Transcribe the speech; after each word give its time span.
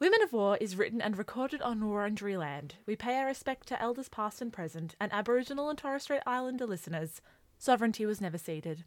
Women 0.00 0.22
of 0.22 0.32
War 0.32 0.56
is 0.60 0.76
written 0.76 1.00
and 1.00 1.18
recorded 1.18 1.60
on 1.60 1.80
Wurundjeri 1.80 2.38
land. 2.38 2.76
We 2.86 2.94
pay 2.94 3.16
our 3.16 3.26
respect 3.26 3.66
to 3.68 3.82
elders 3.82 4.08
past 4.08 4.40
and 4.40 4.52
present, 4.52 4.94
and 5.00 5.12
Aboriginal 5.12 5.68
and 5.68 5.76
Torres 5.76 6.04
Strait 6.04 6.22
Islander 6.24 6.66
listeners. 6.66 7.20
Sovereignty 7.58 8.06
was 8.06 8.20
never 8.20 8.38
ceded. 8.38 8.84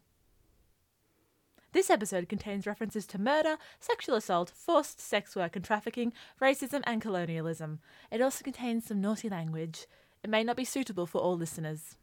This 1.72 1.90
episode 1.90 2.30
contains 2.30 2.66
references 2.66 3.06
to 3.08 3.20
murder, 3.20 3.58
sexual 3.78 4.14
assault, 4.14 4.52
forced 4.54 5.00
sex 5.00 5.36
work 5.36 5.54
and 5.54 5.62
trafficking, 5.62 6.14
racism, 6.40 6.80
and 6.84 7.02
colonialism. 7.02 7.80
It 8.10 8.22
also 8.22 8.42
contains 8.42 8.86
some 8.86 9.02
naughty 9.02 9.28
language. 9.28 9.86
It 10.22 10.30
may 10.30 10.42
not 10.42 10.56
be 10.56 10.64
suitable 10.64 11.06
for 11.06 11.20
all 11.20 11.36
listeners. 11.36 11.96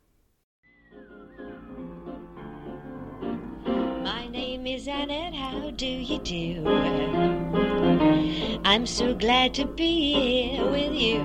Is 4.69 4.85
Annette, 4.85 5.33
how 5.33 5.71
do 5.71 5.87
you 5.87 6.19
do? 6.19 6.63
I'm 8.63 8.85
so 8.85 9.15
glad 9.15 9.55
to 9.55 9.65
be 9.65 10.53
here 10.53 10.63
with 10.63 10.93
you. 10.93 11.23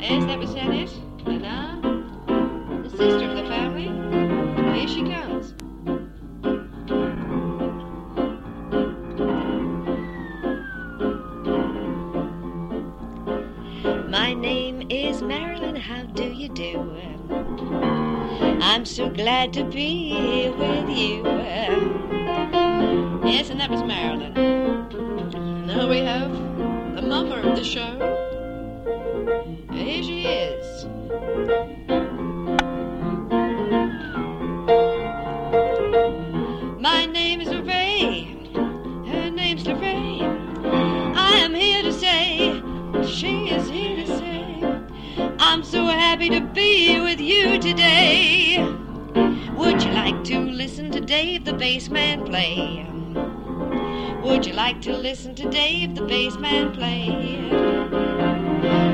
Yes, 0.00 0.24
that 0.24 0.40
was 0.40 0.50
Annette. 0.54 0.92
And 1.24 1.46
uh, 1.46 1.76
now, 1.76 2.82
the 2.82 2.90
sister 2.90 3.30
of 3.30 3.36
the 3.36 3.44
family. 3.44 3.90
Here 4.76 4.88
she 4.88 5.02
comes. 5.04 5.54
My 14.10 14.34
name 14.34 14.82
is 14.90 15.22
Marilyn, 15.22 15.76
how 15.76 16.02
do 16.02 16.24
you 16.24 16.48
do? 16.48 16.97
I'm 18.70 18.84
so 18.84 19.08
glad 19.08 19.54
to 19.54 19.64
be 19.64 20.10
here 20.10 20.52
with 20.52 20.90
you. 20.90 21.24
Yes, 23.26 23.48
and 23.48 23.58
that 23.60 23.70
was 23.70 23.82
Marilyn. 23.82 24.34
Now 25.66 25.88
we 25.88 26.00
have 26.00 26.30
the 26.94 27.00
mama 27.00 27.36
of 27.36 27.56
the 27.56 27.64
show. 27.64 27.96
Here 29.72 30.02
she 30.02 30.26
is. 30.26 30.84
I'm 45.58 45.64
so 45.64 45.86
happy 45.86 46.30
to 46.30 46.40
be 46.40 47.00
with 47.00 47.18
you 47.18 47.58
today. 47.58 48.58
Would 49.56 49.82
you 49.82 49.90
like 49.90 50.22
to 50.26 50.38
listen 50.38 50.92
to 50.92 51.00
Dave 51.00 51.44
the 51.44 51.50
bassman 51.50 52.24
play? 52.24 52.86
Would 54.22 54.46
you 54.46 54.52
like 54.52 54.80
to 54.82 54.96
listen 54.96 55.34
to 55.34 55.50
Dave 55.50 55.96
the 55.96 56.02
bassman 56.02 56.72
play? 56.72 57.10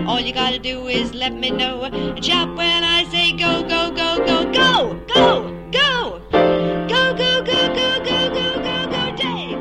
All 0.06 0.18
you 0.18 0.32
gotta 0.32 0.58
do 0.58 0.88
is 0.88 1.12
let 1.12 1.34
me 1.34 1.50
know. 1.50 1.82
Chop 2.22 2.56
when 2.56 2.82
I 2.82 3.04
say 3.12 3.32
go, 3.32 3.62
go, 3.68 3.90
go, 3.90 4.24
go, 4.24 4.50
go, 4.50 5.04
go, 5.06 5.68
go. 5.70 6.20
Go, 6.30 7.02
go, 7.12 7.42
go, 7.44 7.74
go, 7.74 8.04
go, 8.04 8.30
go, 8.32 8.62
go, 8.64 8.86
go, 8.90 9.16
Dave. 9.16 9.58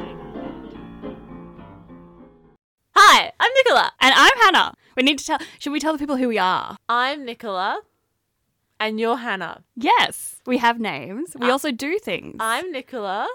Hi, 2.96 3.34
I'm 3.42 3.52
Nicola. 3.58 3.92
And 4.00 4.14
I'm 4.16 4.38
Hannah. 4.40 4.74
We 4.96 5.04
need 5.04 5.20
to 5.20 5.26
tell. 5.26 5.40
Should 5.60 5.74
we 5.74 5.80
tell 5.80 5.94
the 5.94 6.00
people 6.00 6.18
who 6.18 6.28
we 6.28 6.38
are? 6.38 6.78
I'm 6.88 7.26
Nicola, 7.26 7.82
and 8.80 9.00
you're 9.00 9.18
Hannah. 9.18 9.64
Yes, 9.76 10.40
we 10.46 10.58
have 10.60 10.80
names. 10.80 11.36
We 11.40 11.50
also 11.50 11.72
do 11.72 11.98
things. 12.00 12.38
I'm 12.40 12.72
Nicola, 12.72 13.28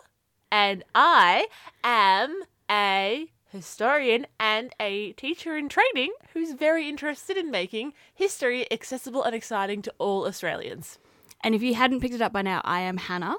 and 0.53 0.85
I 0.95 1.47
am 1.83 2.43
a 2.71 3.27
historian 3.51 4.27
and 4.39 4.73
a 4.79 5.13
teacher 5.13 5.57
in 5.57 5.69
training 5.69 6.13
who's 6.35 6.53
very 6.53 6.89
interested 6.89 7.37
in 7.37 7.51
making 7.51 7.95
history 8.15 8.71
accessible 8.71 9.25
and 9.25 9.35
exciting 9.35 9.83
to 9.83 9.93
all 9.99 10.27
Australians. 10.27 10.99
and 11.43 11.55
if 11.55 11.63
you 11.63 11.75
hadn't 11.75 12.01
picked 12.01 12.15
it 12.15 12.21
up 12.21 12.33
by 12.33 12.43
now, 12.43 12.61
I 12.65 12.81
am 12.81 12.97
Hannah. 12.99 13.37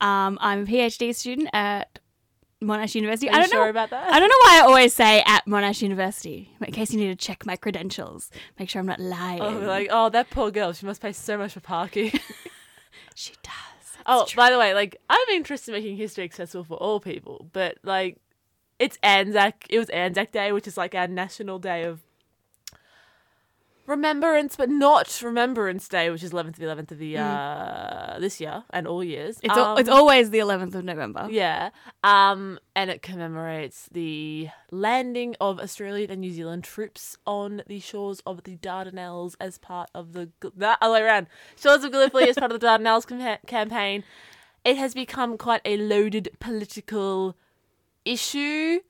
Um, 0.00 0.36
I'm 0.40 0.64
a 0.64 0.66
PhD 0.66 1.14
student 1.14 1.48
at 1.52 2.00
Monash 2.62 2.94
University. 2.94 3.28
Are 3.28 3.34
I 3.36 3.40
don't 3.40 3.50
sure 3.50 3.64
know. 3.64 3.70
about 3.70 3.90
that? 3.90 4.12
I 4.12 4.18
don't 4.18 4.28
know 4.28 4.34
why 4.44 4.60
I 4.60 4.66
always 4.66 4.94
say 4.94 5.22
at 5.26 5.44
Monash 5.46 5.82
University, 5.82 6.50
in 6.60 6.72
case 6.72 6.92
you 6.92 6.98
need 6.98 7.08
to 7.08 7.26
check 7.26 7.44
my 7.44 7.56
credentials, 7.56 8.30
make 8.58 8.70
sure 8.70 8.80
I'm 8.80 8.86
not 8.86 9.00
lying. 9.00 9.42
Oh, 9.42 9.50
like, 9.60 9.88
oh, 9.90 10.08
that 10.10 10.30
poor 10.30 10.50
girl. 10.50 10.72
She 10.72 10.86
must 10.86 11.02
pay 11.02 11.12
so 11.12 11.36
much 11.36 11.52
for 11.52 11.60
parking. 11.60 12.12
she 13.14 13.32
does. 13.42 13.96
oh, 14.06 14.22
It's 14.22 14.34
by 14.34 14.50
the 14.50 14.58
way, 14.58 14.72
like, 14.72 14.96
I'm 15.10 15.28
interested 15.30 15.74
in 15.74 15.82
making 15.82 15.96
history 15.98 16.24
accessible 16.24 16.64
for 16.64 16.76
all 16.76 16.98
people, 16.98 17.48
but, 17.52 17.76
like, 17.82 18.18
it's 18.78 18.98
Anzac. 19.02 19.66
It 19.68 19.78
was 19.78 19.90
Anzac 19.90 20.32
Day, 20.32 20.52
which 20.52 20.66
is, 20.66 20.76
like, 20.78 20.94
our 20.94 21.08
national 21.08 21.58
day 21.58 21.84
of 21.84 22.00
remembrance, 23.86 24.56
but 24.56 24.68
not 24.68 25.20
Remembrance 25.22 25.88
Day, 25.88 26.10
which 26.10 26.22
is 26.22 26.32
11th 26.32 26.48
of 26.48 26.56
the 26.56 26.64
11th 26.66 26.90
of 26.92 26.98
the, 26.98 27.18
uh, 27.18 28.18
this 28.18 28.40
year 28.40 28.64
and 28.70 28.86
all 28.86 29.02
years. 29.04 29.38
It's, 29.42 29.56
al- 29.56 29.76
it's 29.78 29.88
Um, 29.88 29.96
always 29.96 30.30
the 30.30 30.38
11th 30.38 30.74
of 30.74 30.84
November. 30.84 31.28
Yeah. 31.30 31.70
Um, 32.04 32.58
and 32.74 32.90
it 32.90 33.02
commemorates 33.02 33.88
the 33.92 34.48
landing 34.70 35.36
of 35.40 35.58
Australian 35.60 36.10
and 36.10 36.20
New 36.20 36.32
Zealand 36.32 36.64
troops 36.64 37.16
on 37.26 37.62
the 37.66 37.80
shores 37.80 38.20
of 38.26 38.42
the 38.44 38.56
Dardanelles 38.56 39.34
as 39.40 39.58
part 39.58 39.88
of 39.94 40.12
the 40.12 40.30
no, 40.56 40.74
other 40.80 40.94
way 40.94 41.02
around 41.02 41.26
shores 41.56 41.84
of 41.84 41.92
Gallipoli 41.92 42.28
as 42.28 42.36
part 42.36 42.52
of 42.52 42.60
the 42.60 42.66
Dardanelles 42.66 43.06
cam- 43.08 43.38
campaign. 43.46 44.04
It 44.64 44.76
has 44.76 44.94
become 44.94 45.38
quite 45.38 45.60
a 45.64 45.76
loaded 45.76 46.30
political 46.40 47.36
issue, 48.04 48.80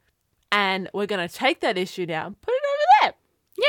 and 0.51 0.89
we're 0.95 1.07
going 1.07 1.27
to 1.27 1.35
take 1.35 1.61
that 1.61 1.77
issue 1.77 2.07
now 2.07 2.27
and 2.29 2.41
put 2.41 2.55
it 2.55 2.63
over 2.73 2.85
there. 3.03 3.15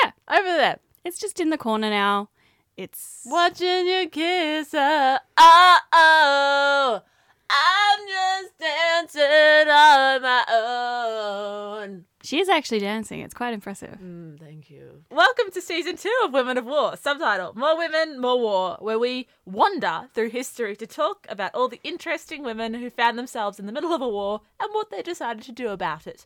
Yeah. 0.03 0.11
over 0.39 0.57
there. 0.57 0.79
It's 1.07 1.19
just 1.19 1.40
in 1.40 1.51
the 1.51 1.57
corner 1.57 1.90
now. 1.90 2.28
It's. 2.75 3.22
Watching 3.25 3.88
you 3.88 4.09
kiss 4.09 4.73
her. 4.73 5.22
Oh, 5.38 5.78
oh. 5.94 7.01
I'm 7.50 8.00
just 8.06 8.59
dancing 8.59 9.69
on 9.69 10.22
my 10.22 10.44
own. 10.51 12.03
She 12.23 12.41
is 12.41 12.50
actually 12.50 12.79
dancing. 12.79 13.22
It's 13.22 13.34
quite 13.34 13.53
impressive. 13.53 13.97
Mm, 14.03 14.38
thank 14.38 14.69
you. 14.69 15.06
Welcome 15.09 15.50
to 15.53 15.62
season 15.62 15.95
two 15.95 16.13
of 16.25 16.34
Women 16.34 16.57
of 16.57 16.66
War, 16.66 16.97
subtitle 16.97 17.53
More 17.56 17.78
Women, 17.78 18.19
More 18.19 18.38
War, 18.38 18.75
where 18.81 19.00
we 19.00 19.29
wander 19.45 20.09
through 20.13 20.31
history 20.31 20.75
to 20.75 20.85
talk 20.85 21.25
about 21.29 21.56
all 21.56 21.69
the 21.69 21.79
interesting 21.85 22.44
women 22.44 22.74
who 22.74 22.89
found 22.89 23.18
themselves 23.18 23.62
in 23.62 23.66
the 23.66 23.72
middle 23.72 23.94
of 23.94 24.01
a 24.01 24.09
war 24.09 24.41
and 24.59 24.74
what 24.74 24.91
they 24.91 25.01
decided 25.01 25.44
to 25.44 25.53
do 25.53 25.69
about 25.69 26.06
it. 26.06 26.25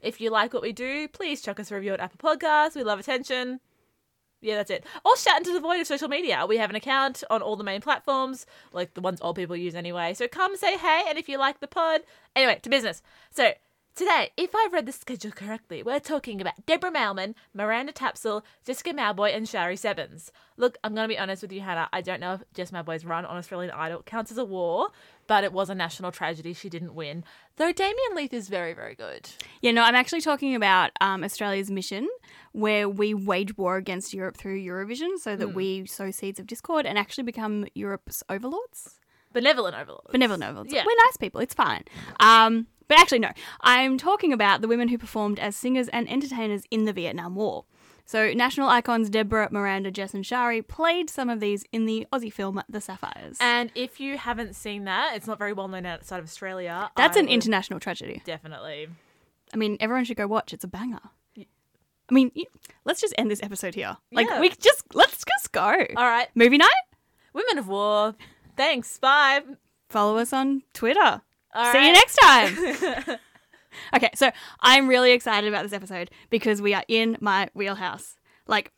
If 0.00 0.22
you 0.22 0.30
like 0.30 0.54
what 0.54 0.62
we 0.62 0.72
do, 0.72 1.06
please 1.06 1.42
chuck 1.42 1.60
us 1.60 1.70
a 1.70 1.74
review 1.74 1.92
at 1.92 2.00
Apple 2.00 2.34
Podcasts. 2.34 2.74
We 2.74 2.82
love 2.82 2.98
attention. 2.98 3.60
Yeah, 4.42 4.56
that's 4.56 4.70
it. 4.70 4.84
Or 5.04 5.16
shout 5.16 5.38
into 5.38 5.52
the 5.52 5.60
void 5.60 5.80
of 5.80 5.86
social 5.86 6.08
media. 6.08 6.44
We 6.46 6.58
have 6.58 6.68
an 6.68 6.76
account 6.76 7.22
on 7.30 7.42
all 7.42 7.54
the 7.54 7.64
main 7.64 7.80
platforms, 7.80 8.44
like 8.72 8.94
the 8.94 9.00
ones 9.00 9.20
all 9.20 9.32
people 9.32 9.56
use 9.56 9.76
anyway. 9.76 10.14
So 10.14 10.26
come 10.26 10.56
say 10.56 10.76
hey, 10.76 11.04
and 11.08 11.16
if 11.16 11.28
you 11.28 11.38
like 11.38 11.60
the 11.60 11.68
pod. 11.68 12.02
Anyway, 12.34 12.58
to 12.62 12.68
business. 12.68 13.02
So 13.30 13.52
today, 13.94 14.30
if 14.36 14.52
I've 14.54 14.72
read 14.72 14.86
the 14.86 14.92
schedule 14.92 15.30
correctly, 15.30 15.84
we're 15.84 16.00
talking 16.00 16.40
about 16.40 16.66
Deborah 16.66 16.90
Mailman, 16.90 17.36
Miranda 17.54 17.92
Tapsell, 17.92 18.42
Jessica 18.64 18.92
Mowboy, 18.92 19.34
and 19.34 19.48
Shari 19.48 19.76
Sevens. 19.76 20.32
Look, 20.56 20.76
I'm 20.82 20.94
going 20.94 21.08
to 21.08 21.14
be 21.14 21.18
honest 21.18 21.42
with 21.42 21.52
you, 21.52 21.60
Hannah. 21.60 21.88
I 21.92 22.00
don't 22.00 22.20
know 22.20 22.34
if 22.34 22.42
Jess 22.52 22.72
Mowboy's 22.72 23.04
run 23.04 23.24
on 23.24 23.36
Australian 23.36 23.70
Idol 23.70 24.02
counts 24.04 24.32
as 24.32 24.38
a 24.38 24.44
war, 24.44 24.88
but 25.26 25.44
it 25.44 25.52
was 25.52 25.70
a 25.70 25.74
national 25.74 26.10
tragedy. 26.10 26.52
She 26.52 26.68
didn't 26.68 26.94
win. 26.94 27.22
Though 27.56 27.72
Damien 27.72 28.14
Leith 28.14 28.34
is 28.34 28.48
very, 28.48 28.72
very 28.72 28.94
good. 28.94 29.30
Yeah, 29.60 29.70
no, 29.70 29.82
I'm 29.82 29.94
actually 29.94 30.20
talking 30.20 30.54
about 30.54 30.90
um, 31.00 31.22
Australia's 31.22 31.70
mission, 31.70 32.08
where 32.52 32.88
we 32.88 33.14
wage 33.14 33.56
war 33.56 33.76
against 33.76 34.14
Europe 34.14 34.36
through 34.36 34.62
Eurovision, 34.62 35.18
so 35.18 35.36
that 35.36 35.54
we 35.54 35.86
sow 35.86 36.10
seeds 36.10 36.38
of 36.38 36.46
discord 36.46 36.86
and 36.86 36.98
actually 36.98 37.24
become 37.24 37.66
Europe's 37.74 38.22
overlords. 38.28 38.98
Benevolent 39.32 39.76
overlords. 39.76 40.12
Benevolent 40.12 40.44
overlords. 40.44 40.72
Yeah. 40.72 40.84
We're 40.86 41.06
nice 41.06 41.16
people. 41.16 41.40
It's 41.40 41.54
fine. 41.54 41.84
Um, 42.20 42.66
but 42.88 42.98
actually, 42.98 43.20
no. 43.20 43.30
I'm 43.62 43.96
talking 43.96 44.32
about 44.32 44.60
the 44.60 44.68
women 44.68 44.88
who 44.88 44.98
performed 44.98 45.38
as 45.38 45.56
singers 45.56 45.88
and 45.88 46.08
entertainers 46.10 46.64
in 46.70 46.84
the 46.84 46.92
Vietnam 46.92 47.34
War. 47.34 47.64
So, 48.04 48.32
national 48.32 48.68
icons 48.68 49.08
Deborah, 49.08 49.48
Miranda, 49.50 49.90
Jess, 49.90 50.12
and 50.12 50.26
Shari 50.26 50.60
played 50.60 51.08
some 51.08 51.30
of 51.30 51.40
these 51.40 51.64
in 51.72 51.86
the 51.86 52.06
Aussie 52.12 52.32
film 52.32 52.60
The 52.68 52.80
Sapphires. 52.80 53.38
And 53.40 53.70
if 53.74 54.00
you 54.00 54.18
haven't 54.18 54.54
seen 54.54 54.84
that, 54.84 55.16
it's 55.16 55.26
not 55.26 55.38
very 55.38 55.52
well 55.52 55.68
known 55.68 55.86
outside 55.86 56.18
of 56.18 56.24
Australia. 56.24 56.90
That's 56.96 57.16
I 57.16 57.20
an 57.20 57.28
international 57.28 57.80
tragedy. 57.80 58.20
Definitely. 58.24 58.88
I 59.54 59.56
mean, 59.56 59.76
everyone 59.80 60.04
should 60.04 60.16
go 60.16 60.26
watch. 60.26 60.52
It's 60.52 60.64
a 60.64 60.68
banger. 60.68 61.00
I 62.12 62.14
mean, 62.14 62.30
let's 62.84 63.00
just 63.00 63.14
end 63.16 63.30
this 63.30 63.42
episode 63.42 63.74
here. 63.74 63.96
Like, 64.12 64.28
Yeah. 64.28 64.38
we 64.38 64.50
just 64.50 64.94
let's 64.94 65.24
just 65.24 65.50
go. 65.52 65.62
All 65.62 65.74
right. 65.96 66.28
Movie 66.34 66.58
night. 66.58 66.68
Women 67.32 67.56
of 67.56 67.68
War. 67.68 68.14
Thanks. 68.54 68.98
Bye. 68.98 69.40
Follow 69.88 70.18
us 70.18 70.30
on 70.34 70.62
Twitter. 70.74 71.22
All 71.54 71.72
See 71.72 71.78
you 71.78 71.84
right. 71.84 71.92
next 71.92 72.16
time. 72.16 73.18
okay, 73.96 74.10
so 74.14 74.30
I'm 74.60 74.88
really 74.88 75.12
excited 75.12 75.48
about 75.48 75.62
this 75.62 75.72
episode 75.72 76.10
because 76.28 76.60
we 76.60 76.74
are 76.74 76.84
in 76.86 77.16
my 77.20 77.48
wheelhouse. 77.54 78.16
Like, 78.46 78.72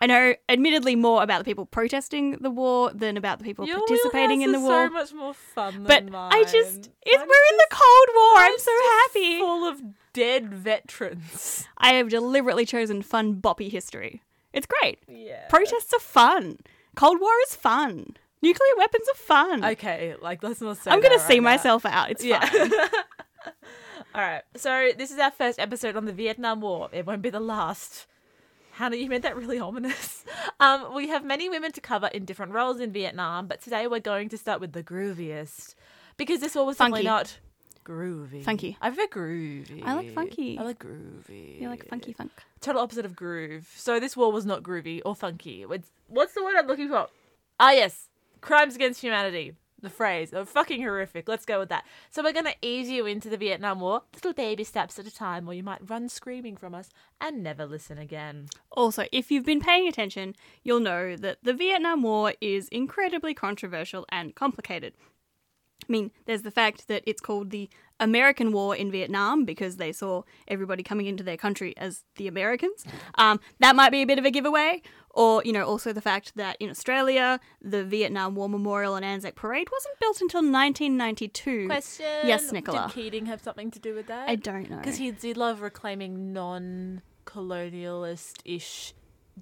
I 0.00 0.06
know, 0.06 0.34
admittedly, 0.48 0.94
more 0.96 1.22
about 1.22 1.38
the 1.38 1.44
people 1.44 1.64
protesting 1.66 2.32
the 2.32 2.50
war 2.50 2.90
than 2.94 3.16
about 3.16 3.38
the 3.38 3.44
people 3.44 3.66
Your 3.66 3.78
participating 3.78 4.42
in 4.42 4.52
the 4.52 4.60
war. 4.60 4.88
so 4.88 4.92
much 4.92 5.12
more 5.14 5.32
fun 5.34 5.84
but. 5.86 6.04
I 6.12 6.42
just, 6.44 6.90
it, 7.02 7.18
we're 7.18 7.22
in 7.22 7.56
the 7.56 7.66
Cold 7.70 8.08
War. 8.14 8.36
I'm 8.36 8.58
so 8.58 8.72
happy. 9.04 9.38
Full 9.38 9.64
of 9.68 9.82
dead 10.12 10.52
veterans. 10.52 11.66
I 11.78 11.94
have 11.94 12.08
deliberately 12.10 12.66
chosen 12.66 13.00
fun, 13.02 13.36
boppy 13.36 13.70
history. 13.70 14.22
It's 14.52 14.66
great. 14.66 14.98
Yeah. 15.08 15.46
Protests 15.48 15.92
are 15.94 16.00
fun. 16.00 16.58
Cold 16.94 17.20
War 17.20 17.32
is 17.48 17.54
fun. 17.56 18.16
Nuclear 18.42 18.76
weapons 18.78 19.06
are 19.12 19.16
fun. 19.16 19.64
Okay, 19.64 20.14
like 20.20 20.42
let's 20.42 20.60
not 20.60 20.76
say. 20.78 20.90
I'm 20.90 21.00
gonna 21.00 21.16
that 21.16 21.26
see 21.26 21.34
right 21.34 21.42
now. 21.42 21.50
myself 21.50 21.86
out. 21.86 22.10
It's 22.10 22.22
Yeah. 22.24 22.44
fine. 22.44 22.70
All 24.14 24.22
right. 24.22 24.42
So 24.56 24.90
this 24.96 25.10
is 25.10 25.18
our 25.18 25.30
first 25.30 25.58
episode 25.58 25.96
on 25.96 26.04
the 26.04 26.12
Vietnam 26.12 26.60
War. 26.60 26.88
It 26.92 27.06
won't 27.06 27.22
be 27.22 27.30
the 27.30 27.40
last. 27.40 28.06
Hannah, 28.76 28.96
you 28.96 29.08
made 29.08 29.22
that 29.22 29.36
really 29.36 29.58
ominous. 29.68 30.22
Um, 30.60 30.94
we 30.94 31.08
have 31.08 31.24
many 31.24 31.48
women 31.48 31.72
to 31.72 31.80
cover 31.80 32.08
in 32.08 32.26
different 32.26 32.52
roles 32.52 32.78
in 32.78 32.92
Vietnam, 32.92 33.46
but 33.46 33.62
today 33.62 33.86
we're 33.86 34.00
going 34.00 34.28
to 34.28 34.36
start 34.36 34.60
with 34.60 34.72
the 34.72 34.82
grooviest 34.82 35.74
because 36.18 36.40
this 36.40 36.54
war 36.54 36.66
was 36.66 36.76
simply 36.76 36.98
Funky. 36.98 37.06
not 37.06 37.38
groovy. 37.86 38.44
Funky. 38.44 38.76
I 38.82 38.90
prefer 38.90 39.06
groovy. 39.06 39.82
I 39.82 39.94
like 39.94 40.12
funky. 40.12 40.58
I 40.58 40.62
like 40.62 40.78
groovy. 40.78 41.62
you 41.62 41.70
like 41.70 41.88
funky 41.88 42.12
funk. 42.12 42.32
Total 42.60 42.82
opposite 42.82 43.06
of 43.06 43.16
groove. 43.16 43.72
So 43.76 43.98
this 43.98 44.14
war 44.14 44.30
was 44.30 44.44
not 44.44 44.62
groovy 44.62 45.00
or 45.06 45.14
funky. 45.14 45.64
It's, 45.70 45.88
what's 46.08 46.34
the 46.34 46.44
word 46.44 46.56
I'm 46.58 46.66
looking 46.66 46.90
for? 46.90 47.08
Ah, 47.58 47.70
yes. 47.72 48.10
Crimes 48.42 48.74
against 48.74 49.00
humanity. 49.00 49.54
The 49.82 49.90
phrase. 49.90 50.32
Oh, 50.32 50.46
fucking 50.46 50.80
horrific. 50.80 51.28
Let's 51.28 51.44
go 51.44 51.58
with 51.58 51.68
that. 51.68 51.84
So 52.10 52.22
we're 52.22 52.32
going 52.32 52.46
to 52.46 52.56
ease 52.62 52.88
you 52.88 53.04
into 53.04 53.28
the 53.28 53.36
Vietnam 53.36 53.80
War, 53.80 54.02
little 54.14 54.32
baby 54.32 54.64
steps 54.64 54.98
at 54.98 55.06
a 55.06 55.14
time, 55.14 55.46
or 55.46 55.52
you 55.52 55.62
might 55.62 55.90
run 55.90 56.08
screaming 56.08 56.56
from 56.56 56.74
us 56.74 56.88
and 57.20 57.42
never 57.42 57.66
listen 57.66 57.98
again. 57.98 58.46
Also, 58.70 59.04
if 59.12 59.30
you've 59.30 59.44
been 59.44 59.60
paying 59.60 59.86
attention, 59.86 60.34
you'll 60.62 60.80
know 60.80 61.14
that 61.16 61.38
the 61.42 61.52
Vietnam 61.52 62.02
War 62.02 62.32
is 62.40 62.68
incredibly 62.68 63.34
controversial 63.34 64.06
and 64.08 64.34
complicated. 64.34 64.94
I 65.86 65.92
mean, 65.92 66.10
there's 66.24 66.42
the 66.42 66.50
fact 66.50 66.88
that 66.88 67.02
it's 67.06 67.20
called 67.20 67.50
the 67.50 67.68
American 68.00 68.52
War 68.52 68.76
in 68.76 68.90
Vietnam 68.90 69.44
because 69.44 69.76
they 69.76 69.92
saw 69.92 70.22
everybody 70.48 70.82
coming 70.82 71.06
into 71.06 71.24
their 71.24 71.36
country 71.36 71.74
as 71.76 72.04
the 72.16 72.28
Americans. 72.28 72.84
Um, 73.16 73.40
that 73.60 73.74
might 73.76 73.90
be 73.90 74.02
a 74.02 74.06
bit 74.06 74.18
of 74.18 74.24
a 74.24 74.30
giveaway. 74.30 74.82
Or, 75.10 75.42
you 75.44 75.52
know, 75.52 75.64
also 75.64 75.94
the 75.94 76.02
fact 76.02 76.32
that 76.36 76.58
in 76.60 76.68
Australia, 76.68 77.40
the 77.62 77.82
Vietnam 77.84 78.34
War 78.34 78.50
Memorial 78.50 78.96
and 78.96 79.04
Anzac 79.04 79.34
Parade 79.34 79.68
wasn't 79.72 79.98
built 79.98 80.20
until 80.20 80.40
1992. 80.40 81.66
Question. 81.66 82.06
Yes, 82.24 82.52
Nicola. 82.52 82.86
Did 82.88 82.94
Keating 82.94 83.26
have 83.26 83.40
something 83.40 83.70
to 83.70 83.78
do 83.78 83.94
with 83.94 84.08
that? 84.08 84.28
I 84.28 84.34
don't 84.34 84.68
know. 84.68 84.76
Because 84.76 84.98
he 84.98 85.10
did 85.10 85.38
love 85.38 85.62
reclaiming 85.62 86.34
non 86.34 87.00
colonialist 87.24 88.40
ish 88.44 88.92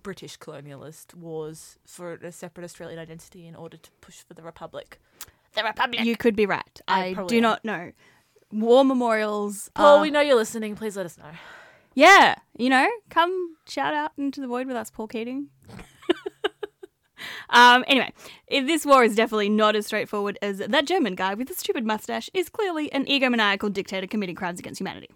British 0.00 0.38
colonialist 0.38 1.14
wars 1.14 1.78
for 1.86 2.14
a 2.14 2.32
separate 2.32 2.64
Australian 2.64 2.98
identity 2.98 3.46
in 3.46 3.54
order 3.54 3.76
to 3.76 3.90
push 4.00 4.22
for 4.22 4.34
the 4.34 4.42
Republic. 4.42 5.00
The 5.54 5.62
Republic! 5.62 6.04
You 6.04 6.16
could 6.16 6.34
be 6.34 6.46
right. 6.46 6.80
I 6.88 7.14
I, 7.16 7.24
do 7.26 7.36
am. 7.36 7.42
not 7.42 7.64
know. 7.64 7.92
War 8.54 8.84
memorials. 8.84 9.68
Paul, 9.74 9.98
are- 9.98 10.02
we 10.02 10.10
know 10.10 10.20
you're 10.20 10.36
listening. 10.36 10.76
Please 10.76 10.96
let 10.96 11.06
us 11.06 11.18
know. 11.18 11.30
Yeah, 11.94 12.36
you 12.56 12.70
know, 12.70 12.88
come 13.10 13.56
shout 13.68 13.94
out 13.94 14.12
into 14.16 14.40
the 14.40 14.46
void 14.46 14.66
with 14.66 14.76
us, 14.76 14.90
Paul 14.90 15.06
Keating. 15.06 15.48
um, 17.50 17.84
anyway, 17.86 18.12
if 18.46 18.66
this 18.66 18.84
war 18.84 19.04
is 19.04 19.14
definitely 19.14 19.48
not 19.48 19.76
as 19.76 19.86
straightforward 19.86 20.38
as 20.42 20.58
that 20.58 20.86
German 20.86 21.14
guy 21.14 21.34
with 21.34 21.48
the 21.48 21.54
stupid 21.54 21.84
mustache 21.84 22.30
is 22.34 22.48
clearly 22.48 22.92
an 22.92 23.04
egomaniacal 23.06 23.72
dictator 23.72 24.06
committing 24.06 24.34
crimes 24.34 24.58
against 24.58 24.80
humanity. 24.80 25.10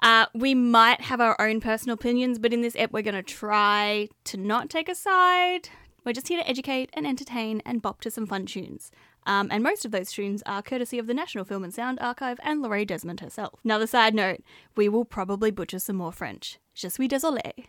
Uh, 0.00 0.26
we 0.34 0.54
might 0.54 1.00
have 1.02 1.20
our 1.20 1.40
own 1.40 1.60
personal 1.60 1.94
opinions, 1.94 2.38
but 2.38 2.52
in 2.52 2.60
this 2.60 2.76
ep, 2.76 2.92
we're 2.92 3.02
going 3.02 3.14
to 3.14 3.22
try 3.22 4.08
to 4.24 4.36
not 4.36 4.70
take 4.70 4.88
a 4.88 4.94
side. 4.94 5.68
We're 6.04 6.12
just 6.12 6.28
here 6.28 6.40
to 6.40 6.48
educate 6.48 6.90
and 6.92 7.06
entertain 7.06 7.62
and 7.66 7.82
bop 7.82 8.00
to 8.02 8.10
some 8.10 8.26
fun 8.26 8.46
tunes. 8.46 8.90
Um, 9.26 9.48
and 9.50 9.62
most 9.62 9.84
of 9.84 9.90
those 9.90 10.10
tunes 10.10 10.42
are 10.46 10.62
courtesy 10.62 10.98
of 10.98 11.06
the 11.06 11.14
National 11.14 11.44
Film 11.44 11.64
and 11.64 11.74
Sound 11.74 11.98
Archive 12.00 12.40
and 12.42 12.62
Lorraine 12.62 12.86
Desmond 12.86 13.20
herself. 13.20 13.60
Another 13.64 13.86
side 13.86 14.14
note 14.14 14.42
we 14.76 14.88
will 14.88 15.04
probably 15.04 15.50
butcher 15.50 15.78
some 15.78 15.96
more 15.96 16.12
French. 16.12 16.58
Je 16.74 16.88
suis 16.88 17.08
désolé. 17.08 17.66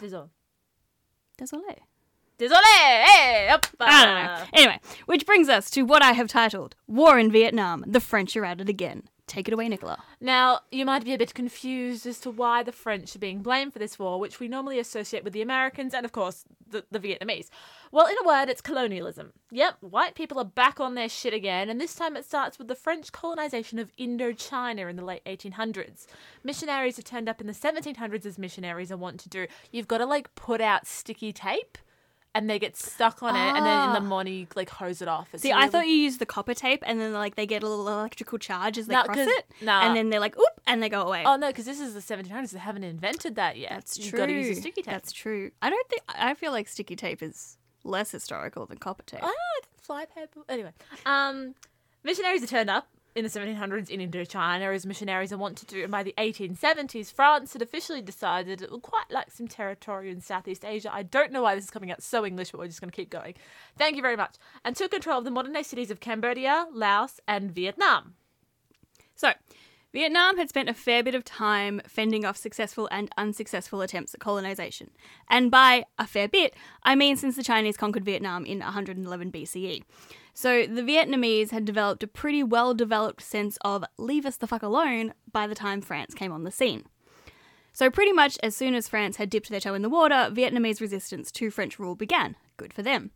Désolé. 0.00 0.28
Désolé. 1.38 1.76
Désolé! 2.38 3.04
Hey! 3.04 3.50
I 3.80 4.04
don't 4.06 4.24
know. 4.24 4.46
Anyway, 4.54 4.80
which 5.04 5.26
brings 5.26 5.50
us 5.50 5.68
to 5.70 5.82
what 5.82 6.02
I 6.02 6.12
have 6.12 6.26
titled 6.26 6.74
War 6.86 7.18
in 7.18 7.30
Vietnam. 7.30 7.84
The 7.86 8.00
French 8.00 8.34
are 8.34 8.46
at 8.46 8.62
it 8.62 8.68
again. 8.70 9.02
Take 9.30 9.46
it 9.46 9.54
away, 9.54 9.68
Nicola. 9.68 10.02
Now, 10.20 10.62
you 10.72 10.84
might 10.84 11.04
be 11.04 11.14
a 11.14 11.18
bit 11.18 11.34
confused 11.34 12.04
as 12.04 12.18
to 12.18 12.32
why 12.32 12.64
the 12.64 12.72
French 12.72 13.14
are 13.14 13.20
being 13.20 13.42
blamed 13.42 13.72
for 13.72 13.78
this 13.78 13.96
war, 13.96 14.18
which 14.18 14.40
we 14.40 14.48
normally 14.48 14.80
associate 14.80 15.22
with 15.22 15.32
the 15.32 15.40
Americans 15.40 15.94
and, 15.94 16.04
of 16.04 16.10
course, 16.10 16.42
the, 16.68 16.84
the 16.90 16.98
Vietnamese. 16.98 17.48
Well, 17.92 18.08
in 18.08 18.16
a 18.20 18.26
word, 18.26 18.48
it's 18.48 18.60
colonialism. 18.60 19.32
Yep, 19.52 19.76
white 19.82 20.16
people 20.16 20.40
are 20.40 20.44
back 20.44 20.80
on 20.80 20.96
their 20.96 21.08
shit 21.08 21.32
again, 21.32 21.70
and 21.70 21.80
this 21.80 21.94
time 21.94 22.16
it 22.16 22.24
starts 22.24 22.58
with 22.58 22.66
the 22.66 22.74
French 22.74 23.12
colonization 23.12 23.78
of 23.78 23.94
Indochina 23.96 24.90
in 24.90 24.96
the 24.96 25.04
late 25.04 25.24
1800s. 25.24 26.06
Missionaries 26.42 26.96
have 26.96 27.04
turned 27.04 27.28
up 27.28 27.40
in 27.40 27.46
the 27.46 27.52
1700s 27.52 28.26
as 28.26 28.36
missionaries 28.36 28.90
are 28.90 28.96
wont 28.96 29.20
to 29.20 29.28
do. 29.28 29.46
You've 29.70 29.86
got 29.86 29.98
to, 29.98 30.06
like, 30.06 30.34
put 30.34 30.60
out 30.60 30.88
sticky 30.88 31.32
tape. 31.32 31.78
And 32.32 32.48
they 32.48 32.60
get 32.60 32.76
stuck 32.76 33.24
on 33.24 33.34
it, 33.34 33.38
and 33.40 33.66
then 33.66 33.88
in 33.88 33.92
the 33.92 33.98
Ah. 33.98 34.08
morning, 34.08 34.34
you, 34.34 34.46
like 34.54 34.70
hose 34.70 35.02
it 35.02 35.08
off. 35.08 35.28
It's 35.32 35.42
See, 35.42 35.50
I 35.50 35.58
really- 35.62 35.70
thought 35.70 35.86
you 35.88 35.94
used 35.96 36.20
the 36.20 36.26
copper 36.26 36.54
tape 36.54 36.80
and 36.86 37.00
then 37.00 37.12
like 37.12 37.34
they 37.34 37.44
get 37.44 37.64
a 37.64 37.68
little 37.68 37.88
electrical 37.88 38.38
charge 38.38 38.78
as 38.78 38.86
they 38.86 38.94
No, 38.94 39.02
cross 39.02 39.16
'cause- 39.16 39.26
it. 39.26 39.46
nah. 39.60 39.80
And 39.82 39.96
then 39.96 40.10
they're 40.10 40.20
like, 40.20 40.38
oop, 40.38 40.60
and 40.64 40.80
they 40.80 40.88
go 40.88 41.02
away. 41.02 41.24
Oh 41.26 41.34
no, 41.34 41.48
because 41.48 41.64
this 41.64 41.80
is 41.80 41.92
the 41.92 42.00
1700s. 42.00 42.52
They 42.52 42.60
haven't 42.60 42.84
invented 42.84 43.34
that 43.34 43.56
yet. 43.56 43.70
That's 43.70 43.98
You've 43.98 44.10
true. 44.10 44.18
got 44.20 44.26
to 44.26 44.32
use 44.32 44.56
a 44.58 44.60
sticky 44.60 44.82
tape. 44.82 44.92
That's 44.92 45.10
true. 45.10 45.50
I 45.60 45.70
don't 45.70 45.88
think 45.88 46.02
I 46.08 46.34
feel 46.34 46.52
like 46.52 46.68
sticky 46.68 46.94
tape 46.94 47.20
is 47.20 47.56
less 47.82 48.12
historical 48.12 48.64
than 48.64 48.78
copper 48.78 49.02
tape. 49.02 49.20
Ah, 49.24 49.26
I 49.26 49.60
think 49.62 49.80
fly 49.82 50.04
paper. 50.04 50.42
Anyway, 50.48 50.72
um, 51.06 51.56
missionaries 52.04 52.44
are 52.44 52.46
turned 52.46 52.70
up 52.70 52.86
in 53.14 53.24
the 53.24 53.30
1700s 53.30 53.90
in 53.90 54.00
Indochina 54.00 54.74
as 54.74 54.86
missionaries 54.86 55.32
are 55.32 55.38
wont 55.38 55.56
to 55.58 55.66
do, 55.66 55.82
and 55.82 55.90
by 55.90 56.02
the 56.02 56.14
1870s, 56.16 57.12
France 57.12 57.52
had 57.52 57.62
officially 57.62 58.02
decided 58.02 58.62
it 58.62 58.70
would 58.70 58.82
quite 58.82 59.10
like 59.10 59.30
some 59.30 59.48
territory 59.48 60.10
in 60.10 60.20
Southeast 60.20 60.64
Asia. 60.64 60.92
I 60.92 61.02
don't 61.02 61.32
know 61.32 61.42
why 61.42 61.54
this 61.54 61.64
is 61.64 61.70
coming 61.70 61.90
out 61.90 62.02
so 62.02 62.24
English, 62.24 62.52
but 62.52 62.58
we're 62.58 62.66
just 62.66 62.80
going 62.80 62.90
to 62.90 62.96
keep 62.96 63.10
going. 63.10 63.34
Thank 63.76 63.96
you 63.96 64.02
very 64.02 64.16
much. 64.16 64.36
And 64.64 64.76
took 64.76 64.92
control 64.92 65.18
of 65.18 65.24
the 65.24 65.30
modern 65.30 65.52
day 65.52 65.62
cities 65.62 65.90
of 65.90 66.00
Cambodia, 66.00 66.66
Laos, 66.72 67.20
and 67.26 67.50
Vietnam. 67.50 68.14
So, 69.14 69.32
Vietnam 69.92 70.38
had 70.38 70.48
spent 70.48 70.68
a 70.68 70.74
fair 70.74 71.02
bit 71.02 71.16
of 71.16 71.24
time 71.24 71.80
fending 71.86 72.24
off 72.24 72.36
successful 72.36 72.88
and 72.92 73.10
unsuccessful 73.18 73.82
attempts 73.82 74.14
at 74.14 74.20
colonization. 74.20 74.90
And 75.28 75.50
by 75.50 75.84
a 75.98 76.06
fair 76.06 76.28
bit, 76.28 76.54
I 76.84 76.94
mean 76.94 77.16
since 77.16 77.34
the 77.34 77.42
Chinese 77.42 77.76
conquered 77.76 78.04
Vietnam 78.04 78.46
in 78.46 78.60
111 78.60 79.32
BCE. 79.32 79.82
So, 80.40 80.64
the 80.64 80.80
Vietnamese 80.80 81.50
had 81.50 81.66
developed 81.66 82.02
a 82.02 82.06
pretty 82.06 82.42
well 82.42 82.72
developed 82.72 83.20
sense 83.20 83.58
of 83.60 83.84
leave 83.98 84.24
us 84.24 84.38
the 84.38 84.46
fuck 84.46 84.62
alone 84.62 85.12
by 85.30 85.46
the 85.46 85.54
time 85.54 85.82
France 85.82 86.14
came 86.14 86.32
on 86.32 86.44
the 86.44 86.50
scene. 86.50 86.86
So, 87.74 87.90
pretty 87.90 88.12
much 88.12 88.38
as 88.42 88.56
soon 88.56 88.74
as 88.74 88.88
France 88.88 89.16
had 89.16 89.28
dipped 89.28 89.50
their 89.50 89.60
toe 89.60 89.74
in 89.74 89.82
the 89.82 89.90
water, 89.90 90.30
Vietnamese 90.32 90.80
resistance 90.80 91.30
to 91.32 91.50
French 91.50 91.78
rule 91.78 91.94
began. 91.94 92.36
Good 92.56 92.72
for 92.72 92.80
them. 92.80 93.10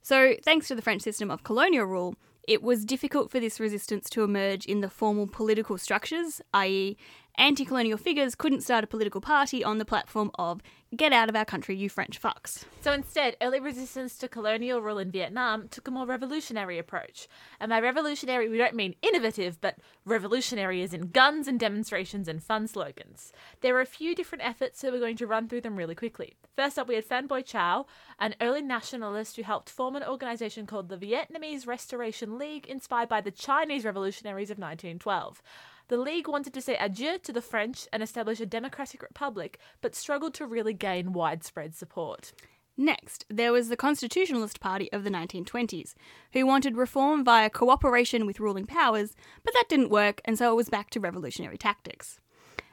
So, 0.00 0.36
thanks 0.42 0.66
to 0.68 0.74
the 0.74 0.80
French 0.80 1.02
system 1.02 1.30
of 1.30 1.42
colonial 1.42 1.84
rule, 1.84 2.14
it 2.48 2.62
was 2.62 2.86
difficult 2.86 3.30
for 3.30 3.38
this 3.38 3.60
resistance 3.60 4.08
to 4.08 4.24
emerge 4.24 4.64
in 4.64 4.80
the 4.80 4.88
formal 4.88 5.26
political 5.26 5.76
structures, 5.76 6.40
i.e., 6.54 6.96
anti 7.36 7.66
colonial 7.66 7.98
figures 7.98 8.34
couldn't 8.34 8.62
start 8.62 8.82
a 8.82 8.86
political 8.86 9.20
party 9.20 9.62
on 9.62 9.76
the 9.76 9.84
platform 9.84 10.30
of 10.36 10.62
get 10.96 11.12
out 11.12 11.28
of 11.28 11.36
our 11.36 11.44
country, 11.44 11.76
you 11.76 11.88
French 11.88 12.20
fucks. 12.20 12.64
So 12.80 12.92
instead, 12.92 13.36
early 13.40 13.60
resistance 13.60 14.18
to 14.18 14.28
colonial 14.28 14.82
rule 14.82 14.98
in 14.98 15.10
Vietnam 15.10 15.68
took 15.68 15.88
a 15.88 15.90
more 15.90 16.06
revolutionary 16.06 16.78
approach. 16.78 17.28
And 17.60 17.70
by 17.70 17.80
revolutionary, 17.80 18.48
we 18.48 18.58
don't 18.58 18.74
mean 18.74 18.96
innovative, 19.02 19.60
but 19.60 19.76
revolutionary 20.04 20.82
as 20.82 20.92
in 20.92 21.10
guns 21.10 21.48
and 21.48 21.58
demonstrations 21.58 22.28
and 22.28 22.42
fun 22.42 22.66
slogans. 22.68 23.32
There 23.60 23.74
were 23.74 23.80
a 23.80 23.86
few 23.86 24.14
different 24.14 24.44
efforts, 24.44 24.80
so 24.80 24.90
we're 24.90 25.00
going 25.00 25.16
to 25.16 25.26
run 25.26 25.48
through 25.48 25.62
them 25.62 25.76
really 25.76 25.94
quickly. 25.94 26.34
First 26.56 26.78
up, 26.78 26.88
we 26.88 26.96
had 26.96 27.04
Phan 27.04 27.26
Boi 27.26 27.42
Chau, 27.42 27.86
an 28.18 28.34
early 28.40 28.60
nationalist 28.60 29.36
who 29.36 29.42
helped 29.42 29.70
form 29.70 29.96
an 29.96 30.04
organization 30.04 30.66
called 30.66 30.88
the 30.88 30.98
Vietnamese 30.98 31.66
Restoration 31.66 32.38
League, 32.38 32.66
inspired 32.66 33.08
by 33.08 33.20
the 33.20 33.30
Chinese 33.30 33.84
revolutionaries 33.84 34.50
of 34.50 34.58
1912. 34.58 35.42
The 35.88 35.96
League 35.96 36.28
wanted 36.28 36.54
to 36.54 36.62
say 36.62 36.76
adieu 36.76 37.18
to 37.18 37.32
the 37.32 37.42
French 37.42 37.86
and 37.92 38.02
establish 38.02 38.40
a 38.40 38.46
democratic 38.46 39.02
republic, 39.02 39.58
but 39.80 39.94
struggled 39.94 40.34
to 40.34 40.46
really 40.46 40.74
gain 40.74 41.12
widespread 41.12 41.74
support. 41.74 42.32
Next, 42.76 43.26
there 43.28 43.52
was 43.52 43.68
the 43.68 43.76
Constitutionalist 43.76 44.58
Party 44.58 44.90
of 44.92 45.04
the 45.04 45.10
1920s, 45.10 45.94
who 46.32 46.46
wanted 46.46 46.76
reform 46.76 47.22
via 47.22 47.50
cooperation 47.50 48.24
with 48.24 48.40
ruling 48.40 48.64
powers, 48.64 49.14
but 49.44 49.52
that 49.52 49.68
didn't 49.68 49.90
work, 49.90 50.22
and 50.24 50.38
so 50.38 50.50
it 50.50 50.56
was 50.56 50.70
back 50.70 50.88
to 50.90 51.00
revolutionary 51.00 51.58
tactics. 51.58 52.18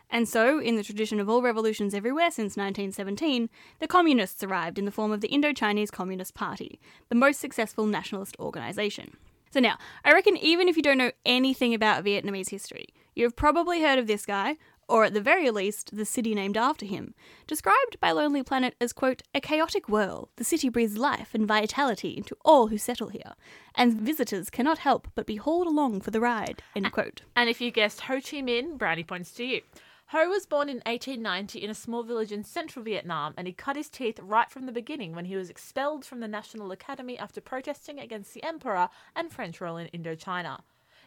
And 0.09 0.27
so, 0.27 0.59
in 0.59 0.75
the 0.75 0.83
tradition 0.83 1.19
of 1.19 1.29
all 1.29 1.41
revolutions 1.41 1.93
everywhere 1.93 2.31
since 2.31 2.57
1917, 2.57 3.49
the 3.79 3.87
Communists 3.87 4.43
arrived 4.43 4.79
in 4.79 4.85
the 4.85 4.91
form 4.91 5.11
of 5.11 5.21
the 5.21 5.27
Indo-Chinese 5.27 5.91
Communist 5.91 6.33
Party, 6.33 6.79
the 7.09 7.15
most 7.15 7.39
successful 7.39 7.85
nationalist 7.85 8.35
organisation. 8.39 9.17
So 9.51 9.59
now, 9.59 9.77
I 10.05 10.13
reckon 10.13 10.37
even 10.37 10.67
if 10.67 10.75
you 10.77 10.83
don't 10.83 10.97
know 10.97 11.11
anything 11.25 11.73
about 11.73 12.03
Vietnamese 12.03 12.49
history, 12.49 12.87
you've 13.15 13.35
probably 13.35 13.81
heard 13.81 13.97
of 13.97 14.07
this 14.07 14.25
guy, 14.25 14.57
or 14.87 15.05
at 15.05 15.13
the 15.13 15.21
very 15.21 15.49
least, 15.51 15.95
the 15.95 16.05
city 16.05 16.33
named 16.33 16.57
after 16.57 16.85
him, 16.85 17.13
described 17.45 17.99
by 17.99 18.11
Lonely 18.11 18.43
Planet 18.43 18.75
as, 18.81 18.91
quote, 18.91 19.21
a 19.35 19.39
chaotic 19.39 19.87
whirl. 19.87 20.29
The 20.35 20.43
city 20.43 20.69
breathes 20.69 20.97
life 20.97 21.33
and 21.33 21.47
vitality 21.47 22.17
into 22.17 22.35
all 22.43 22.67
who 22.67 22.77
settle 22.77 23.09
here, 23.09 23.33
and 23.75 24.01
visitors 24.01 24.49
cannot 24.49 24.79
help 24.79 25.07
but 25.13 25.27
be 25.27 25.35
hauled 25.35 25.67
along 25.67 26.01
for 26.01 26.11
the 26.11 26.21
ride, 26.21 26.63
end 26.75 26.91
quote. 26.91 27.21
And 27.35 27.49
if 27.49 27.61
you 27.61 27.71
guessed 27.71 28.01
Ho 28.01 28.15
Chi 28.15 28.41
Minh, 28.41 28.77
brownie 28.77 29.03
points 29.03 29.31
to 29.33 29.43
you. 29.43 29.61
Ho 30.11 30.27
was 30.27 30.47
born 30.47 30.69
in 30.69 30.77
1890 30.87 31.63
in 31.63 31.69
a 31.69 31.75
small 31.75 32.01
village 32.01 32.31
in 32.31 32.43
central 32.43 32.83
Vietnam, 32.83 33.35
and 33.37 33.45
he 33.45 33.53
cut 33.53 33.75
his 33.75 33.91
teeth 33.91 34.19
right 34.19 34.49
from 34.49 34.65
the 34.65 34.71
beginning 34.71 35.13
when 35.13 35.25
he 35.25 35.35
was 35.35 35.51
expelled 35.51 36.03
from 36.03 36.19
the 36.19 36.27
National 36.27 36.71
Academy 36.71 37.15
after 37.15 37.39
protesting 37.39 37.99
against 37.99 38.33
the 38.33 38.41
Emperor 38.41 38.89
and 39.15 39.31
French 39.31 39.61
rule 39.61 39.77
in 39.77 39.87
Indochina. 39.89 40.61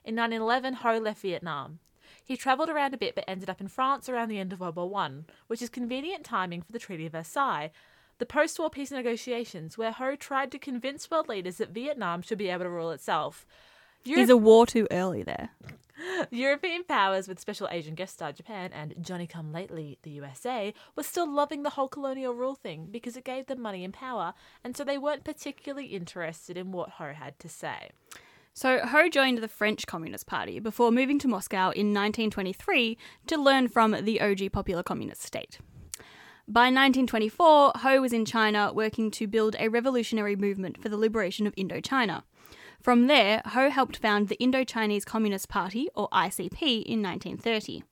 In 0.04 0.14
1911, 0.14 0.74
Ho 0.74 0.98
left 0.98 1.20
Vietnam. 1.20 1.80
He 2.24 2.36
travelled 2.36 2.68
around 2.68 2.94
a 2.94 2.96
bit 2.96 3.16
but 3.16 3.24
ended 3.26 3.50
up 3.50 3.60
in 3.60 3.66
France 3.66 4.08
around 4.08 4.28
the 4.28 4.38
end 4.38 4.52
of 4.52 4.60
World 4.60 4.76
War 4.76 4.88
One, 4.88 5.26
which 5.48 5.62
is 5.62 5.68
convenient 5.68 6.22
timing 6.22 6.62
for 6.62 6.70
the 6.70 6.78
Treaty 6.78 7.06
of 7.06 7.12
Versailles, 7.12 7.72
the 8.18 8.26
post 8.26 8.60
war 8.60 8.70
peace 8.70 8.92
negotiations, 8.92 9.76
where 9.76 9.90
Ho 9.90 10.14
tried 10.14 10.52
to 10.52 10.60
convince 10.60 11.10
world 11.10 11.28
leaders 11.28 11.56
that 11.56 11.70
Vietnam 11.70 12.22
should 12.22 12.38
be 12.38 12.50
able 12.50 12.66
to 12.66 12.70
rule 12.70 12.92
itself. 12.92 13.46
He's 14.04 14.30
a 14.30 14.36
war 14.36 14.66
too 14.66 14.86
early 14.90 15.22
there. 15.22 15.50
European 16.30 16.84
powers, 16.84 17.28
with 17.28 17.38
special 17.38 17.68
Asian 17.70 17.94
guest 17.94 18.14
star 18.14 18.32
Japan 18.32 18.70
and 18.72 18.94
Johnny 19.00 19.26
come 19.26 19.52
lately 19.52 19.98
the 20.02 20.10
USA, 20.10 20.74
were 20.96 21.02
still 21.02 21.32
loving 21.32 21.62
the 21.62 21.70
whole 21.70 21.88
colonial 21.88 22.34
rule 22.34 22.54
thing 22.54 22.88
because 22.90 23.16
it 23.16 23.24
gave 23.24 23.46
them 23.46 23.60
money 23.60 23.84
and 23.84 23.94
power, 23.94 24.34
and 24.64 24.76
so 24.76 24.84
they 24.84 24.98
weren't 24.98 25.24
particularly 25.24 25.86
interested 25.86 26.56
in 26.56 26.72
what 26.72 26.90
Ho 26.90 27.12
had 27.12 27.38
to 27.38 27.48
say. 27.48 27.90
So 28.54 28.80
Ho 28.80 29.08
joined 29.08 29.38
the 29.38 29.48
French 29.48 29.86
Communist 29.86 30.26
Party 30.26 30.58
before 30.58 30.90
moving 30.90 31.18
to 31.20 31.28
Moscow 31.28 31.70
in 31.70 31.94
1923 31.94 32.98
to 33.28 33.36
learn 33.36 33.68
from 33.68 33.96
the 34.04 34.20
OG 34.20 34.52
Popular 34.52 34.82
Communist 34.82 35.22
state. 35.22 35.58
By 36.48 36.64
1924, 36.64 37.72
Ho 37.76 38.00
was 38.00 38.12
in 38.12 38.24
China 38.24 38.72
working 38.74 39.10
to 39.12 39.26
build 39.26 39.56
a 39.58 39.68
revolutionary 39.68 40.36
movement 40.36 40.82
for 40.82 40.88
the 40.88 40.96
liberation 40.98 41.46
of 41.46 41.54
Indochina. 41.54 42.24
From 42.82 43.06
there, 43.06 43.42
Ho 43.46 43.70
helped 43.70 43.98
found 43.98 44.26
the 44.26 44.34
Indo-Chinese 44.40 45.04
Communist 45.04 45.48
Party, 45.48 45.88
or 45.94 46.08
ICP, 46.08 46.82
in 46.82 47.00
1930. 47.00 47.84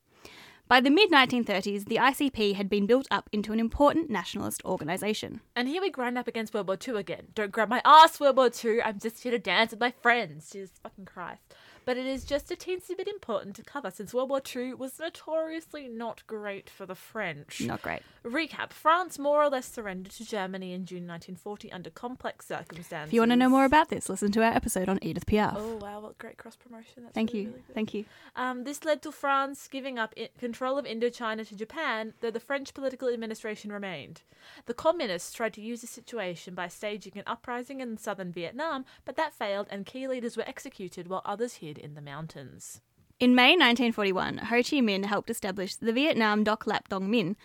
By 0.67 0.81
the 0.81 0.89
mid 0.89 1.09
1930s, 1.09 1.85
the 1.85 1.95
ICP 1.95 2.55
had 2.55 2.69
been 2.69 2.85
built 2.85 3.07
up 3.09 3.29
into 3.31 3.53
an 3.53 3.59
important 3.59 4.09
nationalist 4.09 4.61
organisation. 4.65 5.39
And 5.55 5.69
here 5.69 5.81
we 5.81 5.91
grind 5.91 6.17
up 6.17 6.27
against 6.27 6.53
World 6.53 6.67
War 6.67 6.77
II 6.85 6.97
again. 6.97 7.27
Don't 7.35 7.53
grab 7.53 7.69
my 7.69 7.81
ass, 7.85 8.19
World 8.19 8.35
War 8.35 8.49
II. 8.63 8.81
I'm 8.81 8.99
just 8.99 9.23
here 9.23 9.31
to 9.31 9.39
dance 9.39 9.71
with 9.71 9.79
my 9.79 9.91
friends. 9.91 10.49
Jesus 10.49 10.77
fucking 10.83 11.05
Christ. 11.05 11.41
But 11.85 11.97
it 11.97 12.05
is 12.05 12.23
just 12.25 12.51
a 12.51 12.55
teensy 12.55 12.95
bit 12.95 13.07
important 13.07 13.55
to 13.55 13.63
cover 13.63 13.89
since 13.91 14.13
World 14.13 14.29
War 14.29 14.41
II 14.55 14.75
was 14.75 14.99
notoriously 14.99 15.87
not 15.87 16.25
great 16.27 16.69
for 16.69 16.85
the 16.85 16.95
French. 16.95 17.61
Not 17.61 17.81
great. 17.81 18.01
Recap 18.23 18.71
France 18.71 19.17
more 19.17 19.43
or 19.43 19.49
less 19.49 19.65
surrendered 19.71 20.13
to 20.13 20.25
Germany 20.25 20.73
in 20.73 20.85
June 20.85 21.07
1940 21.07 21.71
under 21.71 21.89
complex 21.89 22.47
circumstances. 22.47 23.09
If 23.09 23.13
you 23.13 23.21
want 23.21 23.31
to 23.31 23.35
know 23.35 23.49
more 23.49 23.65
about 23.65 23.89
this, 23.89 24.09
listen 24.09 24.31
to 24.33 24.43
our 24.43 24.53
episode 24.53 24.89
on 24.89 24.99
Edith 25.01 25.25
Piaf. 25.25 25.55
Oh, 25.57 25.77
wow, 25.81 25.99
what 26.01 26.17
great 26.19 26.37
cross 26.37 26.55
promotion. 26.55 27.03
That's 27.03 27.15
Thank 27.15 27.33
really, 27.33 27.45
you. 27.45 27.49
really. 27.51 27.63
Thank 27.73 27.93
you. 27.93 28.05
Um, 28.35 28.63
this 28.63 28.85
led 28.85 29.01
to 29.01 29.11
France 29.11 29.67
giving 29.67 29.97
up 29.97 30.13
i- 30.17 30.29
control 30.39 30.77
of 30.77 30.85
Indochina 30.85 31.47
to 31.47 31.55
Japan, 31.55 32.13
though 32.21 32.31
the 32.31 32.39
French 32.39 32.73
political 32.73 33.09
administration 33.09 33.71
remained. 33.71 34.21
The 34.65 34.73
communists 34.73 35.33
tried 35.33 35.53
to 35.53 35.61
use 35.61 35.81
the 35.81 35.87
situation 35.87 36.55
by 36.55 36.67
staging 36.67 37.13
an 37.15 37.23
uprising 37.27 37.79
in 37.79 37.97
southern 37.97 38.31
Vietnam, 38.31 38.85
but 39.05 39.15
that 39.15 39.33
failed 39.33 39.67
and 39.69 39.85
key 39.85 40.07
leaders 40.07 40.37
were 40.37 40.47
executed 40.47 41.07
while 41.07 41.21
others 41.25 41.55
hid 41.71 41.77
in 41.83 41.93
the 41.95 42.01
mountains. 42.01 42.81
In 43.19 43.35
May 43.35 43.51
1941, 43.51 44.37
Ho 44.37 44.55
Chi 44.57 44.81
Minh 44.81 45.05
helped 45.05 45.29
establish 45.29 45.75
the 45.75 45.93
Vietnam 45.93 46.43
Doc 46.43 46.67
Lap 46.67 46.89
Dong 46.89 47.09
Minh, 47.09 47.35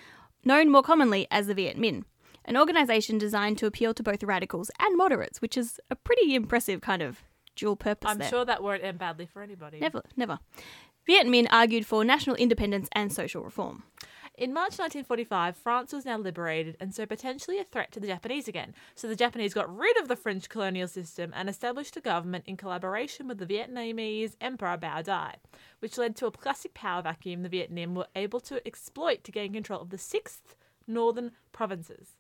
known 0.44 0.70
more 0.70 0.82
commonly 0.82 1.26
as 1.30 1.46
the 1.46 1.54
Viet 1.54 1.76
Minh, 1.76 2.04
an 2.44 2.56
organisation 2.56 3.18
designed 3.18 3.58
to 3.58 3.66
appeal 3.66 3.94
to 3.94 4.02
both 4.02 4.24
radicals 4.24 4.70
and 4.80 4.96
moderates, 4.96 5.40
which 5.40 5.56
is 5.56 5.78
a 5.90 5.96
pretty 5.96 6.34
impressive 6.34 6.80
kind 6.80 7.02
of 7.02 7.22
dual 7.54 7.76
purpose 7.76 8.10
I'm 8.10 8.18
there. 8.18 8.28
sure 8.28 8.44
that 8.44 8.62
won't 8.62 8.82
end 8.82 8.98
badly 8.98 9.26
for 9.26 9.42
anybody. 9.42 9.78
Never, 9.78 10.02
never. 10.16 10.38
Viet 11.06 11.26
Minh 11.26 11.46
argued 11.50 11.86
for 11.86 12.04
national 12.04 12.36
independence 12.36 12.88
and 12.92 13.12
social 13.12 13.42
reform. 13.44 13.84
In 14.36 14.52
March 14.52 14.78
1945, 14.78 15.56
France 15.56 15.94
was 15.94 16.04
now 16.04 16.18
liberated 16.18 16.76
and 16.78 16.94
so 16.94 17.06
potentially 17.06 17.58
a 17.58 17.64
threat 17.64 17.90
to 17.92 18.00
the 18.00 18.08
Japanese 18.08 18.46
again. 18.46 18.74
So 18.94 19.08
the 19.08 19.16
Japanese 19.16 19.54
got 19.54 19.74
rid 19.74 19.96
of 19.96 20.08
the 20.08 20.16
French 20.16 20.50
colonial 20.50 20.88
system 20.88 21.32
and 21.34 21.48
established 21.48 21.96
a 21.96 22.02
government 22.02 22.44
in 22.46 22.58
collaboration 22.58 23.28
with 23.28 23.38
the 23.38 23.46
Vietnamese 23.46 24.36
Emperor 24.38 24.76
Bao 24.76 25.02
Dai, 25.02 25.36
which 25.78 25.96
led 25.96 26.16
to 26.16 26.26
a 26.26 26.30
classic 26.30 26.74
power 26.74 27.00
vacuum 27.00 27.44
the 27.44 27.48
Viet 27.48 27.74
Minh 27.74 27.94
were 27.94 28.08
able 28.14 28.40
to 28.40 28.64
exploit 28.66 29.24
to 29.24 29.32
gain 29.32 29.54
control 29.54 29.80
of 29.80 29.88
the 29.88 29.96
sixth 29.96 30.54
northern 30.86 31.32
provinces. 31.52 32.15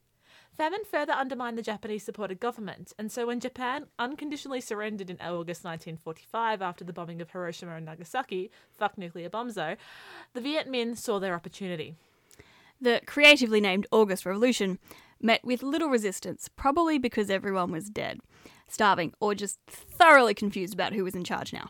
Famine 0.56 0.84
further 0.90 1.12
undermined 1.12 1.58
the 1.58 1.62
Japanese 1.62 2.02
supported 2.02 2.40
government, 2.40 2.94
and 2.98 3.12
so 3.12 3.26
when 3.26 3.40
Japan 3.40 3.86
unconditionally 3.98 4.62
surrendered 4.62 5.10
in 5.10 5.20
August 5.20 5.64
1945 5.64 6.62
after 6.62 6.82
the 6.82 6.94
bombing 6.94 7.20
of 7.20 7.30
Hiroshima 7.30 7.76
and 7.76 7.84
Nagasaki, 7.84 8.50
fuck 8.70 8.96
nuclear 8.96 9.28
bombs 9.28 9.54
though, 9.54 9.76
the 10.32 10.40
Viet 10.40 10.66
Minh 10.66 10.96
saw 10.96 11.18
their 11.18 11.34
opportunity. 11.34 11.94
The 12.80 13.02
creatively 13.06 13.60
named 13.60 13.86
August 13.90 14.24
Revolution 14.24 14.78
met 15.20 15.44
with 15.44 15.62
little 15.62 15.88
resistance, 15.88 16.48
probably 16.56 16.98
because 16.98 17.28
everyone 17.28 17.70
was 17.70 17.90
dead, 17.90 18.20
starving, 18.66 19.12
or 19.20 19.34
just 19.34 19.58
thoroughly 19.66 20.32
confused 20.32 20.72
about 20.72 20.94
who 20.94 21.04
was 21.04 21.14
in 21.14 21.24
charge 21.24 21.52
now. 21.52 21.68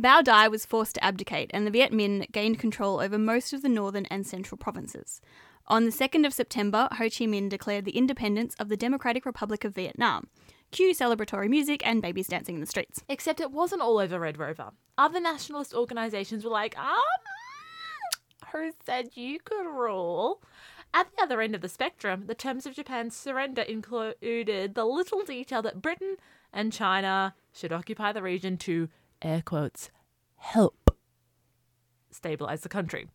Bao 0.00 0.24
Dai 0.24 0.48
was 0.48 0.66
forced 0.66 0.96
to 0.96 1.04
abdicate, 1.04 1.50
and 1.54 1.64
the 1.64 1.70
Viet 1.70 1.92
Minh 1.92 2.30
gained 2.32 2.58
control 2.58 3.00
over 3.00 3.18
most 3.18 3.52
of 3.52 3.62
the 3.62 3.68
northern 3.68 4.06
and 4.06 4.26
central 4.26 4.56
provinces. 4.58 5.20
On 5.70 5.84
the 5.84 5.92
2nd 5.92 6.26
of 6.26 6.34
September, 6.34 6.88
Ho 6.90 7.04
Chi 7.04 7.26
Minh 7.26 7.48
declared 7.48 7.84
the 7.84 7.96
independence 7.96 8.56
of 8.58 8.68
the 8.68 8.76
Democratic 8.76 9.24
Republic 9.24 9.64
of 9.64 9.72
Vietnam. 9.72 10.26
Cue 10.72 10.92
celebratory 10.92 11.48
music 11.48 11.80
and 11.86 12.02
babies 12.02 12.26
dancing 12.26 12.56
in 12.56 12.60
the 12.60 12.66
streets. 12.66 13.04
Except 13.08 13.38
it 13.38 13.52
wasn't 13.52 13.80
all 13.80 13.98
over 13.98 14.18
Red 14.18 14.36
Rover. 14.36 14.72
Other 14.98 15.20
nationalist 15.20 15.72
organisations 15.72 16.42
were 16.42 16.50
like, 16.50 16.76
um, 16.76 16.98
who 18.50 18.72
said 18.84 19.10
you 19.14 19.38
could 19.38 19.64
rule? 19.64 20.42
At 20.92 21.06
the 21.14 21.22
other 21.22 21.40
end 21.40 21.54
of 21.54 21.60
the 21.60 21.68
spectrum, 21.68 22.24
the 22.26 22.34
terms 22.34 22.66
of 22.66 22.74
Japan's 22.74 23.14
surrender 23.14 23.62
included 23.62 24.74
the 24.74 24.84
little 24.84 25.22
detail 25.22 25.62
that 25.62 25.80
Britain 25.80 26.16
and 26.52 26.72
China 26.72 27.36
should 27.52 27.72
occupy 27.72 28.10
the 28.10 28.22
region 28.22 28.56
to, 28.56 28.88
air 29.22 29.40
quotes, 29.40 29.92
help 30.34 30.90
stabilise 32.12 32.62
the 32.62 32.68
country. 32.68 33.06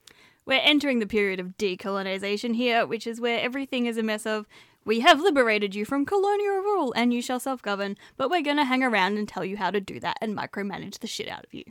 We're 0.46 0.62
entering 0.62 1.00
the 1.00 1.08
period 1.08 1.40
of 1.40 1.58
decolonization 1.58 2.56
here, 2.56 2.86
which 2.86 3.08
is 3.08 3.20
where 3.20 3.40
everything 3.40 3.88
is 3.88 3.98
a 3.98 4.04
mess 4.04 4.26
of 4.26 4.48
we 4.86 5.00
have 5.00 5.20
liberated 5.20 5.74
you 5.74 5.84
from 5.84 6.06
colonial 6.06 6.58
rule 6.58 6.94
and 6.96 7.12
you 7.12 7.22
shall 7.22 7.40
self 7.40 7.64
govern, 7.64 7.98
but 8.18 8.30
we're 8.30 8.44
going 8.44 8.58
to 8.58 8.66
hang 8.66 8.84
around 8.84 9.18
and 9.18 9.28
tell 9.28 9.44
you 9.44 9.58
how 9.58 9.72
to 9.72 9.82
do 9.82 10.00
that 10.00 10.18
and 10.22 10.38
micromanage 10.38 11.00
the 11.00 11.08
shit 11.08 11.28
out 11.28 11.44
of 11.44 11.54
you. 11.54 11.64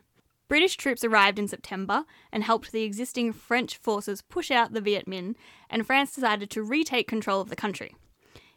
British 0.49 0.77
troops 0.77 1.05
arrived 1.05 1.39
in 1.39 1.49
September 1.49 2.05
and 2.33 2.43
helped 2.43 2.73
the 2.73 2.83
existing 2.83 3.33
French 3.33 3.77
forces 3.77 4.21
push 4.21 4.51
out 4.51 4.73
the 4.73 4.81
Viet 4.81 5.07
Minh, 5.07 5.37
and 5.71 5.87
France 5.87 6.15
decided 6.15 6.51
to 6.51 6.63
retake 6.63 7.07
control 7.07 7.41
of 7.41 7.49
the 7.49 7.57
country. 7.57 7.95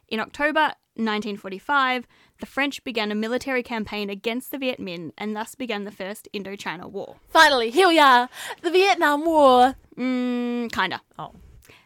In 0.08 0.20
October 0.20 0.74
1945, 0.98 2.06
the 2.40 2.46
French 2.46 2.82
began 2.84 3.10
a 3.10 3.14
military 3.14 3.62
campaign 3.62 4.10
against 4.10 4.50
the 4.50 4.58
Viet 4.58 4.80
Minh 4.80 5.12
and 5.16 5.34
thus 5.34 5.54
began 5.54 5.84
the 5.84 5.90
First 5.90 6.28
Indochina 6.34 6.90
War. 6.90 7.16
Finally, 7.28 7.70
here 7.70 7.88
we 7.88 7.98
are, 7.98 8.28
the 8.62 8.70
Vietnam 8.70 9.24
War. 9.24 9.76
Mmm, 9.96 10.70
kinda. 10.72 11.00
Oh. 11.18 11.32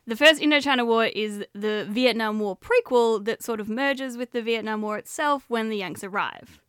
The 0.07 0.17
first 0.17 0.43
Indochina 0.43 0.85
War 0.85 1.07
is 1.07 1.45
the 1.55 1.87
Vietnam 1.89 2.41
War 2.41 2.57
prequel 2.57 3.25
that 3.25 3.43
sort 3.43 3.61
of 3.61 3.69
merges 3.69 4.17
with 4.17 4.33
the 4.33 4.43
Vietnam 4.43 4.83
War 4.83 4.99
itself 4.99 5.45
when 5.49 5.69
the 5.69 5.77
Yanks 5.77 6.03
arrive. 6.03 6.61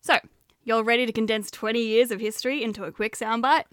So, 0.00 0.18
you're 0.64 0.82
ready 0.82 1.06
to 1.06 1.12
condense 1.12 1.50
20 1.50 1.80
years 1.80 2.10
of 2.10 2.20
history 2.20 2.62
into 2.62 2.84
a 2.84 2.90
quick 2.90 3.16
soundbite? 3.16 3.64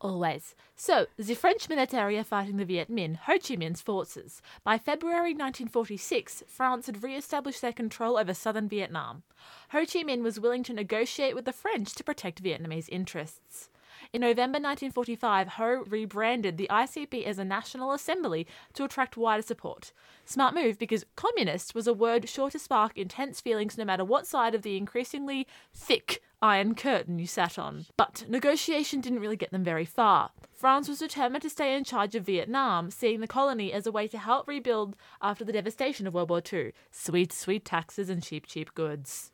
Always. 0.00 0.54
So, 0.84 1.06
the 1.16 1.36
French 1.36 1.68
military 1.68 2.18
are 2.18 2.24
fighting 2.24 2.56
the 2.56 2.64
Viet 2.64 2.90
Minh, 2.90 3.14
Ho 3.14 3.34
Chi 3.34 3.54
Minh's 3.54 3.80
forces. 3.80 4.42
By 4.64 4.78
February 4.78 5.30
1946, 5.30 6.42
France 6.48 6.86
had 6.86 7.04
re 7.04 7.14
established 7.14 7.60
their 7.60 7.72
control 7.72 8.18
over 8.18 8.34
southern 8.34 8.68
Vietnam. 8.68 9.22
Ho 9.70 9.86
Chi 9.86 10.02
Minh 10.02 10.24
was 10.24 10.40
willing 10.40 10.64
to 10.64 10.72
negotiate 10.72 11.36
with 11.36 11.44
the 11.44 11.52
French 11.52 11.94
to 11.94 12.02
protect 12.02 12.42
Vietnamese 12.42 12.88
interests. 12.88 13.68
In 14.12 14.20
November 14.20 14.56
1945, 14.56 15.48
Ho 15.48 15.84
rebranded 15.88 16.58
the 16.58 16.68
ICP 16.70 17.24
as 17.24 17.38
a 17.38 17.46
National 17.46 17.92
Assembly 17.92 18.46
to 18.74 18.84
attract 18.84 19.16
wider 19.16 19.40
support. 19.40 19.94
Smart 20.26 20.54
move 20.54 20.78
because 20.78 21.06
communist 21.16 21.74
was 21.74 21.86
a 21.86 21.94
word 21.94 22.28
sure 22.28 22.50
to 22.50 22.58
spark 22.58 22.98
intense 22.98 23.40
feelings 23.40 23.78
no 23.78 23.86
matter 23.86 24.04
what 24.04 24.26
side 24.26 24.54
of 24.54 24.60
the 24.60 24.76
increasingly 24.76 25.46
thick 25.72 26.20
iron 26.42 26.74
curtain 26.74 27.18
you 27.18 27.26
sat 27.26 27.58
on. 27.58 27.86
But 27.96 28.26
negotiation 28.28 29.00
didn't 29.00 29.20
really 29.20 29.36
get 29.36 29.50
them 29.50 29.64
very 29.64 29.86
far. 29.86 30.32
France 30.52 30.88
was 30.88 30.98
determined 30.98 31.40
to 31.40 31.50
stay 31.50 31.74
in 31.74 31.82
charge 31.82 32.14
of 32.14 32.26
Vietnam, 32.26 32.90
seeing 32.90 33.20
the 33.20 33.26
colony 33.26 33.72
as 33.72 33.86
a 33.86 33.92
way 33.92 34.08
to 34.08 34.18
help 34.18 34.46
rebuild 34.46 34.94
after 35.22 35.42
the 35.42 35.54
devastation 35.54 36.06
of 36.06 36.12
World 36.12 36.28
War 36.28 36.42
II. 36.52 36.74
Sweet, 36.90 37.32
sweet 37.32 37.64
taxes 37.64 38.10
and 38.10 38.22
cheap, 38.22 38.46
cheap 38.46 38.74
goods. 38.74 39.31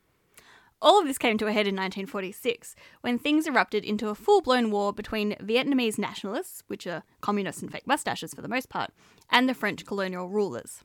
All 0.80 1.00
of 1.00 1.06
this 1.06 1.18
came 1.18 1.38
to 1.38 1.46
a 1.46 1.52
head 1.52 1.66
in 1.66 1.74
1946 1.74 2.76
when 3.00 3.18
things 3.18 3.48
erupted 3.48 3.84
into 3.84 4.10
a 4.10 4.14
full 4.14 4.40
blown 4.40 4.70
war 4.70 4.92
between 4.92 5.34
Vietnamese 5.36 5.98
nationalists, 5.98 6.62
which 6.68 6.86
are 6.86 7.02
communists 7.20 7.62
and 7.62 7.72
fake 7.72 7.86
mustaches 7.86 8.32
for 8.32 8.42
the 8.42 8.48
most 8.48 8.68
part, 8.68 8.92
and 9.28 9.48
the 9.48 9.54
French 9.54 9.84
colonial 9.84 10.28
rulers. 10.28 10.84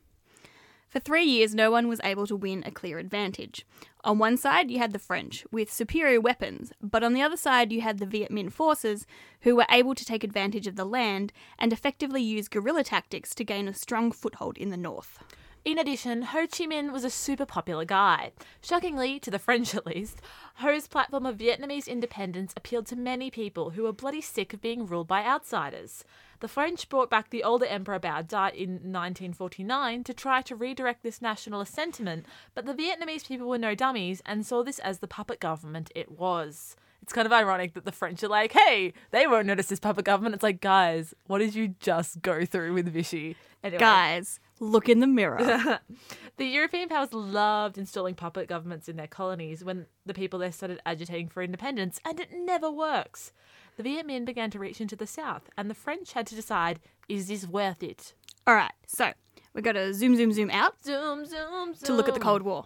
For 0.90 1.00
three 1.00 1.24
years, 1.24 1.56
no 1.56 1.72
one 1.72 1.88
was 1.88 2.02
able 2.04 2.28
to 2.28 2.36
win 2.36 2.64
a 2.66 2.72
clear 2.72 3.00
advantage. 3.00 3.66
On 4.04 4.20
one 4.20 4.38
side, 4.38 4.70
you 4.70 4.78
had 4.78 4.94
the 4.94 5.00
French, 5.00 5.46
with 5.52 5.72
superior 5.72 6.22
weapons, 6.22 6.72
but 6.82 7.04
on 7.04 7.14
the 7.14 7.22
other 7.22 7.38
side, 7.38 7.72
you 7.72 7.82
had 7.82 7.98
the 7.98 8.06
Viet 8.06 8.32
Minh 8.32 8.52
forces, 8.52 9.08
who 9.42 9.56
were 9.56 9.66
able 9.72 9.96
to 9.96 10.06
take 10.06 10.24
advantage 10.24 10.68
of 10.68 10.76
the 10.76 10.86
land 10.86 11.34
and 11.58 11.74
effectively 11.74 12.22
use 12.22 12.48
guerrilla 12.48 12.84
tactics 12.84 13.34
to 13.36 13.44
gain 13.44 13.68
a 13.68 13.74
strong 13.74 14.12
foothold 14.12 14.56
in 14.58 14.70
the 14.70 14.78
north. 14.78 15.18
In 15.66 15.80
addition, 15.80 16.24
Ho 16.24 16.40
Chi 16.42 16.66
Minh 16.66 16.92
was 16.92 17.06
a 17.06 17.10
super 17.10 17.46
popular 17.46 17.86
guy. 17.86 18.34
Shockingly, 18.62 19.18
to 19.22 19.32
the 19.32 19.40
French 19.40 19.74
at 19.74 19.86
least, 19.86 20.20
Ho's 20.56 20.88
platform 20.88 21.26
of 21.26 21.38
Vietnamese 21.38 21.88
independence 21.88 22.52
appealed 22.58 22.86
to 22.88 22.98
many 22.98 23.32
people 23.32 23.70
who 23.70 23.84
were 23.84 23.94
bloody 23.94 24.20
sick 24.20 24.54
of 24.54 24.60
being 24.60 24.86
ruled 24.86 25.08
by 25.08 25.24
outsiders. 25.24 26.04
The 26.42 26.50
French 26.50 26.90
brought 26.90 27.10
back 27.10 27.30
the 27.30 27.46
older 27.46 27.66
Emperor 27.66 27.98
Bao 27.98 28.28
Dai 28.28 28.50
in 28.50 28.72
1949 28.72 30.04
to 30.04 30.14
try 30.14 30.42
to 30.42 30.54
redirect 30.54 31.02
this 31.02 31.22
nationalist 31.22 31.74
sentiment, 31.74 32.26
but 32.54 32.66
the 32.66 32.74
Vietnamese 32.74 33.26
people 33.26 33.48
were 33.48 33.58
no 33.58 33.74
dummies 33.74 34.22
and 34.26 34.46
saw 34.46 34.64
this 34.64 34.80
as 34.80 35.00
the 35.00 35.08
puppet 35.08 35.40
government 35.40 35.90
it 35.96 36.12
was. 36.12 36.76
It's 37.02 37.14
kind 37.14 37.26
of 37.26 37.32
ironic 37.32 37.74
that 37.76 37.86
the 37.86 37.94
French 37.94 38.22
are 38.22 38.28
like, 38.28 38.52
hey, 38.52 38.92
they 39.12 39.28
won't 39.28 39.48
notice 39.48 39.68
this 39.68 39.80
puppet 39.80 40.04
government. 40.04 40.36
It's 40.36 40.44
like, 40.44 40.60
guys, 40.60 41.14
what 41.28 41.38
did 41.38 41.56
you 41.56 41.76
just 41.80 42.22
go 42.22 42.44
through 42.44 42.74
with 42.74 42.90
Vichy? 42.90 43.38
Anyway. 43.64 43.80
Guys, 43.80 44.42
look 44.60 44.90
in 44.90 45.00
the 45.00 45.08
mirror. 45.08 45.80
The 46.38 46.46
European 46.48 46.90
powers 46.90 47.14
loved 47.14 47.78
installing 47.78 48.16
puppet 48.16 48.48
governments 48.50 48.90
in 48.90 48.96
their 48.96 49.06
colonies 49.06 49.64
when 49.64 49.86
the 50.04 50.16
people 50.16 50.40
there 50.40 50.52
started 50.52 50.82
agitating 50.84 51.30
for 51.30 51.44
independence, 51.44 52.00
and 52.04 52.20
it 52.20 52.30
never 52.34 52.72
works. 52.72 53.32
The 53.78 53.84
Viet 53.84 54.08
Minh 54.08 54.26
began 54.26 54.50
to 54.50 54.58
reach 54.58 54.82
into 54.82 54.96
the 54.96 55.06
south, 55.06 55.52
and 55.56 55.70
the 55.70 55.76
French 55.76 56.14
had 56.14 56.26
to 56.28 56.36
decide 56.36 56.80
is 57.08 57.28
this 57.28 57.46
worth 57.46 57.84
it? 57.84 58.16
All 58.48 58.56
right, 58.56 58.72
so 58.88 59.12
we've 59.54 59.64
got 59.64 59.74
to 59.74 59.94
zoom, 59.94 60.16
zoom, 60.16 60.34
zoom 60.34 60.50
out 60.50 60.84
Zoom, 60.84 61.26
zoom, 61.28 61.76
zoom. 61.76 61.86
to 61.86 61.94
look 61.94 62.08
at 62.08 62.16
the 62.16 62.20
Cold 62.20 62.42
War. 62.42 62.66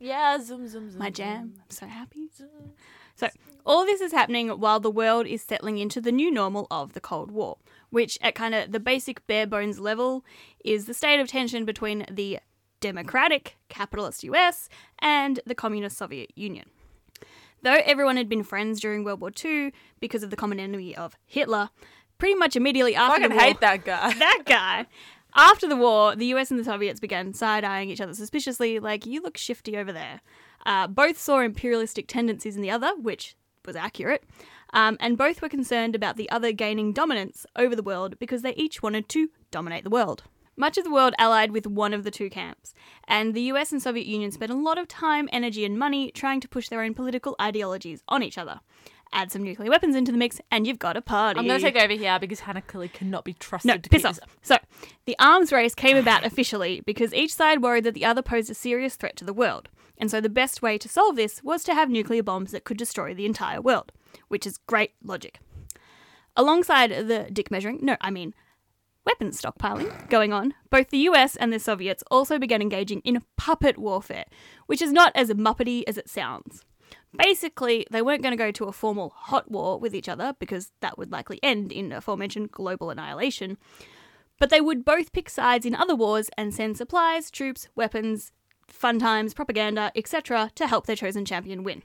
Yeah, 0.00 0.38
zoom, 0.40 0.66
zoom, 0.66 0.90
zoom. 0.90 0.98
My 0.98 1.10
jam. 1.10 1.54
I'm 1.58 1.70
so 1.70 1.86
happy. 1.86 2.28
zoom. 2.36 2.72
So, 3.14 3.28
all 3.64 3.84
this 3.86 4.00
is 4.00 4.10
happening 4.10 4.48
while 4.48 4.80
the 4.80 4.90
world 4.90 5.28
is 5.28 5.40
settling 5.40 5.78
into 5.78 6.00
the 6.00 6.10
new 6.10 6.32
normal 6.32 6.66
of 6.68 6.94
the 6.94 7.00
Cold 7.00 7.30
War, 7.30 7.58
which, 7.94 8.18
at 8.20 8.34
kind 8.34 8.56
of 8.56 8.72
the 8.72 8.80
basic 8.80 9.24
bare 9.28 9.46
bones 9.46 9.78
level, 9.78 10.24
is 10.64 10.86
the 10.86 10.94
state 10.94 11.20
of 11.20 11.28
tension 11.28 11.64
between 11.64 12.04
the 12.10 12.40
democratic 12.80 13.56
capitalist 13.68 14.24
US 14.24 14.68
and 14.98 15.38
the 15.46 15.54
communist 15.54 15.96
Soviet 15.96 16.32
Union. 16.34 16.66
Though 17.62 17.78
everyone 17.84 18.16
had 18.16 18.28
been 18.28 18.42
friends 18.42 18.80
during 18.80 19.04
World 19.04 19.20
War 19.20 19.30
II 19.42 19.72
because 20.00 20.24
of 20.24 20.30
the 20.30 20.36
common 20.36 20.58
enemy 20.58 20.96
of 20.96 21.16
Hitler, 21.24 21.70
pretty 22.18 22.34
much 22.34 22.56
immediately 22.56 22.96
after 22.96 23.22
fucking 23.22 23.30
the 23.30 23.36
war, 23.36 23.44
hate 23.44 23.60
that 23.60 23.84
guy. 23.84 24.12
that 24.18 24.42
guy. 24.44 24.86
After 25.36 25.68
the 25.68 25.76
war, 25.76 26.16
the 26.16 26.26
US 26.34 26.50
and 26.50 26.58
the 26.58 26.64
Soviets 26.64 26.98
began 26.98 27.32
side 27.32 27.62
eyeing 27.62 27.90
each 27.90 28.00
other 28.00 28.12
suspiciously, 28.12 28.80
like, 28.80 29.06
you 29.06 29.22
look 29.22 29.36
shifty 29.36 29.76
over 29.76 29.92
there. 29.92 30.20
Uh, 30.66 30.88
both 30.88 31.16
saw 31.16 31.38
imperialistic 31.38 32.08
tendencies 32.08 32.56
in 32.56 32.62
the 32.62 32.70
other, 32.72 32.92
which 32.96 33.36
was 33.64 33.76
accurate, 33.76 34.24
um, 34.74 34.98
and 35.00 35.16
both 35.16 35.40
were 35.40 35.48
concerned 35.48 35.94
about 35.94 36.16
the 36.16 36.28
other 36.30 36.52
gaining 36.52 36.92
dominance 36.92 37.46
over 37.56 37.74
the 37.74 37.82
world 37.82 38.18
because 38.18 38.42
they 38.42 38.54
each 38.54 38.82
wanted 38.82 39.08
to 39.08 39.30
dominate 39.50 39.84
the 39.84 39.90
world. 39.90 40.24
Much 40.56 40.76
of 40.76 40.84
the 40.84 40.90
world 40.90 41.14
allied 41.18 41.50
with 41.50 41.66
one 41.66 41.94
of 41.94 42.04
the 42.04 42.10
two 42.10 42.28
camps, 42.28 42.74
and 43.08 43.34
the 43.34 43.42
US 43.42 43.72
and 43.72 43.82
Soviet 43.82 44.06
Union 44.06 44.30
spent 44.30 44.52
a 44.52 44.56
lot 44.56 44.78
of 44.78 44.86
time, 44.86 45.28
energy, 45.32 45.64
and 45.64 45.78
money 45.78 46.10
trying 46.10 46.40
to 46.40 46.48
push 46.48 46.68
their 46.68 46.82
own 46.82 46.94
political 46.94 47.34
ideologies 47.40 48.02
on 48.08 48.22
each 48.22 48.38
other. 48.38 48.60
Add 49.12 49.30
some 49.30 49.42
nuclear 49.44 49.70
weapons 49.70 49.94
into 49.94 50.10
the 50.10 50.18
mix, 50.18 50.40
and 50.50 50.66
you've 50.66 50.78
got 50.78 50.96
a 50.96 51.02
party. 51.02 51.38
I'm 51.38 51.46
going 51.46 51.60
to 51.60 51.72
take 51.72 51.80
over 51.80 51.92
here 51.92 52.18
because 52.18 52.40
Hannah 52.40 52.62
clearly 52.62 52.88
cannot 52.88 53.24
be 53.24 53.32
trusted 53.32 53.68
No, 53.68 53.76
to 53.78 53.88
piss 53.88 54.04
off. 54.04 54.18
So, 54.42 54.58
the 55.06 55.16
arms 55.20 55.52
race 55.52 55.74
came 55.74 55.96
about 55.96 56.24
officially 56.24 56.82
because 56.84 57.14
each 57.14 57.32
side 57.32 57.62
worried 57.62 57.84
that 57.84 57.94
the 57.94 58.04
other 58.04 58.22
posed 58.22 58.50
a 58.50 58.54
serious 58.54 58.96
threat 58.96 59.16
to 59.16 59.24
the 59.24 59.32
world. 59.32 59.68
And 59.98 60.10
so, 60.10 60.20
the 60.20 60.28
best 60.28 60.62
way 60.62 60.78
to 60.78 60.88
solve 60.88 61.14
this 61.14 61.44
was 61.44 61.62
to 61.64 61.74
have 61.74 61.88
nuclear 61.90 62.24
bombs 62.24 62.50
that 62.50 62.64
could 62.64 62.76
destroy 62.76 63.14
the 63.14 63.26
entire 63.26 63.60
world, 63.60 63.92
which 64.28 64.46
is 64.46 64.58
great 64.58 64.92
logic. 65.02 65.40
Alongside 66.36 66.90
the 67.08 67.28
dick 67.32 67.50
measuring, 67.50 67.78
no, 67.82 67.96
I 68.00 68.10
mean 68.10 68.34
weapons 69.04 69.40
stockpiling 69.40 70.08
going 70.08 70.32
on, 70.32 70.54
both 70.70 70.88
the 70.88 70.98
US 70.98 71.36
and 71.36 71.52
the 71.52 71.60
Soviets 71.60 72.02
also 72.10 72.38
began 72.38 72.62
engaging 72.62 73.00
in 73.00 73.22
puppet 73.36 73.78
warfare, 73.78 74.24
which 74.66 74.82
is 74.82 74.92
not 74.92 75.12
as 75.14 75.28
muppety 75.30 75.84
as 75.86 75.98
it 75.98 76.08
sounds. 76.08 76.64
Basically, 77.16 77.86
they 77.90 78.02
weren't 78.02 78.22
going 78.22 78.32
to 78.32 78.36
go 78.36 78.50
to 78.50 78.64
a 78.64 78.72
formal 78.72 79.10
hot 79.10 79.50
war 79.50 79.78
with 79.78 79.94
each 79.94 80.08
other 80.08 80.34
because 80.38 80.72
that 80.80 80.98
would 80.98 81.12
likely 81.12 81.38
end 81.42 81.70
in 81.70 81.92
aforementioned 81.92 82.50
global 82.50 82.90
annihilation, 82.90 83.56
but 84.38 84.50
they 84.50 84.60
would 84.60 84.84
both 84.84 85.12
pick 85.12 85.30
sides 85.30 85.64
in 85.64 85.74
other 85.74 85.94
wars 85.94 86.28
and 86.36 86.52
send 86.52 86.76
supplies, 86.76 87.30
troops, 87.30 87.68
weapons, 87.76 88.32
fun 88.66 88.98
times, 88.98 89.34
propaganda, 89.34 89.92
etc. 89.94 90.50
to 90.56 90.66
help 90.66 90.86
their 90.86 90.96
chosen 90.96 91.24
champion 91.24 91.62
win. 91.62 91.82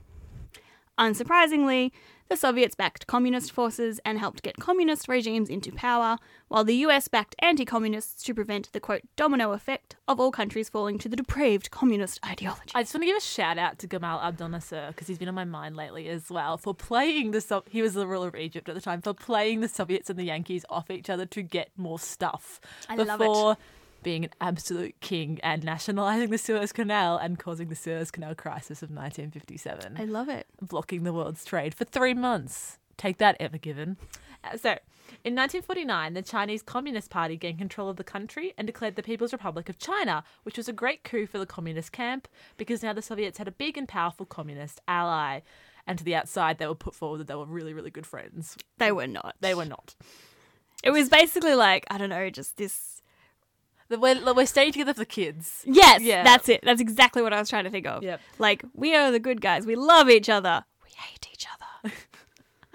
Unsurprisingly, 1.00 1.92
the 2.28 2.36
Soviets 2.36 2.76
backed 2.76 3.08
communist 3.08 3.54
forces 3.54 4.02
and 4.04 4.20
helped 4.20 4.44
get 4.44 4.58
communist 4.58 5.08
regimes 5.08 5.50
into 5.50 5.72
power, 5.72 6.18
while 6.50 6.66
the 6.66 6.76
US 6.76 7.08
backed 7.08 7.36
anti 7.40 7.64
communists 7.64 8.22
to 8.24 8.34
prevent 8.34 8.72
the 8.74 8.82
quote 8.82 9.02
domino 9.16 9.54
effect 9.54 9.96
of 10.10 10.20
all 10.20 10.30
countries 10.30 10.68
falling 10.68 11.00
to 11.00 11.08
the 11.08 11.16
depraved 11.16 11.72
communist 11.72 12.20
ideology. 12.26 12.74
I 12.76 12.84
just 12.84 12.94
want 12.94 13.04
to 13.04 13.08
give 13.08 13.16
a 13.18 13.22
shout 13.22 13.58
out 13.58 13.80
to 13.80 13.88
Gamal 13.88 14.22
Abdel 14.22 14.50
Nasser 14.50 14.88
because 14.90 15.08
he's 15.08 15.18
been 15.18 15.30
on 15.30 15.36
my 15.36 15.46
mind 15.46 15.78
lately 15.78 16.10
as 16.10 16.30
well 16.30 16.58
for 16.58 16.76
playing 16.76 17.32
the 17.32 17.40
so- 17.42 17.64
he 17.70 17.82
was 17.82 17.94
the 17.94 18.06
ruler 18.06 18.28
of 18.28 18.36
Egypt 18.36 18.68
at 18.68 18.76
the 18.76 18.82
time 18.82 19.02
for 19.02 19.14
playing 19.14 19.62
the 19.62 19.70
Soviets 19.70 20.10
and 20.10 20.20
the 20.20 20.26
Yankees 20.26 20.66
off 20.70 20.92
each 20.92 21.10
other 21.10 21.26
to 21.28 21.42
get 21.42 21.70
more 21.78 21.98
stuff 21.98 22.60
I 22.90 22.96
love 22.96 23.22
it. 23.22 23.24
before 23.24 23.58
being 24.04 24.24
an 24.26 24.32
absolute 24.42 25.00
king 25.02 25.40
and 25.44 25.64
nationalizing 25.64 26.30
the 26.30 26.38
Suez 26.38 26.72
Canal 26.72 27.18
and 27.18 27.38
causing 27.40 27.70
the 27.70 27.76
Suez 27.76 28.12
Canal 28.12 28.36
crisis 28.36 28.82
of 28.82 28.90
1957 28.90 29.98
I 29.98 30.06
love 30.06 30.30
it. 30.30 30.48
blocking 30.62 31.04
the 31.04 31.14
world's 31.14 31.44
trade 31.46 31.74
for 31.74 31.86
three 31.86 32.14
months. 32.14 32.78
Take 32.98 33.18
that, 33.20 33.36
ever 33.40 33.58
given. 33.58 33.98
Uh, 34.44 34.58
So, 34.58 34.70
in 35.24 35.34
1949, 35.36 36.14
the 36.14 36.22
Chinese 36.22 36.62
Communist 36.62 37.10
Party 37.10 37.36
gained 37.36 37.58
control 37.58 37.90
of 37.90 37.98
the 37.98 38.04
country 38.04 38.54
and 38.58 38.68
declared 38.68 38.96
the 38.96 39.04
People's 39.04 39.34
Republic 39.34 39.68
of 39.68 39.80
China, 39.80 40.24
which 40.44 40.56
was 40.58 40.68
a 40.70 40.74
great 40.74 41.04
coup 41.04 41.26
for 41.26 41.40
the 41.40 41.46
communist 41.48 41.92
camp 41.92 42.28
because 42.58 42.84
now 42.84 42.94
the 42.94 43.02
Soviets 43.02 43.38
had 43.40 43.48
a 43.48 43.52
big 43.52 43.78
and 43.78 43.88
powerful 43.88 44.26
communist 44.26 44.80
ally. 44.88 45.40
And 45.88 45.98
to 45.98 46.04
the 46.06 46.14
outside, 46.16 46.58
they 46.60 46.68
were 46.68 46.76
put 46.76 46.94
forward 46.94 47.18
that 47.20 47.28
they 47.28 47.36
were 47.36 47.46
really, 47.46 47.74
really 47.74 47.90
good 47.90 48.06
friends. 48.06 48.56
They 48.78 48.92
were 48.92 49.08
not. 49.08 49.36
They 49.42 49.56
were 49.56 49.66
not. 49.66 49.96
It 50.84 50.92
was 50.92 51.10
basically 51.10 51.56
like, 51.56 51.86
I 51.90 51.98
don't 51.98 52.10
know, 52.10 52.30
just 52.30 52.58
this. 52.58 52.99
We're, 53.90 54.34
we're 54.34 54.46
staying 54.46 54.72
together 54.74 54.94
for 54.94 55.00
the 55.00 55.06
kids. 55.06 55.64
Yes, 55.66 56.02
Yeah. 56.02 56.24
that's 56.24 56.48
it. 56.50 56.62
That's 56.64 56.82
exactly 56.82 57.22
what 57.22 57.34
I 57.34 57.40
was 57.40 57.50
trying 57.50 57.64
to 57.64 57.70
think 57.70 57.88
of. 57.88 58.04
Yep. 58.04 58.22
Like, 58.38 58.64
we 58.74 58.96
are 58.96 59.12
the 59.12 59.20
good 59.20 59.42
guys. 59.42 59.66
We 59.66 59.76
love 59.76 60.10
each 60.10 60.30
other. 60.30 60.66
We 60.84 60.90
hate 60.96 61.28
each 61.34 61.46
other. 61.52 61.66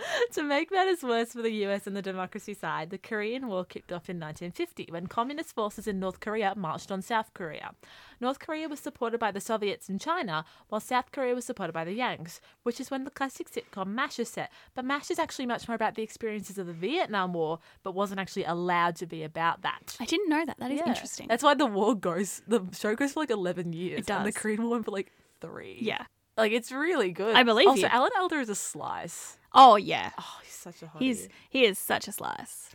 To 0.32 0.42
make 0.42 0.70
matters 0.72 1.02
worse 1.02 1.32
for 1.32 1.42
the 1.42 1.52
US 1.66 1.86
and 1.86 1.96
the 1.96 2.02
democracy 2.02 2.54
side, 2.54 2.90
the 2.90 2.98
Korean 2.98 3.46
War 3.46 3.64
kicked 3.64 3.92
off 3.92 4.08
in 4.10 4.18
1950 4.18 4.88
when 4.90 5.06
communist 5.06 5.54
forces 5.54 5.86
in 5.86 6.00
North 6.00 6.20
Korea 6.20 6.54
marched 6.56 6.90
on 6.90 7.02
South 7.02 7.32
Korea. 7.34 7.72
North 8.20 8.38
Korea 8.38 8.68
was 8.68 8.80
supported 8.80 9.18
by 9.20 9.30
the 9.30 9.40
Soviets 9.40 9.88
and 9.88 10.00
China, 10.00 10.44
while 10.68 10.80
South 10.80 11.12
Korea 11.12 11.34
was 11.34 11.44
supported 11.44 11.72
by 11.72 11.84
the 11.84 11.92
Yanks, 11.92 12.40
which 12.62 12.80
is 12.80 12.90
when 12.90 13.04
the 13.04 13.10
classic 13.10 13.48
sitcom 13.50 13.88
MASH 13.88 14.18
is 14.18 14.28
set. 14.28 14.50
But 14.74 14.84
MASH 14.84 15.10
is 15.10 15.18
actually 15.18 15.46
much 15.46 15.68
more 15.68 15.74
about 15.74 15.94
the 15.94 16.02
experiences 16.02 16.58
of 16.58 16.66
the 16.66 16.72
Vietnam 16.72 17.32
War, 17.32 17.58
but 17.82 17.94
wasn't 17.94 18.20
actually 18.20 18.44
allowed 18.44 18.96
to 18.96 19.06
be 19.06 19.22
about 19.22 19.62
that. 19.62 19.96
I 20.00 20.04
didn't 20.04 20.28
know 20.28 20.44
that. 20.46 20.58
That 20.58 20.70
is 20.72 20.78
Yeah. 20.80 20.88
interesting. 20.88 21.26
That's 21.28 21.42
why 21.42 21.54
the 21.54 21.66
war 21.66 21.94
goes, 21.94 22.42
the 22.48 22.60
show 22.72 22.94
goes 22.94 23.12
for 23.12 23.20
like 23.20 23.30
11 23.30 23.72
years. 23.72 24.00
It 24.00 24.10
And 24.10 24.26
the. 24.26 24.32
Korean 24.32 24.62
War 24.62 24.72
went 24.72 24.84
for 24.84 24.90
like 24.90 25.12
three. 25.40 25.78
yeah. 25.80 26.06
Like, 26.36 26.50
it's 26.50 26.72
really 26.72 27.12
good. 27.12 27.36
I 27.36 27.44
believe 27.44 27.68
also, 27.68 27.82
you. 27.82 27.86
Alan 27.86 28.10
Elder 28.16 28.40
is 28.40 28.48
a 28.48 28.56
slice. 28.56 29.38
Oh, 29.54 29.76
yeah. 29.76 30.10
Oh, 30.18 30.38
he's 30.42 30.52
such 30.52 30.82
a 30.82 30.86
hottie. 30.86 30.98
He's 31.00 31.28
he 31.48 31.64
is 31.64 31.78
such 31.78 32.08
a 32.08 32.12
slice. 32.12 32.74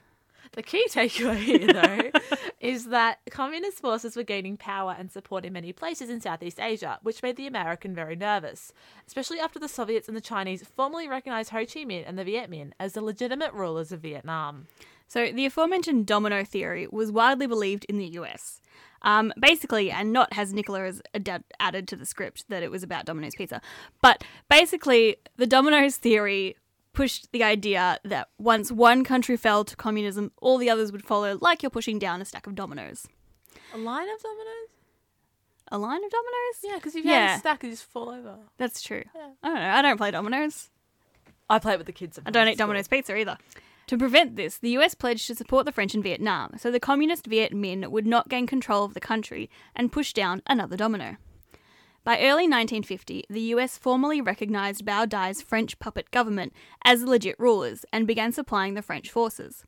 The 0.53 0.63
key 0.63 0.85
takeaway 0.89 1.37
here, 1.37 1.67
though, 1.73 2.11
is 2.59 2.87
that 2.87 3.19
communist 3.29 3.79
forces 3.79 4.15
were 4.15 4.23
gaining 4.23 4.57
power 4.57 4.95
and 4.97 5.11
support 5.11 5.45
in 5.45 5.53
many 5.53 5.71
places 5.73 6.09
in 6.09 6.21
Southeast 6.21 6.59
Asia, 6.59 6.97
which 7.03 7.21
made 7.21 7.35
the 7.35 7.45
American 7.45 7.93
very 7.93 8.15
nervous, 8.15 8.73
especially 9.05 9.39
after 9.39 9.59
the 9.59 9.67
Soviets 9.67 10.07
and 10.07 10.17
the 10.17 10.21
Chinese 10.21 10.63
formally 10.75 11.07
recognized 11.07 11.51
Ho 11.51 11.59
Chi 11.59 11.85
Minh 11.85 12.03
and 12.07 12.17
the 12.17 12.23
Viet 12.23 12.49
Minh 12.49 12.71
as 12.79 12.93
the 12.93 13.01
legitimate 13.01 13.53
rulers 13.53 13.91
of 13.91 14.01
Vietnam. 14.01 14.65
So 15.07 15.31
the 15.31 15.45
aforementioned 15.45 16.07
domino 16.07 16.43
theory 16.43 16.87
was 16.91 17.11
widely 17.11 17.47
believed 17.47 17.85
in 17.85 17.97
the 17.97 18.07
US. 18.19 18.61
Um, 19.01 19.31
basically, 19.39 19.91
and 19.91 20.11
not 20.11 20.33
has 20.33 20.53
Nicola 20.53 20.81
has 20.81 21.01
ad- 21.13 21.43
added 21.59 21.87
to 21.87 21.95
the 21.95 22.05
script 22.05 22.45
that 22.49 22.63
it 22.63 22.71
was 22.71 22.83
about 22.83 23.05
Domino's 23.05 23.33
Pizza, 23.35 23.61
but 24.01 24.23
basically, 24.49 25.17
the 25.37 25.47
dominoes 25.47 25.95
theory 25.95 26.57
pushed 26.99 27.31
the 27.31 27.43
idea 27.43 27.97
that 28.03 28.27
once 28.37 28.71
one 28.71 29.03
country 29.05 29.37
fell 29.37 29.63
to 29.63 29.75
communism, 29.75 30.31
all 30.41 30.57
the 30.57 30.69
others 30.69 30.91
would 30.91 31.03
follow, 31.03 31.37
like 31.39 31.63
you're 31.63 31.69
pushing 31.69 31.97
down 31.97 32.21
a 32.21 32.25
stack 32.25 32.45
of 32.45 32.55
dominoes. 32.55 33.07
A 33.73 33.77
line 33.77 34.09
of 34.09 34.21
dominoes? 34.21 34.69
a 35.71 35.77
line 35.77 36.03
of 36.03 36.09
dominoes. 36.09 36.57
Yeah, 36.63 36.75
because 36.75 36.95
if 36.95 37.05
you 37.05 37.11
had 37.11 37.17
Yeah. 37.19 37.35
a 37.35 37.39
stack, 37.39 37.63
you 37.63 37.69
just 37.69 37.85
fall 37.85 38.09
over. 38.09 38.39
That's 38.57 38.81
true. 38.81 39.03
Yeah. 39.15 39.29
I 39.43 39.47
don't 39.49 39.59
know. 39.59 39.69
I 39.69 39.81
don't 39.83 39.97
play 39.97 40.09
dominoes. 40.09 40.71
I 41.47 41.59
play 41.59 41.73
it 41.73 41.77
with 41.77 41.85
the 41.85 41.93
kids. 41.93 42.19
I 42.25 42.31
don't 42.31 42.47
eat 42.47 42.57
Domino's 42.57 42.87
pizza 42.87 43.15
either. 43.15 43.37
To 43.87 43.97
prevent 43.97 44.35
this, 44.35 44.57
the 44.57 44.71
US 44.71 44.93
pledged 44.95 45.27
to 45.27 45.35
support 45.35 45.65
the 45.67 45.71
French 45.71 45.93
in 45.93 46.01
Vietnam, 46.01 46.53
so 46.57 46.69
the 46.71 46.79
communist 46.79 47.27
Viet 47.27 47.53
Minh 47.53 47.87
would 47.87 48.07
not 48.07 48.29
gain 48.29 48.47
control 48.47 48.83
of 48.83 48.93
the 48.95 48.99
country 48.99 49.49
and 49.75 49.91
push 49.91 50.11
down 50.11 50.41
another 50.47 50.75
domino. 50.75 51.17
By 52.09 52.21
early 52.21 52.47
1950, 52.47 53.25
the 53.29 53.53
US 53.53 53.77
formally 53.77 54.19
recognized 54.19 54.83
Bao 54.83 55.07
Dai's 55.07 55.43
French 55.43 55.77
puppet 55.77 56.09
government 56.09 56.53
as 56.83 57.03
legit 57.03 57.35
rulers 57.37 57.85
and 57.93 58.07
began 58.07 58.31
supplying 58.31 58.73
the 58.73 58.81
French 58.81 59.11
forces. 59.11 59.63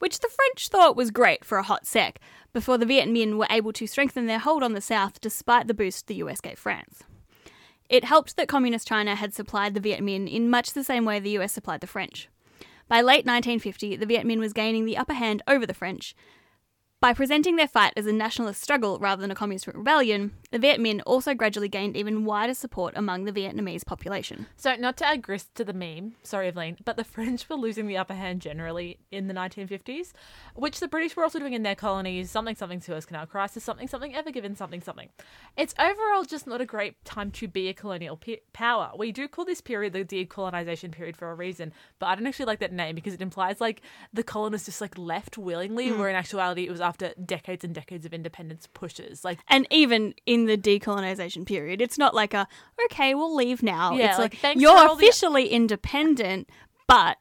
Which 0.00 0.18
the 0.18 0.28
French 0.28 0.66
thought 0.66 0.96
was 0.96 1.12
great 1.12 1.44
for 1.44 1.58
a 1.58 1.62
hot 1.62 1.86
sec, 1.86 2.18
before 2.52 2.78
the 2.78 2.84
Viet 2.84 3.08
Minh 3.08 3.38
were 3.38 3.46
able 3.48 3.72
to 3.74 3.86
strengthen 3.86 4.26
their 4.26 4.40
hold 4.40 4.64
on 4.64 4.72
the 4.72 4.80
South 4.80 5.20
despite 5.20 5.68
the 5.68 5.72
boost 5.72 6.08
the 6.08 6.16
US 6.16 6.40
gave 6.40 6.58
France. 6.58 7.04
It 7.88 8.06
helped 8.06 8.36
that 8.36 8.48
Communist 8.48 8.88
China 8.88 9.14
had 9.14 9.32
supplied 9.32 9.74
the 9.74 9.80
Viet 9.80 10.00
Minh 10.00 10.28
in 10.28 10.50
much 10.50 10.72
the 10.72 10.82
same 10.82 11.04
way 11.04 11.20
the 11.20 11.38
US 11.38 11.52
supplied 11.52 11.80
the 11.80 11.86
French. 11.86 12.28
By 12.88 13.02
late 13.02 13.24
1950, 13.24 13.94
the 13.94 14.06
Viet 14.06 14.26
Minh 14.26 14.40
was 14.40 14.52
gaining 14.52 14.84
the 14.84 14.96
upper 14.96 15.14
hand 15.14 15.44
over 15.46 15.64
the 15.64 15.74
French. 15.74 16.16
By 17.02 17.14
presenting 17.14 17.56
their 17.56 17.66
fight 17.66 17.92
as 17.96 18.06
a 18.06 18.12
nationalist 18.12 18.62
struggle 18.62 18.96
rather 19.00 19.20
than 19.20 19.32
a 19.32 19.34
communist 19.34 19.66
rebellion, 19.66 20.30
the 20.52 20.58
Viet 20.60 20.78
Minh 20.78 21.02
also 21.04 21.34
gradually 21.34 21.68
gained 21.68 21.96
even 21.96 22.24
wider 22.24 22.54
support 22.54 22.94
among 22.96 23.24
the 23.24 23.32
Vietnamese 23.32 23.84
population. 23.84 24.46
So, 24.56 24.76
not 24.76 24.98
to 24.98 25.06
add 25.08 25.20
grist 25.20 25.52
to 25.56 25.64
the 25.64 25.72
meme, 25.72 26.14
sorry, 26.22 26.46
Evelyn, 26.46 26.76
but 26.84 26.96
the 26.96 27.02
French 27.12 27.48
were 27.48 27.56
losing 27.56 27.88
the 27.88 27.96
upper 27.96 28.14
hand 28.14 28.40
generally 28.40 29.00
in 29.10 29.26
the 29.26 29.34
1950s, 29.34 30.12
which 30.54 30.78
the 30.78 30.86
British 30.86 31.16
were 31.16 31.24
also 31.24 31.40
doing 31.40 31.54
in 31.54 31.64
their 31.64 31.74
colonies 31.74 32.30
something, 32.30 32.54
something, 32.54 32.80
Suez 32.80 33.04
Canal 33.04 33.26
crisis, 33.26 33.64
something, 33.64 33.88
something, 33.88 34.14
ever 34.14 34.30
given, 34.30 34.54
something, 34.54 34.80
something. 34.80 35.08
It's 35.56 35.74
overall 35.80 36.22
just 36.22 36.46
not 36.46 36.60
a 36.60 36.66
great 36.66 37.04
time 37.04 37.32
to 37.32 37.48
be 37.48 37.68
a 37.68 37.74
colonial 37.74 38.16
pe- 38.16 38.42
power. 38.52 38.92
We 38.96 39.10
do 39.10 39.26
call 39.26 39.44
this 39.44 39.60
period 39.60 39.92
the 39.92 40.04
decolonization 40.04 40.92
period 40.92 41.16
for 41.16 41.32
a 41.32 41.34
reason, 41.34 41.72
but 41.98 42.06
I 42.06 42.14
don't 42.14 42.28
actually 42.28 42.46
like 42.46 42.60
that 42.60 42.72
name 42.72 42.94
because 42.94 43.14
it 43.14 43.22
implies 43.22 43.60
like 43.60 43.82
the 44.12 44.22
colonists 44.22 44.66
just 44.66 44.80
like 44.80 44.96
left 44.96 45.36
willingly, 45.36 45.88
mm. 45.88 45.98
where 45.98 46.08
in 46.08 46.14
actuality 46.14 46.64
it 46.64 46.70
was 46.70 46.80
after 46.80 46.91
decades 46.98 47.64
and 47.64 47.74
decades 47.74 48.04
of 48.06 48.12
independence 48.12 48.68
pushes. 48.72 49.24
Like, 49.24 49.38
And 49.48 49.66
even 49.70 50.14
in 50.26 50.46
the 50.46 50.56
decolonization 50.56 51.46
period, 51.46 51.80
it's 51.80 51.98
not 51.98 52.14
like 52.14 52.34
a, 52.34 52.46
okay, 52.86 53.14
we'll 53.14 53.34
leave 53.34 53.62
now. 53.62 53.94
Yeah, 53.94 54.10
it's 54.10 54.18
like, 54.18 54.42
like, 54.42 54.58
you're 54.58 54.70
all 54.70 54.96
the- 54.96 55.06
officially 55.06 55.48
independent, 55.48 56.48
but 56.86 57.18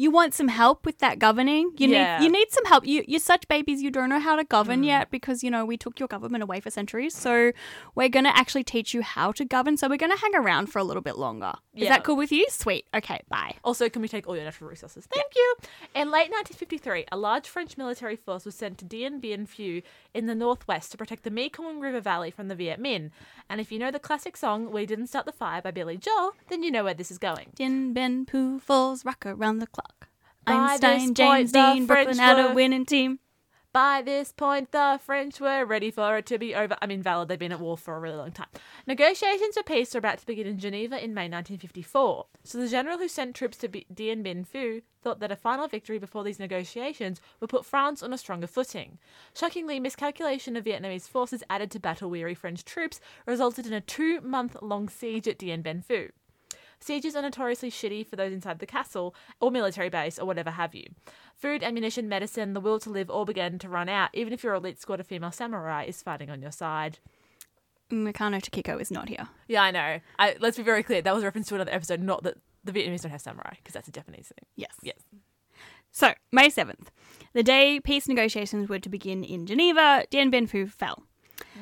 you 0.00 0.10
want 0.12 0.32
some 0.32 0.46
help 0.48 0.86
with 0.86 0.98
that 1.00 1.18
governing. 1.18 1.72
You 1.76 1.88
Yeah. 1.88 2.18
need 2.18 2.24
you 2.26 2.30
need 2.32 2.50
some 2.50 2.64
help. 2.66 2.86
You 2.86 3.04
you're 3.08 3.18
such 3.20 3.46
babies 3.48 3.82
you 3.82 3.90
don't 3.90 4.08
know 4.08 4.20
how 4.20 4.36
to 4.36 4.44
govern 4.44 4.82
Mm. 4.82 4.86
yet 4.92 5.10
because 5.10 5.42
you 5.44 5.50
know 5.50 5.64
we 5.66 5.76
took 5.76 5.98
your 6.00 6.06
government 6.08 6.42
away 6.42 6.60
for 6.60 6.70
centuries. 6.70 7.14
So 7.16 7.52
we're 7.96 8.08
gonna 8.08 8.32
actually 8.42 8.64
teach 8.64 8.94
you 8.94 9.02
how 9.02 9.32
to 9.32 9.44
govern. 9.44 9.76
So 9.76 9.88
we're 9.88 9.96
gonna 10.04 10.16
hang 10.16 10.34
around 10.36 10.66
for 10.72 10.78
a 10.78 10.84
little 10.84 11.02
bit 11.02 11.16
longer. 11.18 11.52
Is 11.74 11.88
that 11.88 12.04
cool 12.04 12.16
with 12.16 12.32
you? 12.32 12.46
Sweet. 12.48 12.86
Okay, 12.94 13.20
bye. 13.28 13.54
Also, 13.64 13.88
can 13.88 14.00
we 14.02 14.08
take 14.08 14.26
all 14.28 14.34
your 14.36 14.44
natural 14.44 14.70
resources? 14.70 15.06
Thank 15.12 15.32
you. 15.36 15.56
In 15.94 16.10
late 16.10 16.30
1953, 16.30 17.04
a 17.12 17.16
large 17.16 17.48
French 17.48 17.76
military 17.76 18.16
force 18.16 18.44
was 18.44 18.54
sent 18.54 18.78
to 18.78 18.84
Dien 18.84 19.18
Bien 19.20 19.46
Phu 19.46 19.82
in 20.18 20.26
the 20.26 20.34
northwest 20.34 20.90
to 20.90 20.98
protect 20.98 21.22
the 21.22 21.30
Mekong 21.30 21.80
River 21.80 22.00
Valley 22.00 22.30
from 22.30 22.48
the 22.48 22.54
Viet 22.54 22.80
Minh. 22.80 23.10
And 23.48 23.60
if 23.60 23.70
you 23.72 23.78
know 23.78 23.90
the 23.90 23.98
classic 23.98 24.36
song 24.36 24.70
"We 24.70 24.84
Didn't 24.84 25.06
Start 25.06 25.24
the 25.24 25.32
Fire" 25.32 25.62
by 25.62 25.70
Billy 25.70 25.96
Joel, 25.96 26.32
then 26.48 26.62
you 26.62 26.70
know 26.70 26.84
where 26.84 26.92
this 26.92 27.10
is 27.10 27.18
going. 27.18 27.52
Din 27.54 27.92
Ben 27.92 28.26
Pooh 28.26 28.58
Falls 28.58 29.04
rock 29.04 29.24
around 29.24 29.60
the 29.60 29.68
clock. 29.68 30.08
By 30.44 30.52
Einstein, 30.52 31.14
James 31.14 31.52
Dean, 31.52 31.86
Brooklyn 31.86 32.18
had 32.18 32.38
a 32.38 32.54
winning 32.54 32.84
team. 32.84 33.20
By 33.78 34.02
this 34.02 34.32
point, 34.32 34.72
the 34.72 34.98
French 35.00 35.38
were 35.38 35.64
ready 35.64 35.92
for 35.92 36.16
it 36.16 36.26
to 36.26 36.36
be 36.36 36.52
over. 36.52 36.76
I 36.82 36.86
mean, 36.88 37.00
valid, 37.00 37.28
they've 37.28 37.38
been 37.38 37.52
at 37.52 37.60
war 37.60 37.78
for 37.78 37.94
a 37.94 38.00
really 38.00 38.16
long 38.16 38.32
time. 38.32 38.48
Negotiations 38.88 39.54
for 39.54 39.62
peace 39.62 39.94
were 39.94 39.98
about 39.98 40.18
to 40.18 40.26
begin 40.26 40.48
in 40.48 40.58
Geneva 40.58 40.96
in 40.96 41.14
May 41.14 41.28
1954. 41.28 42.26
So 42.42 42.58
the 42.58 42.66
general 42.66 42.98
who 42.98 43.06
sent 43.06 43.36
troops 43.36 43.56
to 43.58 43.68
Dien 43.68 44.24
Bien 44.24 44.44
Phu 44.44 44.82
thought 45.00 45.20
that 45.20 45.30
a 45.30 45.36
final 45.36 45.68
victory 45.68 46.00
before 46.00 46.24
these 46.24 46.40
negotiations 46.40 47.20
would 47.38 47.50
put 47.50 47.64
France 47.64 48.02
on 48.02 48.12
a 48.12 48.18
stronger 48.18 48.48
footing. 48.48 48.98
Shockingly, 49.32 49.78
miscalculation 49.78 50.56
of 50.56 50.64
Vietnamese 50.64 51.08
forces 51.08 51.44
added 51.48 51.70
to 51.70 51.78
battle 51.78 52.10
weary 52.10 52.34
French 52.34 52.64
troops 52.64 52.98
resulted 53.26 53.64
in 53.64 53.72
a 53.72 53.80
two 53.80 54.20
month 54.22 54.56
long 54.60 54.88
siege 54.88 55.28
at 55.28 55.38
Dien 55.38 55.62
Bien 55.62 55.84
Phu. 55.88 56.10
Sieges 56.80 57.16
are 57.16 57.22
notoriously 57.22 57.70
shitty 57.70 58.06
for 58.06 58.16
those 58.16 58.32
inside 58.32 58.58
the 58.58 58.66
castle 58.66 59.14
or 59.40 59.50
military 59.50 59.88
base 59.88 60.18
or 60.18 60.26
whatever 60.26 60.50
have 60.50 60.74
you. 60.74 60.86
Food, 61.34 61.62
ammunition, 61.62 62.08
medicine, 62.08 62.52
the 62.52 62.60
will 62.60 62.78
to 62.80 62.90
live 62.90 63.10
all 63.10 63.24
begin 63.24 63.58
to 63.58 63.68
run 63.68 63.88
out, 63.88 64.10
even 64.12 64.32
if 64.32 64.42
your 64.42 64.54
elite 64.54 64.80
squad 64.80 65.00
of 65.00 65.06
female 65.06 65.32
samurai 65.32 65.84
is 65.84 66.02
fighting 66.02 66.30
on 66.30 66.40
your 66.40 66.52
side. 66.52 66.98
Mikano 67.90 68.40
Takiko 68.40 68.80
is 68.80 68.90
not 68.90 69.08
here. 69.08 69.28
Yeah, 69.48 69.62
I 69.62 69.70
know. 69.70 70.00
I, 70.18 70.36
let's 70.40 70.56
be 70.56 70.62
very 70.62 70.82
clear. 70.82 71.02
That 71.02 71.14
was 71.14 71.22
a 71.22 71.26
reference 71.26 71.48
to 71.48 71.54
another 71.54 71.72
episode, 71.72 72.00
not 72.00 72.22
that 72.22 72.36
the 72.62 72.72
Vietnamese 72.72 73.02
don't 73.02 73.12
have 73.12 73.20
samurai, 73.20 73.54
because 73.56 73.74
that's 73.74 73.88
a 73.88 73.92
Japanese 73.92 74.28
thing. 74.28 74.46
Yes. 74.56 74.74
Yes. 74.82 74.98
So, 75.90 76.12
May 76.30 76.48
7th, 76.48 76.88
the 77.32 77.42
day 77.42 77.80
peace 77.80 78.08
negotiations 78.08 78.68
were 78.68 78.78
to 78.78 78.88
begin 78.88 79.24
in 79.24 79.46
Geneva, 79.46 80.04
Dien 80.10 80.30
Bien 80.30 80.46
Phu 80.46 80.70
fell. 80.70 81.04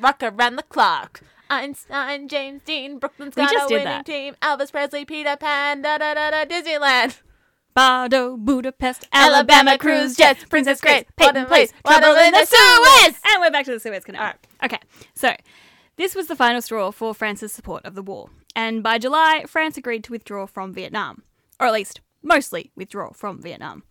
Rock 0.01 0.21
around 0.21 0.57
the 0.57 0.63
clock. 0.63 1.21
Einstein, 1.49 2.27
James 2.27 2.61
Dean, 2.63 2.99
Brooklyn's 2.99 3.35
We 3.35 3.43
got 3.43 3.51
just 3.53 3.65
a 3.65 3.67
did 3.69 3.73
winning 3.75 3.85
that. 3.85 4.05
team. 4.05 4.35
Elvis 4.41 4.71
Presley, 4.71 5.05
Peter 5.05 5.35
Pan, 5.37 5.81
da 5.81 5.97
da 5.97 6.13
da 6.13 6.31
da, 6.31 6.45
Disneyland. 6.45 7.21
Bardo, 7.73 8.37
Budapest, 8.37 9.07
Alabama 9.13 9.69
Alabama, 9.71 9.77
cruise 9.77 10.15
jets, 10.15 10.43
Princess 10.45 10.81
Grace, 10.81 11.03
Peyton 11.15 11.45
Place, 11.45 11.71
trouble 11.85 12.15
in 12.15 12.31
the 12.31 12.45
Suez! 12.45 13.03
Suez! 13.03 13.19
And 13.23 13.39
we're 13.39 13.51
back 13.51 13.65
to 13.65 13.71
the 13.71 13.79
Suez 13.79 14.03
Canal. 14.03 14.21
All 14.21 14.27
right. 14.27 14.37
Okay, 14.63 14.79
so 15.13 15.35
this 15.95 16.15
was 16.15 16.25
the 16.25 16.35
final 16.35 16.59
straw 16.61 16.89
for 16.89 17.13
France's 17.13 17.51
support 17.51 17.85
of 17.85 17.93
the 17.93 18.01
war. 18.01 18.29
And 18.55 18.81
by 18.81 18.97
July, 18.97 19.43
France 19.45 19.77
agreed 19.77 20.03
to 20.05 20.11
withdraw 20.11 20.47
from 20.47 20.73
Vietnam. 20.73 21.21
Or 21.59 21.67
at 21.67 21.73
least, 21.73 22.01
mostly 22.23 22.71
withdraw 22.75 23.11
from 23.11 23.41
Vietnam. 23.43 23.83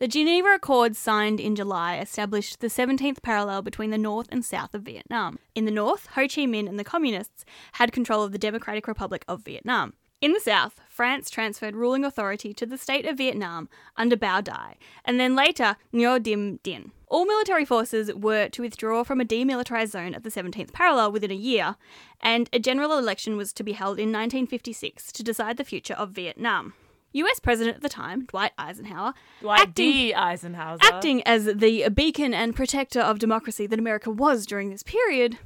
The 0.00 0.08
Geneva 0.08 0.54
Accords 0.54 0.96
signed 0.96 1.40
in 1.40 1.54
July 1.54 1.98
established 1.98 2.60
the 2.60 2.68
17th 2.68 3.20
parallel 3.20 3.60
between 3.60 3.90
the 3.90 3.98
north 3.98 4.28
and 4.32 4.42
south 4.42 4.74
of 4.74 4.80
Vietnam. 4.80 5.38
In 5.54 5.66
the 5.66 5.70
north, 5.70 6.06
Ho 6.12 6.22
Chi 6.22 6.46
Minh 6.46 6.66
and 6.66 6.78
the 6.78 6.84
Communists 6.84 7.44
had 7.72 7.92
control 7.92 8.22
of 8.24 8.32
the 8.32 8.38
Democratic 8.38 8.88
Republic 8.88 9.26
of 9.28 9.42
Vietnam. 9.42 9.92
In 10.22 10.32
the 10.32 10.40
south, 10.40 10.80
France 10.88 11.28
transferred 11.28 11.76
ruling 11.76 12.02
authority 12.02 12.54
to 12.54 12.64
the 12.64 12.78
state 12.78 13.04
of 13.04 13.18
Vietnam 13.18 13.68
under 13.94 14.16
Bao 14.16 14.42
Dai, 14.42 14.76
and 15.04 15.20
then 15.20 15.36
later 15.36 15.76
Ngo 15.92 16.18
Dinh 16.18 16.62
Dien. 16.62 16.92
All 17.06 17.26
military 17.26 17.66
forces 17.66 18.10
were 18.14 18.48
to 18.48 18.62
withdraw 18.62 19.04
from 19.04 19.20
a 19.20 19.26
demilitarized 19.26 19.90
zone 19.90 20.14
at 20.14 20.24
the 20.24 20.30
17th 20.30 20.72
parallel 20.72 21.12
within 21.12 21.30
a 21.30 21.34
year, 21.34 21.76
and 22.22 22.48
a 22.54 22.58
general 22.58 22.96
election 22.96 23.36
was 23.36 23.52
to 23.52 23.62
be 23.62 23.72
held 23.72 23.98
in 23.98 24.08
1956 24.08 25.12
to 25.12 25.22
decide 25.22 25.58
the 25.58 25.64
future 25.64 25.92
of 25.92 26.12
Vietnam. 26.12 26.72
US 27.12 27.40
President 27.40 27.76
at 27.76 27.82
the 27.82 27.88
time, 27.88 28.24
Dwight 28.26 28.52
Eisenhower, 28.58 29.14
Dwight 29.40 29.60
acting, 29.60 29.90
D. 29.92 30.14
Eisenhower. 30.14 30.78
acting 30.80 31.22
as 31.24 31.46
the 31.46 31.88
beacon 31.88 32.32
and 32.32 32.54
protector 32.54 33.00
of 33.00 33.18
democracy 33.18 33.66
that 33.66 33.78
America 33.78 34.10
was 34.10 34.46
during 34.46 34.70
this 34.70 34.82
period, 34.82 35.38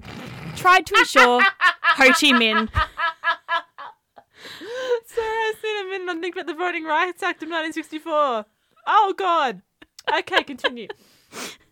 tried 0.57 0.87
to 0.87 0.94
ensure 0.96 1.42
Ho 1.96 2.07
Chi 2.12 2.33
Minh 2.33 2.68
Sarah 5.07 5.53
Cinnamon 5.61 6.09
on 6.09 6.20
Think 6.20 6.35
About 6.37 6.46
the 6.46 6.55
Voting 6.55 6.85
Rights 6.85 7.22
Act 7.22 7.42
of 7.42 7.48
1964. 7.48 8.44
Oh, 8.87 9.14
God. 9.16 9.62
Okay, 10.18 10.42
continue. 10.44 10.88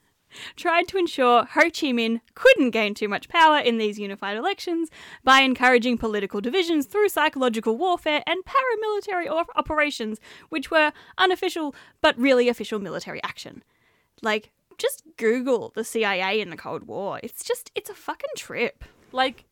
tried 0.56 0.88
to 0.88 0.98
ensure 0.98 1.44
Ho 1.44 1.62
Chi 1.62 1.92
Minh 1.92 2.20
couldn't 2.34 2.70
gain 2.70 2.94
too 2.94 3.08
much 3.08 3.28
power 3.28 3.58
in 3.58 3.78
these 3.78 3.98
unified 3.98 4.36
elections 4.36 4.88
by 5.24 5.40
encouraging 5.40 5.98
political 5.98 6.40
divisions 6.40 6.86
through 6.86 7.08
psychological 7.08 7.76
warfare 7.76 8.22
and 8.26 8.40
paramilitary 8.44 9.28
op- 9.30 9.50
operations, 9.56 10.18
which 10.48 10.70
were 10.70 10.92
unofficial 11.18 11.74
but 12.00 12.18
really 12.18 12.48
official 12.48 12.78
military 12.78 13.22
action. 13.22 13.62
Like, 14.22 14.50
just 14.78 15.02
Google 15.16 15.72
the 15.74 15.84
CIA 15.84 16.40
in 16.40 16.50
the 16.50 16.56
Cold 16.56 16.84
War. 16.84 17.20
It's 17.22 17.44
just, 17.44 17.70
it's 17.74 17.90
a 17.90 17.94
fucking 17.94 18.30
trip. 18.36 18.84
like, 19.12 19.44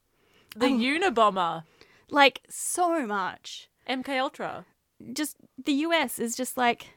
the 0.57 0.67
Oh. 0.67 0.71
Unabomber, 0.71 1.65
Like, 2.11 2.41
so 2.49 3.07
much. 3.07 3.69
MK 3.89 4.09
Ultra. 4.21 4.65
just 5.13 5.37
the 5.65 5.73
US 5.87 6.19
is 6.19 6.37
just 6.37 6.57
like 6.57 6.89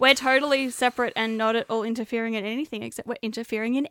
we're 0.00 0.14
totally 0.14 0.70
separate 0.70 1.12
and 1.14 1.38
not 1.38 1.54
at 1.54 1.66
all 1.70 1.84
interfering 1.84 2.34
in 2.34 2.44
anything 2.44 2.82
except 2.82 3.06
we're 3.06 3.14
interfering 3.22 3.74
in 3.76 3.86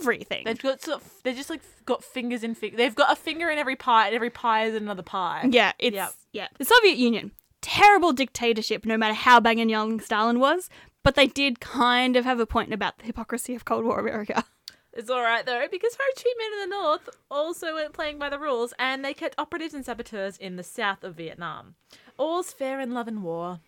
everything. 0.00 0.44
They've 0.44 0.60
got 0.60 0.82
sort 0.82 1.00
of, 1.00 1.10
they 1.22 1.32
just 1.32 1.48
like 1.48 1.62
got 1.86 2.04
fingers 2.04 2.42
in 2.44 2.54
fig. 2.54 2.76
They've 2.76 2.94
got 2.94 3.12
a 3.12 3.16
finger 3.16 3.48
in 3.48 3.58
every 3.58 3.76
pie, 3.76 4.06
and 4.08 4.14
every 4.14 4.30
pie 4.30 4.64
is 4.64 4.74
another 4.74 5.02
pie. 5.02 5.48
yeah, 5.48 5.72
it's 5.78 5.94
Yep. 5.94 6.12
yeah. 6.32 6.48
The 6.58 6.64
Soviet 6.64 6.98
Union, 6.98 7.30
terrible 7.62 8.12
dictatorship 8.12 8.84
no 8.84 8.96
matter 8.98 9.14
how 9.14 9.40
bang 9.40 9.60
and 9.60 9.70
young 9.70 10.00
Stalin 10.00 10.40
was, 10.40 10.68
but 11.04 11.14
they 11.14 11.26
did 11.28 11.60
kind 11.60 12.16
of 12.16 12.24
have 12.24 12.40
a 12.40 12.46
point 12.46 12.72
about 12.74 12.98
the 12.98 13.04
hypocrisy 13.04 13.54
of 13.54 13.64
Cold 13.64 13.84
War 13.84 13.98
America. 14.00 14.44
It's 14.94 15.08
all 15.08 15.22
right 15.22 15.46
though 15.46 15.66
because 15.70 15.94
Ho 15.94 16.04
Chi 16.14 16.22
Minh 16.38 16.62
in 16.64 16.68
the 16.68 16.76
north 16.76 17.08
also 17.30 17.72
weren't 17.72 17.94
playing 17.94 18.18
by 18.18 18.28
the 18.28 18.38
rules, 18.38 18.74
and 18.78 19.02
they 19.02 19.14
kept 19.14 19.34
operatives 19.38 19.72
and 19.72 19.86
saboteurs 19.86 20.36
in 20.36 20.56
the 20.56 20.62
south 20.62 21.02
of 21.02 21.14
Vietnam. 21.14 21.76
All's 22.18 22.52
fair 22.52 22.78
in 22.78 22.92
love 22.92 23.08
and 23.08 23.22
war. 23.22 23.60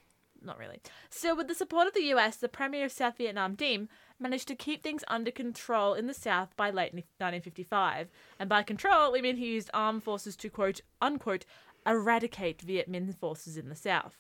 Not 0.45 0.59
really. 0.59 0.81
So, 1.09 1.35
with 1.35 1.49
the 1.49 1.55
support 1.55 1.87
of 1.87 1.95
the 1.95 2.13
US, 2.15 2.37
the 2.37 2.49
Premier 2.49 2.85
of 2.85 2.93
South 2.93 3.17
Vietnam, 3.17 3.55
Diem, 3.55 3.89
managed 4.19 4.49
to 4.49 4.55
keep 4.55 4.83
things 4.83 5.03
under 5.09 5.31
control 5.31 5.95
in 5.95 6.07
the 6.07 6.15
South 6.15 6.55
by 6.57 6.67
late 6.67 6.93
1955. 6.95 8.11
And 8.39 8.49
by 8.49 8.63
control, 8.63 9.13
we 9.13 9.23
mean 9.23 9.37
he 9.37 9.55
used 9.55 9.71
armed 9.73 10.03
forces 10.03 10.37
to 10.37 10.51
quote 10.51 10.83
unquote 11.01 11.45
eradicate 11.87 12.63
Viet 12.63 12.91
Minh 12.91 13.15
forces 13.15 13.57
in 13.57 13.69
the 13.69 13.75
South. 13.75 14.19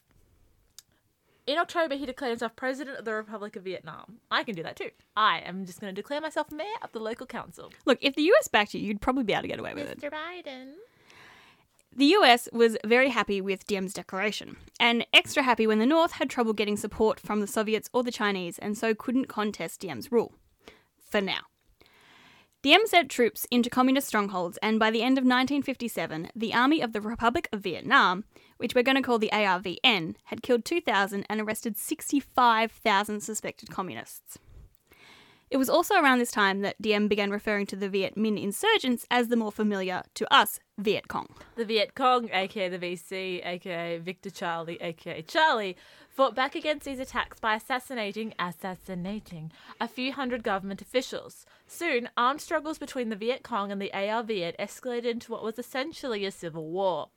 In 1.46 1.58
October, 1.58 1.94
he 1.96 2.06
declared 2.06 2.30
himself 2.30 2.56
president 2.56 2.98
of 2.98 3.04
the 3.04 3.12
Republic 3.12 3.54
of 3.54 3.64
Vietnam. 3.64 4.20
I 4.30 4.44
can 4.44 4.54
do 4.54 4.62
that 4.62 4.76
too. 4.76 4.90
I 5.14 5.40
am 5.40 5.66
just 5.66 5.78
going 5.78 5.94
to 5.94 6.00
declare 6.00 6.22
myself 6.22 6.50
mayor 6.50 6.66
of 6.82 6.92
the 6.92 7.00
local 7.00 7.26
council. 7.26 7.70
Look, 7.84 7.98
if 8.00 8.14
the 8.14 8.22
US 8.22 8.48
backed 8.48 8.72
you, 8.72 8.80
you'd 8.80 9.02
probably 9.02 9.24
be 9.24 9.34
able 9.34 9.42
to 9.42 9.48
get 9.48 9.58
away 9.58 9.74
with 9.74 9.90
it. 9.90 10.00
Mr. 10.00 10.10
Biden. 10.10 10.72
The 11.96 12.06
US 12.06 12.48
was 12.52 12.76
very 12.84 13.10
happy 13.10 13.40
with 13.40 13.68
Diem's 13.68 13.94
declaration, 13.94 14.56
and 14.80 15.06
extra 15.12 15.44
happy 15.44 15.64
when 15.64 15.78
the 15.78 15.86
North 15.86 16.12
had 16.12 16.28
trouble 16.28 16.52
getting 16.52 16.76
support 16.76 17.20
from 17.20 17.38
the 17.38 17.46
Soviets 17.46 17.88
or 17.92 18.02
the 18.02 18.10
Chinese 18.10 18.58
and 18.58 18.76
so 18.76 18.96
couldn't 18.96 19.26
contest 19.28 19.78
Diem's 19.78 20.10
rule. 20.10 20.34
For 20.98 21.20
now. 21.20 21.42
Diem 22.62 22.86
sent 22.86 23.12
troops 23.12 23.46
into 23.48 23.70
communist 23.70 24.08
strongholds, 24.08 24.58
and 24.60 24.80
by 24.80 24.90
the 24.90 25.02
end 25.02 25.18
of 25.18 25.22
1957, 25.22 26.30
the 26.34 26.52
Army 26.52 26.80
of 26.80 26.92
the 26.92 27.00
Republic 27.00 27.48
of 27.52 27.60
Vietnam, 27.60 28.24
which 28.56 28.74
we're 28.74 28.82
going 28.82 28.96
to 28.96 29.02
call 29.02 29.20
the 29.20 29.30
ARVN, 29.32 30.16
had 30.24 30.42
killed 30.42 30.64
2,000 30.64 31.24
and 31.28 31.40
arrested 31.40 31.76
65,000 31.76 33.20
suspected 33.20 33.70
communists. 33.70 34.38
It 35.54 35.58
was 35.58 35.70
also 35.70 35.94
around 35.94 36.18
this 36.18 36.32
time 36.32 36.62
that 36.62 36.82
Diem 36.82 37.06
began 37.06 37.30
referring 37.30 37.66
to 37.66 37.76
the 37.76 37.88
Viet 37.88 38.16
Minh 38.16 38.42
insurgents 38.42 39.06
as 39.08 39.28
the 39.28 39.36
more 39.36 39.52
familiar 39.52 40.02
to 40.14 40.34
us 40.34 40.58
Viet 40.78 41.06
Cong. 41.06 41.28
The 41.54 41.64
Viet 41.64 41.94
Cong, 41.94 42.28
aka 42.32 42.68
the 42.68 42.76
VC, 42.76 43.40
aka 43.46 43.98
Victor 43.98 44.30
Charlie, 44.30 44.82
aka 44.82 45.22
Charlie, 45.22 45.76
fought 46.08 46.34
back 46.34 46.56
against 46.56 46.84
these 46.84 46.98
attacks 46.98 47.38
by 47.38 47.54
assassinating, 47.54 48.34
assassinating 48.36 49.52
a 49.80 49.86
few 49.86 50.12
hundred 50.12 50.42
government 50.42 50.82
officials. 50.82 51.46
Soon, 51.68 52.08
armed 52.16 52.40
struggles 52.40 52.78
between 52.78 53.10
the 53.10 53.14
Viet 53.14 53.44
Cong 53.44 53.70
and 53.70 53.80
the 53.80 53.92
ARVN 53.94 54.56
escalated 54.56 55.04
into 55.04 55.30
what 55.30 55.44
was 55.44 55.56
essentially 55.56 56.24
a 56.24 56.32
civil 56.32 56.68
war. 56.68 57.10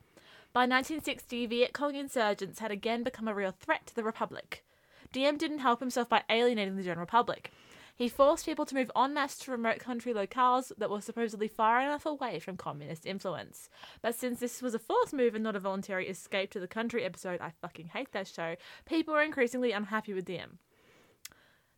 By 0.53 0.67
1960, 0.67 1.47
Viet 1.47 1.73
Cong 1.73 1.95
insurgents 1.95 2.59
had 2.59 2.69
again 2.69 3.01
become 3.01 3.27
a 3.27 3.33
real 3.33 3.55
threat 3.59 3.87
to 3.87 3.95
the 3.95 4.03
Republic. 4.03 4.63
Diem 5.11 5.37
didn't 5.37 5.59
help 5.59 5.79
himself 5.79 6.07
by 6.07 6.21
alienating 6.29 6.75
the 6.75 6.83
general 6.83 7.07
public. 7.07 7.51
He 7.97 8.09
forced 8.09 8.45
people 8.45 8.67
to 8.67 8.75
move 8.75 8.91
en 8.95 9.15
masse 9.15 9.39
to 9.39 9.51
remote 9.51 9.79
country 9.79 10.13
locales 10.13 10.71
that 10.77 10.91
were 10.91 11.01
supposedly 11.01 11.47
far 11.47 11.81
enough 11.81 12.05
away 12.05 12.37
from 12.37 12.55
communist 12.55 13.07
influence. 13.07 13.69
But 14.03 14.13
since 14.13 14.39
this 14.39 14.61
was 14.61 14.75
a 14.75 14.79
forced 14.79 15.13
move 15.13 15.33
and 15.33 15.43
not 15.43 15.55
a 15.55 15.59
voluntary 15.59 16.07
escape 16.07 16.51
to 16.51 16.59
the 16.59 16.67
country 16.67 17.03
episode, 17.03 17.41
I 17.41 17.53
fucking 17.59 17.87
hate 17.87 18.11
that 18.11 18.27
show, 18.27 18.55
people 18.85 19.15
were 19.15 19.23
increasingly 19.23 19.71
unhappy 19.71 20.13
with 20.13 20.25
Diem. 20.25 20.59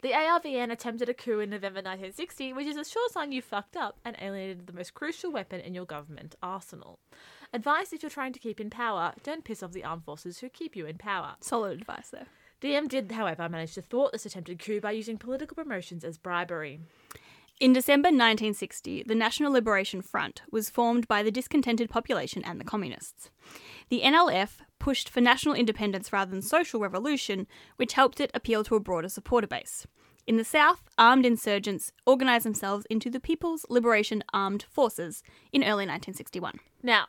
The 0.02 0.12
ARVN 0.12 0.72
attempted 0.72 1.08
a 1.08 1.14
coup 1.14 1.40
in 1.40 1.50
November 1.50 1.78
1960, 1.78 2.52
which 2.52 2.68
is 2.68 2.76
a 2.76 2.84
sure 2.84 3.08
sign 3.10 3.32
you 3.32 3.42
fucked 3.42 3.78
up 3.78 3.98
and 4.04 4.18
alienated 4.22 4.68
the 4.68 4.74
most 4.74 4.94
crucial 4.94 5.32
weapon 5.32 5.62
in 5.62 5.74
your 5.74 5.86
government 5.86 6.36
arsenal. 6.44 7.00
Advice 7.54 7.94
if 7.94 8.04
you're 8.04 8.10
trying 8.10 8.34
to 8.34 8.40
keep 8.40 8.60
in 8.60 8.70
power, 8.70 9.14
don't 9.24 9.46
piss 9.46 9.64
off 9.64 9.72
the 9.72 9.86
armed 9.86 10.04
forces 10.04 10.40
who 10.40 10.50
keep 10.50 10.76
you 10.76 10.86
in 10.86 10.98
power. 10.98 11.36
Solid 11.40 11.80
advice 11.80 12.10
there. 12.10 12.28
Diem 12.62 12.88
did, 12.88 13.12
however, 13.12 13.48
manage 13.48 13.74
to 13.76 13.82
thwart 13.82 14.12
this 14.12 14.26
attempted 14.26 14.60
coup 14.60 14.82
by 14.82 14.92
using 14.92 15.18
political 15.18 15.56
promotions 15.56 16.04
as 16.04 16.18
bribery. 16.18 16.82
In 17.60 17.74
December 17.74 18.08
1960, 18.08 19.04
the 19.04 19.16
National 19.16 19.52
Liberation 19.52 20.02
Front 20.02 20.44
was 20.50 20.70
formed 20.70 21.08
by 21.08 21.24
the 21.24 21.32
discontented 21.32 21.90
population 21.90 22.42
and 22.46 22.60
the 22.60 22.66
communists. 22.66 23.30
The 23.90 24.02
NLF 24.02 24.60
pushed 24.80 25.10
for 25.10 25.20
national 25.20 25.56
independence 25.56 26.14
rather 26.14 26.32
than 26.32 26.42
social 26.42 26.80
revolution, 26.80 27.48
which 27.76 27.94
helped 27.94 28.22
it 28.22 28.32
appeal 28.34 28.64
to 28.64 28.76
a 28.76 28.80
broader 28.80 29.10
supporter 29.10 29.48
base. 29.48 29.86
In 30.26 30.38
the 30.38 30.46
South, 30.46 30.84
armed 30.98 31.26
insurgents 31.26 31.92
organised 32.08 32.46
themselves 32.46 32.86
into 32.90 33.10
the 33.10 33.20
People's 33.20 33.66
Liberation 33.70 34.24
Armed 34.32 34.64
Forces 34.70 35.24
in 35.52 35.64
early 35.64 35.86
1961. 35.86 36.60
Now, 36.82 37.08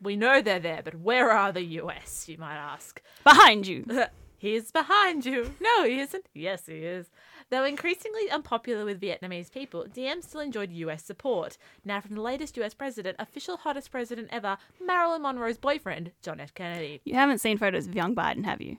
we 0.00 0.16
know 0.16 0.40
they're 0.40 0.60
there, 0.60 0.82
but 0.82 0.94
where 0.94 1.30
are 1.30 1.52
the 1.52 1.64
US, 1.64 2.28
you 2.28 2.38
might 2.38 2.56
ask? 2.56 3.02
Behind 3.24 3.66
you! 3.66 3.84
He's 4.38 4.70
behind 4.70 5.26
you. 5.26 5.54
No, 5.60 5.84
he 5.84 5.98
isn't. 6.00 6.26
Yes, 6.32 6.66
he 6.66 6.76
is. 6.84 7.10
Though 7.50 7.64
increasingly 7.64 8.30
unpopular 8.30 8.84
with 8.84 9.00
Vietnamese 9.00 9.50
people, 9.52 9.84
Diem 9.92 10.22
still 10.22 10.40
enjoyed 10.40 10.70
US 10.72 11.02
support. 11.04 11.58
Now, 11.84 12.00
from 12.00 12.14
the 12.14 12.20
latest 12.22 12.56
US 12.58 12.72
president, 12.74 13.16
official 13.18 13.56
hottest 13.56 13.90
president 13.90 14.28
ever, 14.30 14.56
Marilyn 14.84 15.22
Monroe's 15.22 15.58
boyfriend, 15.58 16.12
John 16.22 16.40
F. 16.40 16.54
Kennedy. 16.54 17.00
You 17.04 17.14
haven't 17.14 17.38
seen 17.38 17.58
photos 17.58 17.86
of 17.86 17.94
young 17.94 18.14
Biden, 18.14 18.44
have 18.44 18.60
you? 18.60 18.76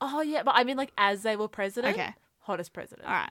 Oh, 0.00 0.20
yeah, 0.20 0.42
but 0.42 0.54
I 0.56 0.64
mean, 0.64 0.76
like, 0.76 0.92
as 0.98 1.22
they 1.22 1.36
were 1.36 1.48
president, 1.48 1.94
Okay. 1.94 2.14
hottest 2.40 2.72
president. 2.72 3.08
All 3.08 3.14
right. 3.14 3.30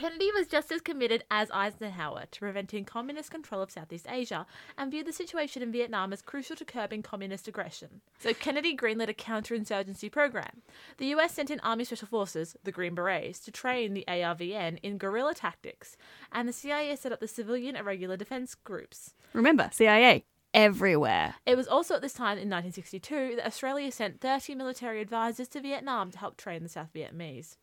Kennedy 0.00 0.30
was 0.32 0.46
just 0.46 0.72
as 0.72 0.80
committed 0.80 1.24
as 1.30 1.50
Eisenhower 1.50 2.24
to 2.30 2.40
preventing 2.40 2.86
communist 2.86 3.30
control 3.30 3.60
of 3.60 3.70
Southeast 3.70 4.06
Asia 4.08 4.46
and 4.78 4.90
viewed 4.90 5.06
the 5.06 5.12
situation 5.12 5.62
in 5.62 5.70
Vietnam 5.70 6.10
as 6.14 6.22
crucial 6.22 6.56
to 6.56 6.64
curbing 6.64 7.02
communist 7.02 7.46
aggression. 7.46 8.00
So 8.18 8.32
Kennedy 8.32 8.74
greenlit 8.74 9.10
a 9.10 9.12
counterinsurgency 9.12 10.10
program. 10.10 10.62
The 10.96 11.08
US 11.08 11.34
sent 11.34 11.50
in 11.50 11.60
Army 11.60 11.84
Special 11.84 12.08
Forces, 12.08 12.56
the 12.64 12.72
Green 12.72 12.94
Berets, 12.94 13.40
to 13.40 13.52
train 13.52 13.92
the 13.92 14.06
ARVN 14.08 14.78
in 14.82 14.96
guerrilla 14.96 15.34
tactics, 15.34 15.98
and 16.32 16.48
the 16.48 16.54
CIA 16.54 16.96
set 16.96 17.12
up 17.12 17.20
the 17.20 17.28
Civilian 17.28 17.76
Irregular 17.76 18.16
Defense 18.16 18.54
Groups. 18.54 19.12
Remember, 19.34 19.68
CIA 19.70 20.24
everywhere. 20.54 21.34
It 21.44 21.58
was 21.58 21.68
also 21.68 21.96
at 21.96 22.00
this 22.00 22.14
time 22.14 22.38
in 22.38 22.48
1962 22.48 23.36
that 23.36 23.46
Australia 23.46 23.92
sent 23.92 24.22
30 24.22 24.54
military 24.54 25.02
advisors 25.02 25.48
to 25.48 25.60
Vietnam 25.60 26.10
to 26.10 26.18
help 26.18 26.38
train 26.38 26.62
the 26.62 26.70
South 26.70 26.88
Vietnamese. 26.94 27.56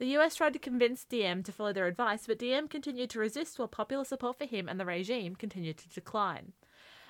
The 0.00 0.16
US 0.16 0.34
tried 0.34 0.54
to 0.54 0.58
convince 0.58 1.04
Diem 1.04 1.42
to 1.42 1.52
follow 1.52 1.74
their 1.74 1.86
advice, 1.86 2.26
but 2.26 2.38
Diem 2.38 2.68
continued 2.68 3.10
to 3.10 3.18
resist 3.18 3.58
while 3.58 3.68
popular 3.68 4.02
support 4.02 4.38
for 4.38 4.46
him 4.46 4.66
and 4.66 4.80
the 4.80 4.86
regime 4.86 5.36
continued 5.36 5.76
to 5.76 5.90
decline. 5.90 6.54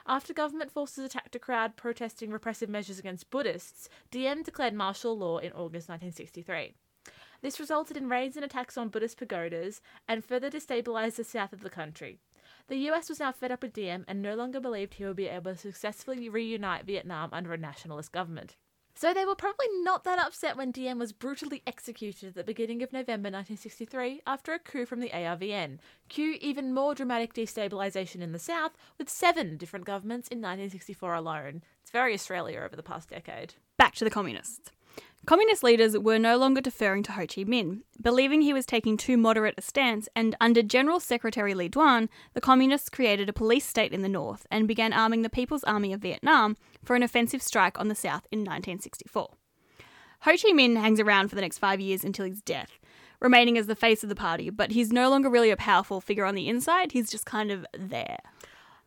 After 0.09 0.35
government 0.35 0.72
forces 0.72 1.05
attacked 1.05 1.37
a 1.37 1.38
crowd 1.38 1.76
protesting 1.76 2.33
repressive 2.33 2.68
measures 2.68 2.98
against 2.98 3.31
Buddhists, 3.31 3.88
Diem 4.11 4.42
declared 4.42 4.74
martial 4.74 5.16
law 5.16 5.38
in 5.38 5.53
August 5.53 5.88
1963. 5.88 6.74
This 7.42 7.61
resulted 7.61 7.96
in 7.96 8.09
raids 8.09 8.35
and 8.35 8.44
attacks 8.44 8.76
on 8.76 8.88
Buddhist 8.88 9.18
pagodas 9.18 9.81
and 10.09 10.24
further 10.24 10.50
destabilized 10.50 11.14
the 11.14 11.22
south 11.22 11.53
of 11.53 11.61
the 11.61 11.70
country. 11.70 12.18
The 12.66 12.90
US 12.90 13.09
was 13.09 13.20
now 13.20 13.31
fed 13.31 13.53
up 13.53 13.62
with 13.62 13.72
Diem 13.72 14.05
and 14.09 14.20
no 14.20 14.35
longer 14.35 14.59
believed 14.59 14.94
he 14.94 15.05
would 15.05 15.14
be 15.14 15.29
able 15.29 15.53
to 15.53 15.57
successfully 15.57 16.29
reunite 16.29 16.87
Vietnam 16.87 17.31
under 17.33 17.53
a 17.53 17.57
nationalist 17.57 18.11
government. 18.11 18.57
So 19.01 19.15
they 19.15 19.25
were 19.25 19.35
probably 19.35 19.69
not 19.81 20.05
that 20.05 20.19
upset 20.19 20.59
when 20.59 20.73
Diem 20.73 20.99
was 20.99 21.15
brutally 21.15 21.63
executed 21.67 22.29
at 22.29 22.35
the 22.35 22.45
beginning 22.45 22.83
of 22.83 22.93
November 22.93 23.29
1963 23.31 24.21
after 24.27 24.53
a 24.53 24.59
coup 24.59 24.85
from 24.85 25.01
the 25.01 25.09
ARVN. 25.09 25.79
Cue 26.11 26.37
even 26.39 26.75
more 26.75 26.95
dramatic 26.95 27.33
destabilisation 27.33 28.21
in 28.21 28.33
the 28.33 28.39
south, 28.39 28.73
with 28.99 29.09
seven 29.09 29.57
different 29.57 29.87
governments 29.87 30.29
in 30.29 30.37
1964 30.37 31.15
alone. 31.15 31.63
It's 31.81 31.91
very 31.91 32.13
Australia 32.13 32.61
over 32.61 32.77
the 32.77 32.83
past 32.83 33.09
decade. 33.09 33.55
Back 33.79 33.95
to 33.95 34.05
the 34.05 34.11
communists. 34.11 34.71
Communist 35.27 35.63
leaders 35.63 35.97
were 35.97 36.19
no 36.19 36.39
longer 36.39 36.61
deferring 36.61 37.03
to 37.05 37.13
Ho 37.13 37.21
Chi 37.21 37.45
Minh, 37.45 37.83
believing 38.01 38.41
he 38.41 38.55
was 38.55 38.65
taking 38.65 38.97
too 38.97 39.17
moderate 39.17 39.55
a 39.59 39.63
stance, 39.63 40.09
and 40.17 40.35
under 40.41 40.63
General 40.63 40.99
Secretary 40.99 41.53
Lee 41.55 41.69
Duan, 41.69 42.09
the 42.33 42.41
communists 42.41 42.89
created 42.89 43.29
a 43.29 43.33
police 43.33 43.67
state 43.67 43.93
in 43.93 44.03
the 44.03 44.09
north 44.09 44.47
and 44.51 44.67
began 44.67 44.95
arming 44.95 45.23
the 45.23 45.29
People's 45.29 45.63
Army 45.65 45.93
of 45.93 46.01
Vietnam 46.01 46.57
for 46.83 46.97
an 46.97 47.03
offensive 47.03 47.43
strike 47.43 47.79
on 47.79 47.89
the 47.89 47.95
south 47.95 48.27
in 48.33 48.41
1964. 48.41 49.29
Ho 50.21 50.31
Chi 50.31 50.53
Minh 50.53 50.81
hangs 50.81 50.99
around 50.99 51.29
for 51.29 51.35
the 51.35 51.43
next 51.43 51.59
five 51.59 51.81
years 51.81 52.03
until 52.03 52.25
his 52.25 52.41
death, 52.41 52.79
remaining 53.21 53.59
as 53.59 53.67
the 53.67 53.77
face 53.77 54.03
of 54.03 54.09
the 54.09 54.15
party, 54.15 54.49
but 54.49 54.73
he's 54.73 54.91
no 54.91 55.11
longer 55.11 55.29
really 55.29 55.51
a 55.51 55.57
powerful 55.57 56.01
figure 56.01 56.25
on 56.25 56.35
the 56.35 56.49
inside, 56.49 56.93
he's 56.93 57.11
just 57.11 57.27
kind 57.27 57.51
of 57.51 57.67
there. 57.79 58.19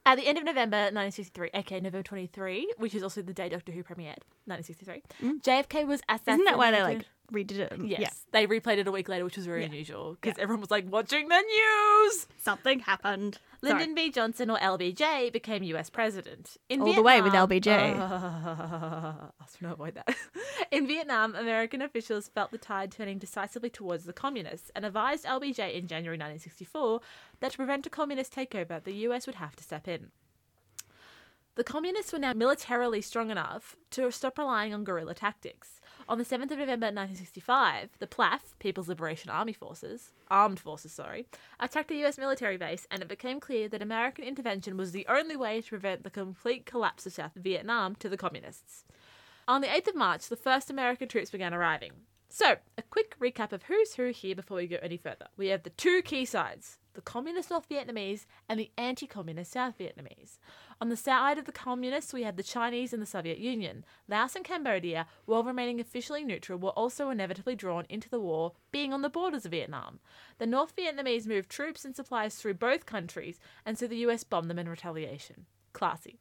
At 0.05 0.17
the 0.17 0.27
end 0.27 0.37
of 0.37 0.43
November 0.43 0.77
1963, 0.91 1.51
aka 1.53 1.79
November 1.79 2.03
23, 2.03 2.73
which 2.77 2.93
is 2.93 3.03
also 3.03 3.21
the 3.21 3.33
day 3.33 3.47
Doctor 3.47 3.71
Who 3.71 3.83
premiered, 3.83 4.19
1963, 4.45 5.01
mm. 5.21 5.41
JFK 5.41 5.87
was 5.87 6.01
assassinated. 6.09 6.41
Isn't 6.41 6.45
that 6.45 6.57
why 6.57 6.71
they 6.71 6.83
like 6.83 7.05
redid 7.33 7.59
it? 7.59 7.71
Um, 7.73 7.85
yes. 7.85 7.99
Yeah. 8.01 8.09
They 8.31 8.47
replayed 8.47 8.77
it 8.77 8.87
a 8.87 8.91
week 8.91 9.09
later, 9.09 9.25
which 9.25 9.35
was 9.35 9.45
very 9.45 9.61
Yeah. 9.61 9.67
unusual 9.67 10.17
because 10.19 10.37
everyone 10.39 10.61
was 10.61 10.71
like 10.71 10.85
watching 10.89 11.27
the 11.27 11.41
news. 11.41 12.27
Something 12.37 12.79
happened. 12.79 13.39
Sorry. 13.63 13.73
Lyndon 13.79 13.95
B. 13.95 14.11
Johnson, 14.11 14.49
or 14.49 14.57
LBJ, 14.57 15.31
became 15.31 15.63
US 15.63 15.89
president. 15.89 16.57
In 16.69 16.81
All 16.81 16.93
the 16.93 17.01
way 17.01 17.21
with 17.21 17.33
Vietnam- 17.33 17.49
LBJ. 17.49 17.69
I 17.69 19.29
was 19.39 19.55
trying 19.57 19.69
to 19.69 19.73
avoid 19.73 19.95
that. 19.95 20.15
In 20.71 20.87
Vietnam, 20.87 21.35
American 21.35 21.81
officials 21.81 22.27
felt 22.29 22.51
the 22.51 22.57
tide 22.57 22.91
turning 22.91 23.19
decisively 23.19 23.69
towards 23.69 24.05
the 24.05 24.13
communists 24.13 24.71
and 24.75 24.85
advised 24.85 25.25
LBJ 25.25 25.73
in 25.75 25.87
January 25.87 26.17
1964 26.17 26.99
that 27.39 27.51
to 27.51 27.57
prevent 27.57 27.85
a 27.85 27.89
communist 27.89 28.33
takeover, 28.33 28.83
the 28.83 28.93
US 29.07 29.25
would 29.27 29.35
have 29.35 29.55
to 29.55 29.63
step 29.63 29.87
in. 29.87 30.11
The 31.55 31.63
communists 31.63 32.11
were 32.11 32.19
now 32.19 32.33
militarily 32.33 33.01
strong 33.01 33.29
enough 33.29 33.75
to 33.91 34.11
stop 34.11 34.37
relying 34.39 34.73
on 34.73 34.83
guerrilla 34.83 35.13
tactics. 35.13 35.79
On 36.09 36.17
the 36.17 36.25
7th 36.25 36.51
of 36.51 36.57
November 36.57 36.87
1965, 36.87 37.91
the 37.99 38.07
PLAF, 38.07 38.39
People's 38.59 38.89
Liberation 38.89 39.29
Army 39.29 39.53
Forces, 39.53 40.11
Armed 40.29 40.59
Forces, 40.59 40.91
sorry, 40.91 41.27
attacked 41.61 41.91
a 41.91 42.05
US 42.05 42.17
military 42.17 42.57
base 42.57 42.85
and 42.91 43.01
it 43.01 43.07
became 43.07 43.39
clear 43.39 43.69
that 43.69 43.81
American 43.81 44.25
intervention 44.25 44.75
was 44.75 44.91
the 44.91 45.05
only 45.07 45.37
way 45.37 45.61
to 45.61 45.69
prevent 45.69 46.03
the 46.03 46.09
complete 46.09 46.65
collapse 46.65 47.05
of 47.05 47.13
South 47.13 47.31
Vietnam 47.35 47.95
to 47.95 48.09
the 48.09 48.17
communists. 48.17 48.83
On 49.47 49.61
the 49.61 49.67
8th 49.67 49.89
of 49.89 49.95
March, 49.95 50.27
the 50.27 50.35
first 50.35 50.69
American 50.69 51.07
troops 51.07 51.31
began 51.31 51.53
arriving. 51.53 51.91
So, 52.27 52.57
a 52.77 52.81
quick 52.81 53.17
recap 53.19 53.53
of 53.53 53.63
who's 53.63 53.95
who 53.95 54.07
here 54.07 54.35
before 54.35 54.57
we 54.57 54.67
go 54.67 54.77
any 54.81 54.97
further. 54.97 55.27
We 55.37 55.47
have 55.47 55.63
the 55.63 55.69
two 55.69 56.01
key 56.01 56.25
sides 56.25 56.79
the 56.93 57.01
communist 57.01 57.49
North 57.49 57.67
Vietnamese 57.69 58.25
and 58.47 58.59
the 58.59 58.71
anti 58.77 59.07
communist 59.07 59.51
South 59.51 59.77
Vietnamese. 59.77 60.37
On 60.79 60.89
the 60.89 60.97
side 60.97 61.37
of 61.37 61.45
the 61.45 61.51
communists, 61.51 62.13
we 62.13 62.23
had 62.23 62.37
the 62.37 62.43
Chinese 62.43 62.93
and 62.93 63.01
the 63.01 63.07
Soviet 63.07 63.37
Union. 63.37 63.85
Laos 64.07 64.35
and 64.35 64.45
Cambodia, 64.45 65.07
while 65.25 65.43
remaining 65.43 65.79
officially 65.79 66.23
neutral, 66.23 66.59
were 66.59 66.69
also 66.71 67.09
inevitably 67.09 67.55
drawn 67.55 67.85
into 67.89 68.09
the 68.09 68.19
war, 68.19 68.53
being 68.71 68.93
on 68.93 69.01
the 69.01 69.09
borders 69.09 69.45
of 69.45 69.51
Vietnam. 69.51 69.99
The 70.37 70.47
North 70.47 70.75
Vietnamese 70.75 71.27
moved 71.27 71.49
troops 71.49 71.85
and 71.85 71.95
supplies 71.95 72.35
through 72.35 72.55
both 72.55 72.85
countries, 72.85 73.39
and 73.65 73.77
so 73.77 73.87
the 73.87 73.97
US 73.97 74.23
bombed 74.23 74.49
them 74.49 74.59
in 74.59 74.69
retaliation. 74.69 75.45
Classy. 75.73 76.19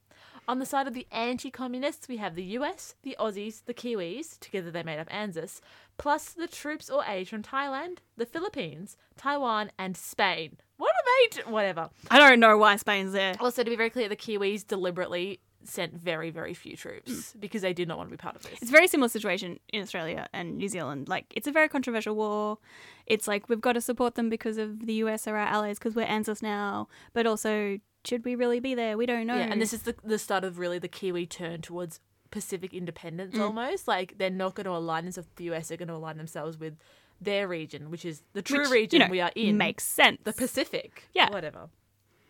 On 0.48 0.58
the 0.58 0.66
side 0.66 0.88
of 0.88 0.94
the 0.94 1.06
anti 1.12 1.50
communists, 1.50 2.08
we 2.08 2.16
have 2.16 2.34
the 2.34 2.42
US, 2.58 2.94
the 3.02 3.16
Aussies, 3.18 3.64
the 3.64 3.74
Kiwis, 3.74 4.38
together 4.40 4.70
they 4.70 4.82
made 4.82 4.98
up 4.98 5.08
ANZUS, 5.08 5.60
plus 5.98 6.30
the 6.30 6.48
troops 6.48 6.90
or 6.90 7.04
aid 7.06 7.28
from 7.28 7.42
Thailand, 7.42 7.98
the 8.16 8.26
Philippines, 8.26 8.96
Taiwan, 9.16 9.70
and 9.78 9.96
Spain. 9.96 10.56
What 10.78 10.90
are 10.90 11.04
they? 11.04 11.42
Do- 11.42 11.50
Whatever. 11.50 11.90
I 12.10 12.18
don't 12.18 12.40
know 12.40 12.58
why 12.58 12.76
Spain's 12.76 13.12
there. 13.12 13.34
Also, 13.38 13.62
to 13.62 13.70
be 13.70 13.76
very 13.76 13.90
clear, 13.90 14.08
the 14.08 14.16
Kiwis 14.16 14.66
deliberately 14.66 15.40
sent 15.64 15.94
very, 15.94 16.30
very 16.30 16.54
few 16.54 16.76
troops 16.76 17.12
mm. 17.12 17.40
because 17.40 17.62
they 17.62 17.72
did 17.72 17.86
not 17.86 17.96
want 17.96 18.08
to 18.08 18.10
be 18.10 18.20
part 18.20 18.34
of 18.34 18.42
this. 18.42 18.58
It's 18.60 18.70
a 18.70 18.72
very 18.72 18.88
similar 18.88 19.08
situation 19.08 19.60
in 19.72 19.82
Australia 19.82 20.28
and 20.32 20.56
New 20.56 20.68
Zealand. 20.68 21.08
Like, 21.08 21.26
it's 21.36 21.46
a 21.46 21.52
very 21.52 21.68
controversial 21.68 22.16
war. 22.16 22.58
It's 23.06 23.28
like 23.28 23.48
we've 23.48 23.60
got 23.60 23.74
to 23.74 23.80
support 23.80 24.16
them 24.16 24.28
because 24.28 24.58
of 24.58 24.86
the 24.86 24.94
US 24.94 25.26
are 25.28 25.36
our 25.36 25.46
allies 25.46 25.78
because 25.78 25.94
we're 25.94 26.06
ANZUS 26.06 26.42
now. 26.42 26.88
But 27.12 27.26
also, 27.26 27.78
should 28.04 28.24
we 28.24 28.34
really 28.34 28.60
be 28.60 28.74
there? 28.74 28.96
We 28.96 29.06
don't 29.06 29.26
know. 29.26 29.36
Yeah, 29.36 29.48
and 29.50 29.60
this 29.60 29.72
is 29.72 29.82
the, 29.82 29.94
the 30.04 30.18
start 30.18 30.44
of 30.44 30.58
really 30.58 30.78
the 30.78 30.88
Kiwi 30.88 31.26
turn 31.26 31.60
towards 31.62 32.00
Pacific 32.30 32.72
independence 32.74 33.34
Mm. 33.34 33.40
almost. 33.42 33.86
Like, 33.86 34.18
they're 34.18 34.30
not 34.30 34.54
going 34.54 34.64
to 34.64 34.72
align 34.72 35.04
themselves 35.04 35.28
with 35.28 35.36
the 35.36 35.54
US, 35.54 35.68
they're 35.68 35.76
going 35.76 35.88
to 35.88 35.94
align 35.94 36.16
themselves 36.16 36.58
with 36.58 36.76
their 37.20 37.46
region, 37.46 37.90
which 37.90 38.04
is 38.04 38.22
the 38.32 38.42
true 38.42 38.60
Which, 38.60 38.68
you 38.68 38.74
region 38.74 38.98
know, 39.00 39.06
we 39.08 39.20
are 39.20 39.30
in. 39.36 39.56
makes 39.56 39.84
sense. 39.84 40.18
the 40.24 40.32
Pacific. 40.32 41.04
Yeah. 41.14 41.30
Whatever. 41.30 41.68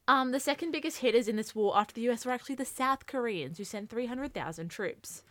Um, 0.09 0.33
the 0.33 0.41
second 0.41 0.73
biggest 0.73 0.99
hitters 0.99 1.29
in 1.29 1.37
this 1.37 1.55
war 1.55 1.77
after 1.79 1.95
the 1.95 2.03
US 2.11 2.27
were 2.27 2.33
actually 2.33 2.57
the 2.57 2.65
South 2.65 3.07
Koreans, 3.07 3.57
who 3.59 3.65
sent 3.65 3.89
300,000 3.89 4.69
troops. 4.69 5.23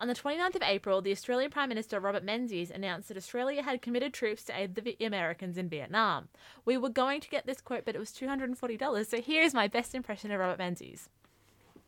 On 0.00 0.06
the 0.06 0.14
29th 0.14 0.54
of 0.54 0.62
April, 0.62 1.02
the 1.02 1.10
Australian 1.10 1.50
Prime 1.50 1.68
Minister 1.68 1.98
Robert 1.98 2.22
Menzies 2.22 2.70
announced 2.70 3.08
that 3.08 3.16
Australia 3.16 3.64
had 3.64 3.82
committed 3.82 4.14
troops 4.14 4.44
to 4.44 4.56
aid 4.56 4.76
the 4.76 5.04
Americans 5.04 5.58
in 5.58 5.68
Vietnam. 5.68 6.28
We 6.64 6.76
were 6.76 6.88
going 6.88 7.20
to 7.20 7.28
get 7.28 7.46
this 7.46 7.60
quote, 7.60 7.84
but 7.84 7.96
it 7.96 7.98
was 7.98 8.12
$240, 8.12 9.06
so 9.06 9.20
here's 9.20 9.54
my 9.54 9.66
best 9.66 9.96
impression 9.96 10.30
of 10.30 10.38
Robert 10.38 10.58
Menzies. 10.58 11.08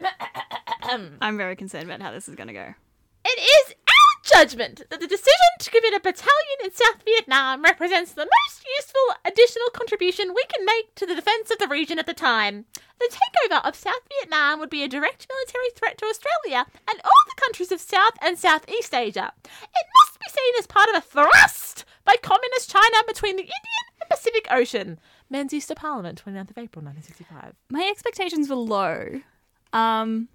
I'm 0.82 1.36
very 1.36 1.54
concerned 1.54 1.84
about 1.84 2.02
how 2.02 2.10
this 2.10 2.28
is 2.28 2.34
going 2.34 2.48
to 2.48 2.52
go. 2.52 2.74
It 3.24 3.38
is 3.38 3.59
judgment 4.32 4.82
that 4.90 5.00
the 5.00 5.06
decision 5.06 5.50
to 5.58 5.70
commit 5.70 5.94
a 5.94 6.00
battalion 6.00 6.58
in 6.64 6.72
South 6.72 7.02
Vietnam 7.04 7.62
represents 7.62 8.12
the 8.12 8.28
most 8.28 8.64
useful 8.78 9.00
additional 9.24 9.68
contribution 9.72 10.34
we 10.34 10.44
can 10.44 10.64
make 10.64 10.94
to 10.94 11.06
the 11.06 11.14
defence 11.14 11.50
of 11.50 11.58
the 11.58 11.68
region 11.68 11.98
at 11.98 12.06
the 12.06 12.14
time. 12.14 12.64
The 12.98 13.10
takeover 13.10 13.66
of 13.66 13.74
South 13.74 14.02
Vietnam 14.08 14.60
would 14.60 14.70
be 14.70 14.82
a 14.82 14.88
direct 14.88 15.26
military 15.28 15.70
threat 15.74 15.98
to 15.98 16.06
Australia 16.06 16.66
and 16.88 17.00
all 17.02 17.24
the 17.26 17.40
countries 17.40 17.72
of 17.72 17.80
South 17.80 18.16
and 18.20 18.38
Southeast 18.38 18.94
Asia. 18.94 19.32
It 19.44 19.86
must 20.00 20.18
be 20.18 20.26
seen 20.30 20.54
as 20.58 20.66
part 20.66 20.88
of 20.90 20.96
a 20.96 21.00
thrust 21.00 21.84
by 22.04 22.14
Communist 22.22 22.70
China 22.70 22.96
between 23.06 23.36
the 23.36 23.42
Indian 23.42 23.86
and 24.00 24.10
Pacific 24.10 24.46
Ocean. 24.50 25.00
Menzies 25.30 25.66
to 25.66 25.74
Parliament, 25.74 26.22
29th 26.24 26.50
of 26.50 26.58
April 26.58 26.84
1965. 26.84 27.54
My 27.70 27.88
expectations 27.90 28.48
were 28.50 28.56
low, 28.56 29.20
um, 29.72 30.28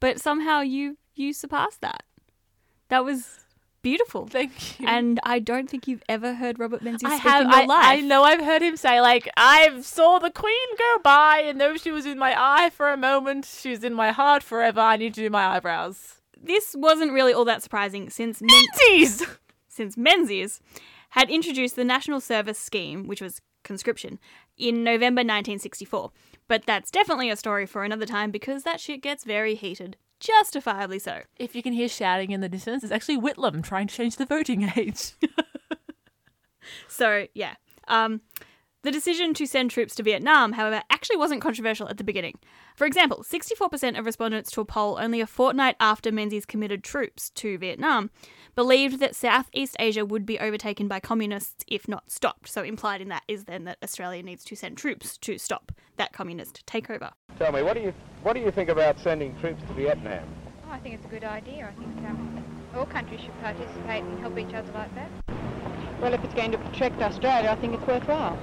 but 0.00 0.20
somehow 0.20 0.60
you 0.60 0.96
you 1.14 1.32
surpassed 1.32 1.82
that. 1.82 2.02
That 2.90 3.04
was 3.04 3.40
beautiful. 3.82 4.26
Thank 4.26 4.78
you. 4.78 4.86
And 4.86 5.18
I 5.24 5.38
don't 5.38 5.70
think 5.70 5.88
you've 5.88 6.02
ever 6.08 6.34
heard 6.34 6.58
Robert 6.58 6.82
Menzies 6.82 7.08
I 7.08 7.18
speak 7.18 7.30
have. 7.30 7.44
in 7.44 7.50
your 7.50 7.60
I, 7.60 7.64
life. 7.64 7.86
I 7.86 8.00
know. 8.00 8.22
I've 8.24 8.44
heard 8.44 8.62
him 8.62 8.76
say 8.76 9.00
like, 9.00 9.30
"I 9.36 9.80
saw 9.80 10.18
the 10.18 10.30
Queen 10.30 10.76
go 10.76 10.98
by, 11.02 11.42
and 11.44 11.60
though 11.60 11.76
she 11.76 11.90
was 11.90 12.04
in 12.04 12.18
my 12.18 12.34
eye 12.36 12.70
for 12.70 12.90
a 12.90 12.96
moment, 12.96 13.46
she 13.46 13.70
was 13.70 13.82
in 13.82 13.94
my 13.94 14.12
heart 14.12 14.42
forever. 14.42 14.80
I 14.80 14.96
need 14.96 15.14
to 15.14 15.22
do 15.22 15.30
my 15.30 15.46
eyebrows." 15.56 16.20
This 16.42 16.74
wasn't 16.76 17.12
really 17.12 17.32
all 17.32 17.44
that 17.46 17.62
surprising 17.62 18.10
since 18.10 18.40
Menzies. 18.42 19.26
since 19.68 19.96
Menzies 19.96 20.60
had 21.10 21.28
introduced 21.30 21.76
the 21.76 21.84
National 21.84 22.20
Service 22.20 22.58
Scheme, 22.58 23.06
which 23.06 23.20
was 23.20 23.40
conscription, 23.62 24.18
in 24.56 24.82
November 24.82 25.20
1964. 25.20 26.10
But 26.48 26.64
that's 26.66 26.90
definitely 26.90 27.30
a 27.30 27.36
story 27.36 27.66
for 27.66 27.84
another 27.84 28.06
time 28.06 28.30
because 28.30 28.62
that 28.62 28.80
shit 28.80 29.02
gets 29.02 29.24
very 29.24 29.54
heated. 29.54 29.96
Justifiably 30.20 30.98
so. 30.98 31.22
If 31.36 31.56
you 31.56 31.62
can 31.62 31.72
hear 31.72 31.88
shouting 31.88 32.30
in 32.30 32.40
the 32.40 32.48
distance, 32.48 32.84
it's 32.84 32.92
actually 32.92 33.18
Whitlam 33.18 33.64
trying 33.64 33.86
to 33.88 33.94
change 33.94 34.16
the 34.16 34.26
voting 34.26 34.70
age. 34.76 35.14
So, 36.88 37.26
yeah. 37.34 37.54
Um, 37.88 38.20
the 38.82 38.90
decision 38.90 39.34
to 39.34 39.46
send 39.46 39.70
troops 39.70 39.94
to 39.96 40.02
Vietnam, 40.02 40.52
however, 40.52 40.82
actually 40.88 41.16
wasn't 41.16 41.42
controversial 41.42 41.88
at 41.88 41.98
the 41.98 42.04
beginning. 42.04 42.38
For 42.76 42.86
example, 42.86 43.24
64% 43.28 43.98
of 43.98 44.06
respondents 44.06 44.50
to 44.52 44.60
a 44.60 44.64
poll 44.64 44.98
only 45.00 45.20
a 45.20 45.26
fortnight 45.26 45.76
after 45.80 46.10
Menzies 46.10 46.46
committed 46.46 46.82
troops 46.82 47.30
to 47.30 47.58
Vietnam 47.58 48.10
believed 48.54 49.00
that 49.00 49.16
Southeast 49.16 49.76
Asia 49.78 50.04
would 50.04 50.26
be 50.26 50.38
overtaken 50.38 50.88
by 50.88 51.00
communists 51.00 51.64
if 51.66 51.88
not 51.88 52.10
stopped. 52.10 52.48
So, 52.48 52.62
implied 52.62 53.00
in 53.00 53.08
that 53.08 53.22
is 53.28 53.44
then 53.44 53.64
that 53.64 53.78
Australia 53.82 54.22
needs 54.22 54.44
to 54.44 54.56
send 54.56 54.76
troops 54.76 55.16
to 55.18 55.38
stop 55.38 55.72
that 55.96 56.12
communist 56.12 56.64
takeover. 56.66 57.12
Tell 57.38 57.52
me, 57.52 57.62
what 57.62 57.74
do 57.74 57.80
you 57.80 57.94
what 58.22 58.34
do 58.34 58.40
you 58.40 58.50
think 58.50 58.68
about 58.68 58.98
sending 59.00 59.38
troops 59.40 59.62
to 59.66 59.72
Vietnam? 59.74 60.24
Oh, 60.66 60.72
I 60.72 60.78
think 60.78 60.94
it's 60.94 61.04
a 61.04 61.08
good 61.08 61.24
idea. 61.24 61.72
I 61.72 61.78
think 61.78 62.06
um, 62.06 62.44
all 62.74 62.86
countries 62.86 63.20
should 63.20 63.38
participate 63.40 64.02
and 64.02 64.18
help 64.20 64.38
each 64.38 64.54
other 64.54 64.70
like 64.72 64.94
that. 64.94 65.10
Well, 66.00 66.14
if 66.14 66.22
it's 66.24 66.34
going 66.34 66.52
to 66.52 66.58
protect 66.58 67.00
Australia, 67.02 67.50
I 67.50 67.56
think 67.56 67.74
it's 67.74 67.86
worthwhile. 67.86 68.38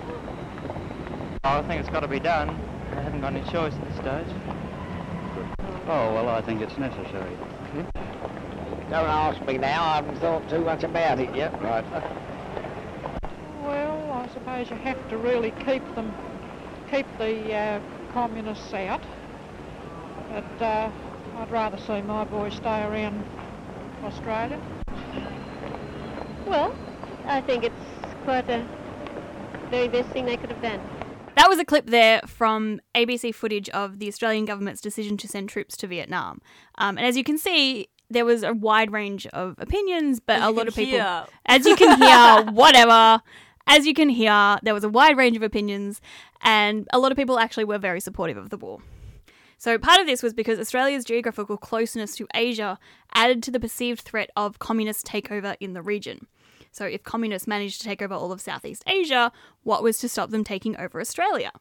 I 1.44 1.62
think 1.64 1.80
it's 1.80 1.90
got 1.90 2.02
to 2.02 2.08
be 2.08 2.20
done. 2.20 2.50
I 2.92 3.02
haven't 3.02 3.22
got 3.22 3.34
any 3.34 3.50
choice 3.52 3.74
at 3.74 3.84
this 3.88 3.98
stage. 3.98 4.36
Oh, 5.88 6.14
well, 6.14 6.30
I 6.30 6.42
think 6.42 6.62
it's 6.62 6.78
necessary. 6.78 7.38
Don't 8.90 9.06
ask 9.06 9.46
me 9.46 9.58
now. 9.58 9.84
I 9.84 9.96
haven't 9.98 10.18
thought 10.20 10.50
too 10.50 10.62
much 10.62 10.84
about 10.84 11.20
it 11.20 11.36
yet. 11.36 11.52
Right. 11.62 11.84
Well, 13.62 14.12
I 14.14 14.30
suppose 14.34 14.70
you 14.70 14.78
have 14.78 15.10
to 15.10 15.18
really 15.18 15.52
keep 15.66 15.84
them, 15.94 16.14
keep 16.90 17.06
the 17.18 17.54
uh, 17.54 17.82
communists 18.14 18.74
out. 18.74 19.02
But 20.30 20.62
uh, 20.62 20.92
I'd 21.38 21.52
rather 21.52 21.78
see 21.78 22.02
my 22.02 22.24
boys 22.24 22.56
stay 22.56 22.84
around 22.84 23.26
Australia. 24.04 24.62
Well, 26.46 26.74
I 27.26 27.42
think 27.42 27.66
it's 27.66 27.76
quite 28.24 28.50
a 28.50 28.66
very 29.70 29.90
best 29.90 30.10
thing 30.12 30.26
they 30.26 30.38
could 30.38 30.52
have 30.52 30.62
done. 30.62 30.80
That 31.36 31.50
was 31.50 31.60
a 31.60 31.66
clip 31.66 31.88
there 31.88 32.22
from 32.26 32.80
ABC 32.96 33.36
footage 33.36 33.70
of 33.70 34.00
the 34.00 34.08
Australian 34.08 34.46
government's 34.46 34.82
decision 34.82 35.18
to 35.18 35.28
send 35.28 35.50
troops 35.50 35.76
to 35.78 35.88
Vietnam. 35.88 36.42
Um, 36.78 36.98
and 36.98 37.06
as 37.06 37.18
you 37.18 37.24
can 37.24 37.38
see, 37.38 37.90
there 38.10 38.26
was 38.26 38.44
a 38.44 38.54
wide 38.54 38.92
range 38.92 39.28
of 39.28 39.56
opinions, 39.58 40.20
but 40.20 40.38
As 40.38 40.44
a 40.44 40.50
lot 40.52 40.68
of 40.68 40.76
people, 40.76 41.00
hear. 41.00 41.26
as 41.46 41.66
you 41.66 41.76
can 41.76 42.00
hear, 42.02 42.52
whatever. 42.54 43.22
As 43.70 43.86
you 43.86 43.94
can 43.94 44.08
hear, 44.10 44.58
there 44.64 44.74
was 44.74 44.86
a 44.86 44.90
wide 44.90 45.18
range 45.18 45.36
of 45.36 45.44
opinions, 45.44 46.00
and 46.42 46.88
a 46.94 47.00
lot 47.00 47.12
of 47.12 47.18
people 47.18 47.38
actually 47.38 47.66
were 47.66 47.78
very 47.78 48.00
supportive 48.00 48.38
of 48.38 48.50
the 48.50 48.58
war. 48.58 48.80
So, 49.58 49.78
part 49.78 50.00
of 50.00 50.06
this 50.08 50.24
was 50.24 50.34
because 50.34 50.60
Australia's 50.60 51.04
geographical 51.04 51.58
closeness 51.58 52.16
to 52.16 52.28
Asia 52.34 52.78
added 53.14 53.42
to 53.44 53.52
the 53.52 53.60
perceived 53.60 54.02
threat 54.02 54.30
of 54.38 54.60
communist 54.60 55.06
takeover 55.06 55.58
in 55.60 55.74
the 55.74 55.82
region. 55.82 56.28
So, 56.72 56.86
if 56.86 57.04
communists 57.04 57.48
managed 57.48 57.82
to 57.82 57.88
take 57.88 58.02
over 58.02 58.14
all 58.14 58.32
of 58.32 58.40
Southeast 58.40 58.84
Asia, 58.88 59.32
what 59.64 59.84
was 59.84 59.98
to 59.98 60.08
stop 60.08 60.30
them 60.30 60.44
taking 60.44 60.78
over 60.78 61.02
Australia? 61.02 61.52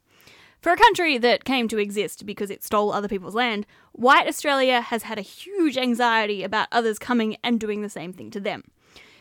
For 0.60 0.72
a 0.72 0.76
country 0.76 1.18
that 1.18 1.44
came 1.44 1.68
to 1.68 1.78
exist 1.78 2.26
because 2.26 2.50
it 2.50 2.64
stole 2.64 2.92
other 2.92 3.08
people's 3.08 3.34
land, 3.34 3.66
white 3.92 4.26
Australia 4.26 4.80
has 4.80 5.04
had 5.04 5.18
a 5.18 5.22
huge 5.22 5.76
anxiety 5.76 6.42
about 6.42 6.68
others 6.72 6.98
coming 6.98 7.36
and 7.44 7.60
doing 7.60 7.82
the 7.82 7.88
same 7.88 8.12
thing 8.12 8.30
to 8.32 8.40
them. 8.40 8.64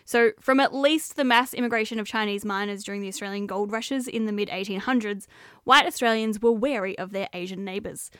So, 0.07 0.33
from 0.39 0.59
at 0.59 0.73
least 0.73 1.15
the 1.15 1.23
mass 1.23 1.53
immigration 1.53 1.99
of 1.99 2.05
Chinese 2.05 2.45
miners 2.45 2.83
during 2.83 3.01
the 3.01 3.07
Australian 3.07 3.47
gold 3.47 3.71
rushes 3.71 4.07
in 4.07 4.25
the 4.25 4.31
mid 4.31 4.49
1800s, 4.49 5.25
white 5.63 5.87
Australians 5.87 6.39
were 6.39 6.51
wary 6.51 6.97
of 6.99 7.11
their 7.11 7.27
Asian 7.33 7.65
neighbours. 7.65 8.11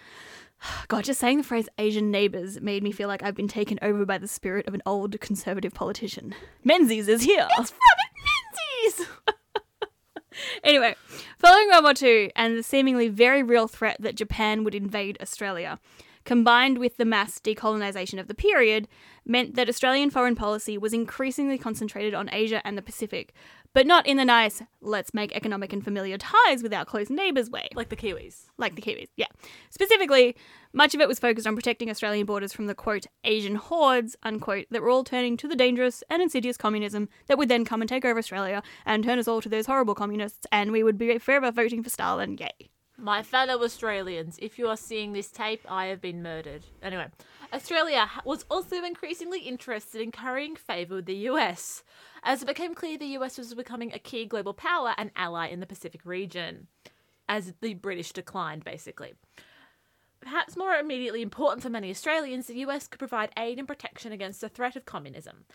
God, 0.88 1.04
just 1.04 1.20
saying 1.20 1.38
the 1.38 1.44
phrase 1.44 1.70
Asian 1.78 2.10
neighbours 2.10 2.60
made 2.60 2.84
me 2.84 2.92
feel 2.92 3.08
like 3.08 3.22
I've 3.22 3.36
been 3.36 3.48
taken 3.48 3.78
over 3.84 4.04
by 4.04 4.18
the 4.18 4.28
spirit 4.28 4.68
of 4.68 4.74
an 4.74 4.82
old 4.86 5.20
conservative 5.22 5.74
politician. 5.74 6.34
Menzies 6.64 7.08
is 7.08 7.22
here! 7.22 7.48
It's 7.60 7.74
Menzies! 8.88 9.08
Anyway, 10.64 10.96
following 11.38 11.68
World 11.70 11.84
War 11.84 11.94
II 12.02 12.32
and 12.36 12.58
the 12.58 12.64
seemingly 12.64 13.08
very 13.08 13.44
real 13.44 13.68
threat 13.68 13.98
that 14.00 14.16
Japan 14.16 14.64
would 14.64 14.76
invade 14.76 15.18
Australia, 15.22 15.80
combined 16.24 16.78
with 16.78 16.98
the 16.98 17.06
mass 17.06 17.40
decolonisation 17.40 18.20
of 18.20 18.28
the 18.28 18.34
period, 18.34 18.88
meant 19.26 19.56
that 19.56 19.70
Australian 19.70 20.10
foreign 20.10 20.36
policy 20.36 20.78
was 20.78 20.94
increasingly 20.94 21.58
concentrated 21.58 22.14
on 22.14 22.30
Asia 22.32 22.62
and 22.66 22.78
the 22.78 22.82
Pacific, 22.82 23.34
but 23.76 23.86
not 23.86 24.08
in 24.08 24.16
the 24.16 24.24
nice, 24.24 24.64
let's 24.80 25.14
make 25.14 25.36
economic 25.36 25.74
and 25.74 25.84
familiar 25.84 26.18
ties 26.18 26.64
with 26.64 26.74
our 26.74 26.86
close 26.86 27.10
neighbours 27.10 27.50
way. 27.50 27.68
Like 27.76 27.90
the 27.90 27.98
Kiwis. 27.98 28.46
Like 28.58 28.78
the 28.78 28.82
Kiwis, 28.82 29.10
yeah. 29.18 29.28
Specifically, 29.70 30.34
much 30.72 30.96
of 30.96 31.02
it 31.02 31.10
was 31.10 31.20
focused 31.20 31.46
on 31.46 31.56
protecting 31.56 31.90
Australian 31.90 32.26
borders 32.26 32.54
from 32.54 32.68
the 32.68 32.74
quote, 32.74 33.06
Asian 33.26 33.56
hordes, 33.56 34.16
unquote, 34.24 34.68
that 34.72 34.82
were 34.82 34.90
all 34.90 35.04
turning 35.04 35.36
to 35.36 35.48
the 35.50 35.58
dangerous 35.58 36.06
and 36.10 36.22
insidious 36.22 36.56
communism 36.56 37.10
that 37.28 37.38
would 37.38 37.50
then 37.50 37.66
come 37.66 37.82
and 37.82 37.90
take 37.90 38.06
over 38.06 38.18
Australia 38.18 38.64
and 38.86 39.04
turn 39.04 39.20
us 39.20 39.28
all 39.28 39.42
to 39.42 39.50
those 39.50 39.66
horrible 39.66 39.94
communists, 39.94 40.48
and 40.54 40.72
we 40.72 40.82
would 40.82 40.98
be 40.98 41.18
forever 41.18 41.52
voting 41.52 41.84
for 41.84 41.90
Stalin, 41.90 42.38
yay. 42.38 42.70
My 42.98 43.24
fellow 43.24 43.62
Australians, 43.62 44.40
if 44.42 44.58
you 44.58 44.70
are 44.70 44.78
seeing 44.78 45.12
this 45.12 45.30
tape, 45.30 45.66
I 45.70 45.88
have 45.88 46.00
been 46.00 46.24
murdered. 46.24 46.64
Anyway, 46.82 47.08
Australia 47.52 48.10
was 48.24 48.46
also 48.50 48.86
increasingly 48.86 49.40
interested 49.40 50.00
in 50.00 50.14
currying 50.14 50.56
favour 50.56 50.96
with 50.96 51.06
the 51.06 51.28
US, 51.30 51.84
as 52.26 52.42
it 52.42 52.48
became 52.48 52.76
clear 52.76 52.98
the 52.98 53.18
US 53.18 53.38
was 53.38 53.54
becoming 53.54 53.94
a 53.94 54.00
key 54.00 54.26
global 54.26 54.54
power 54.54 54.94
and 54.98 55.12
ally 55.16 55.48
in 55.48 55.62
the 55.62 55.66
Pacific 55.66 56.02
region, 56.04 56.68
as 57.30 57.54
the 57.62 57.76
British 57.76 58.12
declined, 58.12 58.66
basically. 58.66 59.14
Perhaps 60.20 60.58
more 60.58 60.74
immediately 60.74 61.22
important 61.22 61.62
for 61.62 61.70
many 61.70 61.92
Australians, 61.92 62.48
the 62.48 62.58
US 62.66 62.88
could 62.88 62.98
provide 62.98 63.32
aid 63.38 63.60
and 63.60 63.68
protection 63.68 64.12
against 64.12 64.42
the 64.42 64.50
threat 64.50 64.76
of 64.76 64.86
communism. 64.86 65.46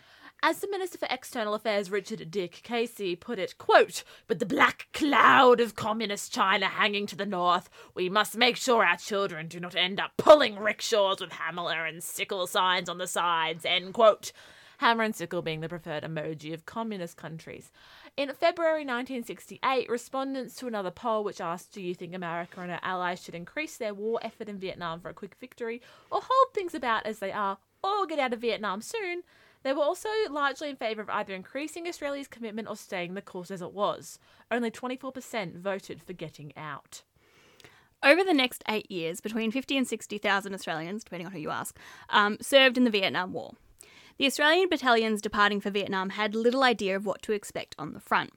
As 0.41 0.59
the 0.59 0.69
Minister 0.69 0.97
for 0.97 1.07
External 1.11 1.53
Affairs 1.53 1.91
Richard 1.91 2.31
Dick 2.31 2.61
Casey 2.63 3.17
put 3.17 3.37
it, 3.37 3.57
quote, 3.57 4.03
"With 4.29 4.39
the 4.39 4.45
black 4.45 4.87
cloud 4.93 5.59
of 5.59 5.75
communist 5.75 6.33
China 6.33 6.67
hanging 6.67 7.05
to 7.07 7.17
the 7.17 7.25
north, 7.25 7.69
we 7.93 8.09
must 8.09 8.37
make 8.37 8.55
sure 8.55 8.85
our 8.85 8.97
children 8.97 9.49
do 9.49 9.59
not 9.59 9.75
end 9.75 9.99
up 9.99 10.15
pulling 10.15 10.57
rickshaws 10.57 11.19
with 11.19 11.33
hammer 11.33 11.85
and 11.85 12.01
sickle 12.01 12.47
signs 12.47 12.87
on 12.87 12.97
the 12.97 13.07
sides." 13.07 13.65
End 13.65 13.93
quote. 13.93 14.31
Hammer 14.81 15.03
and 15.03 15.15
sickle 15.15 15.43
being 15.43 15.61
the 15.61 15.69
preferred 15.69 16.03
emoji 16.03 16.55
of 16.55 16.65
communist 16.65 17.15
countries. 17.15 17.71
In 18.17 18.33
February 18.33 18.83
1968, 18.83 19.87
respondents 19.87 20.55
to 20.55 20.65
another 20.65 20.89
poll 20.89 21.23
which 21.23 21.39
asked, 21.39 21.71
Do 21.71 21.83
you 21.83 21.93
think 21.93 22.15
America 22.15 22.61
and 22.61 22.71
her 22.71 22.79
allies 22.81 23.21
should 23.21 23.35
increase 23.35 23.77
their 23.77 23.93
war 23.93 24.19
effort 24.23 24.49
in 24.49 24.57
Vietnam 24.57 24.99
for 24.99 25.09
a 25.09 25.13
quick 25.13 25.35
victory, 25.39 25.83
or 26.09 26.19
hold 26.23 26.55
things 26.55 26.73
about 26.73 27.05
as 27.05 27.19
they 27.19 27.31
are, 27.31 27.59
or 27.83 28.07
get 28.07 28.17
out 28.17 28.33
of 28.33 28.41
Vietnam 28.41 28.81
soon? 28.81 29.21
They 29.61 29.71
were 29.71 29.83
also 29.83 30.09
largely 30.31 30.71
in 30.71 30.77
favour 30.77 31.03
of 31.03 31.11
either 31.11 31.35
increasing 31.35 31.87
Australia's 31.87 32.27
commitment 32.27 32.67
or 32.67 32.75
staying 32.75 33.13
the 33.13 33.21
course 33.21 33.51
as 33.51 33.61
it 33.61 33.73
was. 33.73 34.17
Only 34.49 34.71
24% 34.71 35.59
voted 35.59 36.01
for 36.01 36.13
getting 36.13 36.57
out. 36.57 37.03
Over 38.01 38.23
the 38.23 38.33
next 38.33 38.63
eight 38.67 38.89
years, 38.89 39.21
between 39.21 39.51
50 39.51 39.77
and 39.77 39.87
60,000 39.87 40.55
Australians, 40.55 41.03
depending 41.03 41.27
on 41.27 41.33
who 41.33 41.39
you 41.39 41.51
ask, 41.51 41.77
um, 42.09 42.39
served 42.41 42.79
in 42.79 42.83
the 42.83 42.89
Vietnam 42.89 43.31
War. 43.31 43.53
The 44.21 44.27
Australian 44.27 44.69
battalions 44.69 45.19
departing 45.19 45.61
for 45.61 45.71
Vietnam 45.71 46.11
had 46.11 46.35
little 46.35 46.61
idea 46.61 46.95
of 46.95 47.07
what 47.07 47.23
to 47.23 47.31
expect 47.31 47.73
on 47.79 47.93
the 47.93 47.99
front. 47.99 48.29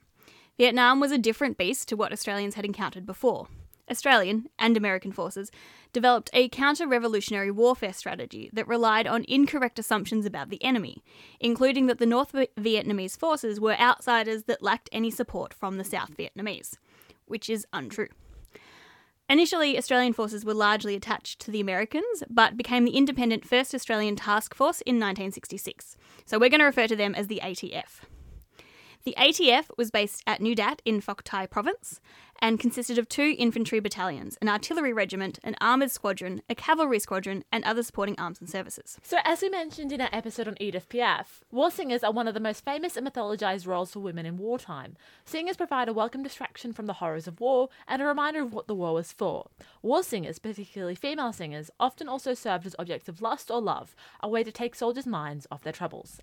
Vietnam 0.57 0.99
was 0.99 1.11
a 1.11 1.17
different 1.19 1.59
beast 1.59 1.87
to 1.89 1.95
what 1.95 2.11
Australians 2.11 2.55
had 2.55 2.65
encountered 2.65 3.05
before. 3.05 3.49
Australian 3.87 4.49
and 4.57 4.75
American 4.75 5.11
forces 5.11 5.51
developed 5.93 6.31
a 6.33 6.49
counter 6.49 6.87
revolutionary 6.87 7.51
warfare 7.51 7.93
strategy 7.93 8.49
that 8.51 8.67
relied 8.67 9.05
on 9.05 9.25
incorrect 9.27 9.77
assumptions 9.77 10.25
about 10.25 10.49
the 10.49 10.63
enemy, 10.63 11.03
including 11.39 11.85
that 11.85 11.99
the 11.99 12.07
North 12.07 12.31
Vietnamese 12.31 13.15
forces 13.15 13.59
were 13.59 13.79
outsiders 13.79 14.45
that 14.45 14.63
lacked 14.63 14.89
any 14.91 15.11
support 15.11 15.53
from 15.53 15.77
the 15.77 15.83
South 15.83 16.17
Vietnamese, 16.17 16.77
which 17.27 17.47
is 17.47 17.67
untrue. 17.73 18.09
Initially, 19.27 19.75
Australian 19.75 20.13
forces 20.13 20.45
were 20.45 20.53
largely 20.53 20.95
attached 20.95 21.39
to 21.39 21.51
the 21.51 21.59
Americans, 21.59 22.23
but 22.29 22.55
became 22.55 22.85
the 22.85 22.95
independent 22.95 23.43
1st 23.43 23.73
Australian 23.73 24.15
Task 24.15 24.53
Force 24.53 24.81
in 24.81 24.95
1966. 24.95 25.97
So 26.25 26.37
we're 26.37 26.49
going 26.49 26.59
to 26.59 26.65
refer 26.65 26.85
to 26.85 26.95
them 26.95 27.15
as 27.15 27.25
the 27.25 27.41
ATF. 27.43 28.01
The 29.03 29.15
ATF 29.17 29.65
was 29.77 29.89
based 29.89 30.21
at 30.27 30.41
Nui 30.41 30.53
Dat 30.53 30.81
in 30.85 31.01
Phuoc 31.01 31.23
Tuy 31.23 31.47
province 31.47 31.99
and 32.39 32.59
consisted 32.59 32.97
of 32.97 33.09
two 33.09 33.35
infantry 33.37 33.79
battalions, 33.79 34.37
an 34.41 34.49
artillery 34.49 34.93
regiment, 34.93 35.39
an 35.43 35.55
armoured 35.61 35.91
squadron, 35.91 36.41
a 36.49 36.55
cavalry 36.55 36.99
squadron, 36.99 37.43
and 37.51 37.63
other 37.63 37.83
supporting 37.83 38.19
arms 38.19 38.39
and 38.39 38.49
services. 38.49 38.97
So, 39.03 39.17
as 39.23 39.41
we 39.41 39.49
mentioned 39.49 39.91
in 39.91 40.01
our 40.01 40.09
episode 40.11 40.47
on 40.47 40.55
Edith 40.59 40.89
Piaf, 40.89 41.41
war 41.51 41.71
singers 41.71 42.03
are 42.03 42.11
one 42.11 42.27
of 42.27 42.33
the 42.33 42.39
most 42.39 42.63
famous 42.63 42.97
and 42.97 43.07
mythologized 43.07 43.67
roles 43.67 43.91
for 43.91 43.99
women 43.99 44.25
in 44.25 44.37
wartime. 44.37 44.95
Singers 45.25 45.57
provide 45.57 45.89
a 45.89 45.93
welcome 45.93 46.23
distraction 46.23 46.73
from 46.73 46.85
the 46.85 46.93
horrors 46.93 47.27
of 47.27 47.39
war 47.39 47.69
and 47.87 48.01
a 48.01 48.05
reminder 48.05 48.41
of 48.41 48.53
what 48.53 48.67
the 48.67 48.75
war 48.75 48.93
was 48.93 49.11
for. 49.11 49.47
War 49.81 50.03
singers, 50.03 50.39
particularly 50.39 50.95
female 50.95 51.33
singers, 51.33 51.71
often 51.79 52.07
also 52.07 52.33
served 52.33 52.65
as 52.65 52.75
objects 52.77 53.09
of 53.09 53.21
lust 53.21 53.51
or 53.51 53.61
love, 53.61 53.95
a 54.21 54.29
way 54.29 54.43
to 54.43 54.51
take 54.51 54.75
soldiers' 54.75 55.07
minds 55.07 55.47
off 55.51 55.63
their 55.63 55.73
troubles. 55.73 56.21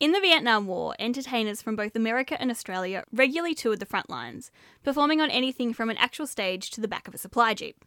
In 0.00 0.12
the 0.12 0.20
Vietnam 0.20 0.68
War, 0.68 0.94
entertainers 1.00 1.60
from 1.60 1.74
both 1.74 1.96
America 1.96 2.40
and 2.40 2.52
Australia 2.52 3.02
regularly 3.12 3.52
toured 3.52 3.80
the 3.80 3.86
front 3.86 4.08
lines, 4.08 4.52
performing 4.84 5.20
on 5.20 5.28
anything 5.28 5.72
from 5.72 5.90
an 5.90 5.96
actual 5.96 6.28
stage 6.28 6.70
to 6.70 6.80
the 6.80 6.86
back 6.86 7.08
of 7.08 7.14
a 7.14 7.18
supply 7.18 7.52
jeep. 7.52 7.84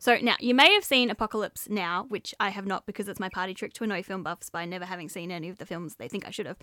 So 0.00 0.18
now, 0.20 0.34
you 0.40 0.56
may 0.56 0.74
have 0.74 0.82
seen 0.82 1.08
Apocalypse 1.08 1.68
Now, 1.70 2.06
which 2.08 2.34
I 2.40 2.48
have 2.48 2.66
not 2.66 2.84
because 2.84 3.06
it's 3.06 3.20
my 3.20 3.28
party 3.28 3.54
trick 3.54 3.74
to 3.74 3.84
annoy 3.84 4.02
film 4.02 4.24
buffs 4.24 4.50
by 4.50 4.64
never 4.64 4.84
having 4.84 5.08
seen 5.08 5.30
any 5.30 5.48
of 5.48 5.58
the 5.58 5.64
films 5.64 5.94
they 5.94 6.08
think 6.08 6.26
I 6.26 6.32
should 6.32 6.46
have. 6.46 6.58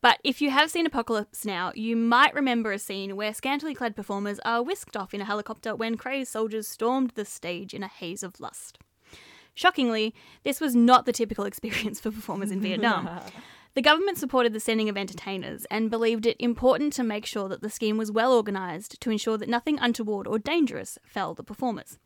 But 0.00 0.20
if 0.22 0.40
you 0.40 0.50
have 0.50 0.70
seen 0.70 0.86
Apocalypse 0.86 1.44
Now, 1.44 1.72
you 1.74 1.96
might 1.96 2.32
remember 2.32 2.70
a 2.70 2.78
scene 2.78 3.16
where 3.16 3.34
scantily 3.34 3.74
clad 3.74 3.96
performers 3.96 4.38
are 4.44 4.62
whisked 4.62 4.96
off 4.96 5.12
in 5.12 5.20
a 5.20 5.24
helicopter 5.24 5.74
when 5.74 5.96
crazed 5.96 6.30
soldiers 6.30 6.68
stormed 6.68 7.10
the 7.16 7.24
stage 7.24 7.74
in 7.74 7.82
a 7.82 7.88
haze 7.88 8.22
of 8.22 8.38
lust. 8.38 8.78
Shockingly, 9.56 10.14
this 10.44 10.60
was 10.60 10.76
not 10.76 11.06
the 11.06 11.12
typical 11.12 11.44
experience 11.44 11.98
for 11.98 12.12
performers 12.12 12.52
in 12.52 12.60
Vietnam. 12.60 13.08
The 13.74 13.82
government 13.82 14.18
supported 14.18 14.52
the 14.52 14.60
sending 14.60 14.88
of 14.88 14.96
entertainers 14.96 15.64
and 15.70 15.90
believed 15.90 16.26
it 16.26 16.36
important 16.38 16.92
to 16.94 17.02
make 17.02 17.26
sure 17.26 17.48
that 17.48 17.60
the 17.60 17.70
scheme 17.70 17.96
was 17.96 18.12
well 18.12 18.32
organised 18.32 19.00
to 19.00 19.10
ensure 19.10 19.36
that 19.36 19.48
nothing 19.48 19.78
untoward 19.80 20.26
or 20.28 20.38
dangerous 20.38 20.96
fell 21.04 21.34
the 21.34 21.42
performers. 21.42 21.98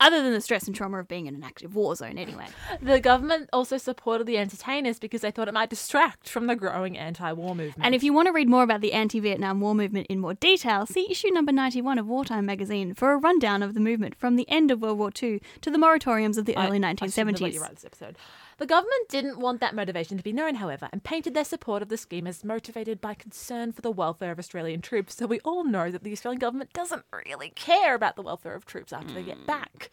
Other 0.00 0.22
than 0.22 0.32
the 0.32 0.40
stress 0.40 0.66
and 0.68 0.76
trauma 0.76 1.00
of 1.00 1.08
being 1.08 1.26
in 1.26 1.34
an 1.34 1.42
active 1.42 1.74
war 1.74 1.94
zone, 1.96 2.18
anyway. 2.18 2.46
The 2.80 3.00
government 3.00 3.50
also 3.52 3.78
supported 3.78 4.28
the 4.28 4.38
entertainers 4.38 5.00
because 5.00 5.22
they 5.22 5.32
thought 5.32 5.48
it 5.48 5.54
might 5.54 5.70
distract 5.70 6.28
from 6.28 6.46
the 6.46 6.54
growing 6.54 6.96
anti 6.96 7.32
war 7.32 7.48
movement. 7.56 7.84
And 7.84 7.96
if 7.96 8.04
you 8.04 8.12
want 8.12 8.26
to 8.26 8.32
read 8.32 8.48
more 8.48 8.62
about 8.62 8.80
the 8.80 8.92
anti 8.92 9.18
Vietnam 9.18 9.60
War 9.60 9.74
movement 9.74 10.06
in 10.06 10.20
more 10.20 10.34
detail, 10.34 10.86
see 10.86 11.08
issue 11.10 11.30
number 11.32 11.50
91 11.50 11.98
of 11.98 12.06
Wartime 12.06 12.46
magazine 12.46 12.94
for 12.94 13.12
a 13.12 13.16
rundown 13.18 13.60
of 13.60 13.74
the 13.74 13.80
movement 13.80 14.14
from 14.14 14.36
the 14.36 14.48
end 14.48 14.70
of 14.70 14.80
World 14.80 14.98
War 14.98 15.10
II 15.20 15.42
to 15.62 15.70
the 15.70 15.78
moratoriums 15.78 16.38
of 16.38 16.44
the 16.46 16.56
early 16.56 16.78
I- 16.82 16.86
I 16.86 16.90
have 16.90 16.98
1970s. 17.00 17.52
you 17.54 17.60
write 17.60 17.74
this 17.74 17.84
episode. 17.84 18.16
The 18.58 18.66
government 18.66 19.08
didn't 19.08 19.38
want 19.38 19.60
that 19.60 19.74
motivation 19.74 20.16
to 20.16 20.24
be 20.24 20.32
known, 20.32 20.56
however, 20.56 20.88
and 20.92 21.04
painted 21.04 21.32
their 21.32 21.44
support 21.44 21.80
of 21.80 21.88
the 21.88 21.96
scheme 21.96 22.26
as 22.26 22.42
motivated 22.42 23.00
by 23.00 23.14
concern 23.14 23.70
for 23.70 23.82
the 23.82 23.90
welfare 23.90 24.32
of 24.32 24.38
Australian 24.40 24.80
troops. 24.80 25.14
So 25.14 25.26
we 25.26 25.38
all 25.40 25.62
know 25.62 25.92
that 25.92 26.02
the 26.02 26.10
Australian 26.10 26.40
government 26.40 26.72
doesn't 26.72 27.04
really 27.12 27.50
care 27.50 27.94
about 27.94 28.16
the 28.16 28.22
welfare 28.22 28.54
of 28.54 28.66
troops 28.66 28.92
after 28.92 29.14
they 29.14 29.22
get 29.22 29.36
hmm. 29.38 29.44
back. 29.44 29.92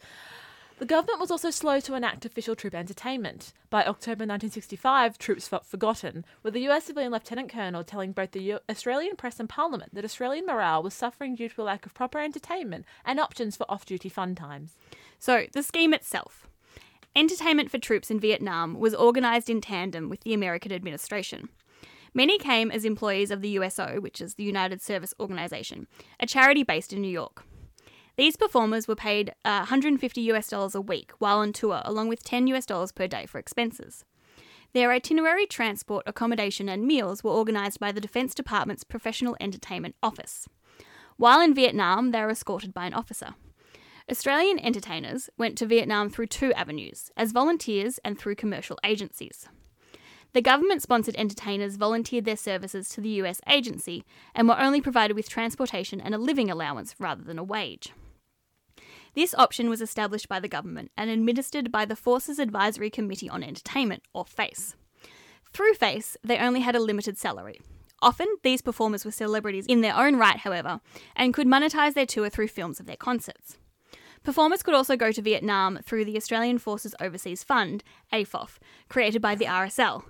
The 0.80 0.84
government 0.84 1.20
was 1.20 1.30
also 1.30 1.50
slow 1.50 1.78
to 1.78 1.94
enact 1.94 2.26
official 2.26 2.56
troop 2.56 2.74
entertainment. 2.74 3.52
By 3.70 3.84
October 3.84 4.24
1965, 4.24 5.16
troops 5.16 5.46
felt 5.46 5.64
forgotten, 5.64 6.24
with 6.42 6.52
the 6.52 6.68
US 6.68 6.86
civilian 6.86 7.12
lieutenant 7.12 7.50
colonel 7.50 7.84
telling 7.84 8.10
both 8.10 8.32
the 8.32 8.42
U- 8.42 8.58
Australian 8.68 9.14
press 9.14 9.38
and 9.38 9.48
parliament 9.48 9.94
that 9.94 10.04
Australian 10.04 10.44
morale 10.44 10.82
was 10.82 10.92
suffering 10.92 11.36
due 11.36 11.48
to 11.48 11.62
a 11.62 11.64
lack 11.64 11.86
of 11.86 11.94
proper 11.94 12.18
entertainment 12.18 12.84
and 13.04 13.20
options 13.20 13.56
for 13.56 13.64
off 13.70 13.86
duty 13.86 14.08
fun 14.08 14.34
times. 14.34 14.74
So, 15.20 15.46
the 15.52 15.62
scheme 15.62 15.94
itself. 15.94 16.46
Entertainment 17.16 17.70
for 17.70 17.78
troops 17.78 18.10
in 18.10 18.20
Vietnam 18.20 18.78
was 18.78 18.94
organised 18.94 19.48
in 19.48 19.62
tandem 19.62 20.10
with 20.10 20.20
the 20.20 20.34
American 20.34 20.70
administration. 20.70 21.48
Many 22.12 22.36
came 22.36 22.70
as 22.70 22.84
employees 22.84 23.30
of 23.30 23.40
the 23.40 23.48
USO, 23.48 24.00
which 24.00 24.20
is 24.20 24.34
the 24.34 24.44
United 24.44 24.82
Service 24.82 25.14
Organization, 25.18 25.86
a 26.20 26.26
charity 26.26 26.62
based 26.62 26.92
in 26.92 27.00
New 27.00 27.08
York. 27.08 27.42
These 28.18 28.36
performers 28.36 28.86
were 28.86 28.94
paid 28.94 29.30
uh, 29.46 29.64
150 29.64 30.20
US 30.32 30.48
dollars 30.48 30.74
a 30.74 30.80
week 30.82 31.12
while 31.18 31.38
on 31.38 31.54
tour, 31.54 31.80
along 31.86 32.08
with 32.08 32.22
10 32.22 32.48
US 32.48 32.66
dollars 32.66 32.92
per 32.92 33.06
day 33.06 33.24
for 33.24 33.38
expenses. 33.38 34.04
Their 34.74 34.92
itinerary, 34.92 35.46
transport, 35.46 36.04
accommodation, 36.06 36.68
and 36.68 36.86
meals 36.86 37.24
were 37.24 37.30
organised 37.30 37.80
by 37.80 37.92
the 37.92 38.00
Defence 38.00 38.34
Department's 38.34 38.84
Professional 38.84 39.38
Entertainment 39.40 39.94
Office. 40.02 40.46
While 41.16 41.40
in 41.40 41.54
Vietnam, 41.54 42.10
they 42.10 42.20
were 42.20 42.30
escorted 42.30 42.74
by 42.74 42.84
an 42.84 42.92
officer. 42.92 43.36
Australian 44.08 44.60
entertainers 44.60 45.28
went 45.36 45.58
to 45.58 45.66
Vietnam 45.66 46.08
through 46.08 46.28
two 46.28 46.52
avenues 46.52 47.10
as 47.16 47.32
volunteers 47.32 47.98
and 48.04 48.16
through 48.16 48.36
commercial 48.36 48.78
agencies. 48.84 49.48
The 50.32 50.40
government 50.40 50.80
sponsored 50.80 51.16
entertainers 51.16 51.74
volunteered 51.74 52.24
their 52.24 52.36
services 52.36 52.88
to 52.90 53.00
the 53.00 53.08
US 53.22 53.40
agency 53.48 54.04
and 54.32 54.48
were 54.48 54.60
only 54.60 54.80
provided 54.80 55.14
with 55.14 55.28
transportation 55.28 56.00
and 56.00 56.14
a 56.14 56.18
living 56.18 56.48
allowance 56.48 56.94
rather 57.00 57.24
than 57.24 57.38
a 57.38 57.42
wage. 57.42 57.92
This 59.14 59.34
option 59.34 59.68
was 59.68 59.80
established 59.80 60.28
by 60.28 60.38
the 60.38 60.46
government 60.46 60.92
and 60.96 61.10
administered 61.10 61.72
by 61.72 61.84
the 61.84 61.96
Forces 61.96 62.38
Advisory 62.38 62.90
Committee 62.90 63.30
on 63.30 63.42
Entertainment, 63.42 64.04
or 64.12 64.24
FACE. 64.24 64.76
Through 65.52 65.74
FACE, 65.74 66.16
they 66.22 66.38
only 66.38 66.60
had 66.60 66.76
a 66.76 66.80
limited 66.80 67.18
salary. 67.18 67.60
Often, 68.02 68.28
these 68.42 68.60
performers 68.62 69.04
were 69.04 69.10
celebrities 69.10 69.66
in 69.66 69.80
their 69.80 69.96
own 69.96 70.16
right, 70.16 70.36
however, 70.36 70.80
and 71.16 71.32
could 71.34 71.46
monetize 71.46 71.94
their 71.94 72.06
tour 72.06 72.28
through 72.28 72.48
films 72.48 72.78
of 72.78 72.86
their 72.86 72.96
concerts. 72.96 73.56
Performers 74.26 74.64
could 74.64 74.74
also 74.74 74.96
go 74.96 75.12
to 75.12 75.22
Vietnam 75.22 75.78
through 75.84 76.04
the 76.04 76.16
Australian 76.16 76.58
Forces 76.58 76.96
Overseas 77.00 77.44
Fund, 77.44 77.84
AFOF, 78.12 78.58
created 78.88 79.22
by 79.22 79.36
the 79.36 79.44
RSL. 79.44 80.02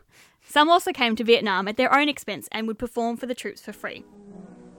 Some 0.43 0.71
also 0.71 0.91
came 0.91 1.17
to 1.17 1.23
Vietnam 1.23 1.69
at 1.69 1.77
their 1.77 1.95
own 1.95 2.09
expense 2.09 2.49
and 2.51 2.67
would 2.67 2.79
perform 2.79 3.19
for 3.19 3.27
the 3.27 3.35
troops 3.35 3.61
for 3.61 3.75
free. 3.75 4.07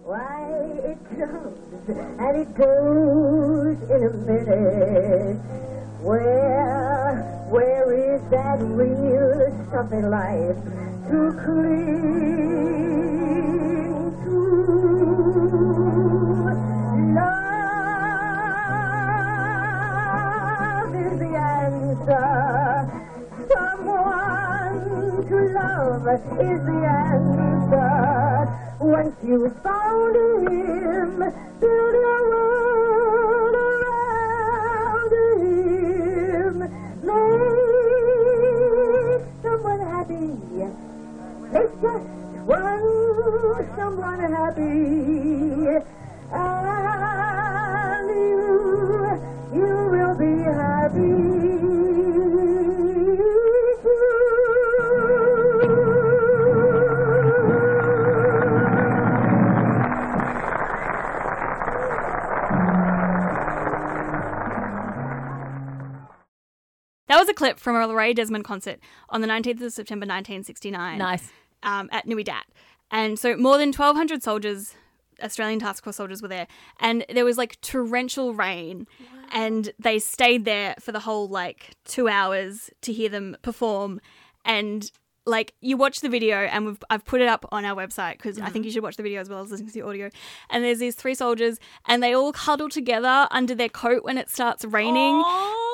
Why, 0.02 0.42
it 0.84 0.98
comes 1.06 1.88
and 1.88 2.36
it 2.36 2.58
goes 2.58 3.78
in 3.92 4.04
a 4.06 4.14
minute. 4.26 5.38
Where, 6.02 7.46
where 7.52 8.16
is 8.16 8.22
that 8.32 8.58
real 8.60 9.70
something 9.70 10.10
life 10.10 10.58
Someone 22.08 22.24
to 25.28 25.38
love 25.52 26.08
is 26.08 26.60
the 26.64 26.80
answer. 26.88 28.48
Once 28.80 29.16
you 29.26 29.50
found 29.62 30.16
him, 30.48 31.20
build 31.60 31.96
your 32.00 32.22
world 32.30 33.56
around 33.68 35.12
him. 35.44 36.54
Make 37.04 37.68
someone 39.44 39.82
happy. 39.82 40.32
Make 41.52 41.74
just 41.82 42.08
one 42.48 42.88
someone 43.76 44.22
happy. 44.32 45.84
And 46.32 48.08
you, 48.10 48.48
you 49.54 49.70
will 49.92 50.16
be 50.16 50.34
happy. 50.44 51.37
Was 67.28 67.32
a 67.32 67.36
clip 67.36 67.60
from 67.60 67.76
a 67.76 67.94
Ray 67.94 68.14
Desmond 68.14 68.46
concert 68.46 68.80
on 69.10 69.22
the 69.22 69.28
19th 69.28 69.62
of 69.62 69.74
September 69.74 70.06
1969 70.06 70.98
Nice. 70.98 71.30
um, 71.64 71.90
at 71.92 72.08
Nui 72.08 72.24
Dat. 72.24 72.46
And 72.90 73.20
so 73.20 73.36
more 73.36 73.58
than 73.58 73.70
1,200 73.70 74.24
soldiers, 74.24 74.76
Australian 75.22 75.60
Task 75.60 75.84
Force 75.84 75.98
soldiers, 75.98 76.22
were 76.22 76.28
there. 76.30 76.48
And 76.80 77.06
there 77.14 77.26
was 77.26 77.38
like 77.38 77.60
torrential 77.62 78.34
rain. 78.34 78.88
And 79.32 79.72
they 79.78 80.00
stayed 80.00 80.46
there 80.46 80.76
for 80.80 80.94
the 80.94 81.02
whole 81.02 81.28
like 81.28 81.72
two 81.84 82.08
hours 82.08 82.70
to 82.82 82.94
hear 82.94 83.10
them 83.10 83.36
perform. 83.42 84.00
And 84.46 84.90
like 85.28 85.54
you 85.62 85.78
watch 85.78 86.00
the 86.00 86.10
video, 86.10 86.38
and 86.38 86.66
we've, 86.66 86.84
I've 86.90 87.06
put 87.06 87.22
it 87.22 87.28
up 87.28 87.46
on 87.52 87.66
our 87.66 87.76
website 87.76 88.14
because 88.14 88.40
I 88.40 88.46
think 88.46 88.56
mm-hmm. 88.56 88.64
you 88.64 88.72
should 88.72 88.84
watch 88.84 88.96
the 88.96 89.04
video 89.04 89.22
as 89.22 89.30
well 89.30 89.42
as 89.42 89.52
listening 89.52 89.68
to 89.68 89.74
the 89.74 89.82
audio. 89.82 90.10
And 90.50 90.64
there's 90.64 90.80
these 90.80 90.96
three 90.96 91.16
soldiers, 91.16 91.60
and 91.86 92.02
they 92.02 92.14
all 92.14 92.34
huddle 92.34 92.70
together 92.70 93.28
under 93.30 93.54
their 93.54 93.70
coat 93.70 94.04
when 94.04 94.18
it 94.18 94.30
starts 94.30 94.64
raining. 94.66 95.24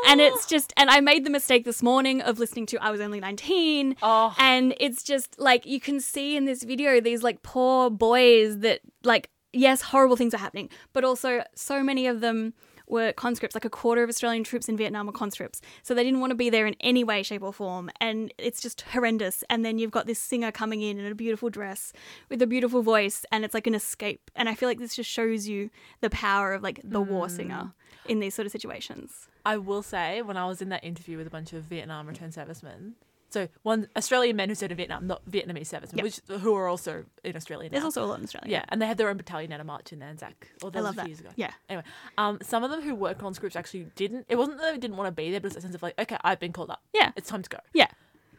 And 0.07 0.19
it's 0.19 0.45
just, 0.45 0.73
and 0.75 0.89
I 0.89 0.99
made 0.99 1.25
the 1.25 1.29
mistake 1.29 1.65
this 1.65 1.81
morning 1.81 2.21
of 2.21 2.39
listening 2.39 2.65
to 2.67 2.77
I 2.83 2.91
Was 2.91 2.99
Only 2.99 3.19
19. 3.19 3.95
Oh. 4.01 4.35
And 4.37 4.73
it's 4.79 5.03
just 5.03 5.39
like, 5.39 5.65
you 5.65 5.79
can 5.79 5.99
see 5.99 6.35
in 6.35 6.45
this 6.45 6.63
video 6.63 6.99
these 6.99 7.23
like 7.23 7.41
poor 7.43 7.89
boys 7.89 8.59
that, 8.59 8.81
like, 9.03 9.29
yes, 9.53 9.81
horrible 9.81 10.15
things 10.15 10.33
are 10.33 10.39
happening, 10.39 10.69
but 10.91 11.03
also 11.03 11.43
so 11.55 11.83
many 11.83 12.07
of 12.07 12.21
them 12.21 12.53
were 12.87 13.13
conscripts. 13.13 13.55
Like 13.55 13.65
a 13.65 13.69
quarter 13.69 14.03
of 14.03 14.09
Australian 14.09 14.43
troops 14.43 14.69
in 14.69 14.77
Vietnam 14.77 15.05
were 15.07 15.13
conscripts. 15.13 15.61
So 15.81 15.93
they 15.93 16.03
didn't 16.03 16.19
want 16.19 16.31
to 16.31 16.35
be 16.35 16.49
there 16.49 16.65
in 16.65 16.75
any 16.79 17.03
way, 17.03 17.23
shape, 17.23 17.43
or 17.43 17.53
form. 17.53 17.89
And 17.99 18.33
it's 18.37 18.61
just 18.61 18.81
horrendous. 18.81 19.43
And 19.49 19.63
then 19.63 19.77
you've 19.77 19.91
got 19.91 20.07
this 20.07 20.19
singer 20.19 20.51
coming 20.51 20.81
in 20.81 20.99
in 20.99 21.11
a 21.11 21.15
beautiful 21.15 21.49
dress 21.49 21.93
with 22.29 22.41
a 22.41 22.47
beautiful 22.47 22.81
voice, 22.81 23.25
and 23.31 23.43
it's 23.45 23.53
like 23.53 23.67
an 23.67 23.75
escape. 23.75 24.31
And 24.35 24.49
I 24.49 24.55
feel 24.55 24.69
like 24.69 24.79
this 24.79 24.95
just 24.95 25.09
shows 25.09 25.47
you 25.47 25.69
the 26.01 26.09
power 26.09 26.53
of 26.53 26.63
like 26.63 26.79
the 26.83 27.01
war 27.01 27.27
mm. 27.27 27.31
singer 27.31 27.73
in 28.05 28.19
these 28.19 28.35
sort 28.35 28.45
of 28.45 28.51
situations. 28.51 29.27
I 29.45 29.57
will 29.57 29.83
say, 29.83 30.21
when 30.21 30.37
I 30.37 30.45
was 30.45 30.61
in 30.61 30.69
that 30.69 30.83
interview 30.83 31.17
with 31.17 31.27
a 31.27 31.29
bunch 31.29 31.53
of 31.53 31.63
Vietnam 31.63 32.07
return 32.07 32.31
servicemen, 32.31 32.95
so 33.33 33.47
one 33.63 33.87
Australian 33.97 34.35
men 34.35 34.47
who 34.49 34.55
served 34.55 34.71
in 34.71 34.77
Vietnam, 34.77 35.07
not 35.07 35.19
Vietnamese 35.29 35.67
servicemen, 35.67 35.97
Yep. 35.97 36.03
which 36.29 36.39
who 36.41 36.55
are 36.55 36.67
also 36.67 37.05
in 37.23 37.35
Australia 37.35 37.67
now. 37.69 37.73
There's 37.73 37.83
also 37.83 38.03
a 38.05 38.07
lot 38.11 38.19
in 38.19 38.23
Australia. 38.25 38.49
yeah, 38.49 38.65
and 38.69 38.81
they 38.81 38.85
had 38.85 38.97
their 38.97 39.09
own 39.09 39.17
battalion 39.17 39.51
at 39.51 39.59
a 39.59 39.63
march 39.63 39.91
in 39.93 40.01
Anzac. 40.01 40.37
Or 40.63 40.71
I 40.73 40.79
love 40.79 40.91
a 40.97 41.01
few 41.01 41.03
that. 41.03 41.07
years 41.09 41.19
ago. 41.19 41.29
Yeah. 41.35 41.51
Anyway, 41.69 41.83
um, 42.17 42.37
some 42.41 42.63
of 42.63 42.69
them 42.71 42.81
who 42.81 42.93
worked 42.95 43.21
on 43.23 43.33
scripts 43.33 43.55
actually 43.55 43.87
didn't. 43.95 44.25
It 44.29 44.35
wasn't 44.37 44.59
that 44.59 44.71
they 44.73 44.77
didn't 44.79 44.97
want 44.97 45.07
to 45.07 45.11
be 45.11 45.31
there, 45.31 45.39
but 45.41 45.47
it's 45.47 45.57
a 45.57 45.61
sense 45.61 45.75
of 45.75 45.81
like, 45.83 45.95
okay, 45.99 46.17
I've 46.23 46.39
been 46.39 46.53
called 46.53 46.69
up. 46.69 46.81
Yeah. 46.93 47.11
it's 47.15 47.27
time 47.29 47.41
to 47.43 47.49
go. 47.49 47.59
Yeah. 47.73 47.87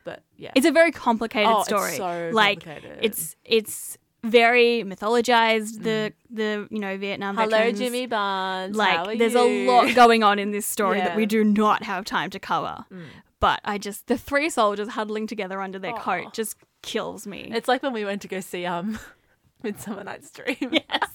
But 0.05 0.22
yeah, 0.36 0.53
It's 0.55 0.66
a 0.66 0.72
very 0.72 0.92
complicated 0.92 1.51
Oh, 1.51 1.61
it's 1.61 1.68
story. 1.68 1.97
so 1.97 2.30
like 2.32 2.62
complicated. 2.64 2.99
it's 3.03 3.36
it's 3.45 3.97
very 4.22 4.84
mythologized. 4.84 5.82
The 5.82 6.12
the 6.30 6.66
you 6.70 6.78
know 6.78 6.97
Vietnam. 6.99 7.36
hello 7.36 7.49
veterans. 7.51 7.78
Jimmy 7.78 8.07
Barnes. 8.07 8.76
Like 8.76 9.18
there's 9.18 9.34
you? 9.34 9.40
a 9.40 9.66
lot 9.70 9.95
going 9.95 10.22
on 10.22 10.38
in 10.38 10.51
this 10.51 10.66
story 10.66 11.01
that 11.01 11.16
we 11.16 11.26
do 11.26 11.42
not 11.45 11.82
have 11.84 12.05
time 12.05 12.30
to 12.30 12.38
cover. 12.38 12.84
Mm. 12.92 13.05
But 13.45 13.61
I 13.62 13.76
just 13.76 14.07
the 14.07 14.16
three 14.16 14.49
soldiers 14.49 14.88
huddling 14.88 15.26
together 15.26 15.61
under 15.61 15.78
their 15.78 15.92
Aw. 15.92 16.01
coat 16.01 16.32
just 16.32 16.57
kills 16.80 17.26
me. 17.26 17.51
It's 17.53 17.68
like 17.68 17.82
when 17.82 17.92
we 17.92 18.03
went 18.03 18.22
to 18.22 18.28
go 18.28 18.40
see 18.40 18.64
um 18.64 18.99
Midsummer 19.62 20.03
Night's 20.03 20.30
Dream. 20.30 20.72
Yes. 20.72 21.11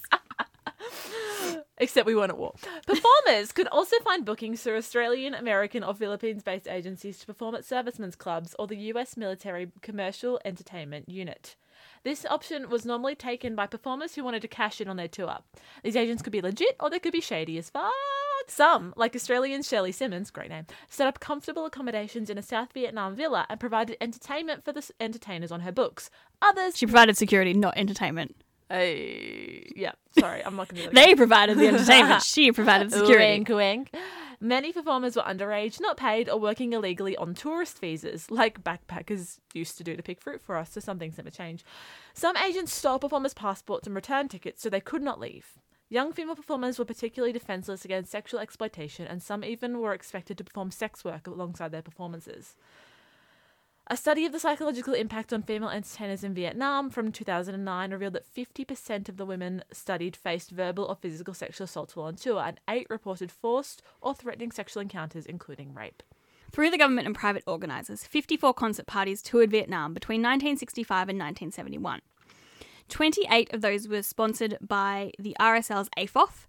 Except 1.78 2.06
we 2.06 2.14
weren't 2.14 2.30
at 2.30 2.38
war. 2.38 2.54
Performers 2.86 3.50
could 3.50 3.66
also 3.66 3.96
find 4.04 4.24
bookings 4.24 4.62
through 4.62 4.76
Australian, 4.76 5.34
American, 5.34 5.82
or 5.82 5.92
Philippines 5.92 6.44
based 6.44 6.68
agencies 6.68 7.18
to 7.18 7.26
perform 7.26 7.56
at 7.56 7.64
servicemen's 7.64 8.14
clubs 8.14 8.54
or 8.60 8.68
the 8.68 8.76
US 8.76 9.16
military 9.16 9.72
commercial 9.82 10.38
entertainment 10.44 11.08
unit. 11.08 11.56
This 12.04 12.24
option 12.26 12.70
was 12.70 12.86
normally 12.86 13.16
taken 13.16 13.56
by 13.56 13.66
performers 13.66 14.14
who 14.14 14.22
wanted 14.22 14.42
to 14.42 14.48
cash 14.48 14.80
in 14.80 14.86
on 14.86 14.98
their 14.98 15.08
tour. 15.08 15.38
These 15.82 15.96
agents 15.96 16.22
could 16.22 16.32
be 16.32 16.42
legit 16.42 16.76
or 16.78 16.90
they 16.90 17.00
could 17.00 17.10
be 17.10 17.20
shady 17.20 17.58
as 17.58 17.70
fuck. 17.70 17.90
Some, 18.48 18.92
like 18.96 19.14
Australian 19.14 19.62
Shirley 19.62 19.92
Simmons, 19.92 20.30
great 20.30 20.48
name, 20.50 20.66
set 20.88 21.06
up 21.06 21.20
comfortable 21.20 21.64
accommodations 21.66 22.30
in 22.30 22.38
a 22.38 22.42
South 22.42 22.72
Vietnam 22.72 23.14
villa 23.14 23.46
and 23.48 23.60
provided 23.60 23.96
entertainment 24.00 24.64
for 24.64 24.72
the 24.72 24.88
entertainers 25.00 25.52
on 25.52 25.60
her 25.60 25.72
books. 25.72 26.10
Others, 26.42 26.76
she 26.78 26.86
provided 26.86 27.16
security, 27.16 27.54
not 27.54 27.76
entertainment. 27.76 28.36
Hey, 28.68 29.66
yeah, 29.74 29.92
sorry, 30.18 30.44
I'm 30.44 30.54
not 30.56 30.68
going 30.68 30.88
to. 30.88 30.94
They 30.94 31.14
provided 31.14 31.58
the 31.58 31.66
entertainment. 31.68 32.22
she 32.22 32.52
provided 32.60 32.92
security. 32.92 33.38
Wink, 33.38 33.48
wink. 33.48 33.94
Many 34.42 34.72
performers 34.72 35.16
were 35.16 35.22
underage, 35.22 35.80
not 35.80 35.96
paid, 35.98 36.28
or 36.30 36.38
working 36.38 36.72
illegally 36.72 37.14
on 37.16 37.34
tourist 37.34 37.78
visas, 37.78 38.30
like 38.30 38.64
backpackers 38.64 39.38
used 39.52 39.76
to 39.76 39.84
do 39.84 39.96
to 39.96 40.02
pick 40.02 40.22
fruit 40.22 40.40
for 40.40 40.56
us, 40.56 40.70
so 40.70 40.80
some 40.80 40.98
things 40.98 41.18
never 41.18 41.30
change. 41.30 41.62
Some 42.14 42.36
agents 42.38 42.72
stole 42.72 42.98
performers' 42.98 43.34
passports 43.34 43.86
and 43.86 43.94
return 43.94 44.28
tickets 44.28 44.62
so 44.62 44.70
they 44.70 44.80
could 44.80 45.02
not 45.02 45.20
leave. 45.20 45.58
Young 45.92 46.12
female 46.12 46.36
performers 46.36 46.78
were 46.78 46.84
particularly 46.84 47.32
defenseless 47.32 47.84
against 47.84 48.12
sexual 48.12 48.38
exploitation, 48.38 49.08
and 49.08 49.20
some 49.20 49.42
even 49.42 49.80
were 49.80 49.92
expected 49.92 50.38
to 50.38 50.44
perform 50.44 50.70
sex 50.70 51.04
work 51.04 51.26
alongside 51.26 51.72
their 51.72 51.82
performances. 51.82 52.54
A 53.88 53.96
study 53.96 54.24
of 54.24 54.30
the 54.30 54.38
psychological 54.38 54.94
impact 54.94 55.32
on 55.32 55.42
female 55.42 55.68
entertainers 55.68 56.22
in 56.22 56.32
Vietnam 56.32 56.90
from 56.90 57.10
2009 57.10 57.90
revealed 57.90 58.12
that 58.12 58.32
50% 58.32 59.08
of 59.08 59.16
the 59.16 59.26
women 59.26 59.64
studied 59.72 60.14
faced 60.14 60.52
verbal 60.52 60.84
or 60.84 60.94
physical 60.94 61.34
sexual 61.34 61.64
assault 61.64 61.96
while 61.96 62.06
on 62.06 62.14
tour, 62.14 62.40
and 62.40 62.60
8 62.68 62.86
reported 62.88 63.32
forced 63.32 63.82
or 64.00 64.14
threatening 64.14 64.52
sexual 64.52 64.80
encounters, 64.80 65.26
including 65.26 65.74
rape. 65.74 66.04
Through 66.52 66.70
the 66.70 66.78
government 66.78 67.08
and 67.08 67.16
private 67.16 67.42
organisers, 67.48 68.04
54 68.04 68.54
concert 68.54 68.86
parties 68.86 69.22
toured 69.22 69.50
Vietnam 69.50 69.92
between 69.92 70.20
1965 70.20 71.08
and 71.08 71.18
1971. 71.18 72.00
28 72.90 73.52
of 73.54 73.60
those 73.60 73.88
were 73.88 74.02
sponsored 74.02 74.58
by 74.60 75.12
the 75.18 75.36
RSL's 75.40 75.88
AFOF, 75.96 76.46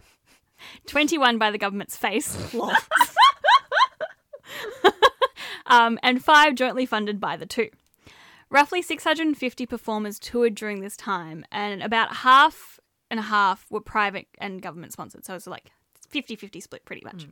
21 0.86 1.38
by 1.38 1.50
the 1.50 1.58
government's 1.58 1.96
FACE, 1.96 2.54
um, 5.66 5.98
and 6.02 6.22
five 6.24 6.54
jointly 6.54 6.86
funded 6.86 7.20
by 7.20 7.36
the 7.36 7.46
two. 7.46 7.70
Roughly 8.48 8.80
650 8.80 9.66
performers 9.66 10.18
toured 10.20 10.54
during 10.54 10.80
this 10.80 10.96
time, 10.96 11.44
and 11.50 11.82
about 11.82 12.16
half 12.16 12.78
and 13.10 13.18
a 13.18 13.24
half 13.24 13.66
were 13.70 13.80
private 13.80 14.28
and 14.38 14.62
government 14.62 14.92
sponsored. 14.92 15.24
So 15.24 15.34
it's 15.34 15.46
like 15.46 15.72
50 16.08 16.36
50 16.36 16.60
split 16.60 16.84
pretty 16.84 17.02
much. 17.04 17.26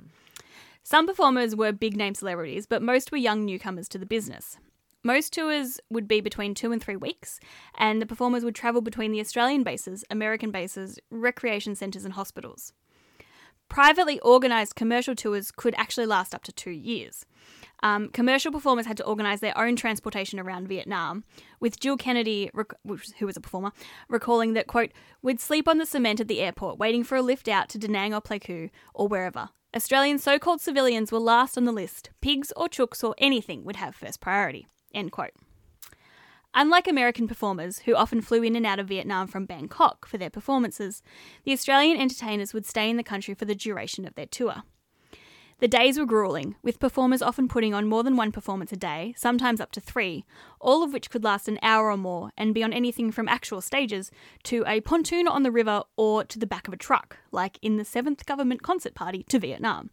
Some 0.82 1.06
performers 1.06 1.56
were 1.56 1.72
big 1.72 1.96
name 1.96 2.14
celebrities, 2.14 2.66
but 2.66 2.82
most 2.82 3.10
were 3.10 3.18
young 3.18 3.44
newcomers 3.44 3.88
to 3.90 3.98
the 3.98 4.06
business. 4.06 4.58
Most 5.06 5.34
tours 5.34 5.78
would 5.90 6.08
be 6.08 6.22
between 6.22 6.54
two 6.54 6.72
and 6.72 6.82
three 6.82 6.96
weeks, 6.96 7.38
and 7.76 8.00
the 8.00 8.06
performers 8.06 8.42
would 8.42 8.54
travel 8.54 8.80
between 8.80 9.12
the 9.12 9.20
Australian 9.20 9.62
bases, 9.62 10.02
American 10.10 10.50
bases, 10.50 10.98
recreation 11.10 11.74
centres, 11.74 12.06
and 12.06 12.14
hospitals. 12.14 12.72
Privately 13.68 14.18
organised 14.22 14.76
commercial 14.76 15.14
tours 15.14 15.50
could 15.50 15.74
actually 15.76 16.06
last 16.06 16.34
up 16.34 16.42
to 16.44 16.52
two 16.52 16.70
years. 16.70 17.26
Um, 17.82 18.08
commercial 18.08 18.50
performers 18.50 18.86
had 18.86 18.96
to 18.96 19.04
organise 19.04 19.40
their 19.40 19.56
own 19.58 19.76
transportation 19.76 20.40
around 20.40 20.68
Vietnam, 20.68 21.24
with 21.60 21.80
Jill 21.80 21.98
Kennedy, 21.98 22.50
rec- 22.54 22.72
who 23.18 23.26
was 23.26 23.36
a 23.36 23.42
performer, 23.42 23.72
recalling 24.08 24.54
that, 24.54 24.68
quote, 24.68 24.92
we'd 25.20 25.40
sleep 25.40 25.68
on 25.68 25.76
the 25.76 25.86
cement 25.86 26.20
at 26.20 26.28
the 26.28 26.40
airport 26.40 26.78
waiting 26.78 27.04
for 27.04 27.16
a 27.16 27.22
lift 27.22 27.46
out 27.46 27.68
to 27.70 27.78
Da 27.78 27.88
Nang 27.88 28.14
or 28.14 28.22
Pleiku 28.22 28.70
or 28.94 29.06
wherever. 29.06 29.50
Australian 29.76 30.18
so 30.18 30.38
called 30.38 30.60
civilians 30.60 31.10
were 31.12 31.18
last 31.18 31.58
on 31.58 31.64
the 31.64 31.72
list. 31.72 32.08
Pigs 32.22 32.52
or 32.56 32.68
chooks 32.68 33.02
or 33.02 33.14
anything 33.18 33.64
would 33.64 33.76
have 33.76 33.94
first 33.94 34.20
priority, 34.20 34.66
end 34.94 35.12
quote. 35.12 35.32
Unlike 36.56 36.86
American 36.86 37.26
performers, 37.26 37.80
who 37.80 37.96
often 37.96 38.20
flew 38.20 38.42
in 38.44 38.54
and 38.54 38.64
out 38.64 38.78
of 38.78 38.86
Vietnam 38.86 39.26
from 39.26 39.44
Bangkok 39.44 40.06
for 40.06 40.18
their 40.18 40.30
performances, 40.30 41.02
the 41.44 41.52
Australian 41.52 42.00
entertainers 42.00 42.54
would 42.54 42.64
stay 42.64 42.88
in 42.88 42.96
the 42.96 43.02
country 43.02 43.34
for 43.34 43.44
the 43.44 43.56
duration 43.56 44.06
of 44.06 44.14
their 44.14 44.26
tour. 44.26 44.62
The 45.58 45.68
days 45.68 45.98
were 45.98 46.04
grueling, 46.04 46.56
with 46.62 46.78
performers 46.78 47.22
often 47.22 47.48
putting 47.48 47.74
on 47.74 47.88
more 47.88 48.02
than 48.02 48.16
one 48.16 48.32
performance 48.32 48.72
a 48.72 48.76
day, 48.76 49.14
sometimes 49.16 49.60
up 49.60 49.72
to 49.72 49.80
three, 49.80 50.24
all 50.60 50.82
of 50.82 50.92
which 50.92 51.10
could 51.10 51.24
last 51.24 51.48
an 51.48 51.58
hour 51.62 51.90
or 51.90 51.96
more 51.96 52.30
and 52.36 52.54
be 52.54 52.62
on 52.62 52.72
anything 52.72 53.10
from 53.10 53.28
actual 53.28 53.60
stages 53.60 54.10
to 54.44 54.64
a 54.66 54.80
pontoon 54.80 55.26
on 55.26 55.42
the 55.42 55.52
river 55.52 55.82
or 55.96 56.24
to 56.24 56.38
the 56.38 56.46
back 56.46 56.68
of 56.68 56.74
a 56.74 56.76
truck, 56.76 57.18
like 57.32 57.58
in 57.62 57.76
the 57.76 57.84
7th 57.84 58.26
Government 58.26 58.62
Concert 58.62 58.94
Party 58.94 59.24
to 59.28 59.38
Vietnam. 59.38 59.90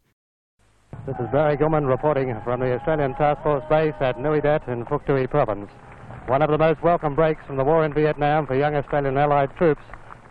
This 1.07 1.15
is 1.19 1.31
Barry 1.31 1.57
Gilman 1.57 1.87
reporting 1.87 2.39
from 2.43 2.59
the 2.59 2.77
Australian 2.77 3.15
Task 3.15 3.41
Force 3.41 3.63
base 3.67 3.95
at 4.01 4.19
Nui 4.19 4.39
Dat 4.39 4.67
in 4.67 4.85
Tuy 4.85 5.25
province. 5.25 5.67
One 6.27 6.43
of 6.43 6.51
the 6.51 6.59
most 6.59 6.83
welcome 6.83 7.15
breaks 7.15 7.43
from 7.47 7.57
the 7.57 7.63
war 7.63 7.83
in 7.83 7.91
Vietnam 7.91 8.45
for 8.45 8.55
young 8.55 8.75
Australian 8.75 9.17
Allied 9.17 9.49
troops 9.57 9.81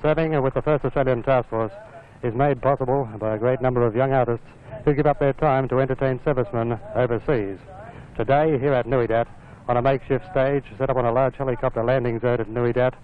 serving 0.00 0.40
with 0.40 0.54
the 0.54 0.62
1st 0.62 0.84
Australian 0.84 1.22
Task 1.24 1.48
Force 1.48 1.72
is 2.22 2.34
made 2.34 2.62
possible 2.62 3.08
by 3.18 3.34
a 3.34 3.38
great 3.38 3.60
number 3.60 3.84
of 3.84 3.96
young 3.96 4.12
artists 4.12 4.46
who 4.84 4.94
give 4.94 5.06
up 5.06 5.18
their 5.18 5.32
time 5.32 5.68
to 5.68 5.80
entertain 5.80 6.20
servicemen 6.24 6.78
overseas. 6.94 7.58
Today, 8.16 8.56
here 8.56 8.72
at 8.72 8.86
Nui 8.86 9.08
Dat, 9.08 9.26
on 9.66 9.76
a 9.76 9.82
makeshift 9.82 10.24
stage 10.30 10.64
set 10.78 10.88
up 10.88 10.96
on 10.96 11.04
a 11.04 11.12
large 11.12 11.34
helicopter 11.34 11.82
landing 11.82 12.20
zone 12.20 12.40
at 12.40 12.48
Nui 12.48 12.72
Dat, 12.72 12.94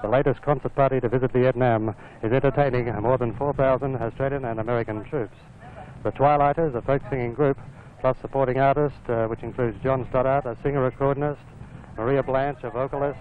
the 0.00 0.08
latest 0.08 0.42
concert 0.42 0.76
party 0.76 1.00
to 1.00 1.08
visit 1.08 1.32
Vietnam 1.32 1.94
is 2.22 2.32
entertaining 2.32 2.86
more 3.02 3.18
than 3.18 3.34
4,000 3.34 3.96
Australian 3.96 4.44
and 4.44 4.60
American 4.60 5.02
troops. 5.04 5.36
The 6.06 6.12
Twilighters, 6.12 6.72
a 6.76 6.82
folk 6.82 7.02
singing 7.10 7.34
group, 7.34 7.58
plus 8.00 8.16
supporting 8.20 8.60
artists, 8.60 8.96
uh, 9.08 9.26
which 9.26 9.42
includes 9.42 9.76
John 9.82 10.06
Stoddart, 10.08 10.46
a 10.46 10.56
singer 10.62 10.88
accordionist, 10.88 11.42
Maria 11.96 12.22
Blanche, 12.22 12.62
a 12.62 12.70
vocalist, 12.70 13.18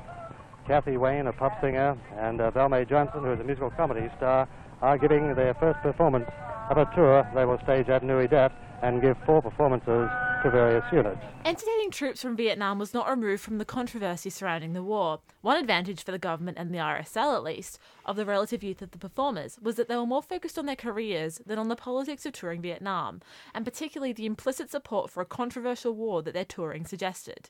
Kathy 0.68 0.96
Wayne, 0.96 1.26
a 1.26 1.34
pop 1.34 1.60
singer, 1.62 1.98
and 2.20 2.40
uh, 2.40 2.52
Valmay 2.52 2.88
Johnson, 2.88 3.24
who 3.24 3.32
is 3.32 3.40
a 3.40 3.44
musical 3.44 3.72
comedy 3.72 4.08
star, 4.18 4.48
are 4.84 5.00
giving 5.00 5.34
their 5.34 5.56
first 5.56 5.80
performance 5.80 6.30
of 6.70 6.78
a 6.78 6.86
tour. 6.94 7.28
They 7.34 7.46
will 7.46 7.58
stage 7.64 7.90
at 7.90 8.04
Nui 8.04 8.28
Dat 8.28 8.52
and 8.86 9.02
give 9.02 9.18
four 9.26 9.42
performances 9.42 10.08
to 10.44 10.52
various 10.52 10.86
units. 10.94 11.20
Entertaining 11.44 11.90
troops 11.90 12.22
from 12.22 12.36
Vietnam 12.36 12.78
was 12.78 12.94
not 12.94 13.10
removed 13.10 13.42
from 13.42 13.58
the 13.58 13.66
controversy 13.66 14.30
surrounding 14.30 14.74
the 14.74 14.84
war. 14.84 15.22
One 15.42 15.58
advantage 15.58 16.04
for 16.04 16.12
the 16.12 16.20
government 16.20 16.60
and 16.60 16.72
the 16.72 16.78
RSL, 16.78 17.36
at 17.36 17.44
least, 17.44 17.80
of 18.06 18.16
the 18.16 18.28
relative 18.28 18.64
youth 18.64 18.84
of 18.84 18.92
the 18.92 19.00
performers 19.00 19.58
was 19.60 19.76
that 19.78 19.88
they 19.88 19.98
were 19.98 20.06
more 20.06 20.22
focused 20.22 20.60
on 20.60 20.68
their 20.68 20.76
careers 20.76 21.42
than 21.48 21.58
on 21.58 21.68
the 21.68 21.76
politics 21.76 22.28
of 22.28 22.34
touring 22.34 22.62
Vietnam, 22.62 23.22
and 23.56 23.66
particularly 23.66 24.14
the 24.14 24.28
implicit 24.28 24.70
support 24.70 25.10
for 25.10 25.22
a 25.22 25.26
controversial 25.26 25.94
war 25.94 26.22
that 26.22 26.36
their 26.36 26.46
touring 26.46 26.86
suggested. 26.86 27.50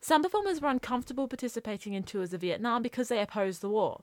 Some 0.00 0.24
performers 0.24 0.60
were 0.60 0.68
uncomfortable 0.68 1.28
participating 1.28 1.94
in 1.94 2.02
tours 2.02 2.32
of 2.32 2.40
Vietnam 2.40 2.82
because 2.82 3.08
they 3.08 3.20
opposed 3.20 3.60
the 3.60 3.68
war. 3.68 4.00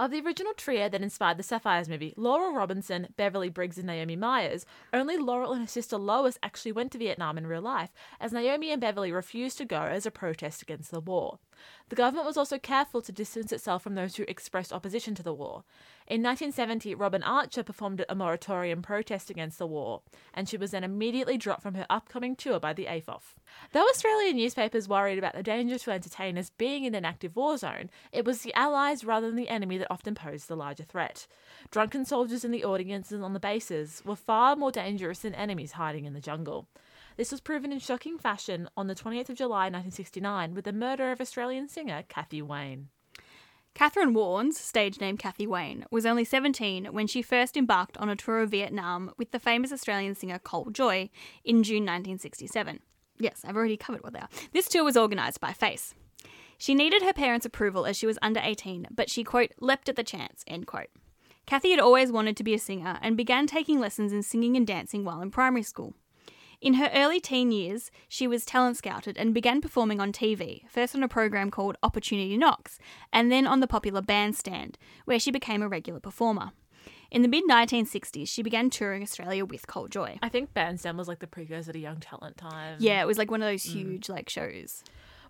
Of 0.00 0.12
the 0.12 0.20
original 0.20 0.52
trio 0.54 0.88
that 0.88 1.02
inspired 1.02 1.38
the 1.38 1.42
Sapphires 1.42 1.88
movie, 1.88 2.14
Laurel 2.16 2.54
Robinson, 2.54 3.08
Beverly 3.16 3.48
Briggs, 3.48 3.78
and 3.78 3.86
Naomi 3.88 4.14
Myers, 4.14 4.64
only 4.92 5.16
Laurel 5.16 5.52
and 5.52 5.62
her 5.62 5.66
sister 5.66 5.96
Lois 5.96 6.38
actually 6.40 6.70
went 6.70 6.92
to 6.92 6.98
Vietnam 6.98 7.36
in 7.36 7.48
real 7.48 7.62
life, 7.62 7.90
as 8.20 8.32
Naomi 8.32 8.70
and 8.70 8.80
Beverly 8.80 9.10
refused 9.10 9.58
to 9.58 9.64
go 9.64 9.82
as 9.82 10.06
a 10.06 10.12
protest 10.12 10.62
against 10.62 10.92
the 10.92 11.00
war. 11.00 11.40
The 11.88 11.96
government 11.96 12.28
was 12.28 12.36
also 12.36 12.60
careful 12.60 13.02
to 13.02 13.10
distance 13.10 13.50
itself 13.50 13.82
from 13.82 13.96
those 13.96 14.14
who 14.14 14.24
expressed 14.28 14.72
opposition 14.72 15.16
to 15.16 15.24
the 15.24 15.34
war. 15.34 15.64
In 16.08 16.22
1970, 16.22 16.94
Robin 16.94 17.22
Archer 17.22 17.62
performed 17.62 18.02
a 18.08 18.14
moratorium 18.14 18.80
protest 18.80 19.28
against 19.28 19.58
the 19.58 19.66
war, 19.66 20.00
and 20.32 20.48
she 20.48 20.56
was 20.56 20.70
then 20.70 20.82
immediately 20.82 21.36
dropped 21.36 21.62
from 21.62 21.74
her 21.74 21.84
upcoming 21.90 22.34
tour 22.34 22.58
by 22.58 22.72
the 22.72 22.86
AFOF. 22.86 23.34
Though 23.72 23.86
Australian 23.86 24.36
newspapers 24.36 24.88
worried 24.88 25.18
about 25.18 25.34
the 25.34 25.42
danger 25.42 25.78
to 25.78 25.90
entertainers 25.90 26.48
being 26.56 26.84
in 26.84 26.94
an 26.94 27.04
active 27.04 27.36
war 27.36 27.58
zone, 27.58 27.90
it 28.10 28.24
was 28.24 28.40
the 28.40 28.54
Allies 28.54 29.04
rather 29.04 29.26
than 29.26 29.36
the 29.36 29.50
enemy 29.50 29.76
that 29.76 29.92
often 29.92 30.14
posed 30.14 30.48
the 30.48 30.56
larger 30.56 30.82
threat. 30.82 31.26
Drunken 31.70 32.06
soldiers 32.06 32.42
in 32.42 32.52
the 32.52 32.64
audiences 32.64 33.12
and 33.12 33.22
on 33.22 33.34
the 33.34 33.38
bases 33.38 34.00
were 34.06 34.16
far 34.16 34.56
more 34.56 34.72
dangerous 34.72 35.18
than 35.18 35.34
enemies 35.34 35.72
hiding 35.72 36.06
in 36.06 36.14
the 36.14 36.22
jungle. 36.22 36.68
This 37.18 37.30
was 37.30 37.42
proven 37.42 37.70
in 37.70 37.80
shocking 37.80 38.16
fashion 38.16 38.70
on 38.78 38.86
the 38.86 38.94
28th 38.94 39.28
of 39.28 39.36
July 39.36 39.64
1969 39.64 40.54
with 40.54 40.64
the 40.64 40.72
murder 40.72 41.12
of 41.12 41.20
Australian 41.20 41.68
singer 41.68 42.02
Kathy 42.08 42.40
Wayne. 42.40 42.88
Catherine 43.74 44.14
Warnes, 44.14 44.54
stage 44.54 45.00
name 45.00 45.16
Kathy 45.16 45.46
Wayne, 45.46 45.84
was 45.90 46.04
only 46.04 46.24
17 46.24 46.86
when 46.86 47.06
she 47.06 47.22
first 47.22 47.56
embarked 47.56 47.96
on 47.98 48.08
a 48.08 48.16
tour 48.16 48.40
of 48.40 48.50
Vietnam 48.50 49.12
with 49.16 49.30
the 49.30 49.38
famous 49.38 49.72
Australian 49.72 50.14
singer 50.14 50.38
Col 50.38 50.70
Joye 50.70 51.10
in 51.44 51.62
June 51.62 51.84
1967. 51.84 52.80
Yes, 53.18 53.44
I've 53.46 53.56
already 53.56 53.76
covered 53.76 54.02
what 54.02 54.12
they 54.12 54.20
are. 54.20 54.28
This 54.52 54.68
tour 54.68 54.84
was 54.84 54.96
organised 54.96 55.40
by 55.40 55.52
Face. 55.52 55.94
She 56.56 56.74
needed 56.74 57.02
her 57.02 57.12
parents' 57.12 57.46
approval 57.46 57.86
as 57.86 57.96
she 57.96 58.06
was 58.06 58.18
under 58.20 58.40
18, 58.42 58.88
but 58.90 59.08
she, 59.08 59.22
quote, 59.22 59.52
leapt 59.60 59.88
at 59.88 59.94
the 59.94 60.02
chance, 60.02 60.42
end 60.48 60.66
quote. 60.66 60.90
Kathy 61.46 61.70
had 61.70 61.80
always 61.80 62.12
wanted 62.12 62.36
to 62.36 62.44
be 62.44 62.54
a 62.54 62.58
singer 62.58 62.98
and 63.00 63.16
began 63.16 63.46
taking 63.46 63.78
lessons 63.78 64.12
in 64.12 64.22
singing 64.22 64.56
and 64.56 64.66
dancing 64.66 65.04
while 65.04 65.22
in 65.22 65.30
primary 65.30 65.62
school. 65.62 65.94
In 66.60 66.74
her 66.74 66.90
early 66.92 67.20
teen 67.20 67.52
years, 67.52 67.92
she 68.08 68.26
was 68.26 68.44
talent 68.44 68.76
scouted 68.76 69.16
and 69.16 69.32
began 69.32 69.60
performing 69.60 70.00
on 70.00 70.12
TV, 70.12 70.68
first 70.68 70.92
on 70.96 71.04
a 71.04 71.08
program 71.08 71.52
called 71.52 71.76
Opportunity 71.84 72.36
Knocks, 72.36 72.80
and 73.12 73.30
then 73.30 73.46
on 73.46 73.60
the 73.60 73.68
popular 73.68 74.02
Bandstand, 74.02 74.76
where 75.04 75.20
she 75.20 75.30
became 75.30 75.62
a 75.62 75.68
regular 75.68 76.00
performer. 76.00 76.50
In 77.12 77.22
the 77.22 77.28
mid 77.28 77.44
1960s, 77.48 78.28
she 78.28 78.42
began 78.42 78.70
touring 78.70 79.04
Australia 79.04 79.44
with 79.44 79.68
Col 79.68 79.86
Joye. 79.86 80.18
I 80.20 80.28
think 80.28 80.52
Bandstand 80.52 80.98
was 80.98 81.06
like 81.06 81.20
the 81.20 81.28
precursor 81.28 81.72
to 81.72 81.78
Young 81.78 82.00
Talent 82.00 82.36
Time. 82.36 82.76
Yeah, 82.80 83.02
it 83.02 83.06
was 83.06 83.18
like 83.18 83.30
one 83.30 83.40
of 83.40 83.48
those 83.48 83.62
mm. 83.62 83.72
huge 83.74 84.08
like 84.08 84.28
shows. 84.28 84.82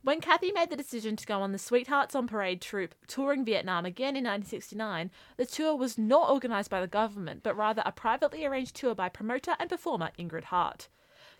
When 0.02 0.22
Kathy 0.22 0.50
made 0.52 0.70
the 0.70 0.76
decision 0.76 1.14
to 1.16 1.26
go 1.26 1.42
on 1.42 1.52
the 1.52 1.58
Sweethearts 1.58 2.14
on 2.14 2.26
Parade 2.26 2.62
troupe 2.62 2.94
touring 3.06 3.44
Vietnam 3.44 3.84
again 3.84 4.16
in 4.16 4.24
1969, 4.24 5.10
the 5.36 5.44
tour 5.44 5.76
was 5.76 5.98
not 5.98 6.30
organised 6.30 6.70
by 6.70 6.80
the 6.80 6.86
government, 6.86 7.42
but 7.42 7.56
rather 7.56 7.82
a 7.84 7.92
privately 7.92 8.46
arranged 8.46 8.74
tour 8.76 8.94
by 8.94 9.10
promoter 9.10 9.56
and 9.58 9.68
performer 9.68 10.10
Ingrid 10.18 10.44
Hart. 10.44 10.88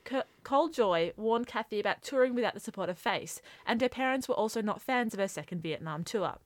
C- 0.08 0.22
Col 0.42 0.68
Joye 0.68 1.12
warned 1.16 1.46
Kathy 1.46 1.80
about 1.80 2.02
touring 2.02 2.34
without 2.34 2.54
the 2.54 2.60
support 2.60 2.88
of 2.88 2.98
Face, 2.98 3.42
and 3.66 3.80
her 3.80 3.88
parents 3.88 4.28
were 4.28 4.34
also 4.34 4.62
not 4.62 4.80
fans 4.80 5.12
of 5.12 5.20
her 5.20 5.28
second 5.28 5.62
Vietnam 5.62 6.04
tour. 6.04 6.38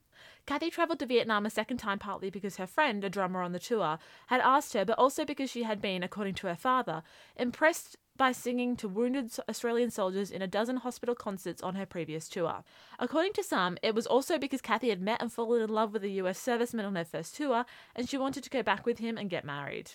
Kathy 0.47 0.71
travelled 0.71 0.99
to 0.99 1.07
Vietnam 1.07 1.47
a 1.47 1.51
second 1.51 1.79
time 1.79 1.99
partly 1.99 2.31
because 2.31 2.57
her 2.57 2.67
friend, 2.67 3.05
a 3.05 3.11
drummer 3.11 3.43
on 3.43 3.53
the 3.53 3.59
tour, 3.59 3.99
had 4.27 4.41
asked 4.41 4.73
her, 4.75 4.85
but 4.85 4.99
also 4.99 5.25
because 5.25 5.51
she 5.51 5.63
had 5.63 5.81
been, 5.81 6.03
according 6.03 6.35
to 6.35 6.49
her 6.49 6.57
father, 6.57 7.03
impressed 7.37 7.97
by 8.17 8.33
singing 8.33 8.77
to 8.77 8.89
wounded 8.89 9.33
Australian 9.49 9.91
soldiers 9.91 10.31
in 10.31 10.43
a 10.43 10.47
dozen 10.47 10.79
hospital 10.79 11.15
concerts 11.15 11.63
on 11.63 11.77
her 11.77 11.87
previous 11.87 12.29
tour. 12.29 12.65
According 12.99 13.33
to 13.35 13.45
some, 13.45 13.79
it 13.83 13.95
was 13.95 14.07
also 14.07 14.39
because 14.39 14.61
Kathy 14.61 14.91
had 14.91 15.01
met 15.01 15.23
and 15.23 15.33
fallen 15.33 15.63
in 15.63 15.71
love 15.71 15.93
with 15.93 16.05
a 16.05 16.11
US 16.11 16.45
serviceman 16.45 16.87
on 16.87 16.97
her 16.97 17.05
first 17.05 17.37
tour, 17.37 17.65
and 17.95 18.09
she 18.09 18.19
wanted 18.19 18.45
to 18.45 18.51
go 18.51 18.63
back 18.63 18.85
with 18.85 18.99
him 18.99 19.17
and 19.17 19.31
get 19.31 19.45
married. 19.45 19.93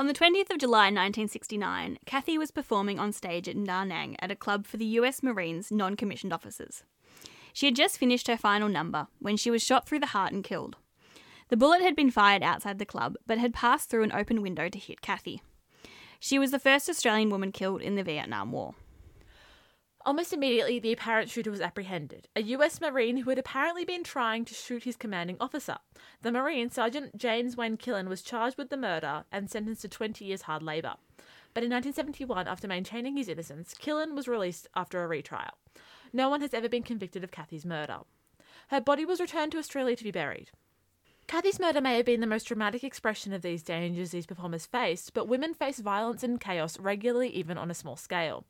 On 0.00 0.06
the 0.06 0.14
20th 0.14 0.50
of 0.50 0.58
July 0.58 0.84
1969, 0.84 1.98
Kathy 2.06 2.38
was 2.38 2.52
performing 2.52 3.00
on 3.00 3.10
stage 3.10 3.48
at 3.48 3.64
Da 3.64 3.82
Nang 3.82 4.14
at 4.20 4.30
a 4.30 4.36
club 4.36 4.64
for 4.64 4.76
the 4.76 4.84
US 4.84 5.24
Marines 5.24 5.72
non 5.72 5.96
commissioned 5.96 6.32
officers. 6.32 6.84
She 7.52 7.66
had 7.66 7.74
just 7.74 7.98
finished 7.98 8.28
her 8.28 8.36
final 8.36 8.68
number 8.68 9.08
when 9.18 9.36
she 9.36 9.50
was 9.50 9.60
shot 9.60 9.88
through 9.88 9.98
the 9.98 10.06
heart 10.06 10.32
and 10.32 10.44
killed. 10.44 10.76
The 11.48 11.56
bullet 11.56 11.82
had 11.82 11.96
been 11.96 12.12
fired 12.12 12.44
outside 12.44 12.78
the 12.78 12.86
club 12.86 13.16
but 13.26 13.38
had 13.38 13.52
passed 13.52 13.90
through 13.90 14.04
an 14.04 14.12
open 14.12 14.40
window 14.40 14.68
to 14.68 14.78
hit 14.78 15.00
Kathy. 15.00 15.42
She 16.20 16.38
was 16.38 16.52
the 16.52 16.60
first 16.60 16.88
Australian 16.88 17.28
woman 17.28 17.50
killed 17.50 17.82
in 17.82 17.96
the 17.96 18.04
Vietnam 18.04 18.52
War. 18.52 18.76
Almost 20.08 20.32
immediately, 20.32 20.78
the 20.78 20.94
apparent 20.94 21.28
shooter 21.28 21.50
was 21.50 21.60
apprehended, 21.60 22.28
a 22.34 22.40
US 22.40 22.80
Marine 22.80 23.18
who 23.18 23.28
had 23.28 23.38
apparently 23.38 23.84
been 23.84 24.02
trying 24.02 24.46
to 24.46 24.54
shoot 24.54 24.84
his 24.84 24.96
commanding 24.96 25.36
officer. 25.38 25.76
The 26.22 26.32
Marine, 26.32 26.70
Sergeant 26.70 27.18
James 27.18 27.58
Wayne 27.58 27.76
Killen, 27.76 28.08
was 28.08 28.22
charged 28.22 28.56
with 28.56 28.70
the 28.70 28.78
murder 28.78 29.24
and 29.30 29.50
sentenced 29.50 29.82
to 29.82 29.88
20 29.88 30.24
years 30.24 30.40
hard 30.40 30.62
labour. 30.62 30.94
But 31.52 31.62
in 31.62 31.68
1971, 31.68 32.48
after 32.48 32.66
maintaining 32.66 33.18
his 33.18 33.28
innocence, 33.28 33.74
Killen 33.74 34.14
was 34.16 34.26
released 34.26 34.66
after 34.74 35.04
a 35.04 35.06
retrial. 35.06 35.58
No 36.10 36.30
one 36.30 36.40
has 36.40 36.54
ever 36.54 36.70
been 36.70 36.82
convicted 36.82 37.22
of 37.22 37.30
Kathy's 37.30 37.66
murder. 37.66 37.98
Her 38.68 38.80
body 38.80 39.04
was 39.04 39.20
returned 39.20 39.52
to 39.52 39.58
Australia 39.58 39.94
to 39.94 40.04
be 40.04 40.10
buried. 40.10 40.52
Kathy's 41.26 41.60
murder 41.60 41.82
may 41.82 41.98
have 41.98 42.06
been 42.06 42.22
the 42.22 42.26
most 42.26 42.44
dramatic 42.44 42.82
expression 42.82 43.34
of 43.34 43.42
these 43.42 43.62
dangers 43.62 44.12
these 44.12 44.24
performers 44.24 44.64
faced, 44.64 45.12
but 45.12 45.28
women 45.28 45.52
face 45.52 45.80
violence 45.80 46.22
and 46.22 46.40
chaos 46.40 46.80
regularly, 46.80 47.28
even 47.28 47.58
on 47.58 47.70
a 47.70 47.74
small 47.74 47.96
scale. 47.96 48.46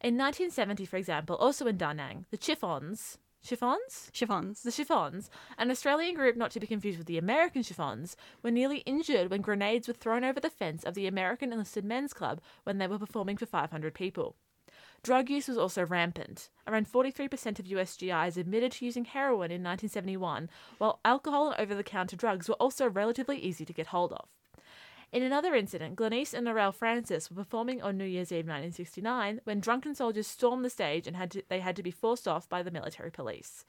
In 0.00 0.16
1970, 0.16 0.84
for 0.86 0.96
example, 0.96 1.36
also 1.36 1.66
in 1.66 1.76
Da 1.76 1.92
Nang, 1.92 2.26
the 2.30 2.36
Chiffons, 2.36 3.18
Chiffons? 3.42 4.10
Chiffons. 4.12 4.62
The 4.62 4.70
Chiffons, 4.70 5.30
an 5.56 5.70
Australian 5.70 6.14
group 6.14 6.36
not 6.36 6.50
to 6.52 6.60
be 6.60 6.66
confused 6.66 6.98
with 6.98 7.06
the 7.06 7.18
American 7.18 7.62
Chiffons, 7.62 8.16
were 8.42 8.50
nearly 8.50 8.78
injured 8.78 9.30
when 9.30 9.40
grenades 9.40 9.88
were 9.88 9.94
thrown 9.94 10.24
over 10.24 10.40
the 10.40 10.50
fence 10.50 10.84
of 10.84 10.94
the 10.94 11.06
American 11.06 11.52
Enlisted 11.52 11.84
Men's 11.84 12.12
Club 12.12 12.40
when 12.64 12.78
they 12.78 12.86
were 12.86 12.98
performing 12.98 13.36
for 13.36 13.46
500 13.46 13.94
people. 13.94 14.36
Drug 15.02 15.30
use 15.30 15.48
was 15.48 15.56
also 15.56 15.86
rampant. 15.86 16.50
Around 16.66 16.92
43% 16.92 17.58
of 17.58 17.66
US 17.66 17.96
GIs 17.96 18.36
admitted 18.36 18.72
to 18.72 18.84
using 18.84 19.04
heroin 19.04 19.50
in 19.50 19.62
1971, 19.62 20.50
while 20.78 21.00
alcohol 21.04 21.50
and 21.50 21.60
over 21.60 21.74
the 21.74 21.84
counter 21.84 22.16
drugs 22.16 22.48
were 22.48 22.56
also 22.56 22.88
relatively 22.88 23.38
easy 23.38 23.64
to 23.64 23.72
get 23.72 23.88
hold 23.88 24.12
of. 24.12 24.28
In 25.10 25.22
another 25.22 25.54
incident, 25.54 25.96
Glenise 25.96 26.34
and 26.34 26.46
Narelle 26.46 26.74
Francis 26.74 27.30
were 27.30 27.36
performing 27.36 27.80
on 27.80 27.96
New 27.96 28.04
Year's 28.04 28.30
Eve 28.30 28.44
1969 28.46 29.40
when 29.44 29.60
drunken 29.60 29.94
soldiers 29.94 30.26
stormed 30.26 30.64
the 30.64 30.70
stage 30.70 31.06
and 31.06 31.16
had 31.16 31.30
to, 31.30 31.42
they 31.48 31.60
had 31.60 31.76
to 31.76 31.82
be 31.82 31.90
forced 31.90 32.28
off 32.28 32.48
by 32.48 32.62
the 32.62 32.70
military 32.70 33.10
police. 33.10 33.64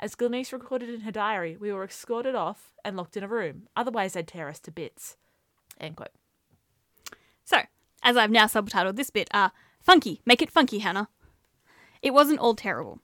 As 0.00 0.16
Glenise 0.16 0.52
recorded 0.52 0.88
in 0.88 1.02
her 1.02 1.12
diary, 1.12 1.56
we 1.56 1.72
were 1.72 1.84
escorted 1.84 2.34
off 2.34 2.72
and 2.84 2.96
locked 2.96 3.16
in 3.16 3.22
a 3.22 3.28
room, 3.28 3.68
otherwise 3.76 4.14
they'd 4.14 4.26
tear 4.26 4.48
us 4.48 4.58
to 4.60 4.72
bits. 4.72 5.16
End 5.80 5.96
quote. 5.96 6.10
So, 7.44 7.60
as 8.02 8.16
I've 8.16 8.30
now 8.30 8.46
subtitled 8.46 8.96
this 8.96 9.10
bit, 9.10 9.28
uh, 9.32 9.50
Funky, 9.80 10.20
make 10.26 10.42
it 10.42 10.50
funky, 10.50 10.80
Hannah. 10.80 11.08
It 12.02 12.12
wasn't 12.12 12.40
all 12.40 12.54
terrible. 12.54 13.00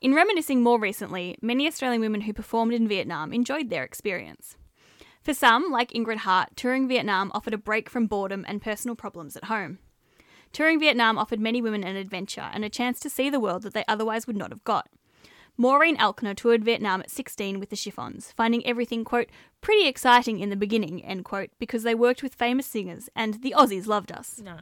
In 0.00 0.14
reminiscing 0.14 0.62
more 0.62 0.78
recently, 0.78 1.36
many 1.40 1.66
Australian 1.66 2.00
women 2.00 2.22
who 2.22 2.32
performed 2.32 2.74
in 2.74 2.88
Vietnam 2.88 3.32
enjoyed 3.32 3.70
their 3.70 3.84
experience. 3.84 4.56
For 5.22 5.34
some, 5.34 5.70
like 5.70 5.92
Ingrid 5.92 6.18
Hart, 6.18 6.50
touring 6.56 6.88
Vietnam 6.88 7.30
offered 7.32 7.54
a 7.54 7.58
break 7.58 7.88
from 7.88 8.06
boredom 8.06 8.44
and 8.48 8.60
personal 8.60 8.96
problems 8.96 9.36
at 9.36 9.44
home. 9.44 9.78
Touring 10.52 10.80
Vietnam 10.80 11.16
offered 11.16 11.40
many 11.40 11.62
women 11.62 11.84
an 11.84 11.96
adventure 11.96 12.50
and 12.52 12.64
a 12.64 12.68
chance 12.68 12.98
to 13.00 13.08
see 13.08 13.30
the 13.30 13.40
world 13.40 13.62
that 13.62 13.72
they 13.72 13.84
otherwise 13.86 14.26
would 14.26 14.36
not 14.36 14.50
have 14.50 14.64
got. 14.64 14.88
Maureen 15.56 15.96
Alkner 15.96 16.34
toured 16.34 16.64
Vietnam 16.64 17.00
at 17.00 17.10
16 17.10 17.60
with 17.60 17.70
the 17.70 17.76
Chiffons, 17.76 18.32
finding 18.32 18.66
everything, 18.66 19.04
quote, 19.04 19.28
pretty 19.60 19.86
exciting 19.86 20.40
in 20.40 20.50
the 20.50 20.56
beginning, 20.56 21.04
end 21.04 21.24
quote, 21.24 21.50
because 21.58 21.84
they 21.84 21.94
worked 21.94 22.22
with 22.22 22.34
famous 22.34 22.66
singers 22.66 23.08
and 23.14 23.42
the 23.42 23.54
Aussies 23.56 23.86
loved 23.86 24.10
us. 24.10 24.40
No. 24.42 24.56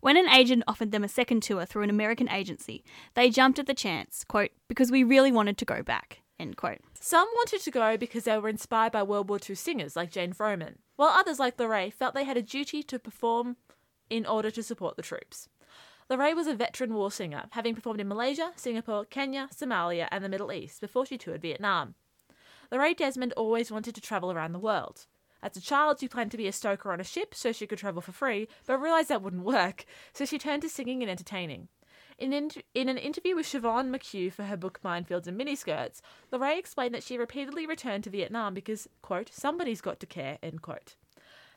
When 0.00 0.16
an 0.16 0.28
agent 0.28 0.62
offered 0.68 0.92
them 0.92 1.04
a 1.04 1.08
second 1.08 1.42
tour 1.42 1.66
through 1.66 1.82
an 1.82 1.90
American 1.90 2.30
agency, 2.30 2.84
they 3.14 3.28
jumped 3.28 3.58
at 3.58 3.66
the 3.66 3.74
chance, 3.74 4.24
quote, 4.24 4.52
because 4.68 4.90
we 4.90 5.04
really 5.04 5.32
wanted 5.32 5.58
to 5.58 5.64
go 5.64 5.82
back, 5.82 6.22
end 6.38 6.56
quote. 6.56 6.80
Some 7.00 7.28
wanted 7.34 7.60
to 7.62 7.70
go 7.70 7.96
because 7.96 8.24
they 8.24 8.38
were 8.38 8.48
inspired 8.48 8.92
by 8.92 9.02
World 9.02 9.28
War 9.28 9.38
II 9.48 9.54
singers 9.54 9.96
like 9.96 10.10
Jane 10.10 10.32
Froman, 10.32 10.76
while 10.96 11.08
others 11.08 11.38
like 11.38 11.58
Lorraine 11.58 11.90
felt 11.90 12.14
they 12.14 12.24
had 12.24 12.36
a 12.36 12.42
duty 12.42 12.82
to 12.84 12.98
perform 12.98 13.56
in 14.10 14.26
order 14.26 14.50
to 14.50 14.62
support 14.62 14.96
the 14.96 15.02
troops. 15.02 15.48
Lorraine 16.08 16.36
was 16.36 16.46
a 16.46 16.54
veteran 16.54 16.94
war 16.94 17.10
singer, 17.10 17.46
having 17.50 17.74
performed 17.74 18.00
in 18.00 18.08
Malaysia, 18.08 18.52
Singapore, 18.54 19.04
Kenya, 19.04 19.48
Somalia, 19.52 20.06
and 20.12 20.22
the 20.22 20.28
Middle 20.28 20.52
East 20.52 20.80
before 20.80 21.04
she 21.04 21.18
toured 21.18 21.42
Vietnam. 21.42 21.94
Lorraine 22.70 22.94
Desmond 22.94 23.32
always 23.36 23.72
wanted 23.72 23.94
to 23.94 24.00
travel 24.00 24.30
around 24.30 24.52
the 24.52 24.58
world. 24.58 25.06
As 25.42 25.56
a 25.56 25.60
child, 25.60 26.00
she 26.00 26.08
planned 26.08 26.30
to 26.30 26.36
be 26.36 26.46
a 26.46 26.52
stoker 26.52 26.92
on 26.92 27.00
a 27.00 27.04
ship 27.04 27.34
so 27.34 27.52
she 27.52 27.66
could 27.66 27.78
travel 27.78 28.00
for 28.00 28.12
free, 28.12 28.48
but 28.66 28.78
realised 28.78 29.08
that 29.08 29.22
wouldn't 29.22 29.44
work, 29.44 29.84
so 30.12 30.24
she 30.24 30.38
turned 30.38 30.62
to 30.62 30.68
singing 30.68 31.02
and 31.02 31.10
entertaining. 31.10 31.68
In, 32.18 32.32
int- 32.32 32.64
in 32.74 32.88
an 32.88 32.96
interview 32.96 33.36
with 33.36 33.46
Siobhan 33.46 33.90
McHugh 33.90 34.32
for 34.32 34.44
her 34.44 34.56
book 34.56 34.80
Minefields 34.82 35.26
and 35.26 35.38
Miniskirts, 35.38 36.00
Lorraine 36.32 36.58
explained 36.58 36.94
that 36.94 37.02
she 37.02 37.18
repeatedly 37.18 37.66
returned 37.66 38.04
to 38.04 38.10
Vietnam 38.10 38.54
because, 38.54 38.88
quote, 39.02 39.30
somebody's 39.32 39.82
got 39.82 40.00
to 40.00 40.06
care, 40.06 40.38
end 40.42 40.62
quote. 40.62 40.96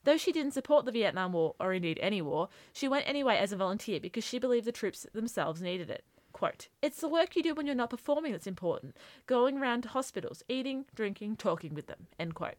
Though 0.04 0.18
she 0.18 0.32
didn't 0.32 0.54
support 0.54 0.86
the 0.86 0.92
Vietnam 0.92 1.34
War, 1.34 1.56
or 1.60 1.74
indeed 1.74 2.00
any 2.02 2.22
war, 2.22 2.50
she 2.74 2.88
went 2.88 3.08
anyway 3.08 3.38
as 3.38 3.52
a 3.52 3.58
volunteer 3.58 4.00
because 4.00 4.24
she 4.24 4.40
believed 4.40 4.66
the 4.66 4.72
troops 4.72 5.06
themselves 5.14 5.62
needed 5.62 5.90
it. 5.90 6.04
Quote, 6.34 6.68
It's 6.82 7.02
the 7.02 7.10
work 7.10 7.36
you 7.36 7.44
do 7.44 7.54
when 7.54 7.66
you're 7.66 7.76
not 7.76 7.90
performing 7.90 8.32
that's 8.32 8.48
important. 8.48 8.96
Going 9.28 9.58
around 9.58 9.84
to 9.84 9.90
hospitals, 9.90 10.44
eating, 10.48 10.86
drinking, 10.96 11.38
talking 11.38 11.74
with 11.74 11.88
them. 11.88 12.08
End 12.20 12.36
quote. 12.36 12.56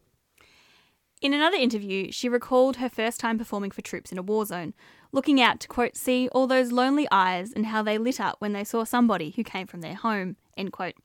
In 1.21 1.35
another 1.35 1.57
interview, 1.57 2.11
she 2.11 2.27
recalled 2.27 2.77
her 2.77 2.89
first 2.89 3.19
time 3.19 3.37
performing 3.37 3.69
for 3.69 3.83
troops 3.83 4.11
in 4.11 4.17
a 4.17 4.23
war 4.23 4.43
zone, 4.43 4.73
looking 5.11 5.39
out 5.39 5.59
to, 5.59 5.67
quote, 5.67 5.95
see 5.95 6.27
all 6.29 6.47
those 6.47 6.71
lonely 6.71 7.07
eyes 7.11 7.53
and 7.53 7.67
how 7.67 7.83
they 7.83 7.99
lit 7.99 8.19
up 8.19 8.37
when 8.39 8.53
they 8.53 8.63
saw 8.63 8.83
somebody 8.83 9.29
who 9.29 9.43
came 9.43 9.67
from 9.67 9.81
their 9.81 9.93
home, 9.93 10.35
end 10.57 10.71
quote. 10.71 10.95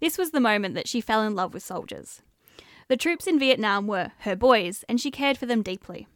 This 0.00 0.16
was 0.16 0.30
the 0.30 0.40
moment 0.40 0.74
that 0.76 0.88
she 0.88 1.02
fell 1.02 1.22
in 1.22 1.34
love 1.34 1.52
with 1.52 1.62
soldiers. 1.62 2.22
The 2.88 2.96
troops 2.96 3.26
in 3.26 3.38
Vietnam 3.38 3.86
were 3.86 4.12
her 4.20 4.34
boys, 4.34 4.82
and 4.88 4.98
she 4.98 5.10
cared 5.10 5.36
for 5.36 5.44
them 5.44 5.60
deeply. 5.60 6.08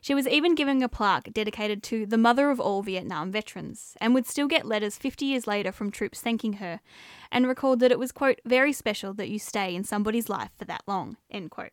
She 0.00 0.14
was 0.14 0.28
even 0.28 0.54
given 0.54 0.80
a 0.80 0.88
plaque 0.88 1.32
dedicated 1.32 1.82
to 1.84 2.06
the 2.06 2.16
mother 2.16 2.50
of 2.50 2.60
all 2.60 2.82
Vietnam 2.82 3.32
veterans, 3.32 3.96
and 4.00 4.14
would 4.14 4.28
still 4.28 4.46
get 4.46 4.64
letters 4.64 4.96
50 4.96 5.26
years 5.26 5.48
later 5.48 5.72
from 5.72 5.90
troops 5.90 6.20
thanking 6.20 6.54
her, 6.54 6.78
and 7.32 7.48
recalled 7.48 7.80
that 7.80 7.90
it 7.90 7.98
was, 7.98 8.12
quote, 8.12 8.40
very 8.44 8.72
special 8.72 9.12
that 9.14 9.28
you 9.28 9.40
stay 9.40 9.74
in 9.74 9.82
somebody's 9.82 10.28
life 10.28 10.50
for 10.56 10.66
that 10.66 10.84
long, 10.86 11.16
end 11.32 11.50
quote. 11.50 11.72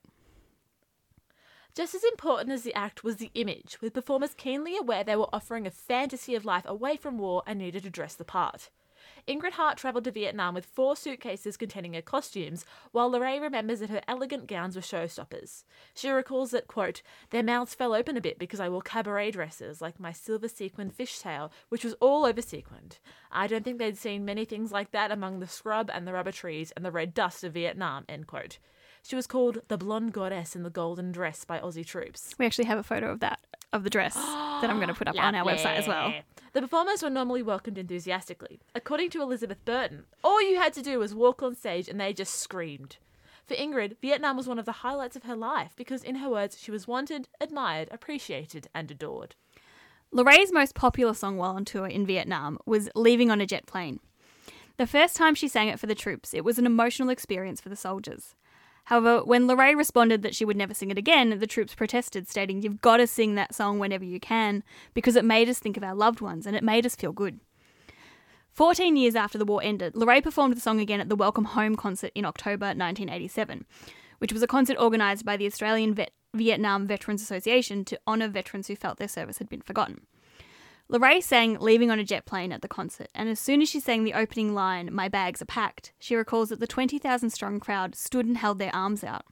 Just 1.75 1.95
as 1.95 2.03
important 2.03 2.51
as 2.51 2.63
the 2.63 2.73
act 2.73 3.03
was 3.03 3.17
the 3.17 3.31
image, 3.35 3.77
with 3.81 3.93
performers 3.93 4.33
keenly 4.33 4.75
aware 4.75 5.03
they 5.03 5.15
were 5.15 5.33
offering 5.33 5.67
a 5.67 5.71
fantasy 5.71 6.35
of 6.35 6.45
life 6.45 6.65
away 6.65 6.97
from 6.97 7.17
war 7.17 7.43
and 7.45 7.59
needed 7.59 7.83
to 7.83 7.89
dress 7.89 8.15
the 8.15 8.25
part. 8.25 8.69
Ingrid 9.27 9.53
Hart 9.53 9.77
travelled 9.77 10.03
to 10.05 10.11
Vietnam 10.11 10.53
with 10.53 10.65
four 10.65 10.95
suitcases 10.95 11.57
containing 11.57 11.93
her 11.93 12.01
costumes, 12.01 12.65
while 12.91 13.09
Lorraine 13.09 13.41
remembers 13.41 13.79
that 13.79 13.89
her 13.89 14.01
elegant 14.07 14.47
gowns 14.47 14.75
were 14.75 14.81
showstoppers. 14.81 15.63
She 15.93 16.09
recalls 16.09 16.51
that, 16.51 16.67
quote, 16.67 17.01
their 17.29 17.43
mouths 17.43 17.75
fell 17.75 17.93
open 17.93 18.17
a 18.17 18.21
bit 18.21 18.39
because 18.39 18.59
I 18.59 18.69
wore 18.69 18.81
cabaret 18.81 19.31
dresses, 19.31 19.81
like 19.81 19.99
my 19.99 20.11
silver 20.11 20.47
sequined 20.47 20.97
fishtail, 20.97 21.51
which 21.69 21.83
was 21.83 21.93
all 22.01 22.25
over 22.25 22.41
sequined. 22.41 22.97
I 23.31 23.47
don't 23.47 23.63
think 23.63 23.77
they'd 23.77 23.97
seen 23.97 24.25
many 24.25 24.45
things 24.45 24.71
like 24.71 24.91
that 24.91 25.11
among 25.11 25.39
the 25.39 25.47
scrub 25.47 25.89
and 25.93 26.07
the 26.07 26.13
rubber 26.13 26.31
trees 26.31 26.71
and 26.71 26.83
the 26.83 26.91
red 26.91 27.13
dust 27.13 27.43
of 27.43 27.53
Vietnam, 27.53 28.05
end 28.09 28.27
quote. 28.27 28.57
She 29.03 29.15
was 29.15 29.27
called 29.27 29.59
the 29.67 29.77
blonde 29.77 30.13
goddess 30.13 30.55
in 30.55 30.63
the 30.63 30.69
golden 30.69 31.11
dress 31.11 31.45
by 31.45 31.59
Aussie 31.59 31.85
troops. 31.85 32.35
We 32.37 32.45
actually 32.45 32.65
have 32.65 32.77
a 32.77 32.83
photo 32.83 33.11
of 33.11 33.19
that, 33.21 33.39
of 33.73 33.83
the 33.83 33.89
dress, 33.89 34.15
that 34.15 34.69
I'm 34.69 34.77
going 34.77 34.89
to 34.89 34.93
put 34.93 35.07
up 35.07 35.19
on 35.19 35.35
our 35.35 35.45
website 35.51 35.77
as 35.77 35.87
well. 35.87 36.13
The 36.53 36.61
performers 36.61 37.03
were 37.03 37.09
normally 37.09 37.43
welcomed 37.43 37.77
enthusiastically. 37.77 38.59
According 38.75 39.11
to 39.11 39.21
Elizabeth 39.21 39.63
Burton, 39.65 40.05
all 40.23 40.41
you 40.41 40.57
had 40.57 40.73
to 40.73 40.81
do 40.81 40.99
was 40.99 41.13
walk 41.13 41.41
on 41.41 41.55
stage 41.55 41.87
and 41.87 41.99
they 41.99 42.13
just 42.13 42.35
screamed. 42.35 42.97
For 43.45 43.55
Ingrid, 43.55 43.97
Vietnam 43.99 44.37
was 44.37 44.47
one 44.47 44.59
of 44.59 44.65
the 44.65 44.71
highlights 44.83 45.15
of 45.15 45.23
her 45.23 45.35
life 45.35 45.71
because, 45.75 46.03
in 46.03 46.15
her 46.15 46.29
words, 46.29 46.59
she 46.59 46.69
was 46.69 46.87
wanted, 46.87 47.27
admired, 47.41 47.87
appreciated, 47.91 48.67
and 48.75 48.91
adored. 48.91 49.33
Lorraine's 50.11 50.51
most 50.51 50.75
popular 50.75 51.13
song 51.13 51.37
while 51.37 51.55
on 51.55 51.65
tour 51.65 51.87
in 51.87 52.05
Vietnam 52.05 52.59
was 52.65 52.89
Leaving 52.95 53.31
on 53.31 53.41
a 53.41 53.47
Jet 53.47 53.65
Plane. 53.65 53.99
The 54.77 54.87
first 54.87 55.15
time 55.15 55.35
she 55.35 55.47
sang 55.47 55.67
it 55.67 55.79
for 55.79 55.87
the 55.87 55.95
troops, 55.95 56.33
it 56.33 56.43
was 56.43 56.57
an 56.57 56.65
emotional 56.65 57.09
experience 57.09 57.59
for 57.59 57.69
the 57.69 57.75
soldiers. 57.75 58.35
However, 58.89 59.23
when 59.23 59.45
Lorraine 59.45 59.77
responded 59.77 60.23
that 60.23 60.33
she 60.33 60.43
would 60.43 60.57
never 60.57 60.73
sing 60.73 60.89
it 60.89 60.97
again, 60.97 61.37
the 61.37 61.45
troops 61.45 61.75
protested, 61.75 62.27
stating, 62.27 62.63
You've 62.63 62.81
got 62.81 62.97
to 62.97 63.05
sing 63.05 63.35
that 63.35 63.53
song 63.53 63.77
whenever 63.77 64.03
you 64.03 64.19
can, 64.19 64.63
because 64.95 65.15
it 65.15 65.23
made 65.23 65.47
us 65.47 65.59
think 65.59 65.77
of 65.77 65.83
our 65.83 65.93
loved 65.93 66.21
ones 66.21 66.47
and 66.47 66.55
it 66.55 66.63
made 66.63 66.87
us 66.87 66.95
feel 66.95 67.11
good. 67.11 67.39
14 68.53 68.95
years 68.95 69.15
after 69.15 69.37
the 69.37 69.45
war 69.45 69.61
ended, 69.63 69.95
Lorraine 69.95 70.23
performed 70.23 70.55
the 70.55 70.59
song 70.59 70.79
again 70.79 70.99
at 70.99 71.07
the 71.07 71.15
Welcome 71.15 71.45
Home 71.45 71.75
concert 71.75 72.11
in 72.15 72.25
October 72.25 72.65
1987, 72.65 73.67
which 74.17 74.33
was 74.33 74.41
a 74.41 74.47
concert 74.47 74.75
organised 74.79 75.23
by 75.23 75.37
the 75.37 75.45
Australian 75.45 75.93
Vet- 75.93 76.13
Vietnam 76.33 76.87
Veterans 76.87 77.21
Association 77.21 77.85
to 77.85 77.99
honour 78.07 78.27
veterans 78.27 78.69
who 78.69 78.75
felt 78.75 78.97
their 78.97 79.07
service 79.07 79.37
had 79.37 79.49
been 79.49 79.61
forgotten. 79.61 80.07
Lorraine 80.91 81.21
sang 81.21 81.59
Leaving 81.59 81.91
on 81.91 81.99
a 81.99 82.03
Jet 82.03 82.25
Plane 82.25 82.51
at 82.51 82.63
the 82.63 82.67
concert, 82.67 83.09
and 83.13 83.29
as 83.29 83.39
soon 83.39 83.61
as 83.61 83.69
she 83.69 83.79
sang 83.79 84.03
the 84.03 84.15
opening 84.15 84.55
line, 84.55 84.89
My 84.91 85.07
bags 85.07 85.39
are 85.39 85.45
packed, 85.45 85.93
she 85.99 86.15
recalls 86.15 86.49
that 86.49 86.59
the 86.59 86.65
20,000 86.65 87.29
strong 87.29 87.59
crowd 87.59 87.93
stood 87.93 88.25
and 88.25 88.37
held 88.37 88.57
their 88.57 88.75
arms 88.75 89.03
out. 89.03 89.25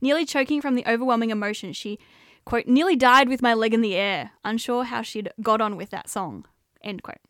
Nearly 0.00 0.26
choking 0.26 0.60
from 0.60 0.74
the 0.74 0.84
overwhelming 0.84 1.30
emotion, 1.30 1.72
she, 1.72 2.00
quote, 2.44 2.66
nearly 2.66 2.96
died 2.96 3.28
with 3.28 3.42
my 3.42 3.54
leg 3.54 3.72
in 3.72 3.80
the 3.80 3.94
air, 3.94 4.32
unsure 4.44 4.82
how 4.82 5.02
she'd 5.02 5.30
got 5.40 5.60
on 5.60 5.76
with 5.76 5.90
that 5.90 6.08
song, 6.08 6.46
end 6.82 7.04
quote. 7.04 7.20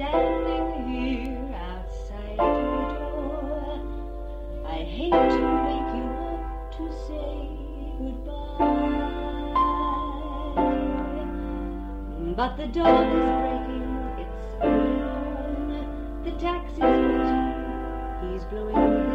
standing 0.00 0.88
here 0.88 1.54
outside 1.54 2.38
your 2.38 2.88
door. 2.96 3.76
I 4.64 4.78
hate 4.82 5.12
to 5.12 5.42
wake 5.66 5.90
you 5.94 6.06
up 6.30 6.42
to 6.76 6.84
say 7.06 7.36
goodbye. 7.98 8.64
But 12.34 12.52
the 12.56 12.66
dawn 12.68 13.08
is 13.12 13.28
breaking 13.42 13.90
its 14.24 14.42
own. 14.62 15.68
The 16.24 16.32
taxi's 16.32 16.80
waiting. 16.80 18.32
He's 18.32 18.44
blowing 18.44 19.09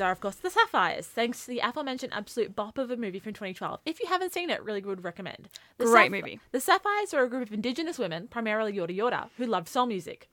are, 0.00 0.12
of 0.12 0.20
course, 0.20 0.36
the 0.36 0.50
Sapphires, 0.50 1.06
thanks 1.06 1.44
to 1.44 1.50
the 1.50 1.60
aforementioned 1.60 2.12
absolute 2.12 2.54
bop 2.54 2.78
of 2.78 2.90
a 2.90 2.96
movie 2.96 3.18
from 3.18 3.32
2012. 3.32 3.80
If 3.84 4.00
you 4.00 4.06
haven't 4.06 4.32
seen 4.32 4.50
it, 4.50 4.62
really 4.62 4.80
would 4.82 5.04
recommend. 5.04 5.48
The 5.78 5.84
Great 5.86 6.10
movie. 6.10 6.40
The 6.52 6.60
Sapphires 6.60 7.14
are 7.14 7.22
a 7.22 7.28
group 7.28 7.42
of 7.48 7.52
Indigenous 7.52 7.98
women, 7.98 8.28
primarily 8.28 8.72
Yorta 8.72 8.96
Yorta, 8.96 9.28
who 9.36 9.46
loved 9.46 9.68
soul 9.68 9.86
music. 9.86 10.28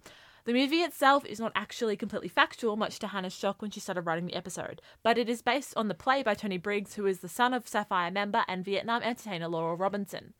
The 0.45 0.53
movie 0.53 0.81
itself 0.81 1.25
is 1.25 1.39
not 1.39 1.53
actually 1.55 1.95
completely 1.95 2.27
factual, 2.27 2.75
much 2.75 2.99
to 2.99 3.07
Hannah's 3.07 3.33
shock 3.33 3.61
when 3.61 3.71
she 3.71 3.79
started 3.79 4.01
writing 4.01 4.25
the 4.25 4.35
episode, 4.35 4.81
but 5.01 5.17
it 5.17 5.29
is 5.29 5.41
based 5.41 5.73
on 5.77 5.87
the 5.87 5.93
play 5.93 6.21
by 6.21 6.33
Tony 6.33 6.57
Briggs, 6.57 6.95
who 6.95 7.05
is 7.05 7.19
the 7.19 7.29
son 7.29 7.53
of 7.53 7.67
Sapphire 7.67 8.11
member 8.11 8.43
and 8.47 8.65
Vietnam 8.65 9.01
entertainer 9.03 9.47
Laurel 9.47 9.77
Robinson. 9.77 10.33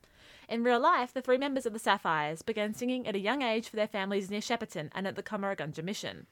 In 0.49 0.63
real 0.63 0.79
life, 0.79 1.13
the 1.13 1.21
three 1.21 1.37
members 1.37 1.65
of 1.65 1.71
the 1.71 1.79
Sapphires 1.79 2.41
began 2.41 2.73
singing 2.73 3.07
at 3.07 3.15
a 3.15 3.19
young 3.19 3.41
age 3.41 3.69
for 3.69 3.77
their 3.77 3.87
families 3.87 4.29
near 4.29 4.41
Shepparton 4.41 4.89
and 4.93 5.07
at 5.07 5.15
the 5.15 5.23
Cummeragunja 5.23 5.81
Mission. 5.81 6.27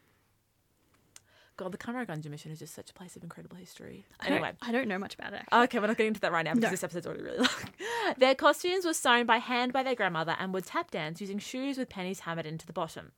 God, 1.58 1.72
the 1.72 1.78
Cummeragunja 1.78 2.28
Mission 2.30 2.52
is 2.52 2.60
just 2.60 2.74
such 2.74 2.90
a 2.90 2.94
place 2.94 3.16
of 3.16 3.24
incredible 3.24 3.58
history. 3.58 4.06
I 4.20 4.30
don't- 4.30 4.34
Anyway, 4.38 4.54
I 4.62 4.72
don't 4.72 4.88
know 4.88 4.98
much 4.98 5.14
about 5.14 5.34
it. 5.34 5.42
Actually. 5.52 5.64
Okay, 5.64 5.80
we're 5.80 5.88
not 5.88 5.98
getting 5.98 6.08
into 6.10 6.22
that 6.22 6.32
right 6.32 6.44
now 6.46 6.54
because 6.54 6.64
No. 6.70 6.72
this 6.72 6.84
episode's 6.84 7.06
already 7.06 7.24
really 7.24 7.38
long. 8.06 8.16
their 8.18 8.34
costumes 8.36 8.86
were 8.86 8.94
sewn 8.94 9.26
by 9.26 9.38
hand 9.38 9.72
by 9.74 9.84
their 9.84 9.96
grandmother 9.96 10.36
and 10.40 10.54
would 10.54 10.66
tap 10.66 10.90
dance 10.92 11.22
using 11.22 11.38
shoes 11.40 11.78
with 11.78 11.90
pennies 11.90 12.22
hammered 12.22 12.46
into 12.46 12.66
the 12.66 12.74
bottom. 12.74 13.12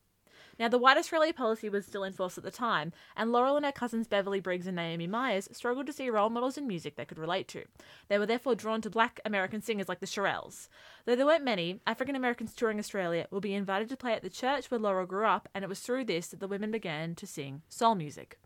Now, 0.60 0.68
the 0.68 0.78
white 0.78 0.98
Australia 0.98 1.34
policy 1.34 1.70
was 1.70 1.86
still 1.86 2.04
in 2.04 2.14
force 2.14 2.38
at 2.38 2.44
the 2.44 2.52
time, 2.52 2.94
and 3.16 3.32
Laurel 3.32 3.56
and 3.56 3.66
her 3.66 3.72
cousins 3.72 4.08
Beverly 4.08 4.40
Briggs 4.40 4.68
and 4.68 4.76
Naomi 4.76 5.08
Myers 5.08 5.50
struggled 5.52 5.88
to 5.88 5.94
see 5.94 6.10
role 6.10 6.30
models 6.30 6.58
in 6.58 6.68
music 6.68 6.96
they 6.96 7.06
could 7.06 7.18
relate 7.18 7.48
to. 7.50 7.66
They 8.08 8.20
were 8.20 8.26
therefore 8.26 8.56
drawn 8.56 8.82
to 8.82 8.90
black 8.90 9.20
American 9.26 9.62
singers 9.62 9.90
like 9.90 10.00
the 10.00 10.06
Shirelles. 10.06 10.68
Though 11.06 11.16
there 11.16 11.26
weren't 11.26 11.44
many, 11.44 11.80
African 11.88 12.16
Americans 12.16 12.54
touring 12.54 12.80
Australia 12.80 13.28
will 13.32 13.42
be 13.42 13.54
invited 13.54 13.90
to 13.90 13.98
play 13.98 14.14
at 14.14 14.22
the 14.22 14.30
church 14.30 14.70
where 14.70 14.80
Laurel 14.80 15.06
grew 15.06 15.26
up, 15.26 15.50
and 15.54 15.64
it 15.64 15.70
was 15.70 15.80
through 15.80 16.06
this 16.06 16.28
that 16.28 16.40
the 16.40 16.48
women 16.48 16.72
began 16.72 17.16
to 17.16 17.28
sing 17.28 17.62
soul 17.70 17.96
music. 17.96 18.38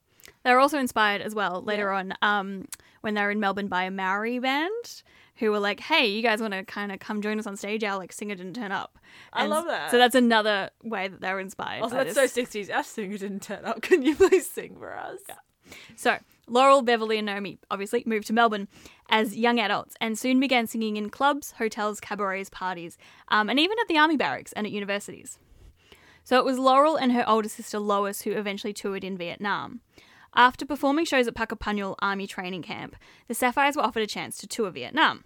They 0.43 0.51
were 0.51 0.59
also 0.59 0.79
inspired 0.79 1.21
as 1.21 1.35
well 1.35 1.61
later 1.61 1.91
on 1.91 2.13
um, 2.21 2.67
when 3.01 3.13
they 3.13 3.21
were 3.21 3.31
in 3.31 3.39
Melbourne 3.39 3.67
by 3.67 3.83
a 3.83 3.91
Maori 3.91 4.39
band 4.39 5.03
who 5.37 5.51
were 5.51 5.59
like, 5.59 5.79
"Hey, 5.79 6.07
you 6.07 6.21
guys 6.21 6.41
want 6.41 6.53
to 6.53 6.63
kind 6.63 6.91
of 6.91 6.99
come 6.99 7.21
join 7.21 7.39
us 7.39 7.47
on 7.47 7.55
stage? 7.55 7.83
Our 7.83 7.97
like 7.97 8.11
singer 8.11 8.35
didn't 8.35 8.53
turn 8.53 8.71
up." 8.71 8.97
I 9.33 9.45
love 9.45 9.65
that. 9.65 9.91
So 9.91 9.97
that's 9.97 10.15
another 10.15 10.69
way 10.83 11.07
that 11.07 11.21
they 11.21 11.31
were 11.31 11.39
inspired. 11.39 11.83
Also, 11.83 11.95
that's 11.95 12.15
this. 12.15 12.33
so 12.33 12.41
60s. 12.41 12.73
Our 12.75 12.83
singer 12.83 13.17
didn't 13.17 13.41
turn 13.41 13.65
up. 13.65 13.81
Can 13.87 14.03
you 14.03 14.15
please 14.15 14.49
sing 14.49 14.75
for 14.77 14.97
us? 14.97 15.19
So, 15.95 16.17
Laurel, 16.47 16.81
Beverly, 16.81 17.17
and 17.17 17.25
Naomi 17.25 17.59
obviously 17.69 18.03
moved 18.05 18.27
to 18.27 18.33
Melbourne 18.33 18.67
as 19.09 19.35
young 19.35 19.59
adults 19.59 19.95
and 19.99 20.17
soon 20.17 20.39
began 20.39 20.65
singing 20.65 20.95
in 20.95 21.09
clubs, 21.09 21.51
hotels, 21.57 21.99
cabarets, 21.99 22.49
parties, 22.49 22.97
um, 23.27 23.49
and 23.49 23.59
even 23.59 23.77
at 23.81 23.87
the 23.87 23.97
army 23.97 24.15
barracks 24.17 24.53
and 24.53 24.65
at 24.65 24.71
universities. 24.71 25.39
So, 26.23 26.37
it 26.39 26.45
was 26.45 26.57
Laurel 26.57 26.95
and 26.95 27.11
her 27.11 27.27
older 27.27 27.49
sister 27.49 27.79
Lois 27.79 28.21
who 28.21 28.31
eventually 28.31 28.73
toured 28.73 29.03
in 29.03 29.17
Vietnam. 29.17 29.81
After 30.37 30.67
performing 30.67 31.05
shows 31.05 31.27
at 31.27 31.33
Puckapunyal 31.33 31.95
Army 31.97 32.27
Training 32.27 32.61
Camp, 32.61 32.95
the 33.27 33.33
Sapphires 33.33 33.75
were 33.75 33.81
offered 33.81 34.03
a 34.03 34.07
chance 34.07 34.37
to 34.37 34.45
tour 34.45 34.69
Vietnam. 34.69 35.23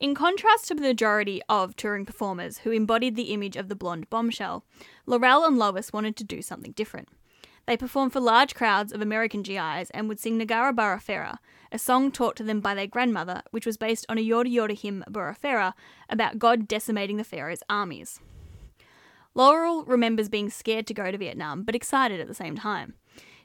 In 0.00 0.14
contrast 0.14 0.66
to 0.68 0.74
the 0.74 0.80
majority 0.80 1.42
of 1.46 1.76
touring 1.76 2.06
performers 2.06 2.58
who 2.58 2.70
embodied 2.70 3.16
the 3.16 3.34
image 3.34 3.54
of 3.54 3.68
the 3.68 3.76
blonde 3.76 4.08
bombshell, 4.08 4.64
Laurel 5.04 5.44
and 5.44 5.58
Lois 5.58 5.92
wanted 5.92 6.16
to 6.16 6.24
do 6.24 6.40
something 6.40 6.72
different. 6.72 7.10
They 7.66 7.76
performed 7.76 8.14
for 8.14 8.20
large 8.20 8.54
crowds 8.54 8.94
of 8.94 9.02
American 9.02 9.42
GIs 9.42 9.90
and 9.90 10.08
would 10.08 10.18
sing 10.18 10.40
Ngarra 10.40 10.74
Burra 10.74 10.98
Ferra, 10.98 11.36
a 11.70 11.78
song 11.78 12.10
taught 12.10 12.34
to 12.36 12.42
them 12.42 12.60
by 12.62 12.74
their 12.74 12.86
grandmother, 12.86 13.42
which 13.50 13.66
was 13.66 13.76
based 13.76 14.06
on 14.08 14.16
a 14.16 14.26
Yorta 14.26 14.50
Yorta 14.50 14.80
hymn 14.80 15.04
Barafera 15.10 15.74
about 16.08 16.38
God 16.38 16.66
decimating 16.66 17.18
the 17.18 17.24
Pharaoh's 17.24 17.62
armies. 17.68 18.20
Laurel 19.34 19.84
remembers 19.84 20.30
being 20.30 20.48
scared 20.48 20.86
to 20.86 20.94
go 20.94 21.10
to 21.10 21.18
Vietnam, 21.18 21.62
but 21.62 21.74
excited 21.74 22.20
at 22.20 22.26
the 22.26 22.34
same 22.34 22.56
time. 22.56 22.94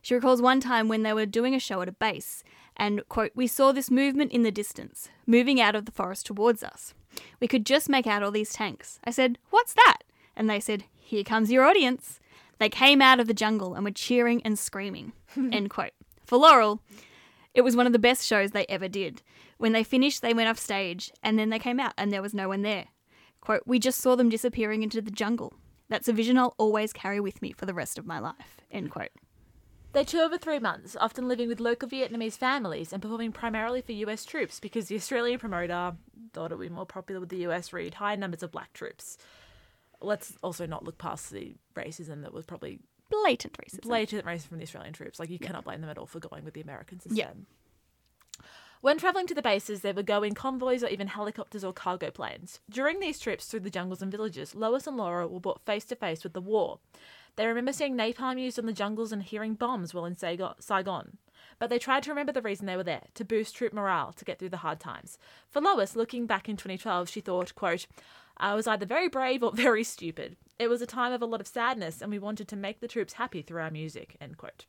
She 0.04 0.14
recalls 0.14 0.42
one 0.42 0.60
time 0.60 0.90
when 0.90 1.02
they 1.04 1.14
were 1.14 1.26
doing 1.26 1.56
a 1.56 1.60
show 1.60 1.82
at 1.82 1.88
a 1.88 1.94
base, 1.94 2.44
and, 2.76 3.08
quote, 3.08 3.32
we 3.34 3.48
saw 3.48 3.72
this 3.72 3.90
movement 3.90 4.34
in 4.34 4.44
the 4.44 4.52
distance, 4.52 5.08
moving 5.26 5.62
out 5.62 5.76
of 5.76 5.86
the 5.86 5.94
forest 5.94 6.26
towards 6.26 6.62
us. 6.62 6.94
We 7.40 7.48
could 7.48 7.66
just 7.66 7.88
make 7.88 8.06
out 8.06 8.22
all 8.22 8.32
these 8.32 8.52
tanks. 8.52 9.00
I 9.06 9.12
said, 9.12 9.40
What's 9.50 9.74
that? 9.74 10.00
And 10.36 10.50
they 10.50 10.60
said, 10.60 10.84
Here 11.00 11.24
comes 11.24 11.52
your 11.52 11.64
audience. 11.64 12.20
They 12.60 12.68
came 12.68 13.02
out 13.02 13.22
of 13.22 13.28
the 13.28 13.34
jungle 13.34 13.76
and 13.76 13.86
were 13.86 13.92
cheering 13.92 14.42
and 14.44 14.60
screaming. 14.60 15.14
End 15.38 15.70
quote. 15.70 15.94
For 16.26 16.38
Laurel, 16.38 16.82
it 17.54 17.62
was 17.62 17.76
one 17.76 17.88
of 17.88 17.94
the 17.94 18.00
best 18.00 18.28
shows 18.28 18.52
they 18.52 18.66
ever 18.68 18.90
did. 18.90 19.22
When 19.58 19.72
they 19.72 19.84
finished, 19.84 20.22
they 20.22 20.34
went 20.34 20.50
off 20.50 20.60
stage 20.60 21.14
and 21.24 21.40
then 21.40 21.50
they 21.50 21.60
came 21.60 21.80
out 21.80 21.94
and 21.98 22.12
there 22.12 22.22
was 22.22 22.34
no 22.34 22.50
one 22.50 22.64
there. 22.64 22.88
Quote, 23.40 23.64
We 23.66 23.80
just 23.80 24.02
saw 24.02 24.18
them 24.18 24.28
disappearing 24.28 24.84
into 24.84 25.02
the 25.02 25.12
jungle. 25.12 25.54
That's 25.88 26.10
a 26.10 26.14
vision 26.14 26.38
I'll 26.38 26.56
always 26.58 26.92
carry 26.92 27.22
with 27.22 27.42
me 27.42 27.54
for 27.54 27.66
the 27.66 27.74
rest 27.74 27.98
of 27.98 28.06
my 28.06 28.20
life. 28.20 28.58
End 28.70 28.92
quote. 28.92 29.12
They 29.94 30.04
toured 30.04 30.32
for 30.32 30.38
three 30.40 30.60
months, 30.60 30.98
often 31.00 31.28
living 31.28 31.48
with 31.48 31.60
local 31.60 31.88
Vietnamese 31.88 32.36
families 32.38 32.92
and 32.92 33.02
performing 33.02 33.32
primarily 33.32 33.82
for 33.82 33.92
US 33.92 34.26
troops 34.26 34.60
because 34.60 34.88
the 34.88 34.96
Australian 34.96 35.40
promoter 35.40 35.94
thought 36.34 36.52
it 36.52 36.58
would 36.58 36.68
be 36.68 36.74
more 36.74 36.86
popular 36.86 37.20
with 37.20 37.30
the 37.30 37.46
US 37.48 37.72
read 37.72 37.96
high 37.96 38.16
numbers 38.16 38.42
of 38.42 38.52
black 38.52 38.74
troops. 38.74 39.18
Let's 40.02 40.36
also 40.44 40.66
not 40.66 40.84
look 40.84 40.98
past 40.98 41.30
the 41.32 41.56
racism 41.76 42.24
that 42.24 42.34
was 42.34 42.46
probably 42.46 42.80
Blatant 43.10 43.54
racism. 43.54 43.82
blatant 43.84 44.26
racism 44.26 44.48
from 44.48 44.58
the 44.58 44.64
Australian 44.64 44.94
troops. 44.94 45.20
Like 45.20 45.30
you 45.30 45.38
cannot 45.38 45.64
blame 45.64 45.82
them 45.82 45.90
at 45.90 46.00
all 46.00 46.08
for 46.08 46.20
going 46.20 46.44
with 46.44 46.56
the 46.56 46.62
Americans 46.62 47.06
Yeah. 47.12 47.32
When 48.82 48.98
travelling 48.98 49.28
to 49.28 49.34
the 49.36 49.42
bases, 49.42 49.80
they 49.80 49.94
would 49.94 50.06
go 50.06 50.24
in 50.24 50.34
convoys 50.34 50.84
or 50.84 50.88
even 50.88 51.08
helicopters 51.08 51.64
or 51.64 51.72
cargo 51.72 52.12
planes. 52.12 52.60
During 52.70 53.00
these 53.00 53.18
trips 53.18 53.46
through 53.46 53.62
the 53.62 53.70
jungles 53.70 54.02
and 54.02 54.12
villages, 54.12 54.56
Lois 54.56 54.88
and 54.88 54.98
Laura 54.98 55.26
were 55.26 55.40
brought 55.40 55.64
face 55.66 55.86
to 55.86 55.96
face 55.96 56.22
with 56.24 56.34
the 56.34 56.42
war. 56.42 56.80
They 57.36 57.48
remember 57.48 57.74
seeing 57.74 57.98
napalm 57.98 58.40
used 58.40 58.60
in 58.60 58.66
the 58.66 58.74
jungles 58.74 59.12
and 59.12 59.24
hearing 59.24 59.56
bombs 59.56 59.94
while 59.94 60.06
in 60.06 60.16
Saigon. 60.16 61.18
But 61.60 61.70
they 61.70 61.80
tried 61.80 62.04
to 62.04 62.12
remember 62.12 62.32
the 62.32 62.42
reason 62.42 62.66
they 62.66 62.76
were 62.76 62.84
there, 62.84 63.04
to 63.16 63.26
boost 63.26 63.56
troop 63.56 63.74
morale, 63.74 64.14
to 64.14 64.26
get 64.26 64.40
through 64.40 64.50
the 64.50 64.58
hard 64.58 64.80
times. 64.80 65.18
For 65.50 65.62
Lois, 65.62 65.96
looking 65.96 66.26
back 66.26 66.48
in 66.48 66.58
2012, 66.58 67.10
she 67.10 67.22
thought, 67.22 67.56
quote, 67.56 67.88
I 68.38 68.56
was 68.56 68.68
either 68.68 68.86
very 68.86 69.08
brave 69.10 69.44
or 69.44 69.52
very 69.56 69.84
stupid. 69.84 70.36
It 70.60 70.68
was 70.68 70.82
a 70.82 70.88
time 70.88 71.14
of 71.14 71.22
a 71.22 71.26
lot 71.26 71.42
of 71.42 71.48
sadness, 71.48 72.02
and 72.02 72.12
we 72.12 72.20
wanted 72.20 72.48
to 72.50 72.56
make 72.56 72.80
the 72.80 72.88
troops 72.88 73.14
happy 73.14 73.42
through 73.42 73.62
our 73.62 73.72
music, 73.72 74.16
end 74.22 74.38
quote. 74.38 74.66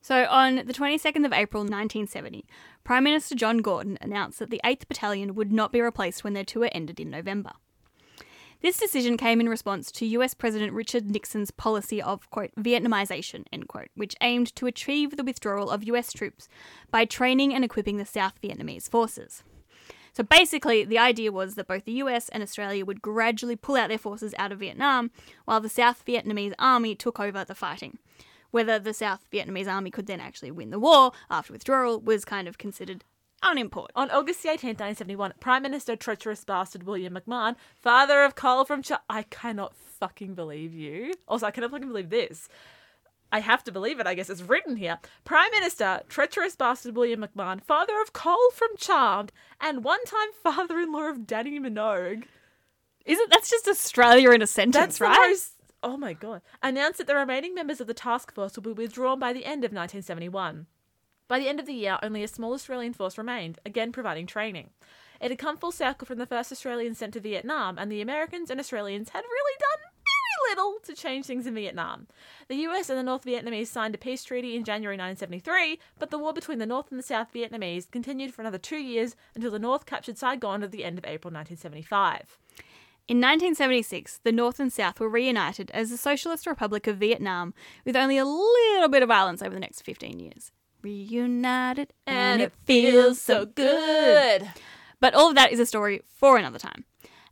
So, 0.00 0.26
on 0.26 0.56
the 0.56 0.72
22nd 0.72 1.26
of 1.26 1.32
April 1.32 1.62
1970, 1.62 2.46
Prime 2.84 3.04
Minister 3.04 3.34
John 3.34 3.58
Gorton 3.58 3.98
announced 4.00 4.38
that 4.38 4.50
the 4.50 4.60
8th 4.64 4.86
Battalion 4.86 5.34
would 5.34 5.52
not 5.52 5.72
be 5.72 5.80
replaced 5.80 6.22
when 6.22 6.34
their 6.34 6.44
tour 6.44 6.68
ended 6.72 7.00
in 7.00 7.10
November. 7.10 7.52
This 8.60 8.78
decision 8.78 9.16
came 9.16 9.40
in 9.40 9.48
response 9.48 9.92
to 9.92 10.06
US 10.06 10.34
President 10.34 10.72
Richard 10.72 11.08
Nixon's 11.08 11.52
policy 11.52 12.02
of, 12.02 12.28
quote, 12.30 12.50
Vietnamization, 12.56 13.44
end 13.52 13.68
quote, 13.68 13.88
which 13.94 14.16
aimed 14.20 14.52
to 14.56 14.66
achieve 14.66 15.16
the 15.16 15.22
withdrawal 15.22 15.70
of 15.70 15.84
US 15.84 16.12
troops 16.12 16.48
by 16.90 17.04
training 17.04 17.54
and 17.54 17.64
equipping 17.64 17.98
the 17.98 18.04
South 18.04 18.40
Vietnamese 18.42 18.90
forces. 18.90 19.44
So 20.12 20.24
basically, 20.24 20.84
the 20.84 20.98
idea 20.98 21.30
was 21.30 21.54
that 21.54 21.68
both 21.68 21.84
the 21.84 22.02
US 22.02 22.28
and 22.30 22.42
Australia 22.42 22.84
would 22.84 23.00
gradually 23.00 23.54
pull 23.54 23.76
out 23.76 23.90
their 23.90 23.98
forces 23.98 24.34
out 24.36 24.50
of 24.50 24.58
Vietnam 24.58 25.12
while 25.44 25.60
the 25.60 25.68
South 25.68 26.04
Vietnamese 26.04 26.54
army 26.58 26.96
took 26.96 27.20
over 27.20 27.44
the 27.44 27.54
fighting. 27.54 27.98
Whether 28.50 28.80
the 28.80 28.94
South 28.94 29.24
Vietnamese 29.32 29.72
army 29.72 29.92
could 29.92 30.06
then 30.06 30.20
actually 30.20 30.50
win 30.50 30.70
the 30.70 30.80
war 30.80 31.12
after 31.30 31.52
withdrawal 31.52 32.00
was 32.00 32.24
kind 32.24 32.48
of 32.48 32.58
considered 32.58 33.04
unimportant. 33.42 33.96
On 33.96 34.10
August 34.10 34.42
the 34.42 34.48
18th, 34.48 34.80
1971, 34.80 35.32
Prime 35.40 35.62
Minister 35.62 35.96
treacherous 35.96 36.44
bastard 36.44 36.84
William 36.84 37.14
McMahon, 37.14 37.56
father 37.80 38.22
of 38.24 38.34
Cole 38.34 38.64
from 38.64 38.82
Ch- 38.82 38.92
I 39.08 39.22
cannot 39.24 39.74
fucking 39.76 40.34
believe 40.34 40.74
you. 40.74 41.14
Also, 41.26 41.46
I 41.46 41.50
cannot 41.50 41.70
fucking 41.70 41.88
believe 41.88 42.10
this. 42.10 42.48
I 43.30 43.40
have 43.40 43.62
to 43.64 43.72
believe 43.72 44.00
it, 44.00 44.06
I 44.06 44.14
guess 44.14 44.30
it's 44.30 44.40
written 44.42 44.76
here. 44.76 44.98
Prime 45.24 45.50
Minister, 45.52 46.00
treacherous 46.08 46.56
bastard 46.56 46.96
William 46.96 47.20
McMahon, 47.20 47.62
father 47.62 48.00
of 48.00 48.12
Cole 48.14 48.50
from 48.54 48.70
Charmed, 48.78 49.32
and 49.60 49.84
one 49.84 50.02
time 50.04 50.28
father 50.42 50.78
in 50.78 50.92
law 50.92 51.10
of 51.10 51.18
Dannii 51.20 51.60
Minogue. 51.60 52.24
Isn't 53.04 53.30
that's 53.30 53.50
just 53.50 53.68
Australia 53.68 54.30
in 54.30 54.42
a 54.42 54.46
sentence, 54.46 54.74
That's 54.74 55.00
right? 55.00 55.28
most. 55.30 55.52
Oh 55.82 55.96
my 55.96 56.12
god! 56.12 56.42
Announced 56.62 56.98
that 56.98 57.06
the 57.06 57.14
remaining 57.14 57.54
members 57.54 57.80
of 57.80 57.86
the 57.86 57.94
task 57.94 58.34
force 58.34 58.56
will 58.56 58.62
be 58.62 58.72
withdrawn 58.72 59.18
by 59.18 59.32
the 59.32 59.44
end 59.44 59.64
of 59.64 59.72
1971. 59.72 60.66
By 61.28 61.38
the 61.38 61.48
end 61.48 61.60
of 61.60 61.66
the 61.66 61.74
year, 61.74 61.98
only 62.02 62.22
a 62.22 62.28
small 62.28 62.54
Australian 62.54 62.94
force 62.94 63.18
remained, 63.18 63.58
again 63.66 63.92
providing 63.92 64.26
training. 64.26 64.70
It 65.20 65.30
had 65.30 65.38
come 65.38 65.58
full 65.58 65.72
circle 65.72 66.06
from 66.06 66.16
the 66.16 66.26
first 66.26 66.50
Australians 66.50 66.96
sent 66.96 67.12
to 67.12 67.20
Vietnam, 67.20 67.76
and 67.78 67.92
the 67.92 68.00
Americans 68.00 68.50
and 68.50 68.58
Australians 68.58 69.10
had 69.10 69.24
really 69.24 69.58
done 69.58 69.90
very 70.48 70.56
little 70.56 70.78
to 70.84 70.94
change 70.94 71.26
things 71.26 71.46
in 71.46 71.54
Vietnam. 71.54 72.06
The 72.48 72.56
US 72.68 72.88
and 72.88 72.98
the 72.98 73.02
North 73.02 73.26
Vietnamese 73.26 73.66
signed 73.66 73.94
a 73.94 73.98
peace 73.98 74.24
treaty 74.24 74.56
in 74.56 74.64
January 74.64 74.96
1973, 74.96 75.78
but 75.98 76.10
the 76.10 76.18
war 76.18 76.32
between 76.32 76.60
the 76.60 76.66
North 76.66 76.90
and 76.90 76.98
the 76.98 77.02
South 77.02 77.30
Vietnamese 77.34 77.90
continued 77.90 78.32
for 78.32 78.40
another 78.40 78.56
two 78.56 78.78
years 78.78 79.14
until 79.34 79.50
the 79.50 79.58
North 79.58 79.84
captured 79.84 80.16
Saigon 80.16 80.62
at 80.62 80.70
the 80.70 80.84
end 80.84 80.96
of 80.96 81.04
April 81.04 81.30
1975. 81.30 82.38
In 83.06 83.18
1976, 83.18 84.20
the 84.24 84.32
North 84.32 84.60
and 84.60 84.72
South 84.72 84.98
were 84.98 85.10
reunited 85.10 85.70
as 85.72 85.90
the 85.90 85.98
Socialist 85.98 86.46
Republic 86.46 86.86
of 86.86 86.96
Vietnam, 86.96 87.52
with 87.84 87.96
only 87.96 88.16
a 88.16 88.24
little 88.24 88.88
bit 88.88 89.02
of 89.02 89.08
violence 89.08 89.42
over 89.42 89.54
the 89.54 89.60
next 89.60 89.82
15 89.82 90.20
years. 90.20 90.52
Reunited, 90.82 91.92
And 92.06 92.40
it 92.40 92.52
feels 92.64 93.20
so 93.20 93.46
good. 93.46 94.48
But 95.00 95.14
all 95.14 95.28
of 95.30 95.34
that 95.34 95.52
is 95.52 95.60
a 95.60 95.66
story 95.66 96.02
for 96.06 96.36
another 96.36 96.58
time. 96.58 96.84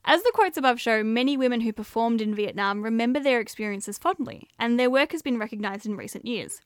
As 0.05 0.23
the 0.23 0.33
quotes 0.33 0.57
above 0.57 0.81
show, 0.81 1.03
many 1.03 1.37
women 1.37 1.63
who 1.63 1.73
performed 1.73 2.21
in 2.21 2.35
Vietnam 2.35 2.83
remember 2.83 3.19
their 3.19 3.41
experiences 3.41 3.99
fondly, 3.99 4.49
and 4.59 4.79
their 4.79 4.91
work 4.91 5.13
has 5.13 5.23
been 5.23 5.39
recognised 5.39 5.85
in 5.85 5.97
recent 5.97 6.25
years. 6.25 6.61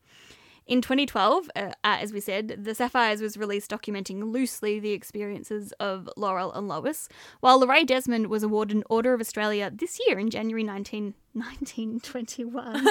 In 0.66 0.82
2012, 0.82 1.50
uh, 1.56 1.60
uh, 1.60 1.72
as 1.82 2.12
we 2.12 2.20
said, 2.20 2.64
The 2.64 2.74
Sapphires 2.74 3.22
was 3.22 3.36
released 3.36 3.70
documenting 3.70 4.30
loosely 4.30 4.78
the 4.78 4.92
experiences 4.92 5.72
of 5.80 6.08
Laurel 6.16 6.52
and 6.52 6.68
Lois, 6.68 7.08
while 7.40 7.58
Lorraine 7.58 7.86
Desmond 7.86 8.28
was 8.28 8.42
awarded 8.42 8.76
an 8.76 8.84
Order 8.90 9.14
of 9.14 9.20
Australia 9.20 9.72
this 9.74 9.98
year 10.06 10.18
in 10.18 10.30
January 10.30 10.62
19, 10.62 11.14
1921. 11.32 12.86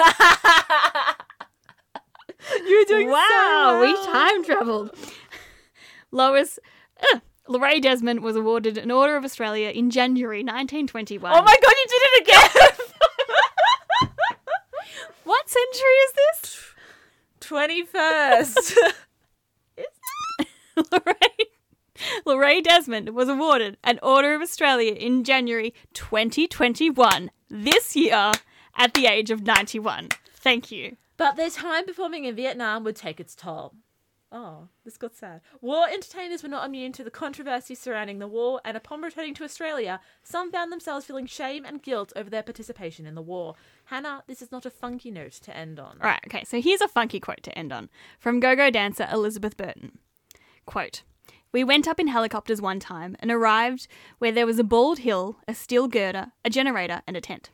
You're 2.67 2.85
doing 2.85 3.09
wow, 3.09 3.69
so 3.69 3.81
we 3.81 4.05
time 4.05 4.43
traveled. 4.43 4.95
Lois, 6.11 6.59
uh, 7.13 7.19
Lorraine 7.47 7.81
Desmond 7.81 8.21
was 8.21 8.35
awarded 8.35 8.77
an 8.77 8.91
Order 8.91 9.15
of 9.17 9.25
Australia 9.25 9.69
in 9.69 9.89
January 9.89 10.39
1921. 10.39 11.31
Oh 11.31 11.41
my 11.41 11.57
god, 11.61 11.73
you 11.77 11.85
did 11.87 12.01
it 12.03 12.21
again! 12.27 12.75
What 15.29 15.47
century 15.47 15.95
is 16.07 16.13
this? 16.15 16.73
21st. 17.41 18.77
Lorraine, 20.91 21.47
Lorraine 22.25 22.63
Desmond 22.63 23.09
was 23.09 23.29
awarded 23.29 23.77
an 23.83 23.99
Order 24.01 24.33
of 24.33 24.41
Australia 24.41 24.93
in 24.93 25.23
January 25.23 25.75
2021, 25.93 27.29
this 27.47 27.95
year, 27.95 28.31
at 28.75 28.95
the 28.95 29.05
age 29.05 29.29
of 29.29 29.43
91. 29.43 30.09
Thank 30.33 30.71
you. 30.71 30.97
But 31.19 31.35
their 31.35 31.49
time 31.49 31.85
performing 31.85 32.23
in 32.23 32.33
Vietnam 32.33 32.85
would 32.85 32.95
take 32.95 33.19
its 33.19 33.35
toll. 33.35 33.75
Oh, 34.31 34.69
this 34.85 34.95
got 34.95 35.15
sad. 35.15 35.41
War 35.59 35.85
entertainers 35.89 36.43
were 36.43 36.49
not 36.49 36.65
immune 36.65 36.93
to 36.93 37.03
the 37.03 37.11
controversy 37.11 37.75
surrounding 37.75 38.19
the 38.19 38.27
war, 38.27 38.61
and 38.63 38.77
upon 38.77 39.01
returning 39.01 39.33
to 39.33 39.43
Australia, 39.43 39.99
some 40.23 40.49
found 40.49 40.71
themselves 40.71 41.05
feeling 41.05 41.25
shame 41.25 41.65
and 41.65 41.83
guilt 41.83 42.13
over 42.15 42.29
their 42.29 42.43
participation 42.43 43.05
in 43.05 43.15
the 43.15 43.21
war. 43.21 43.55
Hannah, 43.85 44.23
this 44.27 44.41
is 44.41 44.51
not 44.51 44.65
a 44.65 44.69
funky 44.69 45.11
note 45.11 45.33
to 45.33 45.55
end 45.55 45.77
on. 45.77 45.97
Right, 45.99 46.21
okay, 46.27 46.45
so 46.45 46.61
here's 46.61 46.81
a 46.81 46.87
funky 46.87 47.19
quote 47.19 47.43
to 47.43 47.57
end 47.57 47.73
on 47.73 47.89
from 48.17 48.39
go 48.39 48.55
go 48.55 48.69
dancer 48.69 49.07
Elizabeth 49.11 49.57
Burton. 49.57 49.97
Quote 50.65 51.01
We 51.51 51.65
went 51.65 51.87
up 51.87 51.99
in 51.99 52.07
helicopters 52.07 52.61
one 52.61 52.79
time 52.79 53.17
and 53.19 53.29
arrived 53.29 53.89
where 54.19 54.31
there 54.31 54.45
was 54.45 54.59
a 54.59 54.63
bald 54.63 54.99
hill, 54.99 55.39
a 55.49 55.53
steel 55.53 55.89
girder, 55.89 56.31
a 56.45 56.49
generator, 56.49 57.01
and 57.05 57.17
a 57.17 57.21
tent. 57.21 57.49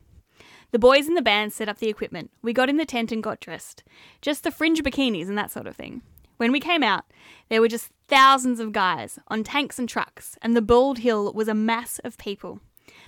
The 0.76 0.80
boys 0.80 1.08
in 1.08 1.14
the 1.14 1.22
band 1.22 1.54
set 1.54 1.70
up 1.70 1.78
the 1.78 1.88
equipment. 1.88 2.30
We 2.42 2.52
got 2.52 2.68
in 2.68 2.76
the 2.76 2.84
tent 2.84 3.10
and 3.10 3.22
got 3.22 3.40
dressed. 3.40 3.82
Just 4.20 4.44
the 4.44 4.50
fringe 4.50 4.82
bikinis 4.82 5.26
and 5.26 5.38
that 5.38 5.50
sort 5.50 5.66
of 5.66 5.74
thing. 5.74 6.02
When 6.36 6.52
we 6.52 6.60
came 6.60 6.82
out, 6.82 7.04
there 7.48 7.62
were 7.62 7.68
just 7.68 7.92
thousands 8.08 8.60
of 8.60 8.72
guys 8.72 9.18
on 9.28 9.42
tanks 9.42 9.78
and 9.78 9.88
trucks, 9.88 10.36
and 10.42 10.54
the 10.54 10.60
bald 10.60 10.98
hill 10.98 11.32
was 11.32 11.48
a 11.48 11.54
mass 11.54 11.98
of 12.00 12.18
people. 12.18 12.60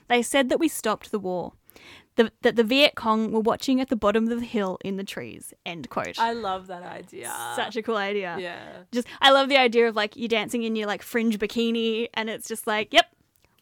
They 0.08 0.22
said 0.22 0.48
that 0.48 0.58
we 0.58 0.66
stopped 0.66 1.10
the 1.10 1.18
war. 1.18 1.52
The, 2.16 2.32
that 2.40 2.56
the 2.56 2.64
Viet 2.64 2.94
Cong 2.94 3.32
were 3.32 3.40
watching 3.40 3.82
at 3.82 3.90
the 3.90 3.96
bottom 3.96 4.32
of 4.32 4.40
the 4.40 4.46
hill 4.46 4.78
in 4.82 4.96
the 4.96 5.04
trees. 5.04 5.52
End 5.66 5.90
quote. 5.90 6.18
I 6.18 6.32
love 6.32 6.68
that 6.68 6.82
idea. 6.82 7.30
Such 7.54 7.76
a 7.76 7.82
cool 7.82 7.98
idea. 7.98 8.38
Yeah. 8.40 8.84
Just 8.92 9.06
I 9.20 9.30
love 9.30 9.50
the 9.50 9.58
idea 9.58 9.88
of 9.88 9.94
like 9.94 10.16
you 10.16 10.26
dancing 10.26 10.62
in 10.62 10.74
your 10.74 10.86
like 10.86 11.02
fringe 11.02 11.38
bikini 11.38 12.08
and 12.14 12.30
it's 12.30 12.48
just 12.48 12.66
like, 12.66 12.94
yep, 12.94 13.14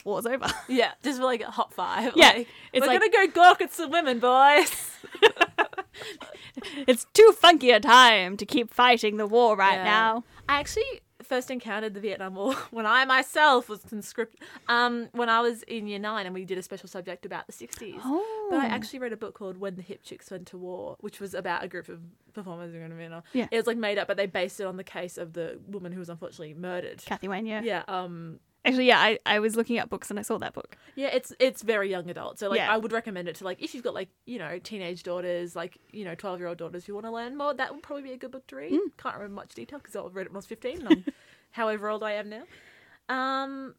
war's 0.07 0.24
over. 0.26 0.46
Yeah, 0.68 0.92
just 1.02 1.18
for 1.18 1.24
like 1.24 1.42
a 1.42 1.50
hot 1.50 1.72
five. 1.72 2.12
Yeah, 2.16 2.28
like, 2.30 2.48
it's 2.72 2.86
we're 2.86 2.92
like- 2.94 3.12
gonna 3.12 3.26
go 3.28 3.32
gawk 3.32 3.61
at 3.61 3.72
some 3.72 3.90
women, 3.90 4.18
boys. 4.18 4.92
it's 6.86 7.07
too 7.12 7.32
funky 7.38 7.70
a 7.70 7.80
time 7.80 8.36
to 8.36 8.46
keep 8.46 8.72
fighting 8.72 9.16
the 9.16 9.26
war 9.26 9.57
right 9.57 9.76
Yeah. 9.76 9.84
now. 9.84 10.24
I 10.48 10.61
actually 10.61 10.84
first 11.22 11.50
encountered 11.50 11.92
the 11.94 11.98
Vietnam 12.00 12.36
War 12.36 12.54
when 12.70 12.86
I 12.86 13.04
myself 13.04 13.68
was 13.68 13.80
conscripted. 13.80 14.40
Um, 14.68 15.09
when 15.12 15.28
I 15.28 15.40
was 15.40 15.62
in 15.64 15.86
year 15.88 15.98
nine, 15.98 16.24
and 16.26 16.34
we 16.34 16.44
did 16.44 16.57
a 16.59 16.62
special 16.62 16.88
subject 16.88 17.26
about 17.26 17.46
the 17.48 17.52
'60s. 17.52 17.98
Oh. 18.04 18.48
But 18.50 18.61
I 18.61 18.66
Oh. 18.66 18.70
actually 18.70 19.00
read 19.00 19.12
a 19.12 19.16
book 19.16 19.34
called 19.34 19.59
When 19.59 19.74
the 19.76 19.82
Hip 19.82 20.02
Chicks 20.04 20.30
Went 20.30 20.46
to 20.48 20.57
War, 20.57 20.96
which 21.00 21.18
was 21.20 21.34
about 21.34 21.64
a 21.64 21.68
group 21.68 21.88
of 21.88 21.98
performers 22.32 22.72
in 22.74 22.96
Vietnam. 22.96 23.22
Yeah. 23.32 23.48
It 23.50 23.57
was 23.57 23.66
like 23.66 23.76
made 23.76 23.98
up, 23.98 24.07
but 24.07 24.16
they 24.16 24.26
based 24.26 24.61
it 24.61 24.66
on 24.66 24.76
the 24.76 24.84
case 24.84 25.18
of 25.18 25.32
the 25.32 25.59
woman 25.66 25.90
who 25.90 25.98
was 25.98 26.09
unfortunately 26.09 26.54
murdered. 26.54 27.02
Cathy 27.04 27.26
Wayne, 27.28 27.46
yeah. 27.46 27.62
Yeah. 27.62 27.82
Um. 27.88 28.38
Actually, 28.66 28.86
yeah, 28.86 28.98
I, 29.00 29.18
I 29.24 29.38
was 29.38 29.54
looking 29.56 29.78
at 29.78 29.88
books 29.88 30.10
and 30.10 30.18
I 30.18 30.22
saw 30.22 30.38
that 30.38 30.52
book. 30.52 30.76
Yeah, 30.96 31.08
it's 31.12 31.32
it's 31.38 31.62
very 31.62 31.88
young 31.90 32.10
adult. 32.10 32.38
So 32.38 32.48
like 32.48 32.58
Yeah. 32.58 32.72
I 32.72 32.76
would 32.76 32.92
recommend 32.92 33.28
it 33.28 33.36
to 33.36 33.44
like 33.44 33.62
if 33.62 33.74
you've 33.74 33.84
got 33.84 33.94
like, 33.94 34.08
you 34.26 34.38
know, 34.38 34.58
teenage 34.58 35.02
daughters, 35.04 35.54
like, 35.54 35.78
you 35.92 36.04
know, 36.04 36.14
12-year-old 36.16 36.58
daughters 36.58 36.84
who 36.84 36.94
want 36.94 37.06
to 37.06 37.12
learn 37.12 37.36
more, 37.36 37.54
that 37.54 37.72
would 37.72 37.82
probably 37.82 38.02
be 38.02 38.12
a 38.12 38.16
good 38.16 38.30
book 38.32 38.46
to 38.48 38.56
read. 38.56 38.72
Mm. 38.72 38.96
Can't 38.98 39.14
remember 39.14 39.34
much 39.36 39.54
detail 39.54 39.78
because 39.78 39.94
I 39.96 40.00
read 40.00 40.26
it 40.26 40.30
when 40.30 40.36
I 40.36 40.38
was 40.38 40.46
15 40.46 40.78
and 40.80 40.88
I'm 40.88 41.04
however 41.52 41.88
old 41.88 42.02
I 42.02 42.12
am 42.12 42.28
now. 42.28 42.42
Um 43.08 43.74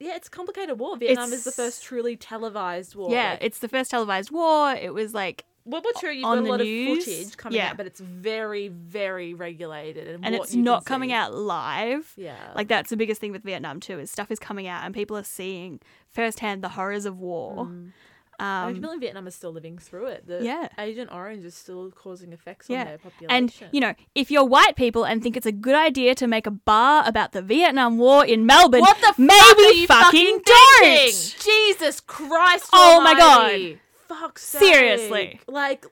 yeah, 0.00 0.14
it's 0.14 0.28
a 0.28 0.30
complicated 0.30 0.78
war. 0.78 0.96
Vietnam 0.96 1.32
is 1.32 1.42
the 1.42 1.50
It's- 1.50 1.56
first 1.56 1.82
truly 1.82 2.16
televised 2.16 2.94
war. 2.94 3.10
Yeah, 3.10 3.30
Like, 3.32 3.38
it's 3.42 3.58
the 3.58 3.68
first 3.68 3.90
televised 3.90 4.30
war. 4.30 4.72
It 4.74 4.94
was 4.94 5.12
like 5.12 5.44
well, 5.68 5.80
but 5.82 5.94
true, 6.00 6.10
you've 6.10 6.24
got 6.24 6.38
a 6.38 6.40
lot 6.42 6.60
news. 6.60 6.98
of 6.98 7.04
footage 7.14 7.36
coming 7.36 7.56
Yeah. 7.58 7.70
out, 7.70 7.76
but 7.76 7.86
it's 7.86 8.00
very, 8.00 8.68
very 8.68 9.34
regulated, 9.34 10.08
and, 10.08 10.24
and 10.24 10.34
it's 10.34 10.54
not 10.54 10.84
coming 10.84 11.10
see. 11.10 11.14
out 11.14 11.34
live. 11.34 12.12
Yeah, 12.16 12.36
Like 12.54 12.68
that's 12.68 12.90
the 12.90 12.96
biggest 12.96 13.20
thing 13.20 13.32
with 13.32 13.42
Vietnam 13.42 13.80
too, 13.80 13.98
is 13.98 14.10
stuff 14.10 14.30
is 14.30 14.38
coming 14.38 14.66
out 14.66 14.84
and 14.84 14.94
people 14.94 15.16
are 15.16 15.24
seeing 15.24 15.80
firsthand 16.10 16.62
the 16.62 16.70
horrors 16.70 17.04
of 17.06 17.18
war. 17.18 17.66
Mm. 17.66 17.92
Um, 18.40 18.72
people 18.74 18.92
in 18.92 19.00
Vietnam 19.00 19.26
are 19.26 19.32
still 19.32 19.50
living 19.50 19.78
through 19.78 20.06
it. 20.06 20.24
The 20.28 20.44
Yeah. 20.44 20.68
Agent 20.78 21.10
Orange 21.12 21.44
is 21.44 21.56
still 21.56 21.90
causing 21.90 22.32
effects 22.32 22.70
Yeah. 22.70 22.82
on 22.82 22.86
their 22.86 22.98
population. 22.98 23.30
And, 23.36 23.52
you 23.74 23.80
know, 23.80 23.94
if 24.14 24.30
you're 24.30 24.44
white 24.44 24.76
people 24.76 25.02
and 25.04 25.20
think 25.20 25.36
it's 25.36 25.44
a 25.44 25.50
good 25.50 25.74
idea 25.74 26.14
to 26.14 26.28
make 26.28 26.46
a 26.46 26.52
bar 26.52 27.02
about 27.04 27.32
the 27.32 27.42
Vietnam 27.42 27.98
War 27.98 28.24
in 28.24 28.46
Melbourne, 28.46 28.80
What 28.82 28.96
the 29.00 29.12
maybe 29.18 29.34
fuck 29.34 29.58
are 29.58 29.72
you 29.72 29.86
fucking, 29.88 30.40
fucking 30.40 30.42
don't! 30.44 31.36
Jesus 31.40 31.98
Christ! 32.00 32.68
Oh 32.72 33.00
my 33.00 33.14
almighty. 33.20 33.80
Fuck's 34.08 34.44
sake. 34.44 34.60
Seriously. 34.62 35.40
Like, 35.46 35.86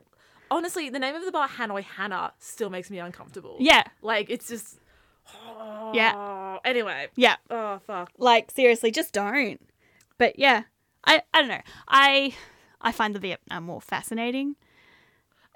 honestly, 0.51 0.89
the 0.91 0.99
name 0.99 1.15
of 1.15 1.25
the 1.25 1.33
bar, 1.33 1.49
Hanoi 1.49 1.83
Hannah, 1.83 2.33
still 2.39 2.71
makes 2.71 2.91
me 2.91 2.99
uncomfortable. 2.99 3.57
Yeah. 3.61 3.85
Like, 4.03 4.31
it's 4.31 4.49
just. 4.49 4.79
Yeah. 5.93 6.59
Anyway. 6.65 7.09
Yeah. 7.17 7.37
Oh 7.49 7.79
fuck. 7.87 8.11
Like, 8.19 8.51
seriously, 8.51 8.91
just 8.91 9.13
don't. 9.13 9.61
But 10.19 10.39
yeah, 10.39 10.65
I, 11.05 11.23
I 11.33 11.41
don't 11.41 11.49
know. 11.49 11.61
I 11.89 12.35
I 12.81 12.93
find 12.93 13.15
the 13.15 13.21
Vietnam 13.21 13.67
War 13.69 13.81
fascinating. 13.81 14.57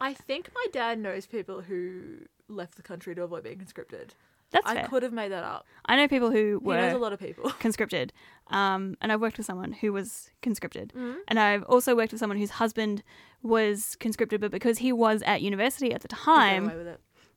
I 0.01 0.15
think 0.15 0.51
my 0.55 0.67
dad 0.73 0.99
knows 0.99 1.27
people 1.27 1.63
who 1.63 2.27
left 2.49 2.77
the 2.77 2.83
country 2.83 3.15
to 3.15 3.23
avoid 3.23 3.43
being 3.43 3.59
conscripted. 3.59 4.15
That's 4.51 4.67
I 4.67 4.75
fair. 4.75 4.89
could 4.89 5.03
have 5.03 5.13
made 5.13 5.31
that 5.31 5.45
up. 5.45 5.67
I 5.85 5.97
know 5.97 6.09
people 6.09 6.31
who 6.31 6.59
He 6.61 6.67
were 6.67 6.77
knows 6.77 6.95
a 6.95 6.99
lot 6.99 7.13
of 7.13 7.21
people. 7.21 7.51
conscripted, 7.61 8.13
um, 8.51 8.97
and 9.01 9.11
I've 9.13 9.21
worked 9.21 9.37
with 9.39 9.47
someone 9.47 9.73
who 9.73 9.93
was 9.93 10.31
conscripted, 10.43 10.93
Mhm. 10.95 11.17
and 11.29 11.39
I've 11.39 11.63
also 11.65 11.95
worked 11.97 12.13
with 12.13 12.19
someone 12.21 12.39
whose 12.39 12.51
husband 12.51 13.03
was 13.43 13.97
conscripted, 14.01 14.41
but 14.41 14.51
because 14.51 14.79
he 14.79 14.93
was 14.93 15.23
at 15.23 15.41
university 15.43 15.93
at 15.95 16.03
the 16.03 16.09
time, 16.09 16.71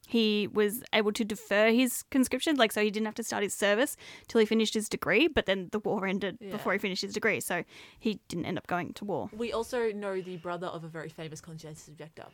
he 0.05 0.47
was 0.47 0.84
able 0.91 1.14
to 1.14 1.24
defer 1.24 1.72
his 1.72 2.03
conscription, 2.11 2.57
like 2.57 2.72
so 2.74 2.84
he 2.84 2.91
didn't 2.91 3.05
have 3.05 3.16
to 3.16 3.24
start 3.24 3.41
his 3.41 3.53
service 3.53 3.95
till 4.28 4.39
he 4.39 4.45
finished 4.45 4.74
his 4.74 4.89
degree. 4.89 5.28
But 5.30 5.45
then 5.45 5.70
the 5.72 5.80
war 5.80 6.05
ended 6.05 6.38
Yeah. 6.41 6.51
before 6.51 6.74
he 6.74 6.80
finished 6.80 7.01
his 7.03 7.14
degree, 7.14 7.39
so 7.39 7.64
he 7.97 8.20
didn't 8.28 8.45
end 8.45 8.57
up 8.57 8.68
going 8.68 8.93
to 8.95 9.05
war. 9.05 9.30
We 9.32 9.53
also 9.53 9.91
know 9.93 10.20
the 10.22 10.38
brother 10.38 10.68
of 10.68 10.84
a 10.84 10.89
very 10.89 11.09
famous 11.09 11.39
conscientious 11.39 11.88
objector. 11.88 12.26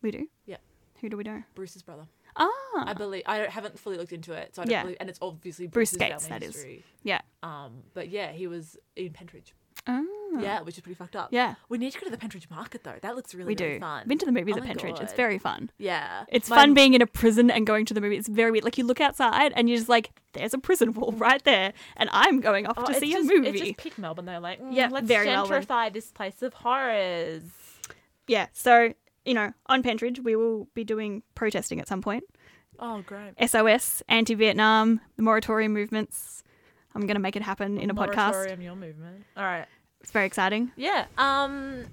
We 0.00 0.10
do. 0.10 0.28
Yeah. 0.46 0.56
Who 1.00 1.10
do 1.10 1.16
we 1.18 1.24
know? 1.24 1.42
Bruce's 1.54 1.82
brother. 1.82 2.06
Ah, 2.36 2.84
I 2.86 2.92
believe 2.94 3.22
I 3.26 3.38
don't, 3.38 3.50
haven't 3.50 3.78
fully 3.78 3.96
looked 3.96 4.12
into 4.12 4.32
it, 4.32 4.54
so 4.54 4.62
I 4.62 4.64
don't 4.66 4.72
Yeah. 4.72 4.82
believe, 4.82 4.96
and 5.00 5.08
it's 5.08 5.18
obviously 5.22 5.66
Bruce 5.66 5.92
Bruce's 5.92 5.98
Gates, 5.98 6.26
that 6.26 6.42
is. 6.42 6.54
history. 6.54 6.84
Yeah. 7.02 7.20
Um, 7.42 7.82
but 7.94 8.08
yeah, 8.08 8.32
he 8.32 8.46
was 8.46 8.76
in 8.96 9.12
Pentridge. 9.12 9.54
Ah. 9.86 10.02
Yeah, 10.38 10.60
which 10.62 10.76
is 10.76 10.80
pretty 10.82 10.96
fucked 10.96 11.14
up. 11.16 11.28
Yeah. 11.32 11.54
We 11.68 11.78
need 11.78 11.92
to 11.92 11.98
go 12.00 12.04
to 12.04 12.10
the 12.10 12.18
Pentridge 12.18 12.50
Market 12.50 12.82
though. 12.82 12.96
That 13.00 13.14
looks 13.14 13.34
really, 13.34 13.54
we 13.54 13.62
really 13.64 13.74
do. 13.76 13.80
fun. 13.80 14.06
Been 14.08 14.18
to 14.18 14.26
the 14.26 14.32
movies 14.32 14.54
Oh 14.56 14.60
at 14.60 14.64
Pentridge. 14.64 14.98
It's 15.00 15.12
very 15.12 15.38
fun. 15.38 15.70
Yeah. 15.78 16.24
It's 16.28 16.50
My- 16.50 16.56
fun 16.56 16.74
being 16.74 16.94
in 16.94 17.00
a 17.02 17.06
prison 17.06 17.50
and 17.50 17.66
going 17.66 17.86
to 17.86 17.94
the 17.94 18.00
movie. 18.00 18.16
It's 18.16 18.28
very 18.28 18.50
weird. 18.50 18.64
Like 18.64 18.76
you 18.78 18.84
look 18.84 19.00
outside 19.00 19.52
and 19.54 19.68
you're 19.68 19.78
just 19.78 19.88
like, 19.88 20.10
there's 20.32 20.52
a 20.52 20.58
prison 20.58 20.92
wall 20.92 21.12
right 21.16 21.42
there, 21.44 21.72
and 21.96 22.10
I'm 22.12 22.40
going 22.40 22.66
off 22.66 22.74
Oh, 22.78 22.86
to 22.86 22.94
see 22.94 23.12
just, 23.12 23.30
a 23.30 23.34
movie. 23.34 23.48
It's 23.48 23.60
just 23.60 23.76
pick 23.78 23.96
Melbourne 23.98 24.24
though. 24.26 24.40
Like, 24.40 24.60
mm, 24.60 24.74
Yeah, 24.74 24.88
let's 24.90 25.06
very 25.06 25.26
Melbourne. 25.26 25.62
gentrify 25.62 25.92
this 25.92 26.10
place 26.10 26.42
of 26.42 26.52
horrors. 26.54 27.42
Yeah. 28.26 28.48
So 28.52 28.92
you 29.26 29.34
know, 29.34 29.52
on 29.66 29.82
Pentridge, 29.82 30.20
we 30.20 30.36
will 30.36 30.68
be 30.74 30.84
doing 30.84 31.22
protesting 31.34 31.80
at 31.80 31.88
some 31.88 32.00
point. 32.00 32.24
Oh, 32.78 33.02
great. 33.06 33.32
SOS, 33.46 34.02
anti-Vietnam, 34.08 35.00
the 35.16 35.22
moratorium 35.22 35.72
movements. 35.72 36.42
I'm 36.94 37.02
going 37.02 37.16
to 37.16 37.20
make 37.20 37.36
it 37.36 37.42
happen 37.42 37.78
in 37.78 37.90
a 37.90 37.94
podcast. 37.94 38.32
Moratorium, 38.32 38.62
your 38.62 38.76
movement. 38.76 39.24
All 39.36 39.44
right. 39.44 39.66
It's 40.00 40.10
very 40.12 40.26
exciting. 40.26 40.72
Yeah. 40.76 41.06
Um, 41.18 41.84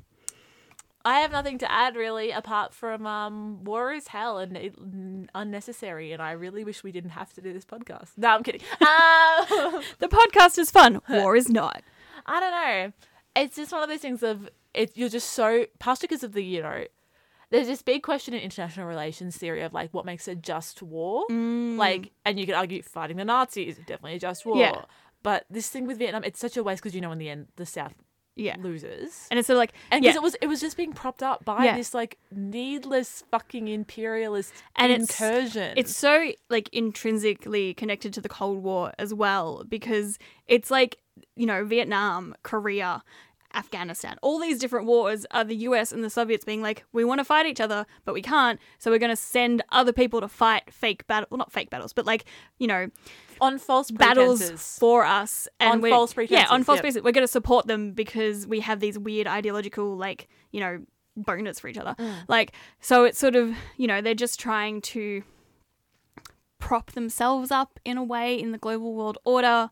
I 1.05 1.19
have 1.19 1.31
nothing 1.31 1.57
to 1.59 1.71
add 1.71 1.95
really, 1.95 2.31
apart 2.31 2.73
from 2.73 3.05
um, 3.05 3.63
war 3.65 3.91
is 3.91 4.07
hell 4.07 4.37
and 4.37 4.55
it, 4.55 4.75
n- 4.79 5.29
unnecessary, 5.35 6.13
and 6.13 6.21
I 6.21 6.31
really 6.31 6.63
wish 6.63 6.83
we 6.83 6.91
didn't 6.93 7.09
have 7.11 7.33
to 7.33 7.41
do 7.41 7.51
this 7.51 7.65
podcast. 7.65 8.11
No, 8.17 8.29
I'm 8.29 8.43
kidding. 8.43 8.61
Um, 8.81 9.81
The 9.99 10.07
podcast 10.07 10.57
is 10.57 10.71
fun. 10.71 11.01
War 11.09 11.35
is 11.35 11.49
not. 11.49 11.81
I 12.25 12.39
don't 12.39 12.51
know. 12.51 12.93
It's 13.35 13.55
just 13.57 13.71
one 13.71 13.83
of 13.83 13.89
those 13.89 13.99
things 13.99 14.23
of 14.23 14.49
it. 14.73 14.91
You're 14.95 15.09
just 15.09 15.31
so 15.31 15.65
partially 15.79 16.07
because 16.07 16.23
of 16.23 16.33
the 16.33 16.43
you 16.43 16.61
know. 16.61 16.85
There's 17.53 17.67
this 17.67 17.83
big 17.83 18.01
question 18.01 18.33
in 18.33 18.41
international 18.41 18.87
relations 18.87 19.37
theory 19.37 19.61
of 19.61 19.73
like 19.73 19.93
what 19.93 20.05
makes 20.05 20.27
a 20.27 20.33
just 20.33 20.81
war, 20.81 21.23
mm. 21.29 21.77
like, 21.77 22.11
and 22.25 22.39
you 22.39 22.47
could 22.47 22.55
argue 22.55 22.81
fighting 22.81 23.17
the 23.17 23.25
Nazis 23.25 23.77
is 23.77 23.85
definitely 23.85 24.15
a 24.15 24.19
just 24.19 24.43
war. 24.43 24.57
Yeah. 24.57 24.81
But 25.21 25.45
this 25.51 25.69
thing 25.69 25.85
with 25.85 25.99
Vietnam, 25.99 26.23
it's 26.23 26.39
such 26.39 26.57
a 26.57 26.63
waste 26.63 26.81
because 26.81 26.95
you 26.95 27.01
know 27.01 27.11
in 27.11 27.19
the 27.19 27.29
end 27.29 27.47
the 27.55 27.65
South 27.67 27.93
Yeah. 28.35 28.55
loses. 28.59 29.27
And 29.29 29.37
it's 29.37 29.45
sort 29.45 29.57
of 29.57 29.59
like, 29.59 29.73
And 29.91 30.03
yeah. 30.03 30.15
it 30.15 30.21
was 30.23 30.35
it 30.41 30.47
was 30.47 30.61
just 30.61 30.75
being 30.75 30.93
propped 30.93 31.21
up 31.21 31.45
by 31.45 31.65
Yeah. 31.65 31.77
this 31.77 31.93
like 31.93 32.17
needless 32.31 33.23
fucking 33.29 33.67
imperialist 33.67 34.51
and 34.75 34.91
it's 34.91 35.11
incursion. 35.21 35.75
It's 35.77 35.95
so 35.95 36.31
like 36.49 36.69
intrinsically 36.73 37.75
connected 37.75 38.13
to 38.15 38.21
the 38.21 38.29
Cold 38.29 38.63
War 38.63 38.93
as 38.97 39.13
well 39.13 39.63
because 39.69 40.17
it's 40.47 40.71
like 40.71 40.97
you 41.35 41.45
know 41.45 41.63
Vietnam, 41.63 42.33
Korea, 42.41 43.03
Afghanistan, 43.55 44.17
all 44.21 44.39
these 44.39 44.59
different 44.59 44.85
wars 44.87 45.25
are 45.31 45.43
the 45.43 45.55
US 45.67 45.91
and 45.91 46.03
the 46.03 46.09
Soviets 46.09 46.43
being 46.45 46.61
like, 46.61 46.83
we 46.91 47.03
want 47.05 47.19
to 47.19 47.25
fight 47.25 47.45
each 47.45 47.61
other, 47.61 47.85
but 48.05 48.13
we 48.13 48.21
can't, 48.21 48.59
so 48.79 48.89
we're 48.91 48.99
going 48.99 49.09
to 49.11 49.15
send 49.15 49.61
other 49.71 49.93
people 49.93 50.21
to 50.21 50.27
fight 50.27 50.73
fake 50.73 51.05
battle, 51.07 51.27
well, 51.31 51.37
not 51.37 51.51
fake 51.51 51.69
battles, 51.69 51.93
but 51.93 52.05
like 52.05 52.25
you 52.59 52.67
know 52.67 52.89
on 53.41 53.57
false 53.57 53.91
battles 53.91 54.39
pretenses. 54.39 54.77
for 54.79 55.03
us 55.05 55.47
and 55.59 55.71
On 55.73 55.81
we're- 55.81 55.91
yeah 56.29 56.45
on 56.49 56.63
false 56.63 56.77
yep. 56.77 56.83
pretenses 56.83 57.03
we're 57.03 57.11
going 57.11 57.23
to 57.27 57.31
support 57.31 57.67
them 57.67 57.91
because 57.91 58.47
we 58.47 58.59
have 58.61 58.79
these 58.79 58.97
weird 58.97 59.27
ideological 59.27 59.97
like 59.97 60.27
you 60.51 60.59
know 60.59 60.79
boners 61.19 61.59
for 61.59 61.67
each 61.67 61.77
other 61.77 61.95
Mm. 61.99 62.13
like 62.27 62.53
so 62.79 63.03
it's 63.05 63.19
sort 63.19 63.35
of 63.35 63.53
you 63.77 63.85
know 63.87 64.01
they're 64.01 64.13
just 64.15 64.39
trying 64.39 64.81
to 64.81 65.23
prop 66.59 66.91
themselves 66.93 67.51
up 67.51 67.79
in 67.83 67.97
a 67.97 68.03
way 68.03 68.39
in 68.39 68.51
the 68.51 68.57
global 68.57 68.93
world 68.93 69.17
order 69.25 69.69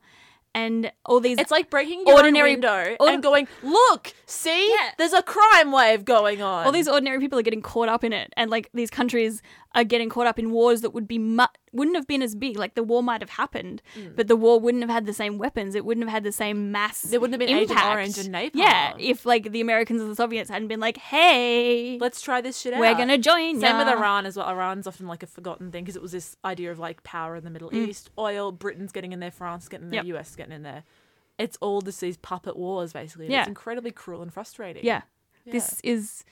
and 0.54 0.92
all 1.06 1.20
these 1.20 1.38
It's 1.40 1.52
like 1.52 1.70
breaking 1.70 2.04
your 2.06 2.16
ordinary- 2.18 2.52
window 2.52 2.96
and 3.00 3.24
going, 3.24 3.48
look, 3.64 4.14
see, 4.26 4.76
there's 4.98 5.14
a 5.14 5.24
crime 5.24 5.72
wave 5.72 6.04
going 6.06 6.42
on. 6.42 6.66
all 6.66 6.72
these 6.72 6.88
ordinary 6.88 7.20
people 7.20 7.40
are 7.40 7.44
getting 7.44 7.62
caught 7.62 7.88
up 7.90 8.04
in 8.04 8.12
it 8.14 8.34
and 8.36 8.50
like 8.52 8.70
these 8.74 8.90
countries 8.90 9.42
are 9.76 9.84
getting 9.86 10.10
caught 10.10 10.28
up 10.28 10.38
in 10.38 10.52
wars 10.52 10.82
that 10.82 10.90
would 10.94 11.08
be 11.08 11.18
mu- 11.18 11.46
wouldn't 11.74 11.96
have 11.96 12.06
been 12.08 12.22
as 12.22 12.36
big 12.36 12.58
like 12.58 12.76
the 12.76 12.84
war 12.84 13.02
might 13.02 13.22
have 13.22 13.30
happened 13.32 13.82
Mm. 13.98 14.16
but 14.16 14.28
the 14.28 14.36
war 14.36 14.60
wouldn't 14.60 14.84
have 14.84 14.90
had 14.90 15.06
the 15.06 15.14
same 15.14 15.38
weapons 15.38 15.74
it 15.76 15.86
wouldn't 15.86 16.04
have 16.06 16.12
had 16.12 16.24
the 16.24 16.32
same 16.32 16.72
mass 16.72 17.02
There 17.04 17.20
wouldn't 17.20 17.34
have 17.40 17.40
been 17.48 17.56
Agent 17.58 17.72
impact. 17.72 17.88
Orange 17.96 18.18
and 18.18 18.34
napalm. 18.36 18.52
yeah 18.56 18.94
if 19.00 19.26
like 19.26 19.52
the 19.52 19.62
americans 19.62 20.02
and 20.02 20.12
the 20.12 20.16
soviets 20.16 20.50
hadn't 20.50 20.68
been 20.68 20.80
like 20.80 20.98
hey 20.98 21.98
let's 22.00 22.22
try 22.22 22.42
this 22.42 22.60
shit 22.60 22.74
out. 22.74 22.80
we're 22.80 22.96
gonna 22.96 23.18
join 23.18 23.60
Same 23.60 23.78
with. 23.78 23.88
Iran 23.88 24.26
as 24.26 24.36
well. 24.38 24.50
Iran's 24.50 24.88
often 24.88 25.08
like 25.08 25.24
a 25.24 25.28
forgotten 25.28 25.72
thing 25.72 25.84
because 25.84 25.96
it 25.96 26.02
was 26.02 26.12
this 26.12 26.36
idea 26.44 26.72
of 26.72 26.80
like 26.80 27.04
power 27.04 27.36
in 27.36 27.44
the 27.44 27.50
Middle 27.50 27.70
Mm. 27.70 27.88
East, 27.90 28.10
oil, 28.18 28.52
Britain's 28.52 28.92
getting 28.92 29.12
in 29.14 29.20
there, 29.20 29.32
France 29.32 29.68
getting 29.70 29.86
in 29.86 29.92
there, 29.92 30.04
Yep. 30.06 30.18
US 30.18 30.36
getting 30.36 30.54
in 30.54 30.64
there. 30.64 30.84
It's 31.38 31.58
all 31.62 31.82
just 31.82 32.02
these 32.02 32.18
puppet 32.18 32.56
wars 32.58 32.94
basically. 32.94 33.30
Yeah. 33.30 33.42
It's 33.42 33.48
incredibly 33.48 33.92
cruel 33.92 34.22
and 34.22 34.32
frustrating. 34.34 34.84
yeah. 34.86 35.02
Yeah. 35.46 35.54
this 35.54 35.80
is 35.84 36.24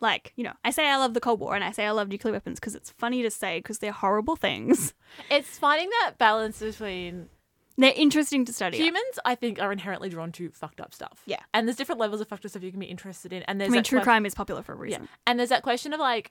like 0.00 0.32
you 0.36 0.44
know 0.44 0.52
i 0.64 0.70
say 0.70 0.86
i 0.88 0.96
love 0.96 1.14
the 1.14 1.20
cold 1.20 1.40
war 1.40 1.54
and 1.54 1.64
i 1.64 1.70
say 1.70 1.86
i 1.86 1.90
love 1.90 2.08
nuclear 2.08 2.32
weapons 2.32 2.58
because 2.60 2.74
it's 2.74 2.90
funny 2.90 3.22
to 3.22 3.30
say 3.30 3.58
because 3.58 3.78
they're 3.78 3.92
horrible 3.92 4.36
things 4.36 4.92
It's 5.30 5.58
finding 5.58 5.88
that 6.02 6.18
balance 6.18 6.58
between 6.60 7.28
they're 7.76 7.92
interesting 7.96 8.44
to 8.44 8.52
study 8.52 8.76
humans. 8.78 9.18
I 9.24 9.34
think 9.34 9.60
are 9.60 9.72
inherently 9.72 10.08
drawn 10.08 10.30
to 10.32 10.50
fucked 10.50 10.80
up 10.80 10.94
stuff. 10.94 11.22
Yeah. 11.26 11.40
and 11.52 11.66
there's 11.66 11.76
different 11.76 12.00
levels 12.00 12.20
of 12.20 12.28
fucked 12.28 12.44
up 12.44 12.50
stuff 12.50 12.62
you 12.62 12.70
can 12.70 12.78
be 12.80 12.86
interested 12.86 13.32
in. 13.32 13.42
And 13.44 13.60
i 13.60 13.64
there's 13.64 13.72
mean 13.72 13.82
true 13.82 13.98
que- 13.98 14.04
crime 14.04 14.26
is 14.26 14.34
popular 14.34 14.62
for 14.62 14.72
a 14.72 14.76
reason 14.76 15.02
Yeah. 15.02 15.08
And 15.26 15.38
there's 15.38 15.48
that 15.48 15.62
question 15.62 15.92
of 15.92 15.98
like 16.00 16.30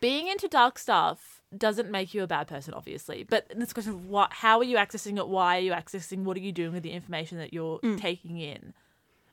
being 0.00 0.28
into 0.28 0.48
dark 0.48 0.78
stuff 0.78 1.42
doesn't 1.56 1.90
make 1.90 2.12
you 2.12 2.22
a 2.22 2.26
bad 2.26 2.48
person, 2.48 2.74
obviously. 2.74 3.24
But 3.24 3.46
this 3.56 3.72
question 3.72 3.92
of 3.92 4.06
what 4.08 4.32
how 4.32 4.58
are 4.58 4.64
you 4.64 4.76
accessing 4.76 5.16
it? 5.18 5.28
Why 5.28 5.56
are 5.58 5.60
you 5.60 5.72
accessing? 5.72 6.24
What 6.24 6.36
are 6.36 6.40
you 6.40 6.52
doing 6.52 6.72
with 6.72 6.82
the 6.82 6.90
information 6.92 7.38
that 7.38 7.52
you're 7.54 7.78
Mm. 7.80 8.00
taking 8.00 8.38
in? 8.38 8.74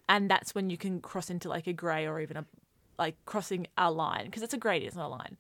And 0.07 0.29
that's 0.29 0.53
when 0.53 0.69
you 0.69 0.77
can 0.77 1.01
cross 1.01 1.29
into 1.29 1.49
like 1.49 1.65
a 1.67 1.73
grey 1.73 2.05
or 2.07 2.19
even 2.19 2.37
a 2.37 2.45
like 2.97 3.15
crossing 3.25 3.67
our 3.77 3.91
line 3.91 4.25
because 4.25 4.43
it's 4.43 4.53
a 4.53 4.57
gradient, 4.57 4.87
it's 4.89 4.95
not 4.97 5.07
a 5.07 5.09
line. 5.09 5.37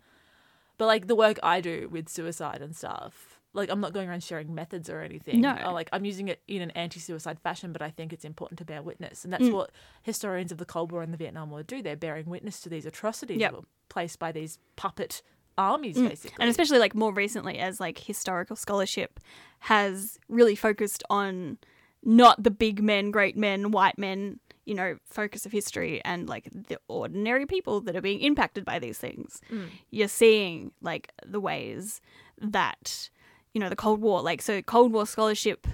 But 0.77 0.87
like 0.87 1.07
the 1.07 1.15
work 1.15 1.39
I 1.43 1.61
do 1.61 1.87
with 1.91 2.09
suicide 2.09 2.61
and 2.61 2.75
stuff, 2.75 3.39
like 3.53 3.69
I'm 3.69 3.79
not 3.79 3.93
going 3.93 4.09
around 4.09 4.23
sharing 4.23 4.53
methods 4.55 4.89
or 4.89 5.01
anything. 5.01 5.39
No. 5.41 5.55
Or, 5.65 5.71
like 5.71 5.89
I'm 5.93 6.03
using 6.05 6.27
it 6.27 6.41
in 6.47 6.61
an 6.61 6.71
anti-suicide 6.71 7.39
fashion, 7.39 7.71
but 7.71 7.81
I 7.81 7.91
think 7.91 8.11
it's 8.11 8.25
important 8.25 8.57
to 8.59 8.65
bear 8.65 8.81
witness, 8.81 9.23
and 9.23 9.31
that's 9.31 9.43
Mm. 9.43 9.53
what 9.53 9.71
historians 10.01 10.51
of 10.51 10.57
the 10.57 10.65
Cold 10.65 10.91
War 10.91 11.03
and 11.03 11.13
the 11.13 11.17
Vietnam 11.17 11.51
War 11.51 11.61
do. 11.63 11.81
They're 11.83 11.95
bearing 11.95 12.25
witness 12.25 12.59
to 12.61 12.69
these 12.69 12.85
atrocities 12.87 13.37
Yep. 13.39 13.51
that 13.51 13.57
were 13.61 13.67
placed 13.89 14.17
by 14.17 14.31
these 14.31 14.57
puppet 14.75 15.21
armies, 15.55 15.97
Mm. 15.97 16.09
basically. 16.09 16.37
And 16.39 16.49
especially 16.49 16.79
like 16.79 16.95
more 16.95 17.13
recently, 17.13 17.59
as 17.59 17.79
like 17.79 17.99
historical 17.99 18.55
scholarship 18.55 19.19
has 19.59 20.17
really 20.27 20.55
focused 20.55 21.03
on 21.11 21.59
not 22.01 22.41
the 22.43 22.49
big 22.51 22.81
men, 22.81 23.11
great 23.11 23.37
men, 23.37 23.69
white 23.69 23.99
men, 23.99 24.39
you 24.65 24.73
know, 24.73 24.97
focus 25.05 25.45
of 25.45 25.51
history 25.51 26.01
and 26.05 26.29
like 26.29 26.49
the 26.53 26.79
ordinary 26.87 27.45
people 27.45 27.81
that 27.81 27.95
are 27.95 28.01
being 28.01 28.21
impacted 28.21 28.63
by 28.63 28.79
these 28.79 28.97
things. 28.97 29.41
Mm. 29.51 29.67
You're 29.89 30.07
seeing 30.07 30.71
like 30.81 31.11
the 31.25 31.39
ways 31.39 32.01
that, 32.39 33.09
you 33.53 33.59
know, 33.59 33.69
the 33.69 33.75
Cold 33.75 34.01
War, 34.01 34.21
like, 34.21 34.41
so 34.41 34.61
Cold 34.61 34.93
War 34.93 35.05
scholarship 35.05 35.67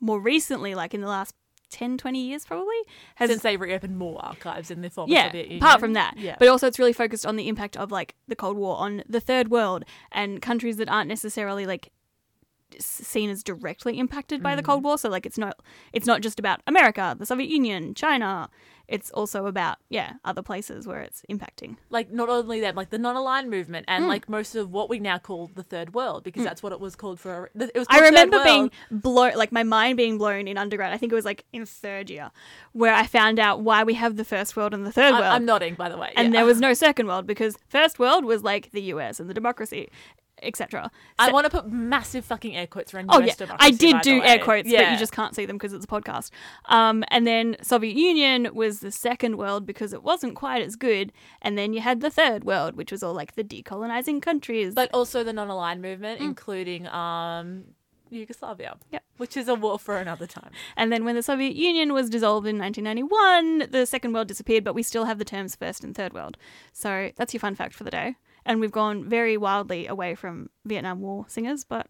more 0.00 0.20
recently, 0.20 0.74
like 0.74 0.92
in 0.94 1.00
the 1.00 1.08
last 1.08 1.34
10, 1.70 1.98
20 1.98 2.20
years 2.20 2.44
probably, 2.44 2.76
has 3.16 3.30
since 3.30 3.42
they 3.42 3.56
reopened 3.56 3.96
more 3.96 4.24
archives 4.24 4.70
in 4.70 4.82
the 4.82 4.90
former 4.90 5.12
yeah, 5.12 5.26
Soviet 5.26 5.46
Union. 5.46 5.62
apart 5.62 5.80
from 5.80 5.94
that. 5.94 6.14
yeah. 6.18 6.36
But 6.38 6.48
also 6.48 6.66
it's 6.66 6.78
really 6.78 6.92
focused 6.92 7.26
on 7.26 7.36
the 7.36 7.48
impact 7.48 7.76
of 7.76 7.90
like 7.90 8.14
the 8.28 8.36
Cold 8.36 8.56
War 8.56 8.76
on 8.76 9.02
the 9.08 9.20
third 9.20 9.48
world 9.48 9.84
and 10.12 10.40
countries 10.40 10.76
that 10.76 10.88
aren't 10.88 11.08
necessarily 11.08 11.66
like 11.66 11.90
seen 12.80 13.30
as 13.30 13.42
directly 13.42 13.98
impacted 13.98 14.42
by 14.42 14.54
the 14.56 14.62
Mm. 14.62 14.66
Cold 14.66 14.84
War. 14.84 14.98
So 14.98 15.08
like 15.08 15.26
it's 15.26 15.38
not 15.38 15.58
it's 15.92 16.06
not 16.06 16.20
just 16.22 16.38
about 16.38 16.60
America, 16.66 17.14
the 17.18 17.26
Soviet 17.26 17.48
Union, 17.50 17.94
China. 17.94 18.48
It's 18.86 19.10
also 19.12 19.46
about 19.46 19.78
yeah, 19.88 20.14
other 20.26 20.42
places 20.42 20.86
where 20.86 21.00
it's 21.00 21.22
impacting. 21.30 21.76
like 21.88 22.12
not 22.12 22.28
only 22.28 22.60
that, 22.60 22.74
like 22.76 22.90
the 22.90 22.98
non-aligned 22.98 23.48
movement 23.48 23.86
and 23.88 24.04
Mm. 24.04 24.08
like 24.08 24.28
most 24.28 24.54
of 24.54 24.70
what 24.70 24.90
we 24.90 24.98
now 24.98 25.16
call 25.16 25.46
the 25.54 25.62
third 25.62 25.94
world, 25.94 26.22
because 26.22 26.42
Mm. 26.42 26.44
that's 26.44 26.62
what 26.62 26.70
it 26.70 26.80
was 26.80 26.94
called 26.94 27.18
for. 27.18 27.50
It 27.58 27.74
was 27.74 27.86
I 27.88 28.00
remember 28.00 28.44
being 28.44 28.70
blown, 28.90 29.36
like 29.36 29.52
my 29.52 29.62
mind 29.62 29.96
being 29.96 30.18
blown 30.18 30.46
in 30.46 30.58
undergrad. 30.58 30.92
I 30.92 30.98
think 30.98 31.12
it 31.12 31.14
was 31.14 31.24
like 31.24 31.46
in 31.50 31.64
third 31.64 32.10
year, 32.10 32.30
where 32.72 32.92
I 32.92 33.06
found 33.06 33.38
out 33.40 33.60
why 33.62 33.84
we 33.84 33.94
have 33.94 34.16
the 34.16 34.24
first 34.24 34.54
world 34.54 34.74
and 34.74 34.84
the 34.84 34.92
third 34.92 35.14
I- 35.14 35.20
world. 35.20 35.32
I'm 35.32 35.46
nodding, 35.46 35.76
by 35.76 35.88
the 35.88 35.96
way. 35.96 36.12
and 36.14 36.26
yeah. 36.34 36.40
there 36.40 36.44
was 36.46 36.60
no 36.68 36.74
second 36.74 37.06
world 37.06 37.26
because 37.26 37.56
first 37.68 37.98
world 37.98 38.26
was 38.26 38.42
like 38.42 38.70
the 38.72 38.82
US 38.94 39.18
and 39.18 39.30
the 39.30 39.34
democracy, 39.34 39.88
etc. 40.44 40.90
I 41.18 41.32
want 41.32 41.44
to 41.44 41.50
put 41.50 41.68
massive 41.68 42.24
fucking 42.24 42.54
air 42.56 42.66
quotes 42.66 42.92
around 42.94 43.06
Oh 43.10 43.20
yeah, 43.20 43.34
I 43.58 43.70
did 43.70 44.00
do 44.02 44.20
way. 44.20 44.26
air 44.26 44.38
quotes, 44.38 44.70
but 44.70 44.90
you 44.92 44.96
just 44.98 45.12
can't 45.12 45.34
see 45.34 45.46
them 45.46 45.56
because 45.56 45.72
it's 45.72 45.84
a 45.84 45.88
podcast. 45.88 46.30
Um, 46.66 47.04
and 47.08 47.26
then 47.26 47.56
Soviet 47.62 47.96
Union 47.96 48.54
was 48.54 48.80
the 48.80 48.90
second 48.90 49.36
world 49.36 49.66
because 49.66 49.92
it 49.92 50.02
wasn't 50.02 50.34
quite 50.34 50.62
as 50.62 50.76
good, 50.76 51.12
and 51.42 51.56
then 51.58 51.72
you 51.72 51.80
had 51.80 52.00
the 52.00 52.10
third 52.10 52.44
world, 52.44 52.76
which 52.76 52.92
was 52.92 53.02
all 53.02 53.14
like 53.14 53.34
the 53.34 53.44
decolonizing 53.44 54.20
countries. 54.22 54.74
but 54.74 54.90
also 54.92 55.24
the 55.24 55.32
non-aligned 55.32 55.80
movement, 55.82 56.20
Mm. 56.20 56.24
including 56.24 56.86
um, 56.88 57.64
Yugoslavia, 58.10 58.76
Yep. 58.92 59.02
which 59.16 59.36
is 59.36 59.48
a 59.48 59.54
war 59.54 59.78
for 59.78 59.96
another 59.98 60.26
time. 60.26 60.50
And 60.76 60.92
then 60.92 61.04
when 61.04 61.14
the 61.16 61.22
Soviet 61.22 61.56
Union 61.56 61.92
was 61.92 62.08
dissolved 62.10 62.46
in 62.46 62.58
1991, 62.58 63.70
the 63.70 63.86
second 63.86 64.12
world 64.12 64.28
disappeared, 64.28 64.62
but 64.64 64.74
we 64.74 64.82
still 64.82 65.04
have 65.04 65.18
the 65.18 65.24
terms 65.24 65.56
first 65.56 65.82
and 65.82 65.94
third 65.94 66.12
world. 66.12 66.36
So 66.72 67.10
that's 67.16 67.32
your 67.34 67.40
fun 67.40 67.54
fact 67.54 67.74
for 67.74 67.84
the 67.84 67.90
day. 67.90 68.16
And 68.44 68.60
we've 68.60 68.72
gone 68.72 69.08
very 69.08 69.36
wildly 69.36 69.86
away 69.86 70.14
from 70.14 70.50
Vietnam 70.64 71.00
War 71.00 71.24
singers, 71.28 71.64
but 71.64 71.86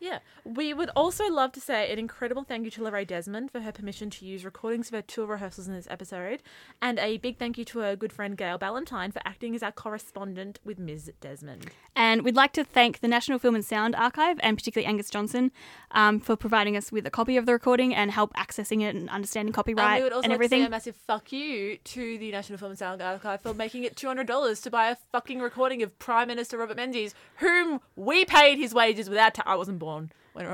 Yeah. 0.00 0.20
We 0.44 0.72
would 0.72 0.90
also 0.96 1.28
love 1.30 1.52
to 1.52 1.60
say 1.60 1.92
an 1.92 1.98
incredible 1.98 2.42
thank 2.42 2.64
you 2.64 2.70
to 2.72 2.82
Lorraine 2.82 3.06
Desmond 3.06 3.50
for 3.50 3.60
her 3.60 3.70
permission 3.70 4.08
to 4.10 4.24
use 4.24 4.46
recordings 4.46 4.88
of 4.88 4.94
her 4.94 5.02
tour 5.02 5.26
rehearsals 5.26 5.68
in 5.68 5.74
this 5.74 5.86
episode, 5.90 6.42
and 6.80 6.98
a 6.98 7.18
big 7.18 7.36
thank 7.38 7.58
you 7.58 7.66
to 7.66 7.80
her 7.80 7.96
good 7.96 8.12
friend 8.12 8.36
Gail 8.36 8.56
Ballantyne 8.56 9.12
for 9.12 9.20
acting 9.26 9.54
as 9.54 9.62
our 9.62 9.72
correspondent 9.72 10.58
with 10.64 10.78
Ms. 10.78 11.12
Desmond. 11.20 11.66
And 11.94 12.22
we'd 12.22 12.34
like 12.34 12.52
to 12.54 12.64
thank 12.64 13.00
the 13.00 13.08
National 13.08 13.38
Film 13.38 13.54
and 13.54 13.64
Sound 13.64 13.94
Archive 13.94 14.38
and 14.42 14.56
particularly 14.56 14.86
Angus 14.86 15.10
Johnson 15.10 15.52
um, 15.90 16.18
for 16.18 16.34
providing 16.34 16.78
us 16.78 16.90
with 16.90 17.06
a 17.06 17.10
copy 17.10 17.36
of 17.36 17.44
the 17.44 17.52
recording 17.52 17.94
and 17.94 18.10
help 18.10 18.32
accessing 18.34 18.80
it 18.80 18.94
and 18.94 19.10
understanding 19.10 19.52
copyright 19.52 19.86
and 19.86 19.96
we 19.98 20.02
would 20.04 20.12
also 20.14 20.22
and 20.24 20.30
like 20.30 20.38
to 20.38 20.44
everything. 20.44 20.62
say 20.62 20.66
a 20.66 20.70
massive 20.70 20.96
fuck 20.96 21.30
you 21.30 21.76
to 21.76 22.16
the 22.16 22.30
National 22.32 22.58
Film 22.58 22.70
and 22.70 22.78
Sound 22.78 23.02
Archive 23.02 23.42
for 23.42 23.52
making 23.52 23.84
it 23.84 23.96
two 23.96 24.06
hundred 24.06 24.26
dollars 24.26 24.62
to 24.62 24.70
buy 24.70 24.88
a 24.88 24.96
fucking 25.12 25.40
recording 25.40 25.82
of 25.82 25.98
Prime 25.98 26.28
Minister 26.28 26.56
Robert 26.56 26.76
Menzies, 26.78 27.14
whom 27.36 27.80
we 27.96 28.24
paid 28.24 28.58
his 28.58 28.72
wages 28.72 29.10
without. 29.10 29.34
Ta- 29.34 29.42
I 29.44 29.56
wasn't 29.56 29.78
born 29.78 29.89
when 30.32 30.46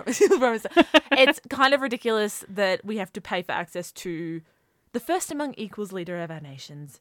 it's 1.13 1.41
kind 1.49 1.75
of 1.75 1.81
ridiculous 1.81 2.45
that 2.49 2.85
we 2.85 2.97
have 2.97 3.13
to 3.13 3.21
pay 3.21 3.43
for 3.43 3.53
access 3.53 3.93
to 3.93 4.41
the 4.93 5.01
first 5.01 5.31
among 5.31 5.55
equals 5.55 5.93
leader 5.93 6.21
of 6.21 6.31
our 6.31 6.41
nation's. 6.41 7.01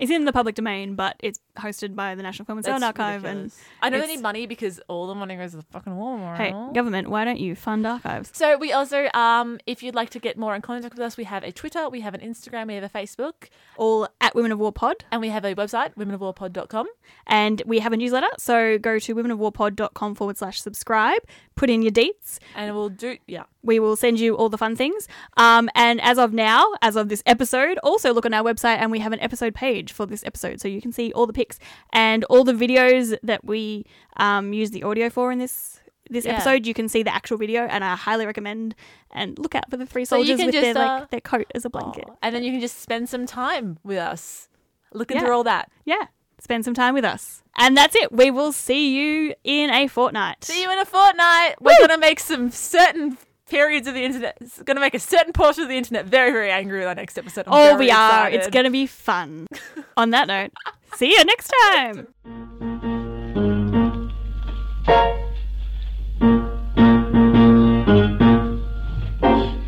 It's 0.00 0.10
in 0.10 0.24
the 0.24 0.32
public 0.32 0.54
domain, 0.54 0.94
but 0.94 1.16
it's 1.20 1.40
hosted 1.56 1.94
by 1.94 2.14
the 2.14 2.22
National 2.22 2.46
Film 2.46 2.58
and 2.58 2.64
Sound 2.64 2.82
Archive. 2.84 3.22
ridiculous. 3.22 3.60
I 3.82 3.88
know 3.90 4.00
they 4.00 4.06
need 4.06 4.22
money 4.22 4.46
because 4.46 4.80
all 4.88 5.06
the 5.06 5.14
money 5.14 5.36
goes 5.36 5.50
to 5.52 5.58
the 5.58 5.62
fucking 5.64 5.94
war. 5.96 6.18
And 6.34 6.36
hey, 6.38 6.50
government, 6.74 7.08
why 7.08 7.24
don't 7.24 7.38
you 7.38 7.54
fund 7.54 7.86
archives? 7.86 8.30
So 8.32 8.56
we 8.56 8.72
also, 8.72 9.08
um, 9.14 9.58
if 9.66 9.82
you'd 9.82 9.94
like 9.94 10.10
to 10.10 10.18
get 10.18 10.38
more 10.38 10.54
in 10.54 10.62
contact 10.62 10.94
with 10.94 11.02
us, 11.02 11.16
we 11.16 11.24
have 11.24 11.44
a 11.44 11.52
Twitter, 11.52 11.88
we 11.88 12.00
have 12.00 12.14
an 12.14 12.20
Instagram, 12.20 12.68
we 12.68 12.74
have 12.74 12.84
a 12.84 12.88
Facebook, 12.88 13.48
All 13.76 14.08
at 14.20 14.34
Women 14.34 14.52
of 14.52 14.58
War 14.58 14.72
Pod. 14.72 15.04
and 15.12 15.20
we 15.20 15.28
have 15.28 15.44
a 15.44 15.54
website, 15.54 15.94
womenofwarpod.com. 15.96 16.86
And 17.26 17.62
we 17.66 17.80
have 17.80 17.92
a 17.92 17.96
newsletter, 17.96 18.28
so 18.38 18.78
go 18.78 18.98
to 18.98 19.14
womenofwarpod.com 19.14 20.14
forward 20.14 20.38
slash 20.38 20.60
subscribe, 20.60 21.20
put 21.56 21.70
in 21.70 21.82
your 21.82 21.92
deets. 21.92 22.38
And 22.54 22.74
we'll 22.74 22.88
do, 22.88 23.18
yeah. 23.26 23.44
We 23.62 23.78
will 23.78 23.96
send 23.96 24.18
you 24.20 24.36
all 24.36 24.48
the 24.48 24.56
fun 24.58 24.74
things. 24.76 25.06
Um, 25.36 25.68
and 25.74 26.00
as 26.00 26.18
of 26.18 26.32
now, 26.32 26.66
as 26.80 26.96
of 26.96 27.08
this 27.08 27.22
episode, 27.26 27.78
also 27.82 28.12
look 28.14 28.24
on 28.24 28.32
our 28.32 28.42
website 28.42 28.78
and 28.78 28.90
we 28.90 29.00
have 29.00 29.12
an 29.12 29.20
episode 29.20 29.54
page 29.54 29.92
for 29.92 30.06
this 30.06 30.24
episode. 30.24 30.60
So 30.60 30.68
you 30.68 30.80
can 30.80 30.92
see 30.92 31.12
all 31.12 31.26
the 31.26 31.32
pics 31.32 31.58
and 31.92 32.24
all 32.24 32.42
the 32.44 32.52
videos 32.54 33.16
that 33.22 33.44
we 33.44 33.84
um, 34.16 34.52
use 34.52 34.70
the 34.70 34.82
audio 34.82 35.10
for 35.10 35.30
in 35.32 35.38
this 35.38 35.76
this 36.08 36.24
Yeah. 36.24 36.32
episode. 36.32 36.66
You 36.66 36.74
can 36.74 36.88
see 36.88 37.04
the 37.04 37.14
actual 37.14 37.36
video 37.38 37.66
and 37.66 37.84
I 37.84 37.94
highly 37.94 38.26
recommend 38.26 38.74
and 39.12 39.38
look 39.38 39.54
out 39.54 39.70
for 39.70 39.76
the 39.76 39.86
three 39.86 40.04
So 40.04 40.16
soldiers 40.16 40.38
can 40.38 40.46
with 40.46 40.54
their, 40.56 40.76
uh, 40.76 41.00
like, 41.00 41.10
their 41.10 41.20
coat 41.20 41.46
as 41.54 41.64
a 41.64 41.70
blanket. 41.70 42.08
And 42.20 42.34
then 42.34 42.42
you 42.42 42.50
can 42.50 42.60
just 42.60 42.80
spend 42.80 43.08
some 43.08 43.26
time 43.26 43.78
with 43.84 43.98
us 43.98 44.48
looking 44.92 45.18
Yeah. 45.18 45.24
through 45.24 45.34
all 45.36 45.44
that. 45.44 45.70
Yeah. 45.84 46.06
Spend 46.40 46.64
some 46.64 46.74
time 46.74 46.94
with 46.94 47.04
us. 47.04 47.42
And 47.56 47.76
that's 47.76 47.94
it. 47.94 48.10
We 48.10 48.30
will 48.32 48.50
see 48.52 48.96
you 48.96 49.34
in 49.44 49.70
a 49.70 49.86
fortnight. 49.86 50.42
See 50.44 50.62
you 50.62 50.72
in 50.72 50.78
a 50.78 50.84
fortnight. 50.84 51.56
We're 51.60 51.76
going 51.78 51.90
to 51.90 51.98
make 51.98 52.18
some 52.18 52.50
certain 52.50 53.16
periods 53.50 53.86
of 53.86 53.94
the 53.94 54.02
internet, 54.04 54.38
it's 54.40 54.62
going 54.62 54.76
to 54.76 54.80
make 54.80 54.94
a 54.94 54.98
certain 54.98 55.32
portion 55.32 55.62
of 55.64 55.68
the 55.68 55.76
internet 55.76 56.06
very, 56.06 56.30
very 56.32 56.50
angry 56.50 56.78
with 56.78 56.88
our 56.88 56.94
next 56.94 57.18
episode. 57.18 57.44
I'm 57.46 57.52
Oh, 57.52 57.76
we 57.76 57.90
are. 57.90 58.08
excited. 58.28 58.38
It's 58.38 58.48
going 58.50 58.64
to 58.64 58.70
be 58.70 58.86
fun. 58.86 59.46
On 59.96 60.10
that 60.10 60.28
note, 60.28 60.52
see 60.96 61.10
you 61.12 61.24
next 61.24 61.52
time. 61.72 62.06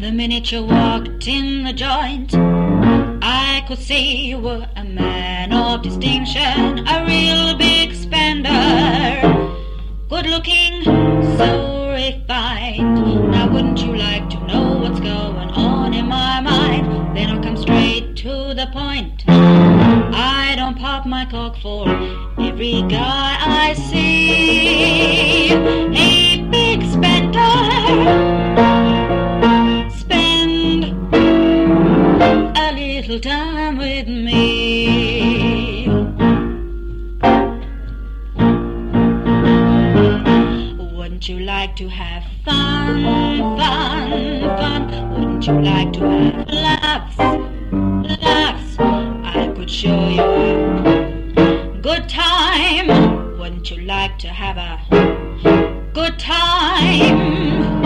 The 0.00 0.10
minute 0.12 0.50
you 0.50 0.62
walked 0.64 1.28
in 1.28 1.64
the 1.64 1.72
joint, 1.72 2.34
I 3.22 3.64
could 3.68 3.78
see 3.78 4.26
you 4.26 4.38
were 4.38 4.66
a 4.76 4.84
man 4.84 5.52
of 5.52 5.82
distinction, 5.82 6.86
a 6.88 7.04
real 7.06 7.56
big 7.56 7.94
spender. 7.94 8.50
Good 10.08 10.26
looking, 10.26 10.82
so 11.36 11.81
refined. 12.02 13.30
Now, 13.30 13.48
wouldn't 13.52 13.80
you 13.80 13.94
like 13.94 14.28
to 14.30 14.38
know 14.46 14.78
what's 14.82 14.98
going 14.98 15.50
on 15.68 15.94
in 15.94 16.06
my 16.06 16.40
mind? 16.40 17.16
Then 17.16 17.30
I'll 17.30 17.42
come 17.42 17.56
straight 17.56 18.16
to 18.16 18.54
the 18.54 18.68
point. 18.72 19.24
I 19.28 20.54
don't 20.56 20.76
pop 20.76 21.06
my 21.06 21.24
cork 21.30 21.56
for 21.58 21.88
every 22.40 22.82
guy 22.82 23.36
I 23.64 23.74
see. 23.74 25.52
A 25.52 26.42
big 26.50 26.82
spender 26.94 27.54
spend 30.00 30.84
a 32.64 32.72
little 32.74 33.20
time 33.20 33.78
with 33.78 34.08
me. 34.08 34.91
Wouldn't 41.22 41.38
you 41.38 41.46
like 41.46 41.76
to 41.76 41.88
have 41.88 42.24
fun, 42.44 43.04
fun, 43.56 44.40
fun? 44.58 45.10
Wouldn't 45.12 45.46
you 45.46 45.60
like 45.60 45.92
to 45.92 46.00
have 46.00 46.48
laughs, 46.48 47.16
laughs? 48.20 48.76
I 48.80 49.52
could 49.54 49.70
show 49.70 50.08
you 50.08 50.22
a 50.24 51.78
good 51.80 52.08
time. 52.08 53.38
Wouldn't 53.38 53.70
you 53.70 53.82
like 53.82 54.18
to 54.18 54.26
have 54.30 54.56
a 54.56 55.90
good 55.94 56.18
time? 56.18 57.78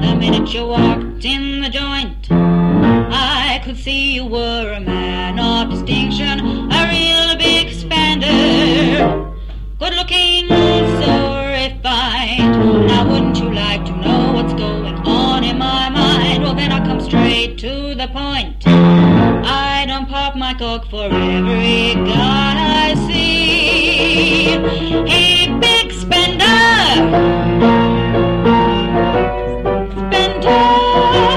The 0.00 0.14
minute 0.14 0.54
you 0.54 0.64
walked 0.64 1.24
in 1.24 1.62
the 1.62 1.70
joint, 1.70 2.28
I 2.30 3.60
could 3.64 3.76
see 3.76 4.14
you 4.14 4.24
were 4.24 4.72
a 4.72 4.78
man 4.78 5.40
of 5.40 5.68
distinction, 5.68 6.70
a 6.70 6.88
real 6.88 7.36
big 7.38 7.74
spender. 7.74 9.32
Good 9.80 9.94
looking, 9.94 10.46
so 10.46 11.44
refined. 11.50 12.73
Wouldn't 13.10 13.38
you 13.38 13.52
like 13.52 13.84
to 13.84 13.92
know 13.96 14.32
what's 14.32 14.52
going 14.54 14.94
on 14.94 15.44
in 15.44 15.58
my 15.58 15.88
mind? 15.88 16.42
Well 16.42 16.54
then 16.54 16.72
I'll 16.72 16.84
come 16.84 17.00
straight 17.00 17.58
to 17.58 17.94
the 17.94 18.08
point. 18.08 18.66
I 18.66 19.84
don't 19.86 20.08
pop 20.08 20.36
my 20.36 20.54
cork 20.54 20.88
for 20.90 21.04
every 21.04 21.94
guy 21.94 22.90
I 22.90 22.94
see. 23.06 24.58
Hey, 25.06 25.58
big 25.60 25.92
spender! 25.92 26.64
Spender! 30.08 31.33